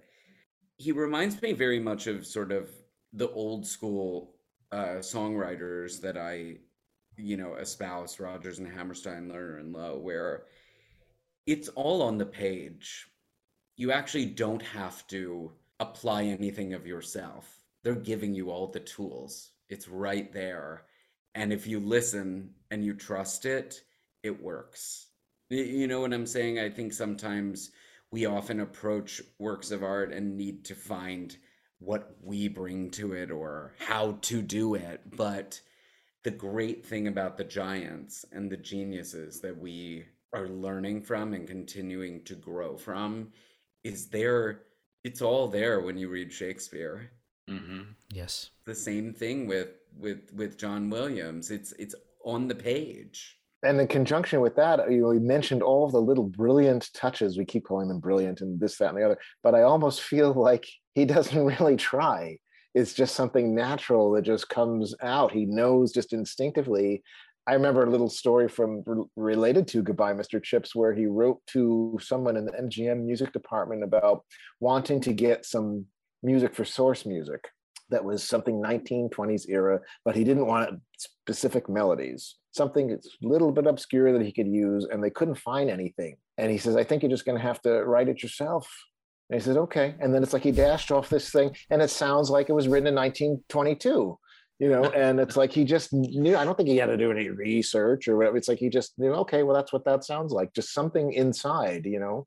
he 0.77 0.93
reminds 0.93 1.43
me 1.43 1.53
very 1.53 1.81
much 1.81 2.07
of 2.07 2.25
sort 2.25 2.53
of 2.53 2.71
the 3.13 3.29
old 3.31 3.67
school 3.67 4.37
uh, 4.71 5.01
songwriters 5.01 6.01
that 6.03 6.17
I, 6.17 6.59
you 7.17 7.37
know, 7.37 7.57
espouse 7.57 8.21
Rodgers 8.21 8.61
and 8.61 8.69
Hammerstein, 8.69 9.29
Lerner 9.29 9.59
and 9.59 9.75
Loewe, 9.75 9.99
where 9.99 10.45
it's 11.45 11.71
all 11.71 12.03
on 12.03 12.19
the 12.19 12.25
page. 12.25 13.09
You 13.75 13.91
actually 13.91 14.27
don't 14.27 14.63
have 14.63 15.05
to 15.09 15.51
apply 15.81 16.23
anything 16.23 16.73
of 16.73 16.87
yourself. 16.87 17.53
They're 17.83 17.97
giving 17.97 18.33
you 18.33 18.53
all 18.53 18.69
the 18.69 18.79
tools. 18.79 19.51
It's 19.69 19.89
right 19.89 20.33
there. 20.33 20.85
And 21.35 21.53
if 21.53 21.67
you 21.67 21.81
listen 21.81 22.51
and 22.71 22.85
you 22.85 22.95
trust 22.95 23.45
it, 23.47 23.83
it 24.23 24.43
works. 24.43 25.09
You 25.49 25.87
know 25.87 26.01
what 26.01 26.13
I'm 26.13 26.27
saying? 26.27 26.59
I 26.59 26.71
think 26.71 26.93
sometimes 26.93 27.71
we 28.11 28.27
often 28.27 28.61
approach 28.61 29.23
works 29.39 29.71
of 29.71 29.83
art 29.83 30.13
and 30.13 30.37
need 30.37 30.65
to 30.67 30.75
find 30.75 31.37
what 31.79 32.17
we 32.23 32.49
bring 32.49 32.91
to 32.91 33.13
it 33.13 33.31
or 33.31 33.75
how 33.79 34.19
to 34.23 34.43
do 34.43 34.75
it. 34.75 35.01
But 35.17 35.61
the 36.23 36.31
great 36.31 36.85
thing 36.85 37.09
about 37.09 37.37
the 37.37 37.45
giants 37.45 38.25
and 38.33 38.51
the 38.51 38.57
geniuses 38.57 39.41
that 39.41 39.59
we 39.59 40.05
are 40.33 40.49
learning 40.49 41.03
from 41.03 41.35
and 41.35 41.49
continuing 41.49 42.23
to 42.25 42.35
grow 42.35 42.77
from 42.77 43.33
is 43.83 44.09
there 44.09 44.63
it's 45.03 45.23
all 45.23 45.49
there 45.49 45.81
when 45.81 45.97
you 45.97 46.09
read 46.09 46.33
shakespeare 46.33 47.11
hmm 47.49 47.81
Yes. 48.13 48.51
the 48.65 48.75
same 48.75 49.13
thing 49.13 49.47
with 49.47 49.71
with 49.99 50.33
with 50.35 50.59
john 50.59 50.91
williams 50.91 51.51
it's 51.51 51.73
it's 51.73 51.95
on 52.25 52.49
the 52.49 52.55
page 52.55 53.41
and 53.63 53.81
in 53.81 53.89
conjunction 53.89 54.41
with 54.41 54.57
that, 54.57 54.91
you 54.91 55.03
know, 55.03 55.09
we 55.09 55.19
mentioned 55.19 55.63
all 55.63 55.85
of 55.85 55.93
the 55.93 56.01
little 56.01 56.25
brilliant 56.25 56.89
touches. 56.95 57.37
We 57.37 57.45
keep 57.45 57.65
calling 57.65 57.89
them 57.89 58.01
brilliant 58.01 58.41
and 58.41 58.59
this, 58.59 58.79
that, 58.79 58.89
and 58.89 58.99
the 58.99 59.05
other. 59.05 59.19
But 59.43 59.55
I 59.55 59.63
almost 59.63 60.01
feel 60.01 60.33
like 60.33 60.67
he 60.95 61.05
doesn't 61.07 61.45
really 61.45 61.77
try. 61.77 62.39
It's 62.75 62.95
just 62.95 63.15
something 63.15 63.55
natural 63.55 64.13
that 64.13 64.23
just 64.23 64.49
comes 64.49 64.95
out. 65.03 65.33
He 65.33 65.45
knows 65.45 65.93
just 65.93 66.13
instinctively. 66.13 67.03
I 67.47 67.55
remember 67.55 67.85
a 67.85 67.91
little 67.91 68.09
story 68.09 68.49
from 68.49 68.85
related 69.17 69.67
to 69.69 69.83
Goodbye, 69.83 70.15
Mr. 70.15 70.43
Chips, 70.43 70.75
where 70.75 70.95
he 70.95 71.07
wrote 71.07 71.41
to 71.49 71.99
someone 72.01 72.37
in 72.37 72.47
the 72.47 72.53
MGM 72.53 73.05
music 73.05 73.33
department 73.33 73.83
about 73.83 74.25
wanting 74.61 75.01
to 75.03 75.13
get 75.13 75.45
some 75.45 75.87
music 76.23 76.55
for 76.55 76.65
source 76.65 77.05
music 77.05 77.49
that 77.91 78.05
was 78.05 78.23
something 78.23 78.61
1920s 78.61 79.49
era, 79.49 79.81
but 80.05 80.17
he 80.17 80.25
didn't 80.25 80.47
want 80.47 80.81
specific 80.97 81.69
melodies, 81.69 82.37
something 82.53 82.89
that's 82.89 83.07
a 83.23 83.27
little 83.27 83.53
bit 83.53 83.67
obscure 83.67 84.13
that 84.13 84.25
he 84.25 84.33
could 84.33 84.49
use, 84.49 84.87
and 84.91 85.03
they 85.03 85.11
couldn't 85.11 85.37
find 85.37 85.71
anything. 85.71 86.17
And 86.39 86.51
he 86.51 86.59
says, 86.59 86.77
I 86.77 86.85
think 86.85 87.03
you're 87.03 87.11
just 87.11 87.25
going 87.25 87.39
to 87.39 87.43
have 87.43 87.61
to 87.63 87.85
write 87.85 88.09
it 88.09 88.23
yourself. 88.23 88.69
And 89.29 89.41
he 89.41 89.45
says, 89.45 89.57
okay. 89.57 89.95
And 90.01 90.15
then 90.15 90.23
it's 90.23 90.33
like 90.33 90.43
he 90.43 90.51
dashed 90.51 90.91
off 90.91 91.09
this 91.09 91.31
thing, 91.31 91.55
and 91.71 91.83
it 91.83 91.91
sounds 91.91 92.31
like 92.31 92.49
it 92.49 92.55
was 92.55 92.69
written 92.69 92.89
in 92.89 92.95
1922. 92.95 94.19
You 94.59 94.69
know, 94.69 94.85
and 94.97 95.19
it's 95.19 95.37
like 95.37 95.53
he 95.53 95.65
just 95.65 95.93
knew. 95.93 96.37
I 96.37 96.45
don't 96.45 96.57
think 96.57 96.69
he 96.69 96.77
had 96.77 96.87
to 96.87 96.97
do 96.97 97.11
any 97.11 97.29
research 97.29 98.09
or 98.09 98.17
whatever. 98.17 98.37
It's 98.37 98.49
like 98.49 98.59
he 98.59 98.69
just 98.69 98.99
knew. 98.99 99.13
Okay, 99.13 99.43
well, 99.43 99.55
that's 99.55 99.73
what 99.73 99.85
that 99.87 100.05
sounds 100.05 100.33
like. 100.33 100.53
Just 100.53 100.75
something 100.75 101.13
inside, 101.13 101.87
you 101.87 101.99
know, 101.99 102.27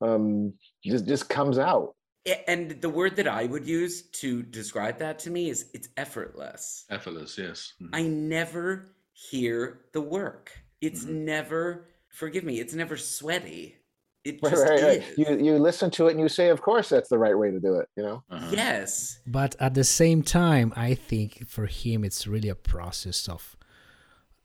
um, 0.00 0.54
just 0.84 1.06
just 1.06 1.28
comes 1.28 1.58
out. 1.58 1.94
A- 2.26 2.50
and 2.50 2.80
the 2.80 2.88
word 2.88 3.16
that 3.16 3.28
i 3.28 3.44
would 3.44 3.66
use 3.66 4.02
to 4.22 4.42
describe 4.42 4.98
that 4.98 5.18
to 5.20 5.30
me 5.30 5.50
is 5.50 5.66
it's 5.74 5.88
effortless 5.96 6.84
Effortless, 6.90 7.36
yes. 7.38 7.74
Mhm. 7.80 7.90
i 7.92 8.02
never 8.02 8.86
hear 9.12 9.80
the 9.92 10.00
work 10.00 10.50
it's 10.80 11.04
Mhm. 11.04 11.24
never 11.34 11.86
forgive 12.08 12.44
me 12.44 12.60
it's 12.60 12.74
never 12.74 12.96
sweaty 12.96 13.76
it 14.24 14.38
Right, 14.42 14.50
just 14.52 14.62
right, 14.64 14.82
right. 14.82 15.02
is 15.02 15.18
You 15.18 15.36
you 15.46 15.58
listen 15.58 15.90
to 15.92 16.06
it 16.08 16.12
and 16.12 16.20
you 16.20 16.30
say, 16.30 16.48
of 16.48 16.62
course, 16.62 16.88
that's 16.88 17.10
the 17.10 17.18
right 17.18 17.36
way 17.36 17.50
to 17.50 17.60
do 17.60 17.74
it. 17.80 17.90
You 17.94 18.04
know. 18.04 18.22
Uh-huh. 18.30 18.50
yes 18.52 19.20
But 19.26 19.54
at 19.60 19.74
the 19.74 19.84
same 19.84 20.22
time, 20.22 20.72
I 20.74 20.94
think 20.94 21.46
for 21.46 21.66
him, 21.66 22.04
it's 22.04 22.26
really 22.26 22.48
a 22.48 22.54
process 22.54 23.28
of 23.28 23.54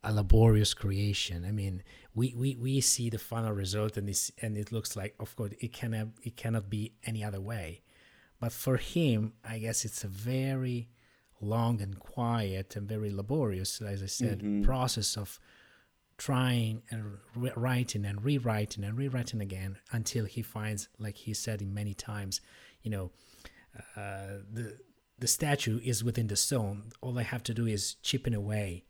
a 0.04 0.12
laborious 0.14 0.74
creation. 0.74 1.46
I 1.46 1.54
mean, 1.54 1.82
we, 2.20 2.28
we, 2.42 2.50
we 2.66 2.82
see 2.82 3.10
the 3.10 3.18
final 3.32 3.54
result, 3.64 3.94
and 3.98 4.08
it's, 4.14 4.32
and 4.42 4.58
it 4.58 4.72
looks 4.76 4.96
like, 5.02 5.14
of 5.20 5.30
course, 5.38 5.54
it 5.66 5.72
cannot 5.80 6.08
it 6.30 6.36
cannot 6.44 6.66
be 6.70 6.84
any 7.10 7.22
other 7.24 7.42
way. 7.52 7.68
But 8.42 8.52
for 8.52 8.78
him, 8.78 9.34
I 9.54 9.56
guess 9.66 9.86
it's 9.88 10.04
a 10.04 10.08
very 10.36 10.80
long 11.42 11.82
and 11.86 11.96
quiet 12.14 12.76
and 12.76 12.88
very 12.96 13.12
laborious, 13.22 13.72
as 13.82 14.02
I 14.04 14.08
said, 14.22 14.38
Mhm. 14.42 14.64
process 14.72 15.18
of 15.24 15.40
trying 16.18 16.82
and 16.92 17.02
re- 17.36 17.54
writing 17.56 18.04
and 18.06 18.18
rewriting 18.30 18.84
and 18.84 18.98
rewriting 18.98 19.42
again 19.42 19.78
until 19.98 20.26
he 20.26 20.42
finds, 20.42 20.90
like 21.06 21.16
he 21.26 21.34
said 21.34 21.62
in 21.62 21.74
many 21.74 21.94
times, 21.94 22.42
you 22.84 22.92
know, 22.92 23.12
uh, 23.96 24.40
the 24.58 24.66
the 25.24 25.28
statue 25.28 25.80
is 25.92 26.02
within 26.04 26.28
the 26.28 26.36
stone. 26.48 26.78
All 27.02 27.16
I 27.20 27.24
have 27.24 27.44
to 27.44 27.54
do 27.54 27.66
is 27.66 27.96
chipping 28.08 28.34
away 28.44 28.86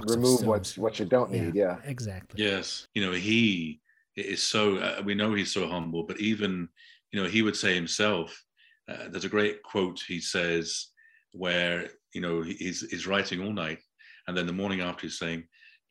Remove 0.00 0.40
of 0.40 0.46
what 0.46 0.68
what 0.76 0.98
you 0.98 1.06
don't 1.06 1.30
need. 1.30 1.54
Yeah. 1.54 1.78
exactly. 1.84 2.42
Yes, 2.42 2.88
you 2.94 3.04
know 3.04 3.12
he 3.12 3.80
is 4.16 4.42
so. 4.42 4.76
Uh, 4.76 5.02
we 5.04 5.14
know 5.14 5.34
he's 5.34 5.52
so 5.52 5.68
humble, 5.68 6.04
but 6.04 6.20
even 6.20 6.68
you 7.12 7.22
know 7.22 7.28
he 7.28 7.42
would 7.42 7.56
say 7.56 7.74
himself. 7.74 8.42
Uh, 8.88 9.08
there's 9.10 9.24
a 9.24 9.28
great 9.28 9.62
quote 9.62 10.00
he 10.06 10.20
says 10.20 10.88
where 11.32 11.88
you 12.12 12.20
know 12.20 12.42
he's 12.42 12.88
he's 12.90 13.06
writing 13.06 13.42
all 13.42 13.52
night, 13.52 13.78
and 14.26 14.36
then 14.36 14.46
the 14.46 14.52
morning 14.52 14.80
after 14.80 15.02
he's 15.02 15.18
saying, 15.18 15.44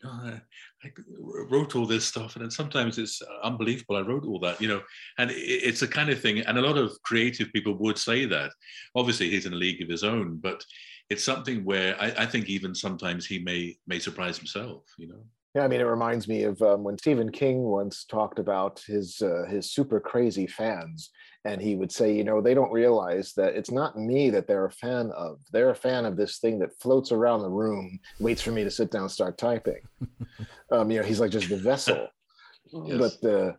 "You 0.03 0.09
I, 0.09 0.41
I 0.83 0.91
wrote 1.49 1.75
all 1.75 1.85
this 1.85 2.05
stuff, 2.05 2.35
and 2.35 2.43
then 2.43 2.51
sometimes 2.51 2.97
it's 2.97 3.21
unbelievable. 3.43 3.97
I 3.97 4.01
wrote 4.01 4.25
all 4.25 4.39
that, 4.39 4.59
you 4.59 4.67
know, 4.67 4.81
and 5.17 5.29
it's 5.33 5.83
a 5.83 5.87
kind 5.87 6.09
of 6.09 6.19
thing. 6.19 6.39
And 6.39 6.57
a 6.57 6.61
lot 6.61 6.77
of 6.77 6.91
creative 7.03 7.51
people 7.53 7.77
would 7.77 7.97
say 7.97 8.25
that. 8.25 8.51
Obviously, 8.95 9.29
he's 9.29 9.45
in 9.45 9.53
a 9.53 9.57
league 9.57 9.81
of 9.81 9.89
his 9.89 10.03
own, 10.03 10.37
but 10.37 10.63
it's 11.11 11.25
something 11.25 11.65
where 11.65 12.01
I, 12.01 12.13
I 12.19 12.25
think 12.25 12.47
even 12.47 12.73
sometimes 12.73 13.25
he 13.25 13.39
may 13.39 13.77
may 13.85 13.99
surprise 13.99 14.37
himself, 14.37 14.85
you 14.97 15.09
know. 15.09 15.21
Yeah, 15.53 15.65
I 15.65 15.67
mean, 15.67 15.81
it 15.81 15.83
reminds 15.83 16.29
me 16.29 16.43
of 16.43 16.61
um, 16.61 16.85
when 16.85 16.97
Stephen 16.97 17.29
King 17.29 17.63
once 17.63 18.05
talked 18.05 18.39
about 18.39 18.81
his 18.87 19.21
uh, 19.21 19.43
his 19.49 19.73
super 19.73 19.99
crazy 19.99 20.47
fans, 20.47 21.09
and 21.43 21.61
he 21.61 21.75
would 21.75 21.91
say, 21.91 22.15
you 22.15 22.23
know, 22.23 22.39
they 22.39 22.53
don't 22.53 22.71
realize 22.71 23.33
that 23.33 23.55
it's 23.55 23.71
not 23.71 23.99
me 23.99 24.29
that 24.29 24.47
they're 24.47 24.67
a 24.67 24.71
fan 24.71 25.11
of. 25.11 25.39
They're 25.51 25.71
a 25.71 25.75
fan 25.75 26.05
of 26.05 26.15
this 26.15 26.39
thing 26.39 26.59
that 26.59 26.79
floats 26.79 27.11
around 27.11 27.41
the 27.41 27.49
room, 27.49 27.99
waits 28.21 28.41
for 28.41 28.51
me 28.51 28.63
to 28.63 28.71
sit 28.71 28.89
down 28.89 29.01
and 29.01 29.11
start 29.11 29.37
typing. 29.37 29.81
um, 30.71 30.89
you 30.89 31.01
know, 31.01 31.05
he's 31.05 31.19
like 31.19 31.31
just 31.31 31.49
the 31.49 31.57
vessel. 31.57 32.07
Yes. 32.71 33.17
But 33.21 33.29
uh, 33.29 33.51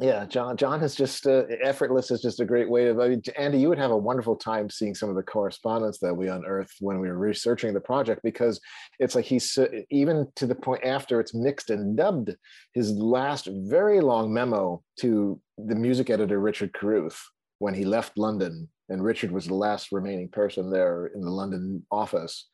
yeah, 0.00 0.24
John 0.26 0.56
John 0.56 0.82
is 0.82 0.96
just 0.96 1.24
uh, 1.26 1.44
effortless 1.62 2.10
is 2.10 2.20
just 2.20 2.40
a 2.40 2.44
great 2.44 2.68
way 2.68 2.88
of. 2.88 2.98
I 2.98 3.08
mean, 3.08 3.22
Andy, 3.38 3.58
you 3.58 3.68
would 3.68 3.78
have 3.78 3.92
a 3.92 3.96
wonderful 3.96 4.34
time 4.34 4.68
seeing 4.68 4.92
some 4.94 5.08
of 5.08 5.14
the 5.14 5.22
correspondence 5.22 5.98
that 5.98 6.14
we 6.14 6.28
unearthed 6.28 6.76
when 6.80 6.98
we 6.98 7.08
were 7.08 7.16
researching 7.16 7.72
the 7.72 7.80
project 7.80 8.20
because 8.24 8.60
it's 8.98 9.14
like 9.14 9.24
he's 9.24 9.56
even 9.90 10.26
to 10.34 10.46
the 10.46 10.54
point 10.54 10.84
after 10.84 11.20
it's 11.20 11.32
mixed 11.32 11.70
and 11.70 11.96
dubbed. 11.96 12.34
His 12.72 12.90
last 12.90 13.46
very 13.52 14.00
long 14.00 14.32
memo 14.32 14.82
to 14.98 15.40
the 15.58 15.76
music 15.76 16.10
editor 16.10 16.40
Richard 16.40 16.72
Caruth 16.72 17.22
when 17.58 17.74
he 17.74 17.84
left 17.84 18.18
London, 18.18 18.68
and 18.88 19.04
Richard 19.04 19.30
was 19.30 19.46
the 19.46 19.54
last 19.54 19.92
remaining 19.92 20.28
person 20.28 20.70
there 20.70 21.06
in 21.14 21.20
the 21.20 21.30
London 21.30 21.86
office 21.92 22.48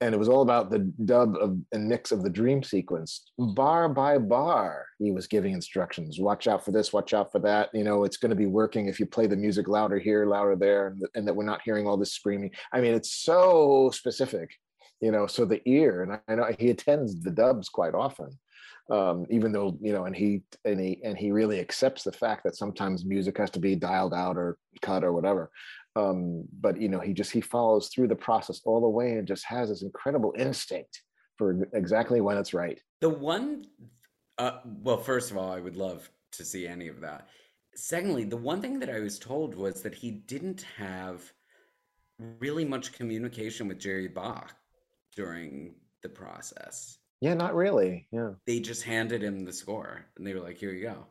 and 0.00 0.14
it 0.14 0.18
was 0.18 0.28
all 0.28 0.42
about 0.42 0.70
the 0.70 0.80
dub 1.04 1.36
of 1.36 1.56
and 1.72 1.88
mix 1.88 2.10
of 2.10 2.22
the 2.22 2.30
dream 2.30 2.62
sequence. 2.62 3.30
Bar 3.38 3.88
by 3.88 4.18
bar 4.18 4.86
he 4.98 5.12
was 5.12 5.26
giving 5.26 5.52
instructions. 5.52 6.18
Watch 6.18 6.48
out 6.48 6.64
for 6.64 6.72
this 6.72 6.92
watch 6.92 7.14
out 7.14 7.30
for 7.30 7.38
that. 7.40 7.70
You 7.72 7.84
know 7.84 8.04
it's 8.04 8.16
going 8.16 8.30
to 8.30 8.36
be 8.36 8.46
working 8.46 8.88
if 8.88 8.98
you 8.98 9.06
play 9.06 9.26
the 9.26 9.36
music 9.36 9.68
louder 9.68 9.98
here 9.98 10.26
louder 10.26 10.56
there 10.56 10.88
and, 10.88 11.02
and 11.14 11.28
that 11.28 11.34
we're 11.34 11.44
not 11.44 11.62
hearing 11.64 11.86
all 11.86 11.96
this 11.96 12.12
screaming. 12.12 12.50
I 12.72 12.80
mean 12.80 12.94
it's 12.94 13.14
so 13.14 13.90
specific 13.92 14.50
you 15.02 15.10
know 15.10 15.26
so 15.26 15.44
the 15.44 15.60
ear 15.68 16.02
and 16.02 16.18
i 16.28 16.34
know 16.34 16.48
he 16.58 16.70
attends 16.70 17.20
the 17.20 17.30
dubs 17.30 17.68
quite 17.68 17.94
often 17.94 18.38
um, 18.90 19.26
even 19.30 19.52
though 19.52 19.78
you 19.80 19.92
know 19.92 20.04
and 20.04 20.16
he 20.16 20.42
and 20.64 20.80
he 20.80 21.00
and 21.04 21.16
he 21.16 21.30
really 21.30 21.60
accepts 21.60 22.02
the 22.02 22.12
fact 22.12 22.44
that 22.44 22.56
sometimes 22.56 23.04
music 23.04 23.38
has 23.38 23.50
to 23.50 23.60
be 23.60 23.76
dialed 23.76 24.14
out 24.14 24.36
or 24.36 24.58
cut 24.80 25.04
or 25.04 25.12
whatever 25.12 25.50
um, 25.96 26.44
but 26.60 26.80
you 26.80 26.88
know 26.88 27.00
he 27.00 27.12
just 27.12 27.30
he 27.32 27.40
follows 27.40 27.88
through 27.88 28.08
the 28.08 28.16
process 28.16 28.60
all 28.64 28.80
the 28.80 28.88
way 28.88 29.12
and 29.12 29.26
just 29.28 29.44
has 29.44 29.68
this 29.68 29.82
incredible 29.82 30.32
instinct 30.36 31.02
for 31.36 31.68
exactly 31.74 32.20
when 32.20 32.36
it's 32.38 32.54
right 32.54 32.80
The 33.00 33.08
one, 33.08 33.64
uh, 34.38 34.60
well, 34.82 34.98
first 34.98 35.30
of 35.30 35.36
all, 35.36 35.50
I 35.52 35.60
would 35.60 35.76
love 35.76 36.10
to 36.32 36.44
see 36.44 36.66
any 36.66 36.88
of 36.88 37.00
that. 37.00 37.28
Secondly, 37.74 38.24
the 38.24 38.36
one 38.36 38.60
thing 38.60 38.78
that 38.80 38.90
I 38.90 39.00
was 39.00 39.18
told 39.18 39.54
was 39.54 39.82
that 39.82 39.94
he 39.94 40.10
didn't 40.10 40.62
have 40.76 41.32
really 42.38 42.64
much 42.64 42.92
communication 42.92 43.66
with 43.68 43.78
Jerry 43.80 44.08
Bock 44.08 44.54
during 45.16 45.74
the 46.02 46.08
process. 46.08 46.98
yeah 47.20 47.34
not 47.34 47.54
really 47.54 48.06
yeah 48.12 48.30
They 48.46 48.58
just 48.60 48.82
handed 48.82 49.22
him 49.22 49.40
the 49.44 49.52
score 49.52 50.04
and 50.16 50.26
they 50.26 50.34
were 50.34 50.40
like, 50.48 50.58
here 50.58 50.72
you 50.72 50.82
go. 50.82 51.06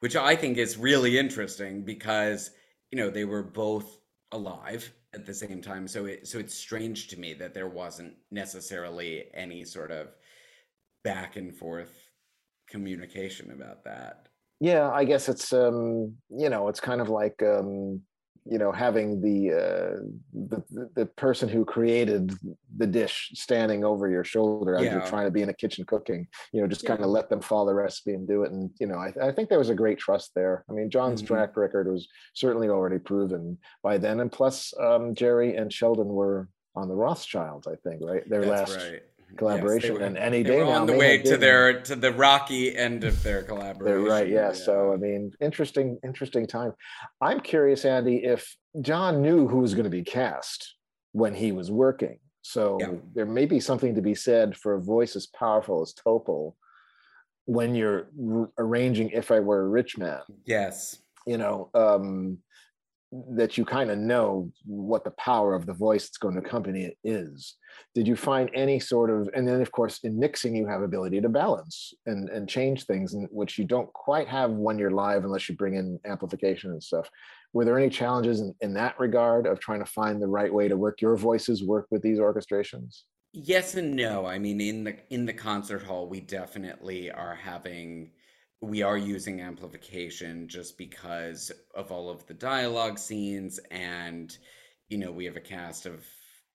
Which 0.00 0.16
I 0.16 0.34
think 0.36 0.58
is 0.58 0.76
really 0.76 1.18
interesting 1.18 1.84
because, 1.84 2.50
you 2.90 2.98
know, 2.98 3.08
they 3.10 3.24
were 3.24 3.42
both 3.42 3.98
alive 4.32 4.92
at 5.14 5.24
the 5.26 5.34
same 5.34 5.60
time. 5.62 5.86
So 5.88 6.06
it 6.06 6.26
so 6.26 6.38
it's 6.38 6.54
strange 6.54 7.08
to 7.08 7.18
me 7.18 7.34
that 7.34 7.54
there 7.54 7.68
wasn't 7.68 8.14
necessarily 8.30 9.24
any 9.34 9.64
sort 9.64 9.90
of 9.90 10.08
back 11.04 11.36
and 11.36 11.54
forth 11.54 12.10
communication 12.68 13.50
about 13.52 13.84
that. 13.84 14.28
yeah 14.60 14.88
i 14.92 15.04
guess 15.04 15.28
it's 15.28 15.52
um 15.52 16.14
you 16.30 16.48
know 16.48 16.68
it's 16.68 16.80
kind 16.80 17.00
of 17.00 17.08
like 17.08 17.42
um 17.42 18.00
you 18.44 18.58
know 18.58 18.72
having 18.72 19.20
the 19.20 19.52
uh 19.52 20.00
the, 20.32 20.62
the- 20.96 21.06
person 21.06 21.48
who 21.48 21.64
created 21.64 22.32
the 22.76 22.86
dish 22.86 23.30
standing 23.34 23.84
over 23.84 24.08
your 24.08 24.24
shoulder 24.24 24.76
as 24.76 24.84
Yeah. 24.84 24.92
you're 24.94 25.06
trying 25.06 25.26
to 25.26 25.30
be 25.30 25.42
in 25.42 25.48
a 25.48 25.54
kitchen 25.54 25.84
cooking 25.84 26.26
you 26.52 26.60
know 26.60 26.66
just 26.66 26.84
kind 26.84 27.00
of 27.04 27.10
let 27.10 27.28
them 27.30 27.40
follow 27.40 27.66
the 27.66 27.74
recipe 27.74 28.14
and 28.14 28.26
do 28.26 28.42
it 28.42 28.50
and 28.50 28.70
you 28.80 28.86
know 28.88 28.96
i, 28.96 29.12
I 29.22 29.30
think 29.32 29.48
there 29.48 29.58
was 29.58 29.70
a 29.70 29.74
great 29.74 29.98
trust 29.98 30.32
there 30.34 30.64
i 30.68 30.72
mean 30.72 30.90
john's 30.90 31.22
Mhm. 31.22 31.26
track 31.28 31.56
record 31.56 31.86
was 31.90 32.08
certainly 32.34 32.68
already 32.68 32.98
proven 32.98 33.58
by 33.82 33.98
then 33.98 34.18
and 34.20 34.32
plus 34.32 34.74
um 34.80 35.14
jerry 35.14 35.56
and 35.56 35.72
sheldon 35.72 36.08
were 36.08 36.48
on 36.74 36.88
the 36.88 36.94
rothschilds 36.96 37.66
i 37.68 37.76
think 37.84 38.00
right 38.02 38.28
their 38.28 38.44
That's 38.44 38.72
last 38.72 38.90
right. 38.90 39.02
Collaboration, 39.36 39.94
Yes, 39.96 40.02
and 40.06 40.16
any 40.18 40.42
day 40.42 40.58
now 40.58 40.70
on 40.82 40.86
the 40.86 40.92
way 40.92 41.18
to 41.18 41.36
their 41.36 41.80
to 41.82 41.96
the 41.96 42.12
rocky 42.12 42.76
end 42.76 43.04
of 43.04 43.22
their 43.22 43.42
collaboration 43.42 43.84
They're 44.04 44.10
right, 44.10 44.28
yeah. 44.28 44.52
So 44.52 44.92
I 44.92 44.96
mean, 44.96 45.32
interesting, 45.40 45.98
interesting 46.04 46.46
time. 46.46 46.72
I'm 47.20 47.40
curious, 47.40 47.84
Andy, 47.84 48.24
if 48.24 48.56
John 48.80 49.22
knew 49.22 49.48
who 49.48 49.58
was 49.58 49.74
going 49.74 49.84
to 49.84 49.90
be 49.90 50.02
cast 50.02 50.74
when 51.12 51.34
he 51.34 51.52
was 51.52 51.70
working. 51.70 52.18
So 52.42 52.78
Yeah. 52.80 52.92
there 53.14 53.26
may 53.26 53.46
be 53.46 53.60
something 53.60 53.94
to 53.94 54.02
be 54.02 54.14
said 54.14 54.56
for 54.56 54.74
a 54.74 54.80
voice 54.80 55.14
as 55.16 55.26
powerful 55.26 55.82
as 55.82 55.94
Topol 55.94 56.54
when 57.44 57.74
you're 57.74 58.08
r- 58.30 58.50
arranging 58.58 59.10
"If 59.10 59.30
I 59.30 59.40
Were 59.40 59.60
a 59.62 59.68
Rich 59.68 59.98
Man." 59.98 60.20
yes, 60.44 61.00
You 61.26 61.38
know, 61.38 61.70
um, 61.74 62.38
that 63.12 63.58
you 63.58 63.64
kind 63.64 63.90
of 63.90 63.98
know 63.98 64.50
what 64.64 65.04
the 65.04 65.10
power 65.12 65.54
of 65.54 65.66
the 65.66 65.74
voice 65.74 66.04
that's 66.04 66.16
going 66.16 66.34
to 66.34 66.40
accompany 66.40 66.84
it 66.84 66.96
is. 67.04 67.56
Did 67.94 68.08
you 68.08 68.16
find 68.16 68.48
any 68.54 68.80
sort 68.80 69.10
of, 69.10 69.28
and 69.34 69.46
then 69.46 69.60
of 69.60 69.70
course 69.70 70.00
in 70.02 70.18
mixing 70.18 70.56
you 70.56 70.66
have 70.66 70.82
ability 70.82 71.20
to 71.20 71.28
balance 71.28 71.92
and 72.06 72.30
and 72.30 72.48
change 72.48 72.84
things, 72.84 73.14
which 73.30 73.58
you 73.58 73.64
don't 73.64 73.92
quite 73.92 74.28
have 74.28 74.50
when 74.52 74.78
you're 74.78 74.90
live 74.90 75.24
unless 75.24 75.48
you 75.48 75.56
bring 75.56 75.74
in 75.74 76.00
amplification 76.06 76.70
and 76.70 76.82
stuff. 76.82 77.08
Were 77.52 77.66
there 77.66 77.78
any 77.78 77.90
challenges 77.90 78.40
in, 78.40 78.54
in 78.62 78.72
that 78.74 78.98
regard 78.98 79.46
of 79.46 79.60
trying 79.60 79.80
to 79.80 79.90
find 79.90 80.20
the 80.20 80.26
right 80.26 80.52
way 80.52 80.68
to 80.68 80.76
work 80.76 81.02
your 81.02 81.16
voices, 81.16 81.62
work 81.62 81.86
with 81.90 82.00
these 82.00 82.18
orchestrations? 82.18 83.02
Yes 83.34 83.74
and 83.74 83.94
no. 83.94 84.24
I 84.24 84.38
mean, 84.38 84.60
in 84.60 84.84
the 84.84 84.96
in 85.10 85.26
the 85.26 85.34
concert 85.34 85.82
hall, 85.82 86.08
we 86.08 86.20
definitely 86.20 87.10
are 87.10 87.34
having 87.34 88.12
we 88.62 88.82
are 88.82 88.96
using 88.96 89.40
amplification 89.40 90.48
just 90.48 90.78
because 90.78 91.52
of 91.74 91.90
all 91.92 92.08
of 92.08 92.26
the 92.26 92.34
dialogue 92.34 92.98
scenes 92.98 93.60
and 93.70 94.38
you 94.88 94.98
know, 94.98 95.10
we 95.10 95.24
have 95.24 95.36
a 95.36 95.40
cast 95.40 95.86
of 95.86 96.06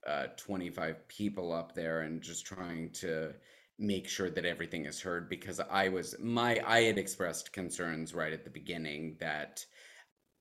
uh 0.07 0.27
25 0.37 1.07
people 1.07 1.51
up 1.51 1.75
there 1.75 2.01
and 2.01 2.21
just 2.21 2.45
trying 2.45 2.89
to 2.91 3.33
make 3.79 4.07
sure 4.07 4.29
that 4.29 4.45
everything 4.45 4.85
is 4.85 5.01
heard 5.01 5.29
because 5.29 5.59
I 5.59 5.89
was 5.89 6.15
my 6.19 6.61
I 6.65 6.81
had 6.83 6.97
expressed 6.97 7.53
concerns 7.53 8.13
right 8.13 8.33
at 8.33 8.43
the 8.43 8.49
beginning 8.49 9.17
that 9.19 9.65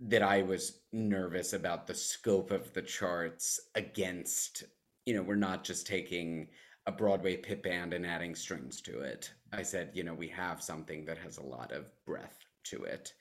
that 0.00 0.22
I 0.22 0.42
was 0.42 0.80
nervous 0.92 1.52
about 1.52 1.86
the 1.86 1.94
scope 1.94 2.50
of 2.50 2.72
the 2.74 2.82
charts 2.82 3.60
against, 3.74 4.64
you 5.06 5.14
know, 5.14 5.22
we're 5.22 5.36
not 5.36 5.64
just 5.64 5.86
taking 5.86 6.48
a 6.86 6.92
Broadway 6.92 7.36
pit 7.36 7.62
band 7.62 7.94
and 7.94 8.06
adding 8.06 8.34
strings 8.34 8.80
to 8.82 9.00
it. 9.00 9.32
I 9.52 9.62
said, 9.62 9.90
you 9.94 10.04
know, 10.04 10.14
we 10.14 10.28
have 10.28 10.62
something 10.62 11.04
that 11.06 11.18
has 11.18 11.38
a 11.38 11.42
lot 11.42 11.72
of 11.72 11.84
breath 12.04 12.38
to 12.64 12.84
it. 12.84 13.12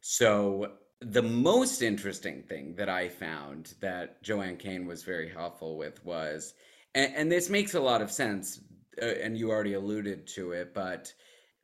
So 0.00 0.72
the 1.00 1.22
most 1.22 1.82
interesting 1.82 2.42
thing 2.42 2.74
that 2.76 2.88
I 2.88 3.08
found 3.08 3.74
that 3.80 4.22
JoAnn 4.22 4.58
Kane 4.58 4.86
was 4.86 5.02
very 5.02 5.28
helpful 5.28 5.76
with 5.76 6.04
was, 6.04 6.54
and, 6.94 7.12
and 7.14 7.32
this 7.32 7.50
makes 7.50 7.74
a 7.74 7.80
lot 7.80 8.02
of 8.02 8.10
sense, 8.10 8.60
uh, 9.00 9.06
and 9.06 9.36
you 9.36 9.50
already 9.50 9.74
alluded 9.74 10.26
to 10.28 10.52
it, 10.52 10.74
but 10.74 11.12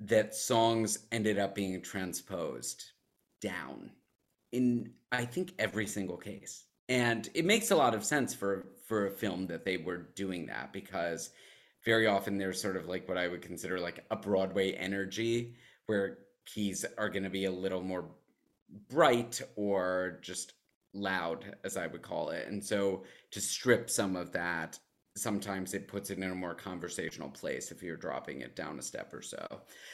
that 0.01 0.35
songs 0.35 0.99
ended 1.12 1.39
up 1.39 1.55
being 1.55 1.81
transposed 1.82 2.85
down 3.40 3.90
in 4.53 4.93
I 5.12 5.24
think 5.24 5.55
every 5.59 5.86
single 5.86 6.16
case. 6.16 6.65
And 6.89 7.28
it 7.35 7.45
makes 7.45 7.70
a 7.70 7.77
lot 7.77 7.95
of 7.95 8.05
sense 8.05 8.35
for 8.35 8.66
for 8.86 9.07
a 9.07 9.11
film 9.11 9.47
that 9.49 9.65
they 9.65 9.77
were 9.77 10.09
doing 10.15 10.47
that 10.47 10.73
because 10.73 11.31
very 11.89 12.06
often 12.06 12.36
there's 12.36 12.60
sort 12.60 12.77
of 12.77 12.86
like 12.86 13.09
what 13.09 13.16
I 13.16 13.28
would 13.28 13.40
consider 13.40 13.81
like 13.81 14.05
a 14.10 14.16
Broadway 14.16 14.73
energy 14.73 15.55
where 15.86 16.19
keys 16.44 16.85
are 16.98 17.09
going 17.09 17.23
to 17.23 17.31
be 17.31 17.47
a 17.47 17.51
little 17.51 17.81
more 17.81 18.10
bright 18.90 19.40
or 19.56 20.19
just 20.20 20.52
loud 20.93 21.56
as 21.65 21.78
I 21.78 21.86
would 21.86 22.02
call 22.02 22.28
it. 22.28 22.47
And 22.47 22.62
so 22.62 23.05
to 23.31 23.40
strip 23.40 23.89
some 23.89 24.16
of 24.16 24.32
that 24.32 24.78
sometimes 25.16 25.73
it 25.73 25.89
puts 25.89 26.10
it 26.10 26.19
in 26.19 26.31
a 26.31 26.35
more 26.35 26.55
conversational 26.55 27.31
place 27.31 27.73
if 27.73 27.82
you're 27.82 27.97
dropping 27.97 28.43
it 28.43 28.55
down 28.55 28.78
a 28.78 28.82
step 28.82 29.12
or 29.15 29.23
so. 29.23 29.47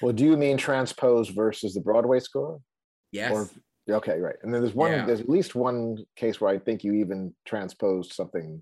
Well, 0.02 0.12
do 0.12 0.24
you 0.24 0.36
mean 0.36 0.56
transpose 0.56 1.28
versus 1.28 1.74
the 1.74 1.80
Broadway 1.80 2.18
score? 2.18 2.60
Yes. 3.12 3.32
Or 3.32 3.94
okay, 3.96 4.18
right. 4.18 4.36
And 4.42 4.52
then 4.52 4.62
there's 4.62 4.74
one. 4.74 4.90
Yeah. 4.90 5.06
There's 5.06 5.20
at 5.20 5.28
least 5.28 5.54
one 5.54 5.98
case 6.16 6.40
where 6.40 6.50
I 6.50 6.58
think 6.58 6.82
you 6.82 6.92
even 6.94 7.32
transposed 7.46 8.12
something 8.12 8.60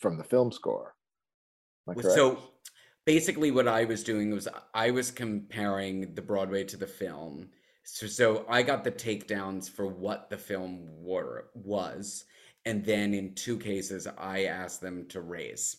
from 0.00 0.16
the 0.16 0.24
film 0.24 0.50
score. 0.50 0.86
Am 0.86 0.88
I 0.88 0.90
Well, 0.90 0.90
correct? 0.90 1.71
So 2.14 2.38
basically, 3.04 3.50
what 3.50 3.68
I 3.68 3.84
was 3.84 4.04
doing 4.04 4.30
was 4.30 4.48
I 4.74 4.90
was 4.90 5.10
comparing 5.10 6.14
the 6.14 6.22
Broadway 6.22 6.64
to 6.64 6.76
the 6.76 6.86
film. 6.86 7.48
So, 7.84 8.06
so 8.06 8.46
I 8.48 8.62
got 8.62 8.84
the 8.84 8.92
takedowns 8.92 9.68
for 9.68 9.86
what 9.86 10.30
the 10.30 10.38
film 10.38 10.86
were, 11.02 11.48
was, 11.54 12.24
and 12.64 12.84
then 12.84 13.12
in 13.12 13.34
two 13.34 13.58
cases, 13.58 14.06
I 14.18 14.44
asked 14.44 14.80
them 14.80 15.06
to 15.08 15.20
raise 15.20 15.76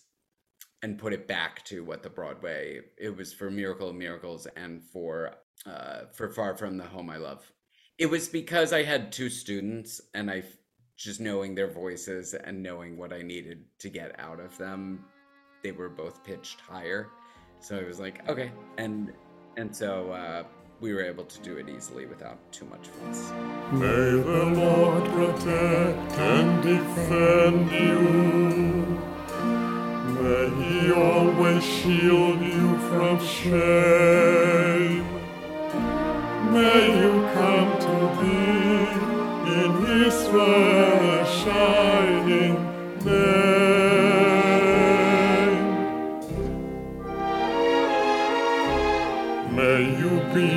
and 0.81 0.99
put 0.99 1.13
it 1.13 1.29
back 1.29 1.63
to 1.65 1.83
what 1.83 2.03
the 2.03 2.09
Broadway. 2.09 2.81
It 2.97 3.15
was 3.15 3.31
for 3.31 3.49
Miracle 3.49 3.89
of 3.89 3.95
Miracles 3.95 4.47
and 4.57 4.83
for 4.83 5.35
uh, 5.65 6.05
for 6.13 6.29
Far 6.29 6.57
From 6.57 6.77
the 6.77 6.83
Home 6.83 7.09
I 7.09 7.17
Love. 7.17 7.49
It 7.97 8.07
was 8.07 8.27
because 8.27 8.73
I 8.73 8.83
had 8.83 9.11
two 9.11 9.29
students, 9.29 10.01
and 10.13 10.29
i 10.29 10.43
just 10.95 11.19
knowing 11.19 11.55
their 11.55 11.71
voices 11.71 12.35
and 12.35 12.61
knowing 12.61 12.97
what 12.97 13.11
I 13.11 13.23
needed 13.23 13.65
to 13.79 13.89
get 13.89 14.17
out 14.19 14.39
of 14.39 14.55
them 14.59 15.05
they 15.63 15.71
were 15.71 15.89
both 15.89 16.23
pitched 16.23 16.61
higher 16.61 17.09
so 17.59 17.75
it 17.75 17.87
was 17.87 17.99
like 17.99 18.27
okay 18.29 18.51
and 18.77 19.13
and 19.57 19.75
so 19.75 20.11
uh, 20.11 20.43
we 20.81 20.93
were 20.93 21.03
able 21.03 21.23
to 21.23 21.39
do 21.41 21.57
it 21.57 21.69
easily 21.69 22.05
without 22.05 22.37
too 22.51 22.65
much 22.65 22.87
fuss 22.87 23.31
May 23.71 23.87
the 23.87 24.45
Lord 24.55 25.03
protect 25.05 26.13
and 26.19 26.61
defend 26.61 27.71
you. 27.71 28.99
May 30.21 30.49
He 30.61 30.91
always 30.91 31.63
shield 31.63 32.39
you 32.39 32.77
from 32.89 33.19
shame. 33.25 35.05
May 36.53 37.01
you 37.01 37.13
come 37.33 37.71
to 37.87 37.97
be 38.21 38.37
in 39.55 39.71
His 39.87 40.17
shining. 41.43 42.55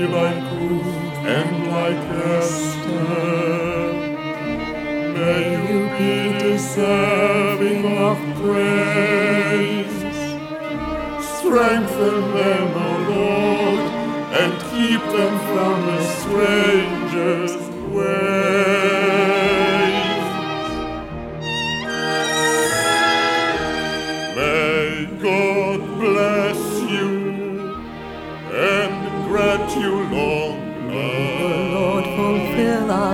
Like 0.07 0.43
Ruth 0.61 0.97
and 1.27 1.67
like 1.69 2.03
Esther. 2.39 3.07
May 5.15 5.45
you 5.69 5.81
be 5.99 6.39
deserving 6.39 7.85
of 7.99 8.19
praise. 8.41 10.01
Strengthen 11.39 12.19
them, 12.39 12.69
O 12.75 12.91
Lord, 13.15 13.85
and 14.41 14.53
keep 14.71 15.03
them 15.17 15.35
from 15.51 15.89
a 15.89 16.01
stranger's 16.21 17.57
ways. 17.95 18.76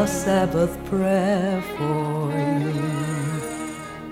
Our 0.03 0.09
Sabbath 0.09 0.85
prayer 0.87 1.63
for 1.77 2.33
you. 2.59 2.83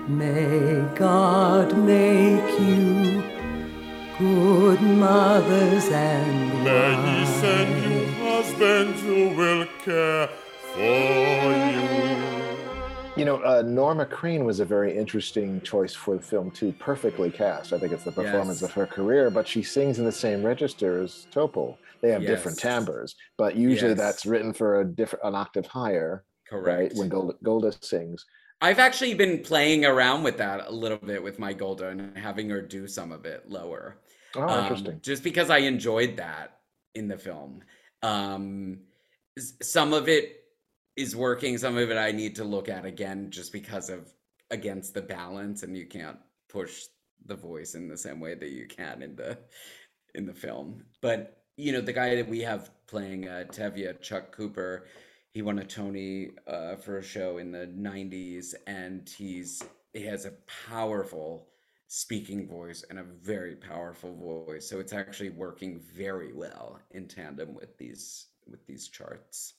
May 0.07 0.87
God 0.95 1.77
make 1.77 2.59
you 2.61 3.21
good 4.17 4.81
mothers 4.81 5.89
and 5.89 6.63
May 6.63 6.95
He 7.19 7.25
send 7.25 7.83
you 7.83 8.05
husbands 8.23 9.01
who 9.01 9.35
will 9.35 9.65
care 9.83 10.29
for 10.73 11.51
you. 11.73 11.81
You 13.17 13.25
know, 13.25 13.43
uh, 13.43 13.61
Norma 13.61 14.05
Crane 14.05 14.45
was 14.45 14.61
a 14.61 14.65
very 14.65 14.97
interesting 14.97 15.59
choice 15.59 15.93
for 15.93 16.15
the 16.15 16.21
film 16.23 16.51
too. 16.51 16.73
Perfectly 16.79 17.29
cast. 17.29 17.73
I 17.73 17.77
think 17.79 17.91
it's 17.91 18.05
the 18.05 18.13
performance 18.13 18.61
Yes. 18.61 18.69
of 18.69 18.71
her 18.75 18.85
career, 18.85 19.29
but 19.29 19.45
she 19.45 19.61
sings 19.61 19.99
in 19.99 20.05
the 20.05 20.11
same 20.13 20.41
register 20.41 21.01
as 21.01 21.27
Topol. 21.33 21.75
They 22.01 22.11
have 22.11 22.21
different 22.21 22.57
timbres, 22.59 23.15
but 23.37 23.55
usually 23.55 23.91
Yes. 23.91 23.99
that's 23.99 24.25
written 24.25 24.53
for 24.53 24.81
a 24.81 24.85
different, 24.85 25.25
an 25.25 25.35
octave 25.35 25.65
higher, 25.67 26.25
right? 26.51 26.63
correct 26.89 26.95
When 26.95 27.09
Golde, 27.09 27.35
Golde 27.43 27.83
sings. 27.83 28.25
i've 28.61 28.79
actually 28.79 29.13
been 29.13 29.39
playing 29.41 29.85
around 29.85 30.21
with 30.23 30.37
that 30.37 30.67
a 30.67 30.71
little 30.71 30.97
bit 30.97 31.21
with 31.23 31.39
my 31.39 31.53
golde 31.53 31.81
and 31.81 32.15
having 32.17 32.49
her 32.49 32.61
do 32.61 32.87
some 32.87 33.11
of 33.11 33.25
it 33.25 33.49
lower 33.49 34.01
Oh, 34.35 34.41
um, 34.47 34.63
interesting. 34.63 34.99
just 35.01 35.23
because 35.23 35.49
i 35.49 35.57
enjoyed 35.59 36.17
that 36.17 36.59
in 36.93 37.07
the 37.07 37.17
film 37.17 37.61
um 38.03 38.79
some 39.61 39.93
of 39.93 40.09
it 40.09 40.43
is 40.97 41.15
working 41.15 41.57
some 41.57 41.77
of 41.77 41.89
it 41.89 41.97
i 41.97 42.11
need 42.11 42.35
to 42.35 42.43
look 42.43 42.67
at 42.69 42.85
again 42.85 43.31
just 43.31 43.51
because 43.53 43.89
of 43.89 44.11
against 44.51 44.93
the 44.93 45.01
balance 45.01 45.63
and 45.63 45.75
you 45.77 45.85
can't 45.87 46.17
push 46.49 46.83
the 47.27 47.35
voice 47.35 47.75
in 47.75 47.87
the 47.87 47.97
same 47.97 48.19
way 48.19 48.35
that 48.35 48.49
you 48.49 48.67
can 48.67 49.01
in 49.01 49.15
the 49.15 49.37
in 50.15 50.25
the 50.25 50.33
film 50.33 50.83
but 51.01 51.40
you 51.61 51.71
know 51.71 51.81
the 51.81 51.93
guy 51.93 52.15
that 52.15 52.27
we 52.27 52.39
have 52.39 52.69
playing 52.87 53.27
uh, 53.27 53.43
tevye 53.51 53.99
chuck 54.01 54.31
cooper 54.31 54.85
he 55.31 55.41
won 55.41 55.59
a 55.59 55.63
tony 55.63 56.31
uh, 56.47 56.75
for 56.75 56.97
a 56.97 57.03
show 57.03 57.37
in 57.37 57.51
the 57.51 57.67
90s 57.67 58.53
and 58.67 59.09
he's 59.09 59.63
he 59.93 60.03
has 60.05 60.25
a 60.25 60.33
powerful 60.69 61.47
speaking 61.93 62.47
voice 62.47 62.85
and 62.89 62.99
a 62.99 63.03
very 63.03 63.53
powerful 63.53 64.15
voice. 64.15 64.65
So 64.65 64.79
it's 64.79 64.93
actually 64.93 65.31
working 65.31 65.81
very 65.93 66.31
well 66.31 66.79
in 66.91 67.05
tandem 67.05 67.53
with 67.53 67.77
these 67.77 68.27
with 68.47 68.65
these 68.65 68.87
charts. 68.87 69.55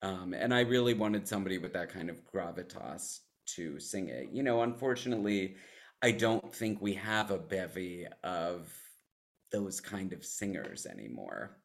Um, 0.00 0.32
and 0.32 0.54
I 0.54 0.60
really 0.60 0.94
wanted 0.94 1.26
somebody 1.26 1.58
with 1.58 1.72
that 1.72 1.92
kind 1.92 2.08
of 2.08 2.24
gravitas 2.32 3.20
to 3.56 3.80
sing 3.80 4.10
it. 4.10 4.28
You 4.30 4.44
know, 4.44 4.62
unfortunately, 4.62 5.56
I 6.02 6.12
don't 6.12 6.54
think 6.54 6.80
we 6.80 6.94
have 6.94 7.32
a 7.32 7.38
bevy 7.38 8.06
of 8.22 8.72
those 9.52 9.80
kind 9.80 10.12
of 10.12 10.24
singers 10.24 10.86
anymore. 10.86 11.58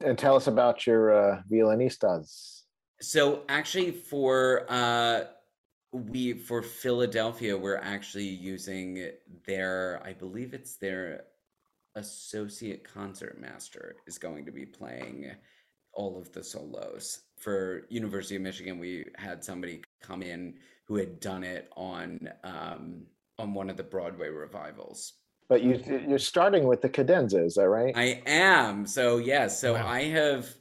And 0.00 0.16
tell 0.16 0.36
us 0.36 0.46
about 0.46 0.86
your 0.86 1.12
uh, 1.12 1.42
violinistas. 1.50 2.62
So 3.00 3.42
actually, 3.48 3.90
for 3.90 4.64
uh, 4.68 5.24
we 5.92 6.34
for 6.34 6.62
Philadelphia, 6.62 7.56
we're 7.56 7.76
actually 7.76 8.28
using 8.28 9.10
their, 9.46 10.00
I 10.04 10.12
believe 10.12 10.54
it's 10.54 10.76
their 10.76 11.24
associate 11.96 12.84
concertmaster 12.84 13.96
is 14.06 14.18
going 14.18 14.46
to 14.46 14.52
be 14.52 14.64
playing 14.64 15.32
all 15.92 16.18
of 16.18 16.32
the 16.32 16.42
solos. 16.42 17.22
For 17.38 17.82
University 17.90 18.36
of 18.36 18.42
Michigan, 18.42 18.78
we 18.78 19.04
had 19.16 19.44
somebody 19.44 19.82
come 20.00 20.22
in 20.22 20.54
who 20.86 20.96
had 20.96 21.20
done 21.20 21.44
it 21.44 21.70
on 21.76 22.28
um, 22.44 23.02
on 23.38 23.54
one 23.54 23.68
of 23.68 23.76
the 23.76 23.82
Broadway 23.82 24.28
revivals. 24.28 25.14
But 25.52 25.62
you 25.62 25.78
you're 26.08 26.18
starting 26.18 26.66
with 26.66 26.80
the 26.80 26.88
cadenza, 26.88 27.44
is 27.44 27.56
that 27.56 27.68
right? 27.68 27.94
I 27.94 28.22
am. 28.26 28.86
So 28.86 29.18
yes. 29.18 29.60
So 29.60 29.74
Wow. 29.74 29.86
I 29.86 30.04
have. 30.04 30.54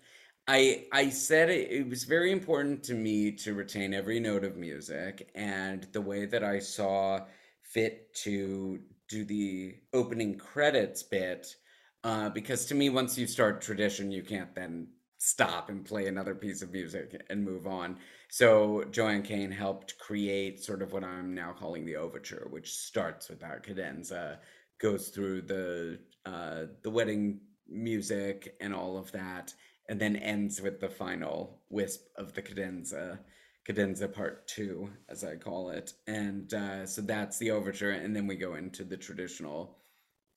I 0.48 0.88
I 0.92 1.10
said 1.10 1.50
it, 1.50 1.72
it 1.72 1.88
was 1.88 2.04
very 2.04 2.32
important 2.32 2.84
to 2.86 2.94
me 2.94 3.32
to 3.38 3.54
retain 3.54 3.94
every 3.94 4.20
note 4.20 4.44
of 4.44 4.58
music, 4.58 5.32
and 5.36 5.84
the 5.94 6.02
way 6.02 6.26
that 6.26 6.44
I 6.44 6.60
saw 6.60 7.28
fit 7.62 8.14
to 8.26 8.82
do 9.08 9.24
the 9.24 9.76
opening 9.94 10.38
credits 10.38 11.04
bit, 11.04 11.56
uh, 12.04 12.30
because 12.30 12.66
to 12.66 12.76
me, 12.76 12.90
once 12.90 13.18
you 13.18 13.28
start 13.28 13.62
tradition, 13.62 14.12
you 14.12 14.24
can't 14.24 14.54
then 14.56 14.88
stop 15.20 15.70
and 15.70 15.86
play 15.86 16.08
another 16.08 16.34
piece 16.34 16.62
of 16.64 16.72
music 16.72 17.24
and 17.30 17.44
move 17.46 17.68
on. 17.68 17.98
So 18.30 18.84
JoAnn 18.90 19.24
Kane 19.24 19.52
helped 19.52 20.00
create 20.00 20.64
sort 20.64 20.82
of 20.82 20.92
what 20.94 21.04
I'm 21.04 21.36
now 21.36 21.54
calling 21.54 21.86
the 21.86 21.98
overture, 21.98 22.48
which 22.50 22.74
starts 22.74 23.30
with 23.30 23.40
that 23.42 23.62
cadenza, 23.64 24.40
goes 24.82 25.10
through 25.10 25.44
the 25.44 26.00
uh, 26.26 26.64
the 26.82 26.90
wedding 26.90 27.40
music 27.68 28.56
and 28.60 28.74
all 28.74 28.98
of 28.98 29.12
that, 29.12 29.54
and 29.90 30.00
then 30.00 30.16
ends 30.16 30.62
with 30.62 30.80
the 30.80 30.90
final 30.90 31.62
wisp 31.70 32.08
of 32.18 32.34
the 32.34 32.42
cadenza, 32.42 33.20
cadenza 33.66 34.08
part 34.08 34.48
two, 34.48 34.90
as 35.10 35.24
I 35.24 35.36
call 35.36 35.70
it. 35.70 35.94
And 36.08 36.54
uh, 36.54 36.86
so 36.86 37.02
that's 37.02 37.38
the 37.38 37.52
overture, 37.52 37.92
and 37.92 38.16
then 38.16 38.28
we 38.28 38.36
go 38.36 38.56
into 38.56 38.84
the 38.84 38.98
traditional 38.98 39.78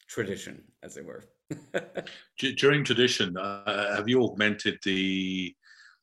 tradition, 0.07 0.63
as 0.83 0.97
it 0.97 1.05
were. 1.05 1.25
During 2.57 2.85
tradition, 2.85 3.37
uh, 3.37 3.97
have 3.97 4.09
you 4.09 4.23
augmented 4.23 4.79
the 4.85 5.55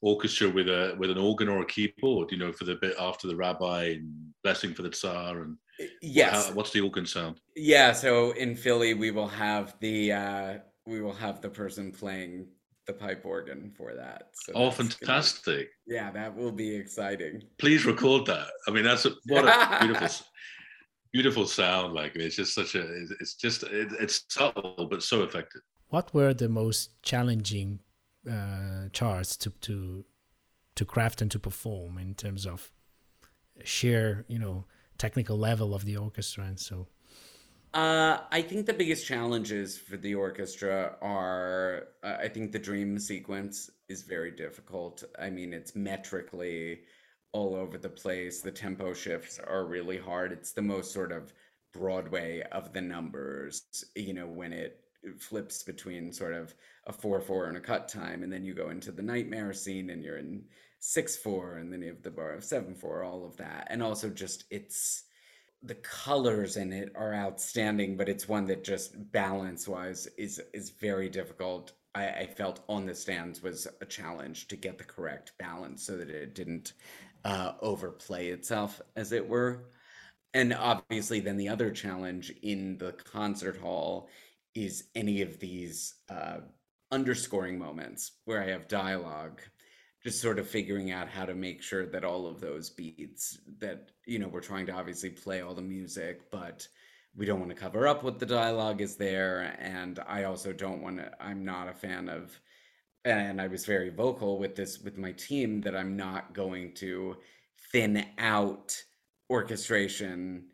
orchestra 0.02 0.50
with 0.50 0.68
a 0.68 0.96
with 0.98 1.12
an 1.12 1.18
organ 1.18 1.50
or 1.50 1.62
a 1.62 1.66
keyboard? 1.66 2.32
You 2.32 2.38
know, 2.38 2.52
for 2.52 2.66
the 2.66 2.76
bit 2.76 2.96
after 3.00 3.28
the 3.28 3.36
rabbi 3.36 3.86
and 3.86 4.12
blessing 4.44 4.74
for 4.74 4.84
the 4.84 4.90
tsar, 4.90 5.42
and 5.42 5.58
yes. 6.02 6.48
how- 6.48 6.54
what's 6.54 6.72
the 6.72 6.82
organ 6.82 7.06
sound? 7.06 7.40
Yeah, 7.56 7.92
so 7.94 8.32
in 8.32 8.56
Philly 8.56 8.94
we 8.94 9.12
will 9.12 9.28
have 9.28 9.76
the 9.80 10.12
uh 10.12 10.58
we 10.86 11.02
will 11.02 11.14
have 11.14 11.42
the 11.42 11.50
person 11.50 11.92
playing 11.92 12.48
the 12.88 12.94
pipe 12.94 13.24
organ 13.26 13.72
for 13.78 13.94
that. 13.94 14.30
So 14.34 14.54
Oh, 14.56 14.66
that's 14.66 14.78
gonna 14.78 14.90
fantastic! 14.90 15.70
yeah, 15.88 16.10
that 16.12 16.36
will 16.36 16.52
be 16.52 16.76
exciting. 16.76 17.44
Please 17.60 17.86
record 17.86 18.26
that. 18.26 18.48
I 18.68 18.72
mean, 18.72 18.84
that's 18.84 19.06
a, 19.06 19.12
what 19.28 19.46
a 19.46 19.78
beautiful, 19.86 20.26
beautiful 21.14 21.46
sound. 21.46 21.94
Like 21.94 22.16
it's 22.16 22.36
just 22.36 22.54
such 22.56 22.76
a. 22.76 22.82
It's 23.02 23.12
it's 23.22 23.34
just 23.36 23.64
it, 23.64 23.90
it's 24.00 24.26
subtle 24.30 24.88
but 24.90 25.04
so 25.04 25.24
effective. 25.24 25.62
What 25.90 26.14
were 26.14 26.34
the 26.34 26.50
most 26.50 27.02
challenging 27.04 27.80
uh, 28.30 28.90
charts 28.94 29.38
to 29.38 29.50
to 29.62 30.06
to 30.76 30.86
craft 30.86 31.22
and 31.22 31.30
to 31.32 31.40
perform 31.40 31.98
in 32.00 32.16
terms 32.16 32.46
of 32.48 32.72
sheer, 33.64 34.26
you 34.28 34.40
know, 34.40 34.66
technical 35.02 35.36
level 35.36 35.74
of 35.74 35.84
the 35.84 35.98
orchestra 35.98 36.44
and 36.44 36.60
so? 36.60 36.88
Uh, 37.74 38.20
I 38.32 38.42
think 38.42 38.66
the 38.66 38.74
biggest 38.74 39.08
challenges 39.08 39.78
for 39.78 39.98
the 39.98 40.14
orchestra 40.14 40.96
are, 41.02 41.88
uh, 42.04 42.18
I 42.20 42.28
think 42.28 42.52
the 42.52 42.60
dream 42.60 43.00
sequence 43.00 43.72
is 43.88 44.04
very 44.04 44.32
difficult. 44.32 45.04
I 45.18 45.30
mean, 45.30 45.54
it's 45.54 45.76
metrically 45.76 46.82
all 47.32 47.56
over 47.56 47.78
the 47.78 47.90
place. 47.90 48.42
The 48.42 48.52
tempo 48.52 48.94
shifts 48.94 49.40
are 49.40 49.66
really 49.66 49.98
hard. 49.98 50.32
It's 50.34 50.52
the 50.52 50.62
most 50.62 50.92
sort 50.92 51.12
of 51.12 51.34
Broadway 51.74 52.44
of 52.52 52.74
the 52.74 52.82
numbers, 52.82 53.64
you 53.96 54.14
know, 54.14 54.28
when 54.28 54.52
it 54.52 54.82
flips 55.18 55.64
between 55.64 56.12
sort 56.12 56.34
of 56.34 56.54
a 56.86 56.94
4 56.94 57.22
4 57.22 57.48
and 57.48 57.58
a 57.58 57.62
cut 57.62 57.88
time, 57.88 58.24
and 58.24 58.32
then 58.32 58.44
you 58.44 58.54
go 58.54 58.70
into 58.70 58.92
the 58.92 59.02
nightmare 59.02 59.54
scene 59.54 59.90
and 59.90 60.04
you're 60.04 60.18
in 60.18 60.44
6 60.82 61.18
4, 61.18 61.58
and 61.58 61.72
then 61.72 61.84
you 61.84 61.90
have 61.90 62.02
the 62.02 62.10
bar 62.10 62.34
of 62.34 62.44
7 62.44 62.74
4, 62.76 63.04
all 63.04 63.24
of 63.24 63.38
that. 63.38 63.68
And 63.70 63.82
also 63.84 64.10
just 64.10 64.46
it's 64.50 65.04
the 65.64 65.76
colors 65.76 66.58
in 66.58 66.74
it 66.74 66.92
are 66.96 67.14
outstanding, 67.14 67.96
but 67.96 68.10
it's 68.10 68.28
one 68.28 68.48
that 68.48 68.64
just 68.64 69.12
balance 69.12 69.68
wise 69.68 70.08
is 70.18 70.42
is 70.54 70.72
very 70.72 71.08
difficult. 71.08 71.74
I, 71.94 72.08
I 72.10 72.26
felt 72.26 72.62
on 72.68 72.88
the 72.88 72.96
stands 72.96 73.44
was 73.44 73.68
a 73.80 73.86
challenge 73.86 74.48
to 74.48 74.56
get 74.56 74.80
the 74.80 74.84
correct 74.84 75.34
balance 75.38 75.86
so 75.86 75.98
that 75.98 76.10
it 76.10 76.34
didn't 76.34 76.74
uh, 77.26 77.54
overplay 77.62 78.30
itself, 78.30 78.82
as 78.96 79.12
it 79.12 79.28
were. 79.28 79.66
And 80.34 80.54
obviously, 80.54 81.20
then 81.20 81.38
the 81.38 81.50
other 81.50 81.70
challenge 81.70 82.34
in 82.42 82.78
the 82.80 82.94
concert 82.94 83.58
hall 83.58 84.10
is 84.56 84.86
any 84.96 85.22
of 85.22 85.40
these 85.40 85.94
uh, 86.10 86.40
underscoring 86.92 87.60
moments 87.60 88.14
where 88.26 88.42
I 88.42 88.48
have 88.48 88.68
dialogue 88.68 89.42
just 90.04 90.22
sort 90.22 90.40
of 90.40 90.48
figuring 90.48 90.92
out 90.92 91.08
how 91.08 91.26
to 91.26 91.36
make 91.36 91.62
sure 91.62 91.86
that 91.86 92.04
all 92.04 92.26
of 92.28 92.40
those 92.40 92.70
beats 92.70 93.40
that 93.60 93.92
you 94.06 94.20
know 94.20 94.28
we're 94.28 94.42
trying 94.42 94.66
to 94.66 94.72
obviously 94.74 95.10
play 95.10 95.42
all 95.42 95.54
the 95.54 95.62
music 95.62 96.30
but 96.32 96.68
we 97.16 97.26
don't 97.26 97.40
want 97.40 97.52
to 97.52 97.56
cover 97.56 97.88
up 97.88 98.04
what 98.04 98.20
the 98.20 98.26
dialogue 98.26 98.82
is 98.82 98.96
there. 98.96 99.56
And 99.60 100.00
i 100.08 100.24
also 100.24 100.54
don't 100.54 100.82
want 100.82 100.98
to 100.98 101.12
i'm 101.24 101.44
not 101.46 101.68
a 101.70 101.74
fan 101.74 102.10
of 102.10 102.40
and 103.06 103.42
i 103.42 103.48
was 103.48 103.66
very 103.66 103.90
vocal 103.90 104.40
with 104.40 104.56
this 104.56 104.80
with 104.80 104.98
my 104.98 105.12
team 105.14 105.62
that 105.62 105.76
i'm 105.76 105.96
not 105.98 106.34
going 106.34 106.74
to 106.76 107.18
thin 107.72 108.06
out 108.18 108.82
orchestration 109.30 110.46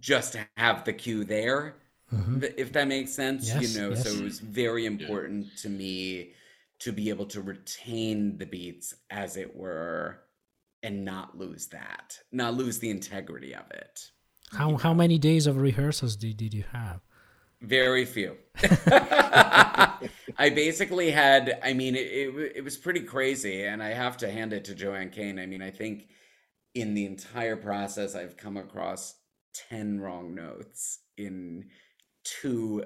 just 0.00 0.32
to 0.32 0.46
have 0.56 0.84
the 0.84 0.92
cue 0.92 1.24
there. 1.24 1.76
Mhm. 2.12 2.54
if 2.56 2.72
that 2.72 2.86
makes 2.86 3.10
sense 3.12 3.48
Yes, 3.48 3.60
you 3.60 3.80
know 3.80 3.92
so 3.92 4.08
it 4.08 4.22
was 4.22 4.38
very 4.38 4.86
important 4.86 5.56
to 5.58 5.68
me 5.68 6.34
to 6.80 6.92
be 6.92 7.08
able 7.08 7.26
to 7.26 7.40
retain 7.40 8.38
the 8.38 8.46
beats 8.46 8.94
as 9.10 9.36
it 9.36 9.56
were 9.56 10.20
and 10.82 11.04
not 11.04 11.36
lose 11.36 11.66
that 11.68 12.18
not 12.30 12.54
lose 12.54 12.78
the 12.78 12.90
integrity 12.90 13.54
of 13.54 13.70
it. 13.70 14.10
How 14.52 14.76
how 14.76 14.94
many 14.94 15.18
days 15.18 15.46
of 15.46 15.56
rehearsals 15.56 16.16
did, 16.16 16.36
did 16.36 16.54
you 16.54 16.64
have? 16.72 17.00
very 17.62 18.04
few. 18.04 18.36
I 20.38 20.50
basically 20.54 21.10
had 21.10 21.58
i 21.62 21.72
mean 21.72 21.94
it, 21.94 22.06
it, 22.06 22.52
it 22.56 22.64
was 22.64 22.76
pretty 22.76 23.00
crazy 23.00 23.64
and 23.64 23.82
i 23.82 23.88
have 23.90 24.16
to 24.18 24.30
hand 24.30 24.52
it 24.52 24.64
to 24.66 24.74
JoAnn 24.74 25.12
Kane. 25.12 25.38
I 25.38 25.46
mean 25.46 25.62
i 25.62 25.70
think 25.70 26.08
in 26.74 26.94
the 26.94 27.06
entire 27.06 27.56
process 27.56 28.14
i've 28.14 28.36
come 28.36 28.56
across 28.56 29.14
10 29.70 30.00
wrong 30.00 30.34
notes 30.34 31.00
in 31.16 31.64
two 32.24 32.84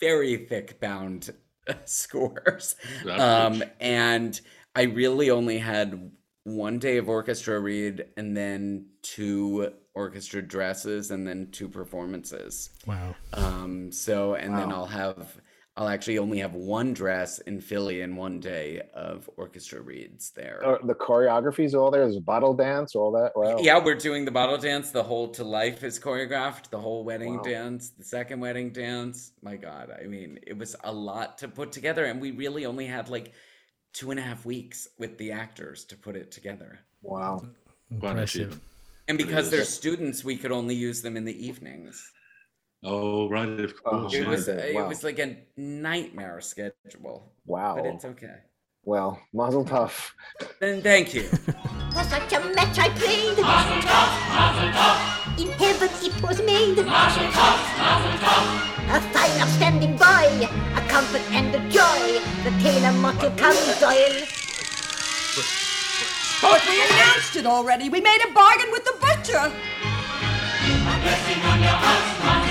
very 0.00 0.36
thick 0.36 0.80
bound 0.80 1.30
scores. 1.84 2.76
Um, 3.08 3.62
and 3.80 4.40
i 4.74 4.82
really 4.82 5.30
only 5.30 5.58
had 5.58 6.10
one 6.44 6.78
day 6.78 6.96
of 6.96 7.08
orchestra 7.08 7.60
read 7.60 8.06
and 8.16 8.36
then 8.36 8.86
two 9.02 9.72
orchestra 9.94 10.42
dresses 10.42 11.10
and 11.10 11.26
then 11.26 11.48
two 11.52 11.68
performances. 11.68 12.70
Wow. 12.86 13.14
um, 13.34 13.92
so, 13.92 14.34
and 14.34 14.56
then 14.56 14.72
I'll 14.72 14.86
have, 14.86 15.40
I'll 15.74 15.88
actually 15.88 16.18
only 16.18 16.38
have 16.40 16.52
one 16.54 16.92
dress 16.92 17.38
in 17.40 17.58
Philly 17.58 18.02
and 18.02 18.14
one 18.14 18.40
day 18.40 18.82
of 18.92 19.28
orchestra 19.38 19.80
reads 19.80 20.30
there. 20.32 20.60
Uh, 20.62 20.76
the 20.84 20.94
choreography's 20.94 21.74
all 21.74 21.90
there. 21.90 22.02
There's 22.02 22.18
bottle 22.18 22.52
dance, 22.52 22.94
all 22.94 23.10
that. 23.12 23.32
Wow. 23.34 23.56
Yeah, 23.58 23.82
we're 23.82 23.94
doing 23.94 24.26
the 24.26 24.30
bottle 24.30 24.58
dance. 24.58 24.90
The 24.90 25.02
whole 25.02 25.28
to 25.30 25.44
life 25.44 25.82
is 25.82 25.98
choreographed. 25.98 26.68
The 26.68 26.78
whole 26.78 27.04
wedding 27.04 27.36
Wow. 27.38 27.42
dance, 27.42 27.88
the 27.88 28.04
second 28.04 28.40
wedding 28.40 28.70
dance. 28.70 29.32
My 29.40 29.56
God, 29.56 29.90
I 29.98 30.06
mean, 30.06 30.38
it 30.46 30.58
was 30.58 30.76
a 30.84 30.92
lot 30.92 31.38
to 31.38 31.48
put 31.48 31.72
together, 31.72 32.04
and 32.04 32.20
we 32.20 32.32
really 32.32 32.66
only 32.66 32.86
had 32.86 33.08
like 33.08 33.32
two 33.94 34.10
and 34.10 34.20
a 34.20 34.22
half 34.22 34.44
weeks 34.44 34.88
with 34.98 35.16
the 35.16 35.32
actors 35.32 35.84
to 35.86 35.96
put 35.96 36.16
it 36.16 36.30
together. 36.30 36.80
Wow. 37.00 37.38
Quite 37.38 37.46
an 37.48 37.96
Impressive. 38.18 38.40
achievement. 38.42 38.62
And 39.08 39.16
because 39.18 39.50
they're 39.50 39.64
students, 39.64 40.22
we 40.22 40.36
could 40.36 40.52
only 40.52 40.74
use 40.74 41.00
them 41.00 41.16
in 41.16 41.24
the 41.24 41.46
evenings. 41.46 42.12
Oh, 42.84 43.28
right, 43.28 43.48
of 43.60 43.74
Oh. 43.86 44.08
It 44.12 44.26
was 44.26 44.48
it 44.48 44.74
wow. 44.74 44.88
was 44.88 45.04
like 45.04 45.18
a 45.20 45.36
nightmare 45.56 46.40
schedule, 46.40 47.32
Wow. 47.46 47.76
but 47.76 47.86
it's 47.86 48.04
okay. 48.04 48.38
Well, 48.84 49.20
Mazel 49.32 49.64
Tov. 49.64 50.10
Then 50.58 50.82
thank 50.82 51.14
you. 51.14 51.22
For 51.22 52.02
such 52.02 52.32
a 52.32 52.40
match 52.56 52.78
I 52.80 52.88
prayed. 52.98 53.38
In 55.38 55.52
heaven 55.52 55.90
it 56.02 56.22
was 56.22 56.42
made. 56.42 56.76
Mazel 56.84 57.28
tov, 57.30 57.60
mazel 57.78 58.18
tov! 58.18 58.96
A 58.96 59.00
fine 59.14 59.40
upstanding 59.40 59.96
boy, 59.96 60.48
a 60.74 60.80
comfort 60.88 61.22
and 61.30 61.54
a 61.54 61.60
joy. 61.70 62.18
The 62.42 62.50
tailor 62.60 62.92
Motel 62.98 63.30
Kamzoil. 63.38 64.26
But 66.42 66.60
we 66.68 66.82
announced 66.82 67.36
it 67.36 67.46
already. 67.46 67.88
We 67.88 68.00
made 68.00 68.18
a 68.28 68.32
bargain 68.34 68.72
with 68.72 68.84
the 68.84 68.96
butcher. 69.00 69.52
Stop 71.22 72.41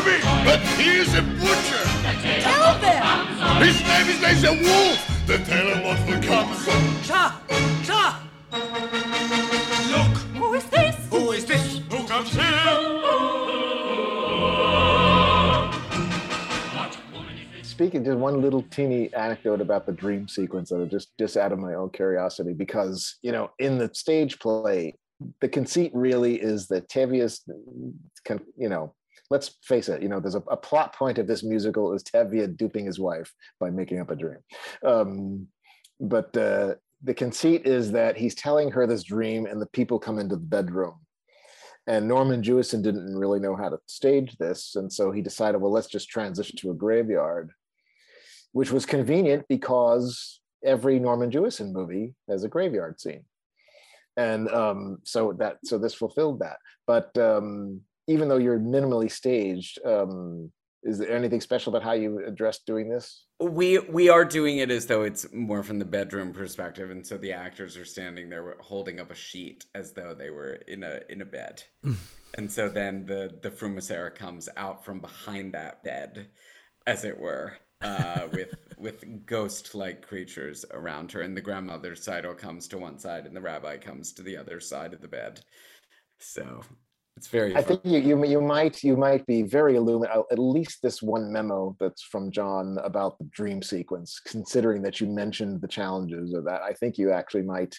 them! 0.00 0.44
But 0.44 0.60
he 0.78 0.90
is 0.98 1.14
a 1.14 1.22
butcher. 1.22 1.84
Tell 2.40 2.78
them! 2.78 3.62
His 3.62 3.80
name 3.82 4.08
is 4.08 4.20
Lazar 4.22 4.52
Wolf. 4.62 5.26
The 5.26 5.38
tailor 5.38 5.82
will 5.82 6.22
come. 6.22 6.48
Cha! 7.02 7.40
Cha! 7.84 8.24
Look, 9.90 10.16
Who 10.36 10.54
is 10.54 10.64
this? 10.64 10.96
who 11.10 11.32
is 11.32 11.44
this? 11.44 11.78
Who 11.90 12.06
comes 12.06 12.30
here? 12.32 12.98
Speaking, 17.62 18.04
just 18.04 18.18
one 18.18 18.40
little 18.42 18.62
teeny 18.62 19.12
anecdote 19.14 19.60
about 19.60 19.86
the 19.86 19.92
dream 19.92 20.26
sequence 20.26 20.70
that 20.70 20.80
are 20.80 20.86
just 20.86 21.16
just 21.18 21.36
out 21.36 21.52
of 21.52 21.58
my 21.60 21.74
own 21.74 21.90
curiosity, 21.90 22.52
because 22.52 23.16
you 23.22 23.30
know, 23.30 23.50
in 23.60 23.78
the 23.78 23.88
stage 23.92 24.38
play, 24.40 24.94
the 25.40 25.48
conceit 25.48 25.92
really 25.94 26.36
is 26.40 26.66
that 26.68 26.88
Tevye's, 26.88 27.44
con- 28.24 28.40
you 28.56 28.68
know, 28.68 28.94
let's 29.30 29.56
face 29.62 29.88
it, 29.88 30.02
you 30.02 30.08
know, 30.08 30.20
there's 30.20 30.34
a, 30.34 30.42
a 30.48 30.56
plot 30.56 30.94
point 30.94 31.18
of 31.18 31.26
this 31.26 31.42
musical 31.42 31.92
is 31.92 32.02
Tevye 32.02 32.56
duping 32.56 32.86
his 32.86 32.98
wife 32.98 33.32
by 33.60 33.70
making 33.70 34.00
up 34.00 34.10
a 34.10 34.16
dream. 34.16 34.38
Um, 34.84 35.48
but 36.00 36.36
uh, 36.36 36.74
the 37.02 37.14
conceit 37.14 37.66
is 37.66 37.92
that 37.92 38.16
he's 38.16 38.34
telling 38.34 38.70
her 38.70 38.86
this 38.86 39.02
dream, 39.02 39.46
and 39.46 39.60
the 39.60 39.66
people 39.66 39.98
come 39.98 40.18
into 40.18 40.36
the 40.36 40.42
bedroom. 40.42 40.94
And 41.86 42.06
Norman 42.06 42.42
Jewison 42.42 42.82
didn't 42.82 43.16
really 43.16 43.40
know 43.40 43.56
how 43.56 43.70
to 43.70 43.78
stage 43.86 44.36
this, 44.36 44.76
and 44.76 44.92
so 44.92 45.10
he 45.10 45.22
decided, 45.22 45.58
well, 45.58 45.72
let's 45.72 45.88
just 45.88 46.08
transition 46.08 46.56
to 46.58 46.70
a 46.70 46.74
graveyard, 46.74 47.50
which 48.52 48.70
was 48.70 48.86
convenient 48.86 49.46
because 49.48 50.40
every 50.64 50.98
Norman 50.98 51.30
Jewison 51.30 51.72
movie 51.72 52.14
has 52.28 52.44
a 52.44 52.48
graveyard 52.48 53.00
scene 53.00 53.24
and 54.18 54.48
um, 54.48 54.98
so 55.04 55.32
that 55.34 55.58
so 55.64 55.78
this 55.78 55.94
fulfilled 55.94 56.40
that 56.40 56.58
but 56.86 57.16
um, 57.16 57.80
even 58.08 58.28
though 58.28 58.38
you're 58.38 58.58
minimally 58.58 59.10
staged 59.10 59.78
um, 59.84 60.50
is 60.82 60.98
there 60.98 61.14
anything 61.14 61.40
special 61.40 61.70
about 61.74 61.84
how 61.84 61.92
you 61.92 62.24
addressed 62.24 62.64
doing 62.66 62.88
this? 62.88 63.26
We 63.40 63.78
we 63.78 64.08
are 64.08 64.24
doing 64.24 64.58
it 64.58 64.70
as 64.70 64.86
though 64.86 65.02
it's 65.02 65.26
more 65.32 65.62
from 65.62 65.78
the 65.78 65.84
bedroom 65.84 66.32
perspective, 66.32 66.90
and 66.90 67.06
so 67.06 67.18
the 67.18 67.32
actors 67.32 67.76
are 67.76 67.84
standing 67.84 68.28
there 68.28 68.56
holding 68.60 69.00
up 69.00 69.10
a 69.10 69.14
sheet 69.14 69.66
as 69.74 69.92
though 69.92 70.14
they 70.14 70.30
were 70.30 70.54
in 70.66 70.82
a 70.84 71.00
in 71.08 71.20
a 71.20 71.24
bed, 71.24 71.62
and 72.36 72.50
so 72.50 72.68
then 72.68 73.06
the 73.06 73.38
the 73.42 73.50
Fruma-Sarah 73.50 74.12
comes 74.12 74.48
out 74.56 74.84
from 74.84 75.00
behind 75.00 75.52
that 75.54 75.82
bed, 75.82 76.28
as 76.86 77.04
it 77.04 77.18
were, 77.18 77.56
uh, 77.80 78.28
with 78.32 78.54
with 78.78 79.26
ghost 79.26 79.74
like 79.74 80.06
creatures 80.06 80.64
around 80.70 81.10
her, 81.12 81.22
and 81.22 81.36
the 81.36 81.42
grandmother 81.42 81.94
Tzeitel 81.94 82.38
comes 82.38 82.68
to 82.68 82.78
one 82.78 82.98
side, 82.98 83.26
and 83.26 83.36
the 83.36 83.40
rabbi 83.40 83.76
comes 83.78 84.12
to 84.12 84.22
the 84.22 84.36
other 84.36 84.60
side 84.60 84.94
of 84.94 85.00
the 85.00 85.08
bed. 85.08 85.40
So 86.20 86.62
it's 87.18 87.26
very. 87.28 87.52
i 87.56 87.62
fun. 87.62 87.64
think 87.64 87.80
you, 87.84 87.98
you 87.98 88.24
you 88.24 88.40
might 88.40 88.82
you 88.84 88.96
might 88.96 89.26
be 89.26 89.42
very 89.42 89.74
illuminated 89.74 90.22
at 90.30 90.38
least 90.38 90.80
this 90.82 91.02
one 91.02 91.32
memo 91.32 91.76
that's 91.80 92.02
from 92.02 92.30
john 92.30 92.78
about 92.84 93.18
the 93.18 93.24
dream 93.24 93.60
sequence 93.60 94.20
considering 94.24 94.80
that 94.82 95.00
you 95.00 95.06
mentioned 95.06 95.60
the 95.60 95.68
challenges 95.68 96.32
of 96.32 96.44
that 96.44 96.62
i 96.62 96.72
think 96.72 96.96
you 96.96 97.10
actually 97.10 97.42
might 97.42 97.76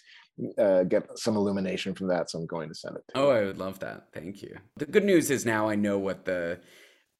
uh, 0.57 0.84
get 0.84 1.03
some 1.18 1.36
illumination 1.38 1.95
from 1.95 2.07
that 2.07 2.30
so 2.30 2.38
i'm 2.38 2.45
going 2.45 2.68
to 2.70 2.76
send 2.76 2.95
it 2.98 3.03
to 3.07 3.20
you. 3.20 3.26
Oh, 3.26 3.30
I 3.30 3.45
would 3.45 3.57
love 3.57 3.80
that. 3.80 4.07
Thank 4.14 4.41
you. 4.41 4.57
The 4.78 4.86
good 4.86 5.03
news 5.03 5.32
is 5.32 5.45
now 5.45 5.68
I 5.68 5.76
know 5.76 5.98
what 5.98 6.26
the 6.26 6.60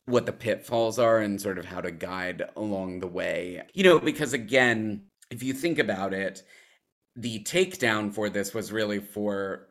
what 0.06 0.26
the 0.26 0.34
pitfalls 0.34 0.98
are 1.00 1.20
and 1.20 1.40
sort 1.40 1.60
of 1.60 1.66
how 1.66 1.82
to 1.82 1.92
guide 1.92 2.44
along 2.56 3.00
the 3.00 3.08
way. 3.08 3.62
You 3.74 3.84
know, 3.84 4.00
because 4.00 4.34
again, 4.34 5.04
if 5.30 5.44
you 5.44 5.54
think 5.54 5.80
about 5.80 6.14
it, 6.14 6.44
the 7.16 7.44
takedown 7.44 8.14
for 8.14 8.30
this 8.30 8.54
was 8.54 8.72
really 8.72 9.00
for 9.00 9.68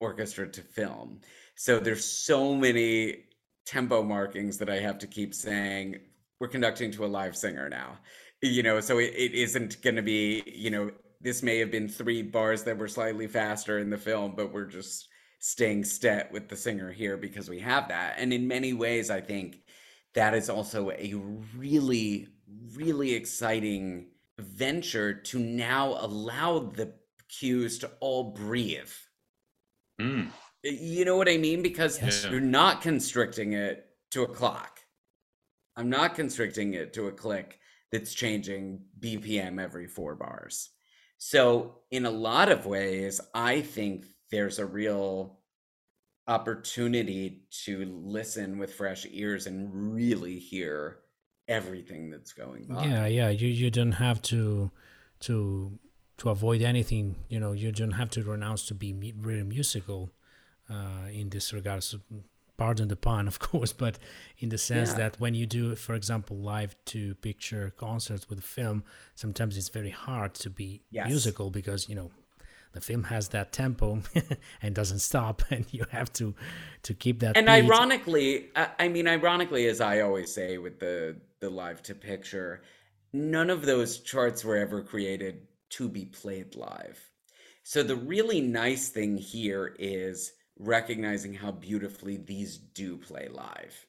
orchestra 0.00 0.48
to 0.48 0.60
film. 0.60 1.20
So 1.54 1.78
there's 1.78 2.04
so 2.04 2.54
many 2.54 3.24
tempo 3.66 4.02
markings 4.02 4.58
that 4.58 4.68
I 4.68 4.80
have 4.80 4.98
to 4.98 5.06
keep 5.06 5.34
saying 5.34 6.00
we're 6.40 6.48
conducting 6.48 6.90
to 6.92 7.04
a 7.04 7.06
live 7.06 7.36
singer 7.36 7.68
now. 7.68 7.98
You 8.42 8.62
know, 8.62 8.80
so 8.80 8.98
it, 8.98 9.14
it 9.16 9.32
isn't 9.32 9.80
going 9.82 9.96
to 9.96 10.02
be, 10.02 10.42
you 10.46 10.70
know, 10.70 10.90
this 11.20 11.42
may 11.42 11.58
have 11.58 11.70
been 11.70 11.88
three 11.88 12.22
bars 12.22 12.64
that 12.64 12.76
were 12.76 12.88
slightly 12.88 13.26
faster 13.26 13.78
in 13.78 13.88
the 13.88 13.96
film, 13.96 14.34
but 14.36 14.52
we're 14.52 14.66
just 14.66 15.08
staying 15.38 15.84
stet 15.84 16.30
with 16.32 16.48
the 16.48 16.56
singer 16.56 16.92
here 16.92 17.16
because 17.16 17.48
we 17.48 17.60
have 17.60 17.88
that. 17.88 18.16
And 18.18 18.32
in 18.32 18.46
many 18.46 18.72
ways, 18.72 19.10
I 19.10 19.20
think 19.20 19.62
that 20.14 20.34
is 20.34 20.50
also 20.50 20.90
a 20.90 21.14
really, 21.56 22.28
really 22.74 23.14
exciting 23.14 24.08
venture 24.38 25.14
to 25.14 25.38
now 25.38 25.96
allow 25.98 26.58
the 26.58 26.92
cues 27.28 27.78
to 27.78 27.90
all 28.00 28.32
breathe. 28.32 28.90
Mm. 30.00 30.28
You 30.64 31.04
know 31.04 31.16
what 31.16 31.28
I 31.28 31.36
mean? 31.36 31.62
Because 31.62 32.00
Yes. 32.00 32.24
you're 32.24 32.40
not 32.40 32.80
constricting 32.80 33.52
it 33.52 33.86
to 34.12 34.22
a 34.22 34.28
clock. 34.28 34.80
I'm 35.76 35.90
not 35.90 36.14
constricting 36.14 36.74
it 36.74 36.94
to 36.94 37.08
a 37.08 37.12
click 37.12 37.60
that's 37.92 38.14
changing 38.14 38.80
BPM 38.98 39.60
every 39.60 39.86
four 39.86 40.14
bars. 40.14 40.70
So, 41.18 41.82
in 41.90 42.06
a 42.06 42.10
lot 42.10 42.50
of 42.50 42.66
ways, 42.66 43.20
I 43.34 43.60
think 43.60 44.06
there's 44.30 44.58
a 44.58 44.66
real 44.66 45.40
opportunity 46.26 47.42
to 47.64 47.84
listen 47.84 48.58
with 48.58 48.72
fresh 48.74 49.06
ears 49.10 49.46
and 49.46 49.92
really 49.94 50.38
hear 50.38 51.00
everything 51.48 52.10
that's 52.10 52.32
going 52.32 52.70
on. 52.70 52.90
Yeah, 52.90 53.06
yeah. 53.06 53.28
You 53.28 53.48
you 53.48 53.70
don't 53.70 53.92
have 53.92 54.22
to 54.22 54.70
to 55.20 55.78
to 56.18 56.30
avoid 56.30 56.62
anything. 56.62 57.16
You 57.28 57.40
know, 57.40 57.52
you 57.52 57.70
don't 57.72 57.92
have 57.92 58.10
to 58.10 58.22
renounce 58.22 58.66
to 58.66 58.74
be 58.74 59.12
really 59.16 59.42
musical 59.42 60.10
uh, 60.70 61.08
in 61.12 61.30
this 61.30 61.52
regard. 61.52 61.82
So, 61.82 61.98
pardon 62.56 62.88
the 62.88 62.96
pun, 62.96 63.26
of 63.32 63.38
course, 63.38 63.72
but 63.72 63.98
in 64.38 64.48
the 64.48 64.58
sense 64.58 64.90
Yeah. 64.90 64.96
that 64.98 65.20
when 65.20 65.34
you 65.34 65.46
do, 65.46 65.74
for 65.76 65.94
example, 65.94 66.36
live 66.36 66.76
to 66.86 67.14
picture 67.16 67.72
concerts 67.76 68.28
with 68.28 68.42
film, 68.42 68.84
sometimes 69.14 69.56
it's 69.56 69.68
very 69.68 69.90
hard 69.90 70.34
to 70.34 70.50
be 70.50 70.82
Yes. 70.90 71.06
musical 71.08 71.50
because 71.50 71.88
you 71.88 71.94
know 71.94 72.10
the 72.72 72.80
film 72.80 73.04
has 73.04 73.28
that 73.28 73.52
tempo 73.52 74.02
and 74.62 74.74
doesn't 74.74 74.98
stop, 75.00 75.42
and 75.50 75.64
you 75.70 75.84
have 75.90 76.12
to 76.14 76.34
to 76.82 76.94
keep 76.94 77.20
that. 77.20 77.36
and 77.36 77.46
beat. 77.46 77.52
ironically 77.52 78.48
I, 78.56 78.68
I 78.78 78.88
mean 78.88 79.06
ironically 79.08 79.66
as 79.68 79.80
i 79.80 80.00
always 80.00 80.32
say 80.34 80.58
with 80.58 80.80
the 80.80 81.16
the 81.40 81.48
live 81.50 81.82
to 81.84 81.94
picture 81.94 82.62
none 83.12 83.48
of 83.50 83.64
those 83.64 84.00
charts 84.00 84.44
were 84.44 84.56
ever 84.56 84.82
created 84.82 85.46
to 85.70 85.88
be 85.88 86.04
played 86.04 86.54
live 86.56 86.98
so 87.62 87.82
the 87.82 87.96
really 87.96 88.40
nice 88.40 88.88
thing 88.90 89.16
here 89.16 89.74
is 89.78 90.32
recognizing 90.58 91.34
how 91.34 91.50
beautifully 91.50 92.16
these 92.16 92.58
do 92.58 92.96
play 92.96 93.28
live. 93.30 93.86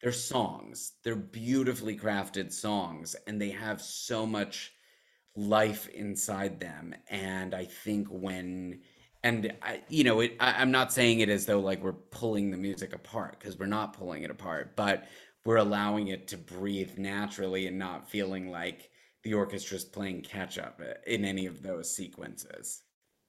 They're 0.00 0.12
songs. 0.12 0.92
They're 1.04 1.14
beautifully 1.14 1.96
crafted 1.96 2.52
songs 2.52 3.14
and 3.26 3.40
they 3.40 3.50
have 3.50 3.80
so 3.80 4.26
much 4.26 4.72
life 5.36 5.88
inside 5.88 6.60
them. 6.60 6.94
And 7.08 7.54
i 7.54 7.64
think 7.64 8.08
when 8.08 8.80
and 9.24 9.52
I, 9.62 9.82
you 9.88 10.04
know 10.04 10.20
it, 10.20 10.36
I, 10.40 10.60
i'm 10.60 10.70
not 10.70 10.92
saying 10.92 11.20
it 11.20 11.28
as 11.28 11.46
though 11.46 11.60
like 11.60 11.82
we're 11.82 11.92
pulling 11.92 12.50
the 12.50 12.56
music 12.56 12.94
apart 12.94 13.38
because 13.38 13.58
we're 13.58 13.66
not 13.66 13.96
pulling 13.96 14.22
it 14.22 14.30
apart 14.30 14.76
but 14.76 15.06
we're 15.44 15.56
allowing 15.56 16.08
it 16.08 16.28
to 16.28 16.36
breathe 16.36 16.98
naturally 16.98 17.66
and 17.66 17.78
not 17.78 18.10
feeling 18.10 18.50
like 18.50 18.90
the 19.22 19.34
orchestra's 19.34 19.84
playing 19.84 20.22
catch 20.22 20.58
up 20.58 20.80
in 21.06 21.24
any 21.24 21.46
of 21.46 21.62
those 21.62 21.94
sequences 21.94 22.82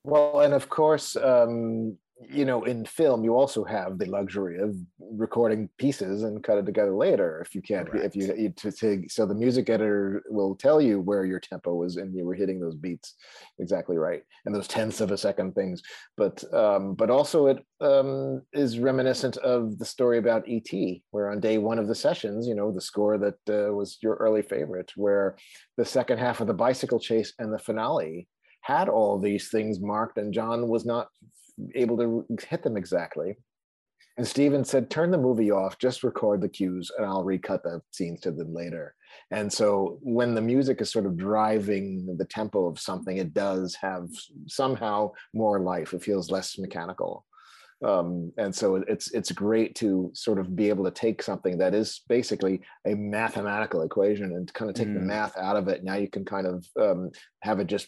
Well, 0.03 0.41
and 0.41 0.53
of 0.53 0.69
course, 0.69 1.15
um, 1.15 1.97
you 2.29 2.45
know, 2.45 2.63
in 2.63 2.85
film, 2.85 3.23
you 3.23 3.35
also 3.35 3.63
have 3.63 3.97
the 3.97 4.05
luxury 4.05 4.59
of 4.59 4.75
recording 4.99 5.69
pieces 5.77 6.23
and 6.23 6.43
cut 6.43 6.57
it 6.57 6.65
together 6.65 6.93
later 6.93 7.41
if 7.41 7.55
you 7.55 7.61
can't. 7.61 7.89
If 7.93 8.15
you, 8.15 8.33
you 8.35 8.49
to, 8.49 8.71
to, 8.71 9.03
so 9.09 9.25
the 9.25 9.35
music 9.35 9.69
editor 9.69 10.23
will 10.29 10.55
tell 10.55 10.81
you 10.81 10.99
where 10.99 11.25
your 11.25 11.39
tempo 11.39 11.73
was 11.73 11.97
and 11.97 12.15
you 12.15 12.25
were 12.25 12.33
hitting 12.33 12.59
those 12.59 12.75
beats 12.75 13.15
exactly 13.59 13.97
right 13.97 14.23
and 14.45 14.53
those 14.53 14.67
tenths 14.67 15.01
of 15.01 15.11
a 15.11 15.17
second 15.17 15.53
things. 15.53 15.81
But 16.17 16.43
um, 16.53 16.95
but 16.95 17.09
also 17.09 17.47
it 17.47 17.65
um, 17.81 18.41
is 18.53 18.79
reminiscent 18.79 19.37
of 19.37 19.77
the 19.77 19.85
story 19.85 20.17
about 20.17 20.45
ET, 20.47 20.71
where 21.11 21.31
on 21.31 21.39
day 21.39 21.57
one 21.57 21.79
of 21.79 21.87
the 21.87 21.95
sessions, 21.95 22.47
you 22.47 22.55
know, 22.55 22.71
the 22.71 22.81
score 22.81 23.17
that 23.17 23.37
uh, 23.49 23.73
was 23.73 23.97
your 24.01 24.15
early 24.15 24.41
favorite, 24.41 24.91
where 24.95 25.35
the 25.77 25.85
second 25.85 26.19
half 26.19 26.39
of 26.41 26.47
the 26.47 26.53
bicycle 26.53 26.99
chase 26.99 27.33
and 27.39 27.53
the 27.53 27.59
finale 27.59 28.27
had 28.63 28.89
all 28.89 29.19
these 29.19 29.49
things 29.49 29.79
marked 29.79 30.17
and 30.17 30.33
john 30.33 30.67
was 30.67 30.85
not 30.85 31.07
able 31.75 31.97
to 31.97 32.25
hit 32.49 32.63
them 32.63 32.77
exactly 32.77 33.35
And 34.17 34.27
Steven 34.27 34.63
said, 34.63 34.89
turn 34.89 35.09
the 35.11 35.17
movie 35.27 35.49
off, 35.51 35.79
just 35.79 36.03
record 36.03 36.39
the 36.41 36.53
cues, 36.57 36.91
and 36.95 37.03
I'll 37.09 37.23
recut 37.23 37.63
the 37.63 37.81
scenes 37.89 38.19
to 38.21 38.31
them 38.31 38.53
later. 38.53 38.93
And 39.31 39.51
so 39.59 39.97
when 40.17 40.35
the 40.35 40.41
music 40.53 40.81
is 40.81 40.91
sort 40.91 41.07
of 41.07 41.17
driving 41.17 41.85
the 42.19 42.25
tempo 42.37 42.59
of 42.67 42.77
something, 42.79 43.17
it 43.17 43.33
does 43.33 43.75
have 43.87 44.05
somehow 44.47 44.97
more 45.33 45.59
life. 45.73 45.93
It 45.95 46.03
feels 46.03 46.29
less 46.35 46.59
mechanical. 46.59 47.25
Um, 47.91 48.31
and 48.43 48.53
so 48.59 48.67
it's 48.93 49.07
it's 49.17 49.31
great 49.45 49.71
to 49.81 49.89
sort 50.13 50.39
of 50.41 50.55
be 50.55 50.69
able 50.69 50.85
to 50.85 50.91
take 51.05 51.19
something 51.23 51.57
that 51.57 51.73
is 51.81 51.89
basically 52.07 52.55
a 52.91 52.93
mathematical 52.95 53.81
equation 53.81 54.27
and 54.35 54.53
kind 54.53 54.69
of 54.69 54.75
take 54.75 54.93
the 54.93 54.99
Mm. 55.05 55.13
math 55.15 55.35
out 55.47 55.57
of 55.61 55.67
it. 55.73 55.83
Now 55.83 55.97
you 56.03 56.09
can 56.15 56.23
kind 56.23 56.47
of 56.53 56.57
um, 56.85 57.01
have 57.47 57.59
it 57.61 57.67
just 57.75 57.87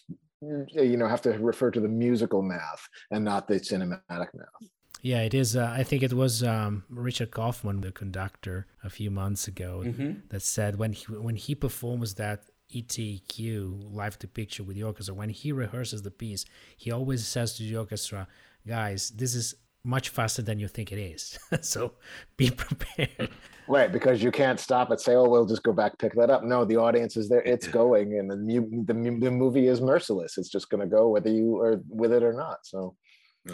you 0.73 0.97
know 0.97 1.07
have 1.07 1.21
to 1.23 1.31
refer 1.31 1.71
to 1.71 1.79
the 1.79 1.87
musical 1.87 2.41
math 2.41 2.87
and 3.11 3.23
not 3.25 3.47
the 3.47 3.55
cinematic 3.59 4.29
math. 4.33 4.69
Yeah, 5.01 5.21
it 5.21 5.33
is. 5.35 5.55
Uh, 5.55 5.71
I 5.81 5.83
think 5.83 6.01
it 6.01 6.13
was 6.13 6.41
um, 6.43 6.83
Richard 6.89 7.29
Kaufman, 7.31 7.81
the 7.81 7.91
conductor, 7.91 8.65
a 8.83 8.89
few 8.89 9.11
months 9.11 9.47
ago, 9.47 9.83
Mhm. 9.85 10.27
that 10.29 10.41
said 10.41 10.77
when 10.77 10.93
he 10.93 11.05
when 11.27 11.35
he 11.35 11.53
performs 11.55 12.15
that 12.15 12.39
ETQ 12.73 13.87
live 13.91 14.17
to 14.19 14.27
picture 14.27 14.63
with 14.63 14.75
the 14.75 14.83
orchestra, 14.83 15.13
when 15.13 15.29
he 15.29 15.51
rehearses 15.51 16.01
the 16.01 16.11
piece, 16.11 16.45
he 16.77 16.91
always 16.91 17.25
says 17.27 17.53
to 17.55 17.63
the 17.63 17.75
orchestra, 17.77 18.27
"Guys, 18.65 19.11
this 19.11 19.35
is 19.35 19.55
much 19.85 20.09
faster 20.09 20.41
than 20.41 20.59
you 20.59 20.67
think 20.67 20.91
it 20.91 20.97
is, 20.99 21.37
so 21.61 21.93
be 22.37 22.49
prepared." 22.51 23.29
Right, 23.67 23.91
because 23.91 24.21
you 24.21 24.29
can't 24.31 24.59
stop 24.59 24.91
and 24.91 24.99
say, 24.99 25.15
"Oh, 25.15 25.27
we'll 25.29 25.45
just 25.47 25.63
go 25.63 25.73
back 25.73 25.97
pick 25.97 26.13
that 26.15 26.29
up." 26.29 26.43
No, 26.43 26.65
the 26.65 26.75
audience 26.77 27.17
is 27.17 27.29
there; 27.29 27.41
it's 27.41 27.67
going, 27.67 28.19
and 28.19 28.29
the 28.29 28.35
mu- 28.35 28.83
the, 28.83 28.93
mu- 28.93 29.19
the 29.19 29.31
movie 29.31 29.67
is 29.67 29.81
merciless. 29.81 30.37
It's 30.37 30.49
just 30.49 30.69
going 30.69 30.81
to 30.81 30.87
go 30.87 31.09
whether 31.09 31.31
you 31.31 31.57
are 31.59 31.81
with 31.89 32.11
it 32.11 32.21
or 32.23 32.33
not. 32.33 32.65
So, 32.65 32.95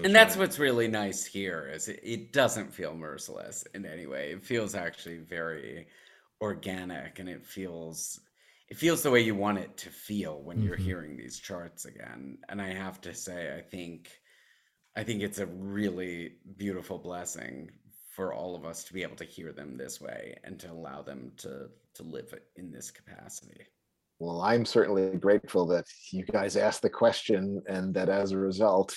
and 0.03 0.14
that's 0.16 0.36
what's 0.38 0.58
really 0.60 0.88
nice 0.88 1.26
here 1.26 1.70
is 1.74 1.88
it, 1.90 1.99
it 2.03 2.34
doesn't 2.34 2.74
feel 2.74 2.94
merciless 2.95 3.66
in 3.74 3.86
any 3.86 4.06
way 4.08 4.32
it 4.32 4.41
feels 4.41 4.74
actually 4.74 5.18
very 5.18 5.88
organic 6.41 7.20
and 7.20 7.28
it 7.28 7.45
feels 7.45 8.20
it 8.70 8.78
feels 8.78 9.03
the 9.03 9.12
way 9.12 9.20
you 9.20 9.36
want 9.36 9.58
it 9.58 9.76
to 9.78 9.90
feel 9.90 10.41
when 10.44 10.62
you're 10.62 10.78
Mhm. 10.78 10.86
hearing 10.90 11.18
these 11.18 11.40
charts 11.40 11.84
again 11.86 12.38
and 12.48 12.62
i 12.62 12.70
have 12.74 13.02
to 13.02 13.14
say 13.14 13.53
i 13.53 13.62
think 13.62 14.10
i 14.95 15.03
think 15.03 15.22
it's 15.22 15.39
a 15.39 15.45
really 15.47 16.34
beautiful 16.57 16.97
blessing 16.97 17.69
for 18.15 18.34
all 18.34 18.55
of 18.55 18.65
us 18.65 18.84
to 18.84 18.93
be 18.93 19.03
able 19.03 19.15
to 19.15 19.23
hear 19.26 19.51
them 19.53 19.77
this 19.77 20.01
way 20.01 20.35
and 20.43 20.59
to 20.59 20.72
allow 20.72 21.01
them 21.01 21.31
to 21.38 21.68
to 21.93 22.03
live 22.03 22.34
in 22.57 22.72
this 22.72 22.91
capacity 22.91 23.61
well, 24.19 24.41
I'm 24.41 24.65
certainly 24.65 25.18
grateful 25.18 25.65
that 25.69 25.85
you 26.11 26.23
guys 26.26 26.55
asked 26.55 26.84
the 26.84 26.91
question, 26.91 27.59
and 27.68 27.91
that 27.95 28.07
as 28.07 28.34
a 28.34 28.38
result, 28.38 28.95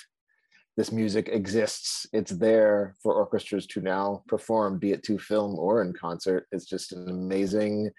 this 0.77 0.93
music 0.93 1.31
exists. 1.33 2.07
It's 2.13 2.33
there 2.33 2.95
for 3.03 3.15
orchestras 3.15 3.67
to 3.69 3.81
now 3.81 4.23
perform, 4.29 4.79
be 4.79 4.93
it 4.93 5.03
to 5.05 5.19
film 5.19 5.59
or 5.59 5.81
in 5.81 5.95
concert. 5.95 6.47
It's 6.53 6.67
just 6.67 6.93
an 6.93 7.09
amazing, 7.09 7.91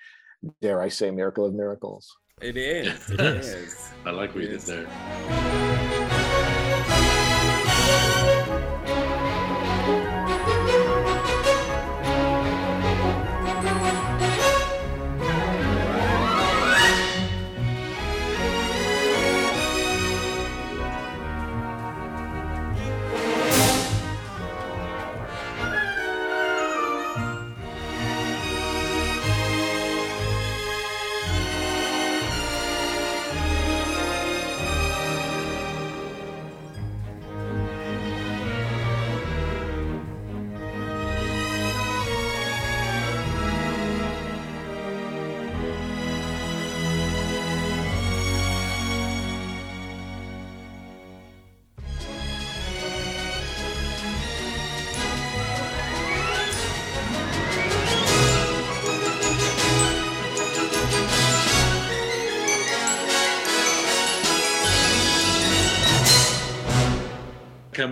dare 0.61 0.83
I 0.83 0.87
say, 0.89 1.09
miracle 1.09 1.45
of 1.45 1.55
miracles. 1.55 2.07
it 2.43 2.57
is 2.57 3.09
It 3.09 3.19
it 3.19 3.35
is. 3.37 3.47
is 3.47 3.89
I 4.05 4.11
like 4.11 4.35
what 4.35 4.43
you 4.43 4.49
It 4.51 4.63
did 4.63 4.85
there. 4.85 5.74
Can 7.85 8.34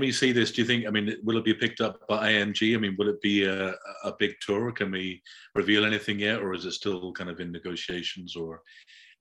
we 0.04 0.12
see 0.12 0.32
this? 0.32 0.52
Do 0.52 0.62
you 0.62 0.68
think? 0.68 0.86
I 0.86 0.90
mean, 0.90 1.16
will 1.24 1.38
it 1.38 1.46
be 1.46 1.54
picked 1.54 1.82
up 1.82 2.06
by 2.08 2.34
IMG? 2.34 2.76
I 2.76 2.80
mean, 2.80 2.96
will 2.98 3.10
it 3.10 3.22
be 3.22 3.46
a, 3.46 3.74
a 4.04 4.14
big 4.20 4.34
tour? 4.42 4.72
Can 4.72 4.92
we 4.92 5.22
reveal 5.56 5.86
anything 5.86 6.20
yet, 6.20 6.40
or 6.42 6.54
is 6.54 6.66
it 6.66 6.74
still 6.74 7.12
kind 7.14 7.30
of 7.30 7.40
in 7.40 7.52
negotiations? 7.52 8.36
Or 8.36 8.62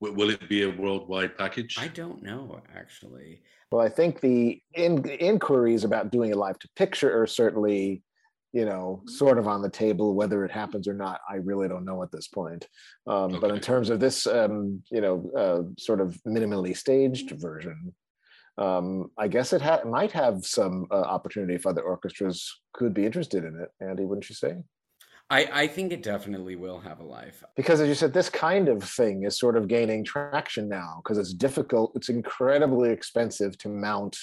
will 0.01 0.15
will 0.15 0.31
it 0.31 0.49
be 0.49 0.63
a 0.65 0.71
worldwide 0.71 1.39
package? 1.39 1.79
i 1.79 1.89
don't 1.89 2.23
know 2.23 2.61
actually 2.75 3.41
Well, 3.71 3.81
I 3.81 3.89
think 3.89 4.21
the 4.21 4.61
in, 4.75 4.93
inquiries 5.09 5.85
about 5.85 6.11
doing 6.11 6.33
a 6.33 6.37
live 6.37 6.59
to 6.59 6.69
picture 6.77 7.13
are 7.23 7.27
certainly, 7.27 8.03
you 8.53 8.67
know, 8.71 9.03
sort 9.07 9.39
of 9.39 9.47
on 9.49 9.63
the 9.63 9.71
table. 9.71 10.15
Whether 10.15 10.45
it 10.45 10.51
happens 10.51 10.87
or 10.87 10.97
not, 11.05 11.21
I 11.33 11.37
really 11.37 11.69
don't 11.69 11.87
know 11.91 12.03
at 12.03 12.13
this 12.13 12.29
point. 12.29 12.63
Um, 13.07 13.31
But 13.41 13.51
in 13.57 13.61
terms 13.61 13.89
of 13.91 13.99
this, 14.05 14.27
um, 14.27 14.83
you 14.91 15.01
know, 15.05 15.17
uh, 15.43 15.63
sort 15.89 16.01
of 16.05 16.09
minimally 16.37 16.77
staged 16.77 17.31
version, 17.49 17.95
um, 18.59 19.11
I 19.19 19.29
guess 19.29 19.53
it 19.53 19.63
ha- 19.63 19.83
might 19.85 20.13
have 20.13 20.45
some 20.45 20.87
uh, 20.91 20.95
opportunity 20.95 21.55
if 21.55 21.67
other 21.67 21.83
orchestras 21.83 22.61
could 22.75 22.93
be 22.95 23.07
interested 23.07 23.45
in 23.45 23.59
it. 23.61 23.71
Andy, 23.85 24.05
wouldn't 24.05 24.29
you 24.29 24.35
say? 24.35 24.57
I, 25.31 25.49
I 25.53 25.67
think 25.67 25.93
it 25.93 26.03
definitely 26.03 26.57
will 26.57 26.81
have 26.81 27.01
a 27.01 27.05
life. 27.05 27.43
because 27.57 27.81
as 27.81 27.89
you 27.89 27.95
said 27.95 28.13
this 28.13 28.29
kind 28.29 28.69
of 28.69 28.83
thing 28.85 29.23
is 29.25 29.39
sort 29.39 29.57
of 29.57 29.67
gaining 29.67 30.05
traction 30.05 30.69
now 30.69 31.01
because 31.03 31.17
it's 31.17 31.33
difficult 31.33 31.93
it's 31.95 32.11
incredibly 32.11 32.91
expensive 32.91 33.57
to 33.59 33.69
mount 33.71 34.19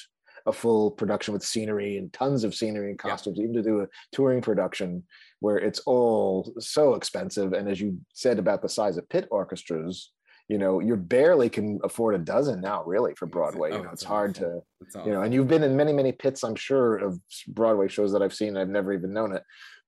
a 0.46 0.52
full 0.54 0.92
production 0.92 1.34
with 1.34 1.44
scenery 1.44 1.98
and 1.98 2.14
tons 2.14 2.44
of 2.44 2.54
scenery 2.54 2.92
and 2.92 3.00
costumes 3.00 3.40
even 3.40 3.54
to 3.54 3.64
do 3.64 3.82
a 3.82 3.88
touring 4.12 4.42
production 4.42 5.04
where 5.40 5.58
it's 5.58 5.80
all 5.80 6.54
so 6.60 6.94
expensive 6.94 7.54
and 7.54 7.68
as 7.68 7.82
you 7.82 7.98
said 8.14 8.38
about 8.38 8.62
the 8.62 8.70
size 8.70 8.98
of 8.98 9.10
pit 9.10 9.28
orchestras 9.32 10.12
you 10.50 10.58
know 10.58 10.80
you 10.80 10.98
barely 10.98 11.48
can 11.48 11.80
afford 11.84 12.16
a 12.16 12.18
dozen 12.18 12.60
now 12.60 12.84
really 12.84 13.14
for 13.16 13.28
broadway 13.28 13.70
you 13.70 13.78
oh, 13.78 13.84
know 13.84 13.90
it's 13.92 14.02
it's 14.02 14.04
hard 14.04 14.32
awful. 14.32 14.66
to 14.82 14.86
It's 14.86 14.96
you 15.06 15.14
know 15.14 15.22
and 15.22 15.34
you've 15.34 15.48
been 15.48 15.64
in 15.64 15.78
many 15.78 15.94
many 15.94 16.12
pits 16.12 16.44
i'm 16.44 16.56
sure 16.56 16.98
of 16.98 17.20
broadway 17.48 17.88
shows 17.88 18.12
that 18.12 18.22
i've 18.22 18.34
seen 18.34 18.58
i've 18.58 18.68
never 18.68 18.92
even 18.92 19.14
known 19.14 19.34
it. 19.34 19.44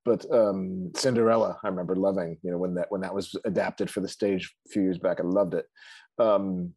But 0.05 0.25
um 0.31 0.91
cinderella 0.95 1.59
i 1.63 1.67
remember 1.67 1.95
loving 1.95 2.37
you 2.43 2.51
know 2.51 2.57
when 2.57 2.75
that 2.75 2.91
when 2.91 3.01
that 3.01 3.13
was 3.13 3.35
adapted 3.43 3.89
for 3.89 3.99
the 3.99 4.07
stage 4.07 4.55
a 4.67 4.69
few 4.71 4.83
years 4.83 4.99
back 4.99 5.19
i 5.19 5.23
loved 5.23 5.55
it. 5.55 5.65
Um 6.17 6.73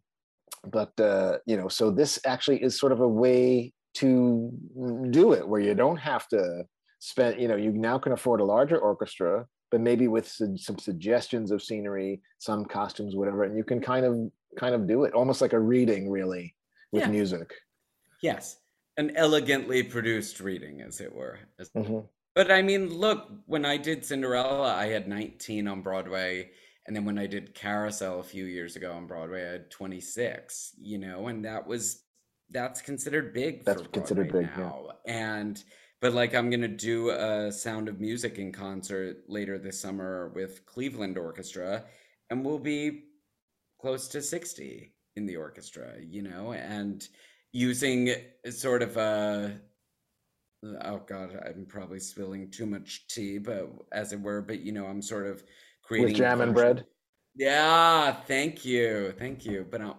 but 0.67 0.99
uh 0.99 1.39
you 1.47 1.57
know 1.57 1.69
so 1.69 1.91
this 1.91 2.19
actually 2.25 2.63
is 2.63 2.79
sort 2.79 2.93
of 2.93 3.01
a 3.01 3.09
way 3.09 3.73
to 3.95 4.51
do 5.11 5.33
it 5.33 5.47
where 5.47 5.61
you 5.61 5.75
don't 5.75 5.99
have 5.99 6.27
to 6.29 6.65
spend 6.99 7.41
you 7.41 7.49
know 7.49 7.57
you 7.57 7.71
now 7.71 7.99
can 7.99 8.13
afford 8.13 8.41
a 8.41 8.45
larger 8.45 8.79
orchestra 8.79 9.47
but 9.71 9.81
maybe 9.81 10.09
with 10.09 10.29
some, 10.29 10.57
some 10.57 10.79
suggestions 10.79 11.51
of 11.51 11.63
scenery 11.63 12.21
some 12.39 12.65
costumes 12.65 13.15
whatever 13.17 13.45
and 13.45 13.57
you 13.57 13.65
can 13.65 13.81
kind 13.81 14.05
of 14.07 14.31
kind 14.59 14.75
of 14.75 14.87
do 14.87 15.05
it 15.05 15.13
almost 15.15 15.41
like 15.41 15.53
a 15.53 15.59
reading 15.59 16.11
really 16.11 16.55
with 16.93 17.03
Yeah. 17.03 17.09
music 17.11 17.53
Yes, 18.23 18.57
an 18.97 19.15
elegantly 19.17 19.83
produced 19.83 20.41
reading, 20.41 20.81
as 20.81 20.99
it 21.03 21.13
were. 21.15 21.41
Mhm. 21.77 22.09
But 22.35 22.51
I 22.51 22.63
mean, 22.63 22.89
look, 22.89 23.29
when 23.45 23.67
I 23.67 23.77
did 23.77 24.03
Cinderella, 24.03 24.73
I 24.75 24.87
had 24.87 25.07
19 25.09 25.69
on 25.69 25.83
Broadway. 25.83 26.53
And 26.87 26.97
then 26.97 27.05
when 27.05 27.19
I 27.19 27.27
did 27.27 27.55
Carousel 27.55 28.21
a 28.21 28.23
few 28.23 28.47
years 28.47 28.77
ago 28.77 28.93
on 28.93 29.07
Broadway, 29.07 29.47
I 29.47 29.53
had 29.53 29.71
26, 29.71 30.75
you 30.81 30.97
know, 30.97 31.27
and 31.29 31.45
that 31.45 31.67
was, 31.67 32.05
that's 32.51 32.81
considered 32.81 33.35
big 33.35 33.65
That's 33.67 33.83
considered 33.89 34.33
big, 34.33 34.49
yeah. 34.57 34.57
now. 34.57 34.89
And, 35.07 35.63
but 36.01 36.13
like, 36.13 36.35
I'm 36.35 36.51
going 36.51 36.61
to 36.61 36.69
do 36.69 37.11
a 37.11 37.51
Sound 37.51 37.89
of 37.89 38.01
Music 38.01 38.39
in 38.39 38.53
concert 38.53 39.25
later 39.29 39.59
this 39.59 39.81
summer 39.81 40.33
with 40.35 40.67
Cleveland 40.67 41.19
Orchestra, 41.19 41.85
and 42.31 42.45
we'll 42.45 42.59
be 42.59 43.05
close 43.81 44.09
to 44.09 44.23
60 44.23 44.93
in 45.17 45.27
the 45.27 45.37
orchestra, 45.37 45.95
you 46.01 46.23
know, 46.23 46.53
and 46.53 47.09
using 47.53 48.13
sort 48.51 48.83
of 48.83 48.97
a 48.97 49.59
oh 50.83 51.01
god 51.07 51.39
i'm 51.45 51.67
probably 51.67 52.01
spilling 52.01 52.51
too 52.51 52.65
much 52.65 53.07
tea 53.07 53.37
but 53.37 53.71
as 53.93 54.15
it 54.15 54.21
were 54.21 54.41
but 54.41 54.61
you 54.61 54.73
know 54.73 54.87
i'm 54.87 55.03
sort 55.03 55.27
of 55.27 55.45
creating 55.83 56.09
with 56.09 56.17
jam 56.17 56.41
and 56.41 56.55
bread? 56.55 56.87
Yeah 57.37 58.13
thank 58.27 58.65
you 58.65 59.13
thank 59.19 59.45
you 59.45 59.67
but 59.71 59.83
um, 59.83 59.95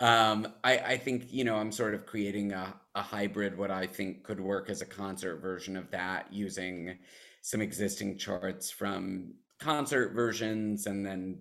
Um, 0.00 0.46
I, 0.62 0.78
I 0.78 0.96
think 0.96 1.32
you 1.32 1.44
know 1.44 1.56
I'm 1.56 1.72
sort 1.72 1.94
of 1.94 2.06
creating 2.06 2.52
a, 2.52 2.72
a 2.98 3.02
hybrid, 3.02 3.56
what 3.56 3.70
I 3.70 3.86
think 3.86 4.24
could 4.24 4.40
work 4.40 4.68
as 4.68 4.82
a 4.82 4.86
concert 4.86 5.36
version 5.36 5.76
of 5.76 5.90
that, 5.92 6.32
using 6.32 6.98
some 7.42 7.60
existing 7.60 8.18
charts 8.18 8.70
from 8.70 9.34
concert 9.60 10.12
versions, 10.12 10.86
and 10.86 11.06
then 11.06 11.38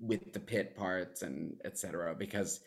with 0.00 0.32
the 0.32 0.40
pit 0.40 0.76
parts 0.76 1.22
and 1.22 1.60
etc. 1.64 2.14
Because 2.18 2.60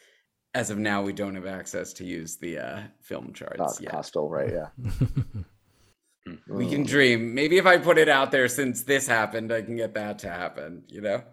as 0.54 0.70
of 0.70 0.78
now, 0.78 1.02
we 1.02 1.14
don't 1.14 1.36
have 1.36 1.46
access 1.46 1.94
to 1.94 2.06
use 2.06 2.38
the 2.38 2.58
uh, 2.58 2.82
film 3.02 3.34
charts 3.34 3.60
Not 3.60 3.82
yet. 3.82 3.94
Kostal, 3.94 4.30
right? 4.30 4.52
Yeah. 4.52 5.42
We 6.48 6.70
can 6.70 6.84
dream. 6.84 7.34
Maybe 7.34 7.58
if 7.58 7.66
I 7.66 7.78
put 7.78 7.98
it 7.98 8.10
out 8.10 8.30
there 8.32 8.48
since 8.48 8.84
this 8.84 9.08
happened, 9.08 9.52
I 9.52 9.64
can 9.64 9.76
get 9.78 9.96
that 9.96 10.20
to 10.20 10.30
happen. 10.30 10.84
You 10.88 11.02
know. 11.02 11.24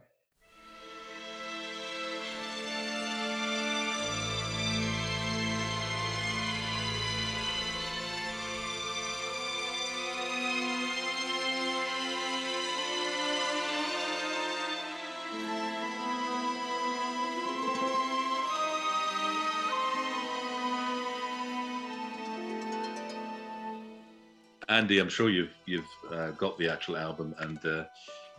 Andy, 24.77 24.99
I'm 24.99 25.09
sure 25.09 25.31
you've 25.31 25.55
you've 25.65 25.93
uh, 26.13 26.33
got 26.33 26.59
the 26.59 26.69
actual 26.69 26.99
album, 26.99 27.35
and 27.39 27.65
uh, 27.65 27.85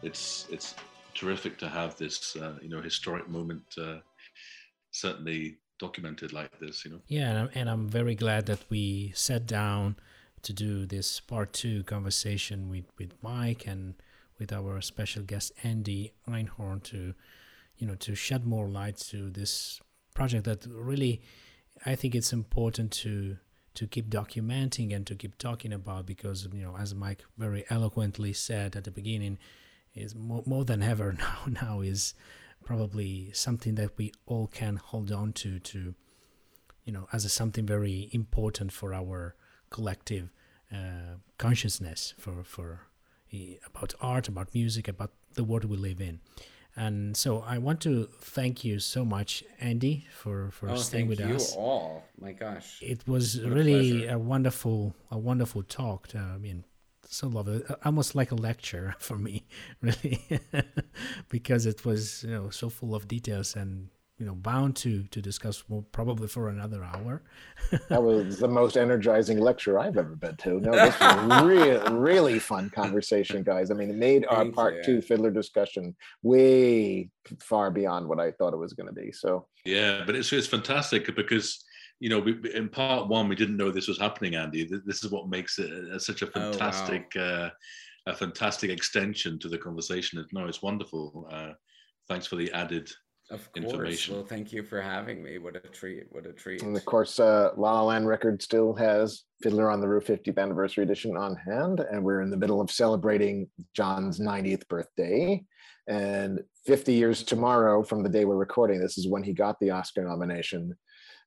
it's 0.04 0.46
it's 0.52 0.76
terrific 1.16 1.58
to 1.58 1.68
have 1.68 1.98
this 1.98 2.36
uh, 2.36 2.54
you 2.62 2.70
know 2.70 2.80
historic 2.80 3.28
moment 3.28 3.64
uh, 3.82 3.98
certainly 4.92 5.58
documented 5.80 6.34
like 6.34 6.60
this. 6.60 6.86
You 6.86 6.92
know. 6.92 7.02
Yeah, 7.08 7.30
and 7.30 7.40
I'm, 7.40 7.50
and 7.56 7.70
I'm 7.70 7.90
very 7.90 8.14
glad 8.14 8.46
that 8.46 8.60
we 8.70 9.14
sat 9.16 9.48
down 9.48 9.96
to 10.44 10.54
do 10.54 10.86
this 10.86 11.20
part 11.20 11.54
two 11.54 11.84
conversation 11.84 12.70
with, 12.70 12.86
with 13.00 13.14
Mike 13.24 13.66
and 13.66 13.96
with 14.38 14.54
our 14.54 14.80
special 14.82 15.24
guest 15.24 15.52
Andy 15.64 16.14
Einhorn 16.28 16.84
to, 16.84 17.16
you 17.78 17.88
know, 17.88 17.96
to 17.96 18.14
shed 18.14 18.46
more 18.46 18.68
light 18.68 18.98
to 19.10 19.32
this 19.32 19.82
project 20.14 20.44
that 20.44 20.68
really, 20.68 21.22
I 21.84 21.96
think 21.96 22.14
it's 22.14 22.32
important 22.32 22.92
to 23.04 23.38
to 23.78 23.86
keep 23.86 24.10
documenting 24.10 24.96
and 24.96 25.06
to 25.06 25.14
keep 25.14 25.38
talking 25.38 25.72
about 25.72 26.08
because 26.08 26.48
you 26.52 26.64
know, 26.64 26.76
as 26.78 26.96
Mike 26.96 27.24
very 27.38 27.64
eloquently 27.70 28.34
said 28.34 28.76
at 28.76 28.86
the 28.86 28.92
beginning, 28.92 29.38
is 29.94 30.16
more, 30.16 30.42
more 30.48 30.66
than 30.66 30.82
ever 30.82 31.14
now 31.18 31.38
now 31.62 31.82
is 31.82 32.16
probably 32.66 33.30
something 33.34 33.76
that 33.76 33.96
we 33.96 34.12
all 34.26 34.48
can 34.48 34.78
hold 34.78 35.12
on 35.12 35.32
to 35.32 35.60
to 35.60 35.94
you 36.86 36.92
know 36.92 37.08
as 37.14 37.24
a 37.24 37.30
something 37.30 37.66
very 37.68 38.10
important 38.12 38.72
for 38.72 38.94
our 38.96 39.36
collective 39.70 40.30
uh, 40.74 41.16
consciousness 41.38 42.16
for 42.18 42.44
for 42.44 42.88
uh, 43.34 43.38
about 43.66 43.94
art 44.02 44.28
about 44.28 44.54
music 44.56 44.88
about 44.88 45.12
the 45.36 45.44
world 45.44 45.66
we 45.66 45.78
live 45.78 46.02
in 46.02 46.20
and 46.78 47.18
so 47.18 47.42
i 47.48 47.58
want 47.58 47.82
to 47.82 48.08
thank 48.22 48.64
you 48.64 48.80
so 48.80 49.04
much 49.04 49.44
andy 49.60 50.06
for 50.12 50.52
for 50.52 50.70
Oh, 50.70 50.76
staying 50.76 51.08
thank 51.08 51.20
with 51.20 51.30
you 51.30 51.36
us 51.36 51.56
all. 51.56 52.04
My 52.22 52.34
gosh. 52.34 52.80
it 52.82 53.08
was 53.08 53.40
What 53.42 53.54
really 53.54 54.02
pleasure. 54.02 54.14
a, 54.16 54.20
wonderful 54.20 54.96
a 55.12 55.18
wonderful 55.18 55.64
talk 55.64 56.08
uh, 56.16 56.20
i 56.20 56.38
mean 56.38 56.64
so 57.10 57.28
lovely 57.28 57.64
uh, 57.70 57.76
almost 57.86 58.16
like 58.16 58.32
a 58.32 58.36
lecture 58.36 58.96
for 59.08 59.18
me 59.18 59.46
really 59.82 60.16
because 61.30 61.66
it 61.66 61.86
was 61.86 62.24
you 62.24 62.32
know 62.32 62.50
so 62.50 62.70
full 62.70 62.94
of 62.96 63.08
details 63.08 63.56
and 63.56 63.90
you 64.20 64.26
know 64.26 64.34
bound 64.34 64.76
to 64.76 65.04
to 65.04 65.22
discuss 65.22 65.64
more 65.70 65.84
probably 65.92 66.28
for 66.28 66.50
another 66.50 66.84
hour 66.84 67.22
That 67.90 68.02
was 68.02 68.40
the 68.40 68.48
most 68.48 68.78
energizing 68.78 69.40
lecture 69.40 69.78
I've 69.78 69.98
ever 69.98 70.16
been 70.16 70.36
to. 70.38 70.60
No, 70.60 70.72
this 70.72 70.98
was 71.00 71.44
really, 71.44 71.94
really 71.98 72.40
fun 72.40 72.70
conversation, 72.70 73.44
guys. 73.44 73.72
I 73.72 73.74
mean, 73.74 73.90
it 73.90 73.96
made 73.98 74.26
our 74.30 74.46
part 74.52 74.76
you. 74.78 74.84
two 74.84 75.02
fiddler 75.02 75.32
discussion 75.32 75.96
way 76.24 77.10
far 77.42 77.72
beyond 77.72 78.08
what 78.08 78.20
I 78.20 78.32
thought 78.32 78.54
it 78.54 78.58
was 78.58 78.74
going 78.74 78.88
to 78.88 78.94
be. 78.94 79.12
So, 79.12 79.48
Yeah, 79.66 80.04
but 80.06 80.16
it's 80.16 80.32
it's 80.32 80.48
fantastic 80.48 81.14
because 81.16 81.64
you 82.00 82.10
know 82.10 82.20
we, 82.20 82.32
in 82.54 82.70
part 82.70 83.08
one 83.10 83.28
we 83.28 83.36
didn't 83.36 83.58
know 83.58 83.72
this 83.72 83.88
was 83.88 84.00
happening, 84.00 84.36
Andy. 84.36 84.68
This 84.86 85.04
is 85.04 85.12
what 85.12 85.30
makes 85.30 85.60
it 85.60 85.72
uh, 85.94 86.00
such 86.00 86.22
a 86.22 86.28
Oh, 86.28 86.30
wow. 86.36 86.52
fantastic 86.52 87.12
uh, 87.20 87.50
a 88.06 88.16
fantastic 88.16 88.70
extension 88.70 89.38
to 89.40 89.50
the 89.50 89.58
conversation. 89.58 90.20
It- 90.20 90.32
No, 90.32 90.46
it's 90.48 90.62
wonderful. 90.62 91.28
Uh, 91.30 91.52
thanks 92.08 92.28
for 92.28 92.38
the 92.38 92.52
added 92.54 92.90
Of 93.30 93.52
course. 93.52 93.66
information. 93.66 94.16
Well, 94.16 94.24
thank 94.26 94.54
you 94.54 94.64
for 94.64 94.82
having 94.82 95.22
me. 95.22 95.38
What 95.38 95.56
a 95.58 95.60
treat. 95.60 96.06
What 96.12 96.26
a 96.26 96.32
treat. 96.32 96.62
and 96.62 96.76
of 96.78 96.86
course, 96.86 97.20
uh, 97.20 97.52
La 97.58 97.74
La 97.74 97.84
Land 97.84 98.08
Records 98.08 98.46
still 98.46 98.74
has 98.76 99.24
Fiddler 99.42 99.70
on 99.70 99.82
the 99.82 99.88
Roof 99.88 100.08
50th 100.08 100.38
anniversary 100.38 100.84
edition 100.84 101.18
on 101.18 101.36
hand, 101.36 101.82
and 101.92 102.04
we're 102.04 102.22
in 102.22 102.30
the 102.30 102.38
middle 102.38 102.62
of 102.62 102.72
celebrating 102.72 103.50
John's 103.74 104.20
90th 104.20 104.68
birthday. 104.70 105.44
And 105.90 106.42
50 106.66 106.94
years 106.94 107.24
tomorrow 107.24 107.82
from 107.84 108.04
the 108.04 108.10
day 108.10 108.26
we're 108.26 108.36
recording 108.36 108.80
this 108.80 108.98
is 108.98 109.08
when 109.08 109.24
he 109.24 109.32
got 109.34 109.58
the 109.60 109.72
Oscar 109.72 110.04
nomination 110.04 110.76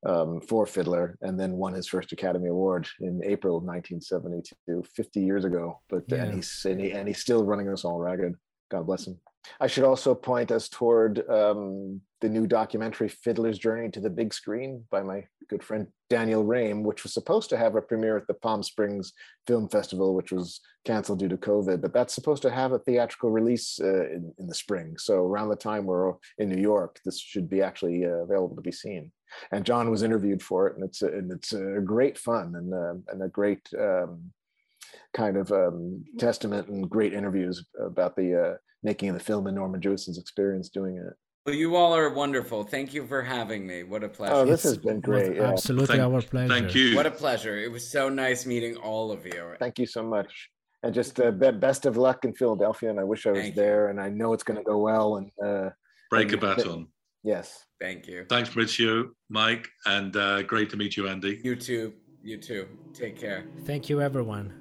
um, 0.06 0.40
for 0.42 0.66
Fiddler 0.66 1.16
and 1.22 1.38
then 1.40 1.52
won 1.52 1.72
his 1.74 1.86
first 1.86 2.12
Academy 2.12 2.48
Award 2.48 2.86
in 3.00 3.22
April 3.24 3.60
1972, 3.60 4.82
50 4.94 5.20
years 5.20 5.44
ago. 5.44 5.80
But 5.88 6.04
Yeah. 6.08 6.24
and 6.24 6.34
he's 6.34 6.64
and, 6.66 6.80
he, 6.80 6.92
and 6.92 7.08
he's 7.08 7.20
still 7.20 7.44
running 7.44 7.68
us 7.68 7.84
all 7.84 7.98
ragged. 7.98 8.34
God 8.70 8.86
bless 8.86 9.06
him. 9.06 9.18
I 9.60 9.66
should 9.66 9.84
also 9.84 10.14
point 10.14 10.50
us 10.50 10.68
toward 10.68 11.28
um, 11.28 12.00
the 12.20 12.28
new 12.28 12.46
documentary 12.46 13.08
Fiddler's 13.08 13.58
Journey 13.58 13.90
to 13.90 14.00
the 14.00 14.10
Big 14.10 14.34
Screen 14.34 14.84
by 14.90 15.02
my 15.02 15.24
good 15.48 15.62
friend 15.64 15.88
Daniel 16.08 16.44
Raim, 16.44 16.82
which 16.82 17.02
was 17.02 17.12
supposed 17.12 17.50
to 17.50 17.56
have 17.56 17.74
a 17.74 17.82
premiere 17.82 18.16
at 18.16 18.26
the 18.26 18.34
Palm 18.34 18.62
Springs 18.62 19.12
Film 19.46 19.68
Festival, 19.68 20.14
which 20.14 20.32
was 20.32 20.60
canceled 20.84 21.18
due 21.18 21.28
to 21.28 21.36
COVID. 21.36 21.80
But 21.80 21.92
that's 21.92 22.14
supposed 22.14 22.42
to 22.42 22.50
have 22.50 22.72
a 22.72 22.78
theatrical 22.78 23.30
release 23.30 23.80
uh, 23.80 24.06
in, 24.10 24.32
in 24.38 24.46
the 24.46 24.54
spring. 24.54 24.96
So 24.96 25.24
around 25.24 25.48
the 25.48 25.56
time 25.56 25.86
we're 25.86 26.14
in 26.38 26.48
New 26.48 26.60
York, 26.60 27.00
this 27.04 27.18
should 27.18 27.48
be 27.48 27.62
actually 27.62 28.04
uh, 28.04 28.22
available 28.26 28.56
to 28.56 28.62
be 28.62 28.72
seen. 28.72 29.10
And 29.52 29.64
John 29.64 29.90
was 29.90 30.02
interviewed 30.02 30.42
for 30.42 30.66
it, 30.68 30.76
and 30.76 30.84
it's 30.84 31.02
a, 31.02 31.06
and 31.06 31.30
it's 31.32 31.52
a 31.52 31.80
great 31.84 32.18
fun 32.18 32.54
and 32.56 32.74
uh, 32.74 33.12
and 33.12 33.22
a 33.22 33.28
great 33.28 33.68
um, 33.78 34.32
kind 35.14 35.36
of 35.36 35.50
um, 35.52 36.04
testament 36.18 36.68
and 36.68 36.88
great 36.88 37.12
interviews 37.12 37.64
about 37.84 38.16
the 38.16 38.40
uh, 38.52 38.54
making 38.82 39.08
of 39.10 39.14
the 39.18 39.24
film 39.24 39.46
and 39.46 39.56
Norman 39.56 39.80
Jewison's 39.80 40.18
experience 40.18 40.68
doing 40.68 40.96
it. 40.96 41.14
Well, 41.46 41.54
you 41.54 41.74
all 41.74 41.94
are 41.94 42.10
wonderful. 42.12 42.64
Thank 42.64 42.92
you 42.92 43.06
for 43.06 43.22
having 43.22 43.66
me. 43.66 43.82
What 43.82 44.04
a 44.04 44.08
pleasure. 44.08 44.34
Oh, 44.34 44.44
this 44.44 44.62
has 44.62 44.76
been 44.78 45.00
great. 45.00 45.36
yeah. 45.36 45.50
absolutely 45.50 45.96
Thank- 45.96 46.12
our 46.12 46.20
pleasure 46.22 46.48
Thank 46.48 46.74
you. 46.74 46.94
What 46.96 47.06
a 47.06 47.10
pleasure. 47.10 47.56
It 47.58 47.72
was 47.72 47.90
so 47.90 48.08
nice 48.08 48.44
meeting 48.46 48.76
all 48.76 49.10
of 49.10 49.24
you. 49.24 49.54
Thank 49.58 49.78
you 49.78 49.86
so 49.86 50.02
much. 50.02 50.50
And 50.82 50.94
just 50.94 51.18
uh, 51.20 51.30
best 51.30 51.86
of 51.86 51.96
luck 51.96 52.24
in 52.24 52.32
Philadelphia. 52.34 52.90
And 52.90 53.00
I 53.00 53.04
wish 53.04 53.26
I 53.26 53.30
was 53.32 53.40
Thank 53.40 53.56
you. 53.56 53.62
there. 53.62 53.88
And 53.88 54.00
I 54.00 54.08
know 54.10 54.32
it's 54.32 54.42
going 54.44 54.58
to 54.58 54.64
go 54.64 54.78
well. 54.78 55.16
And 55.16 55.30
uh, 55.44 55.70
Break 56.10 56.28
a 56.30 56.32
and- 56.32 56.40
baton. 56.40 56.86
yes. 57.22 57.64
Thank 57.80 58.06
you. 58.06 58.26
Thanks, 58.28 58.50
Maurizio, 58.50 59.08
Mike, 59.30 59.66
and 59.86 60.14
uh, 60.16 60.42
great 60.42 60.68
to 60.70 60.76
meet 60.76 60.96
you, 60.98 61.08
Andy. 61.08 61.40
You 61.42 61.56
too. 61.56 61.94
You 62.22 62.36
too. 62.36 62.68
Take 62.92 63.18
care. 63.18 63.44
thank 63.64 63.88
you 63.88 64.02
everyone 64.02 64.52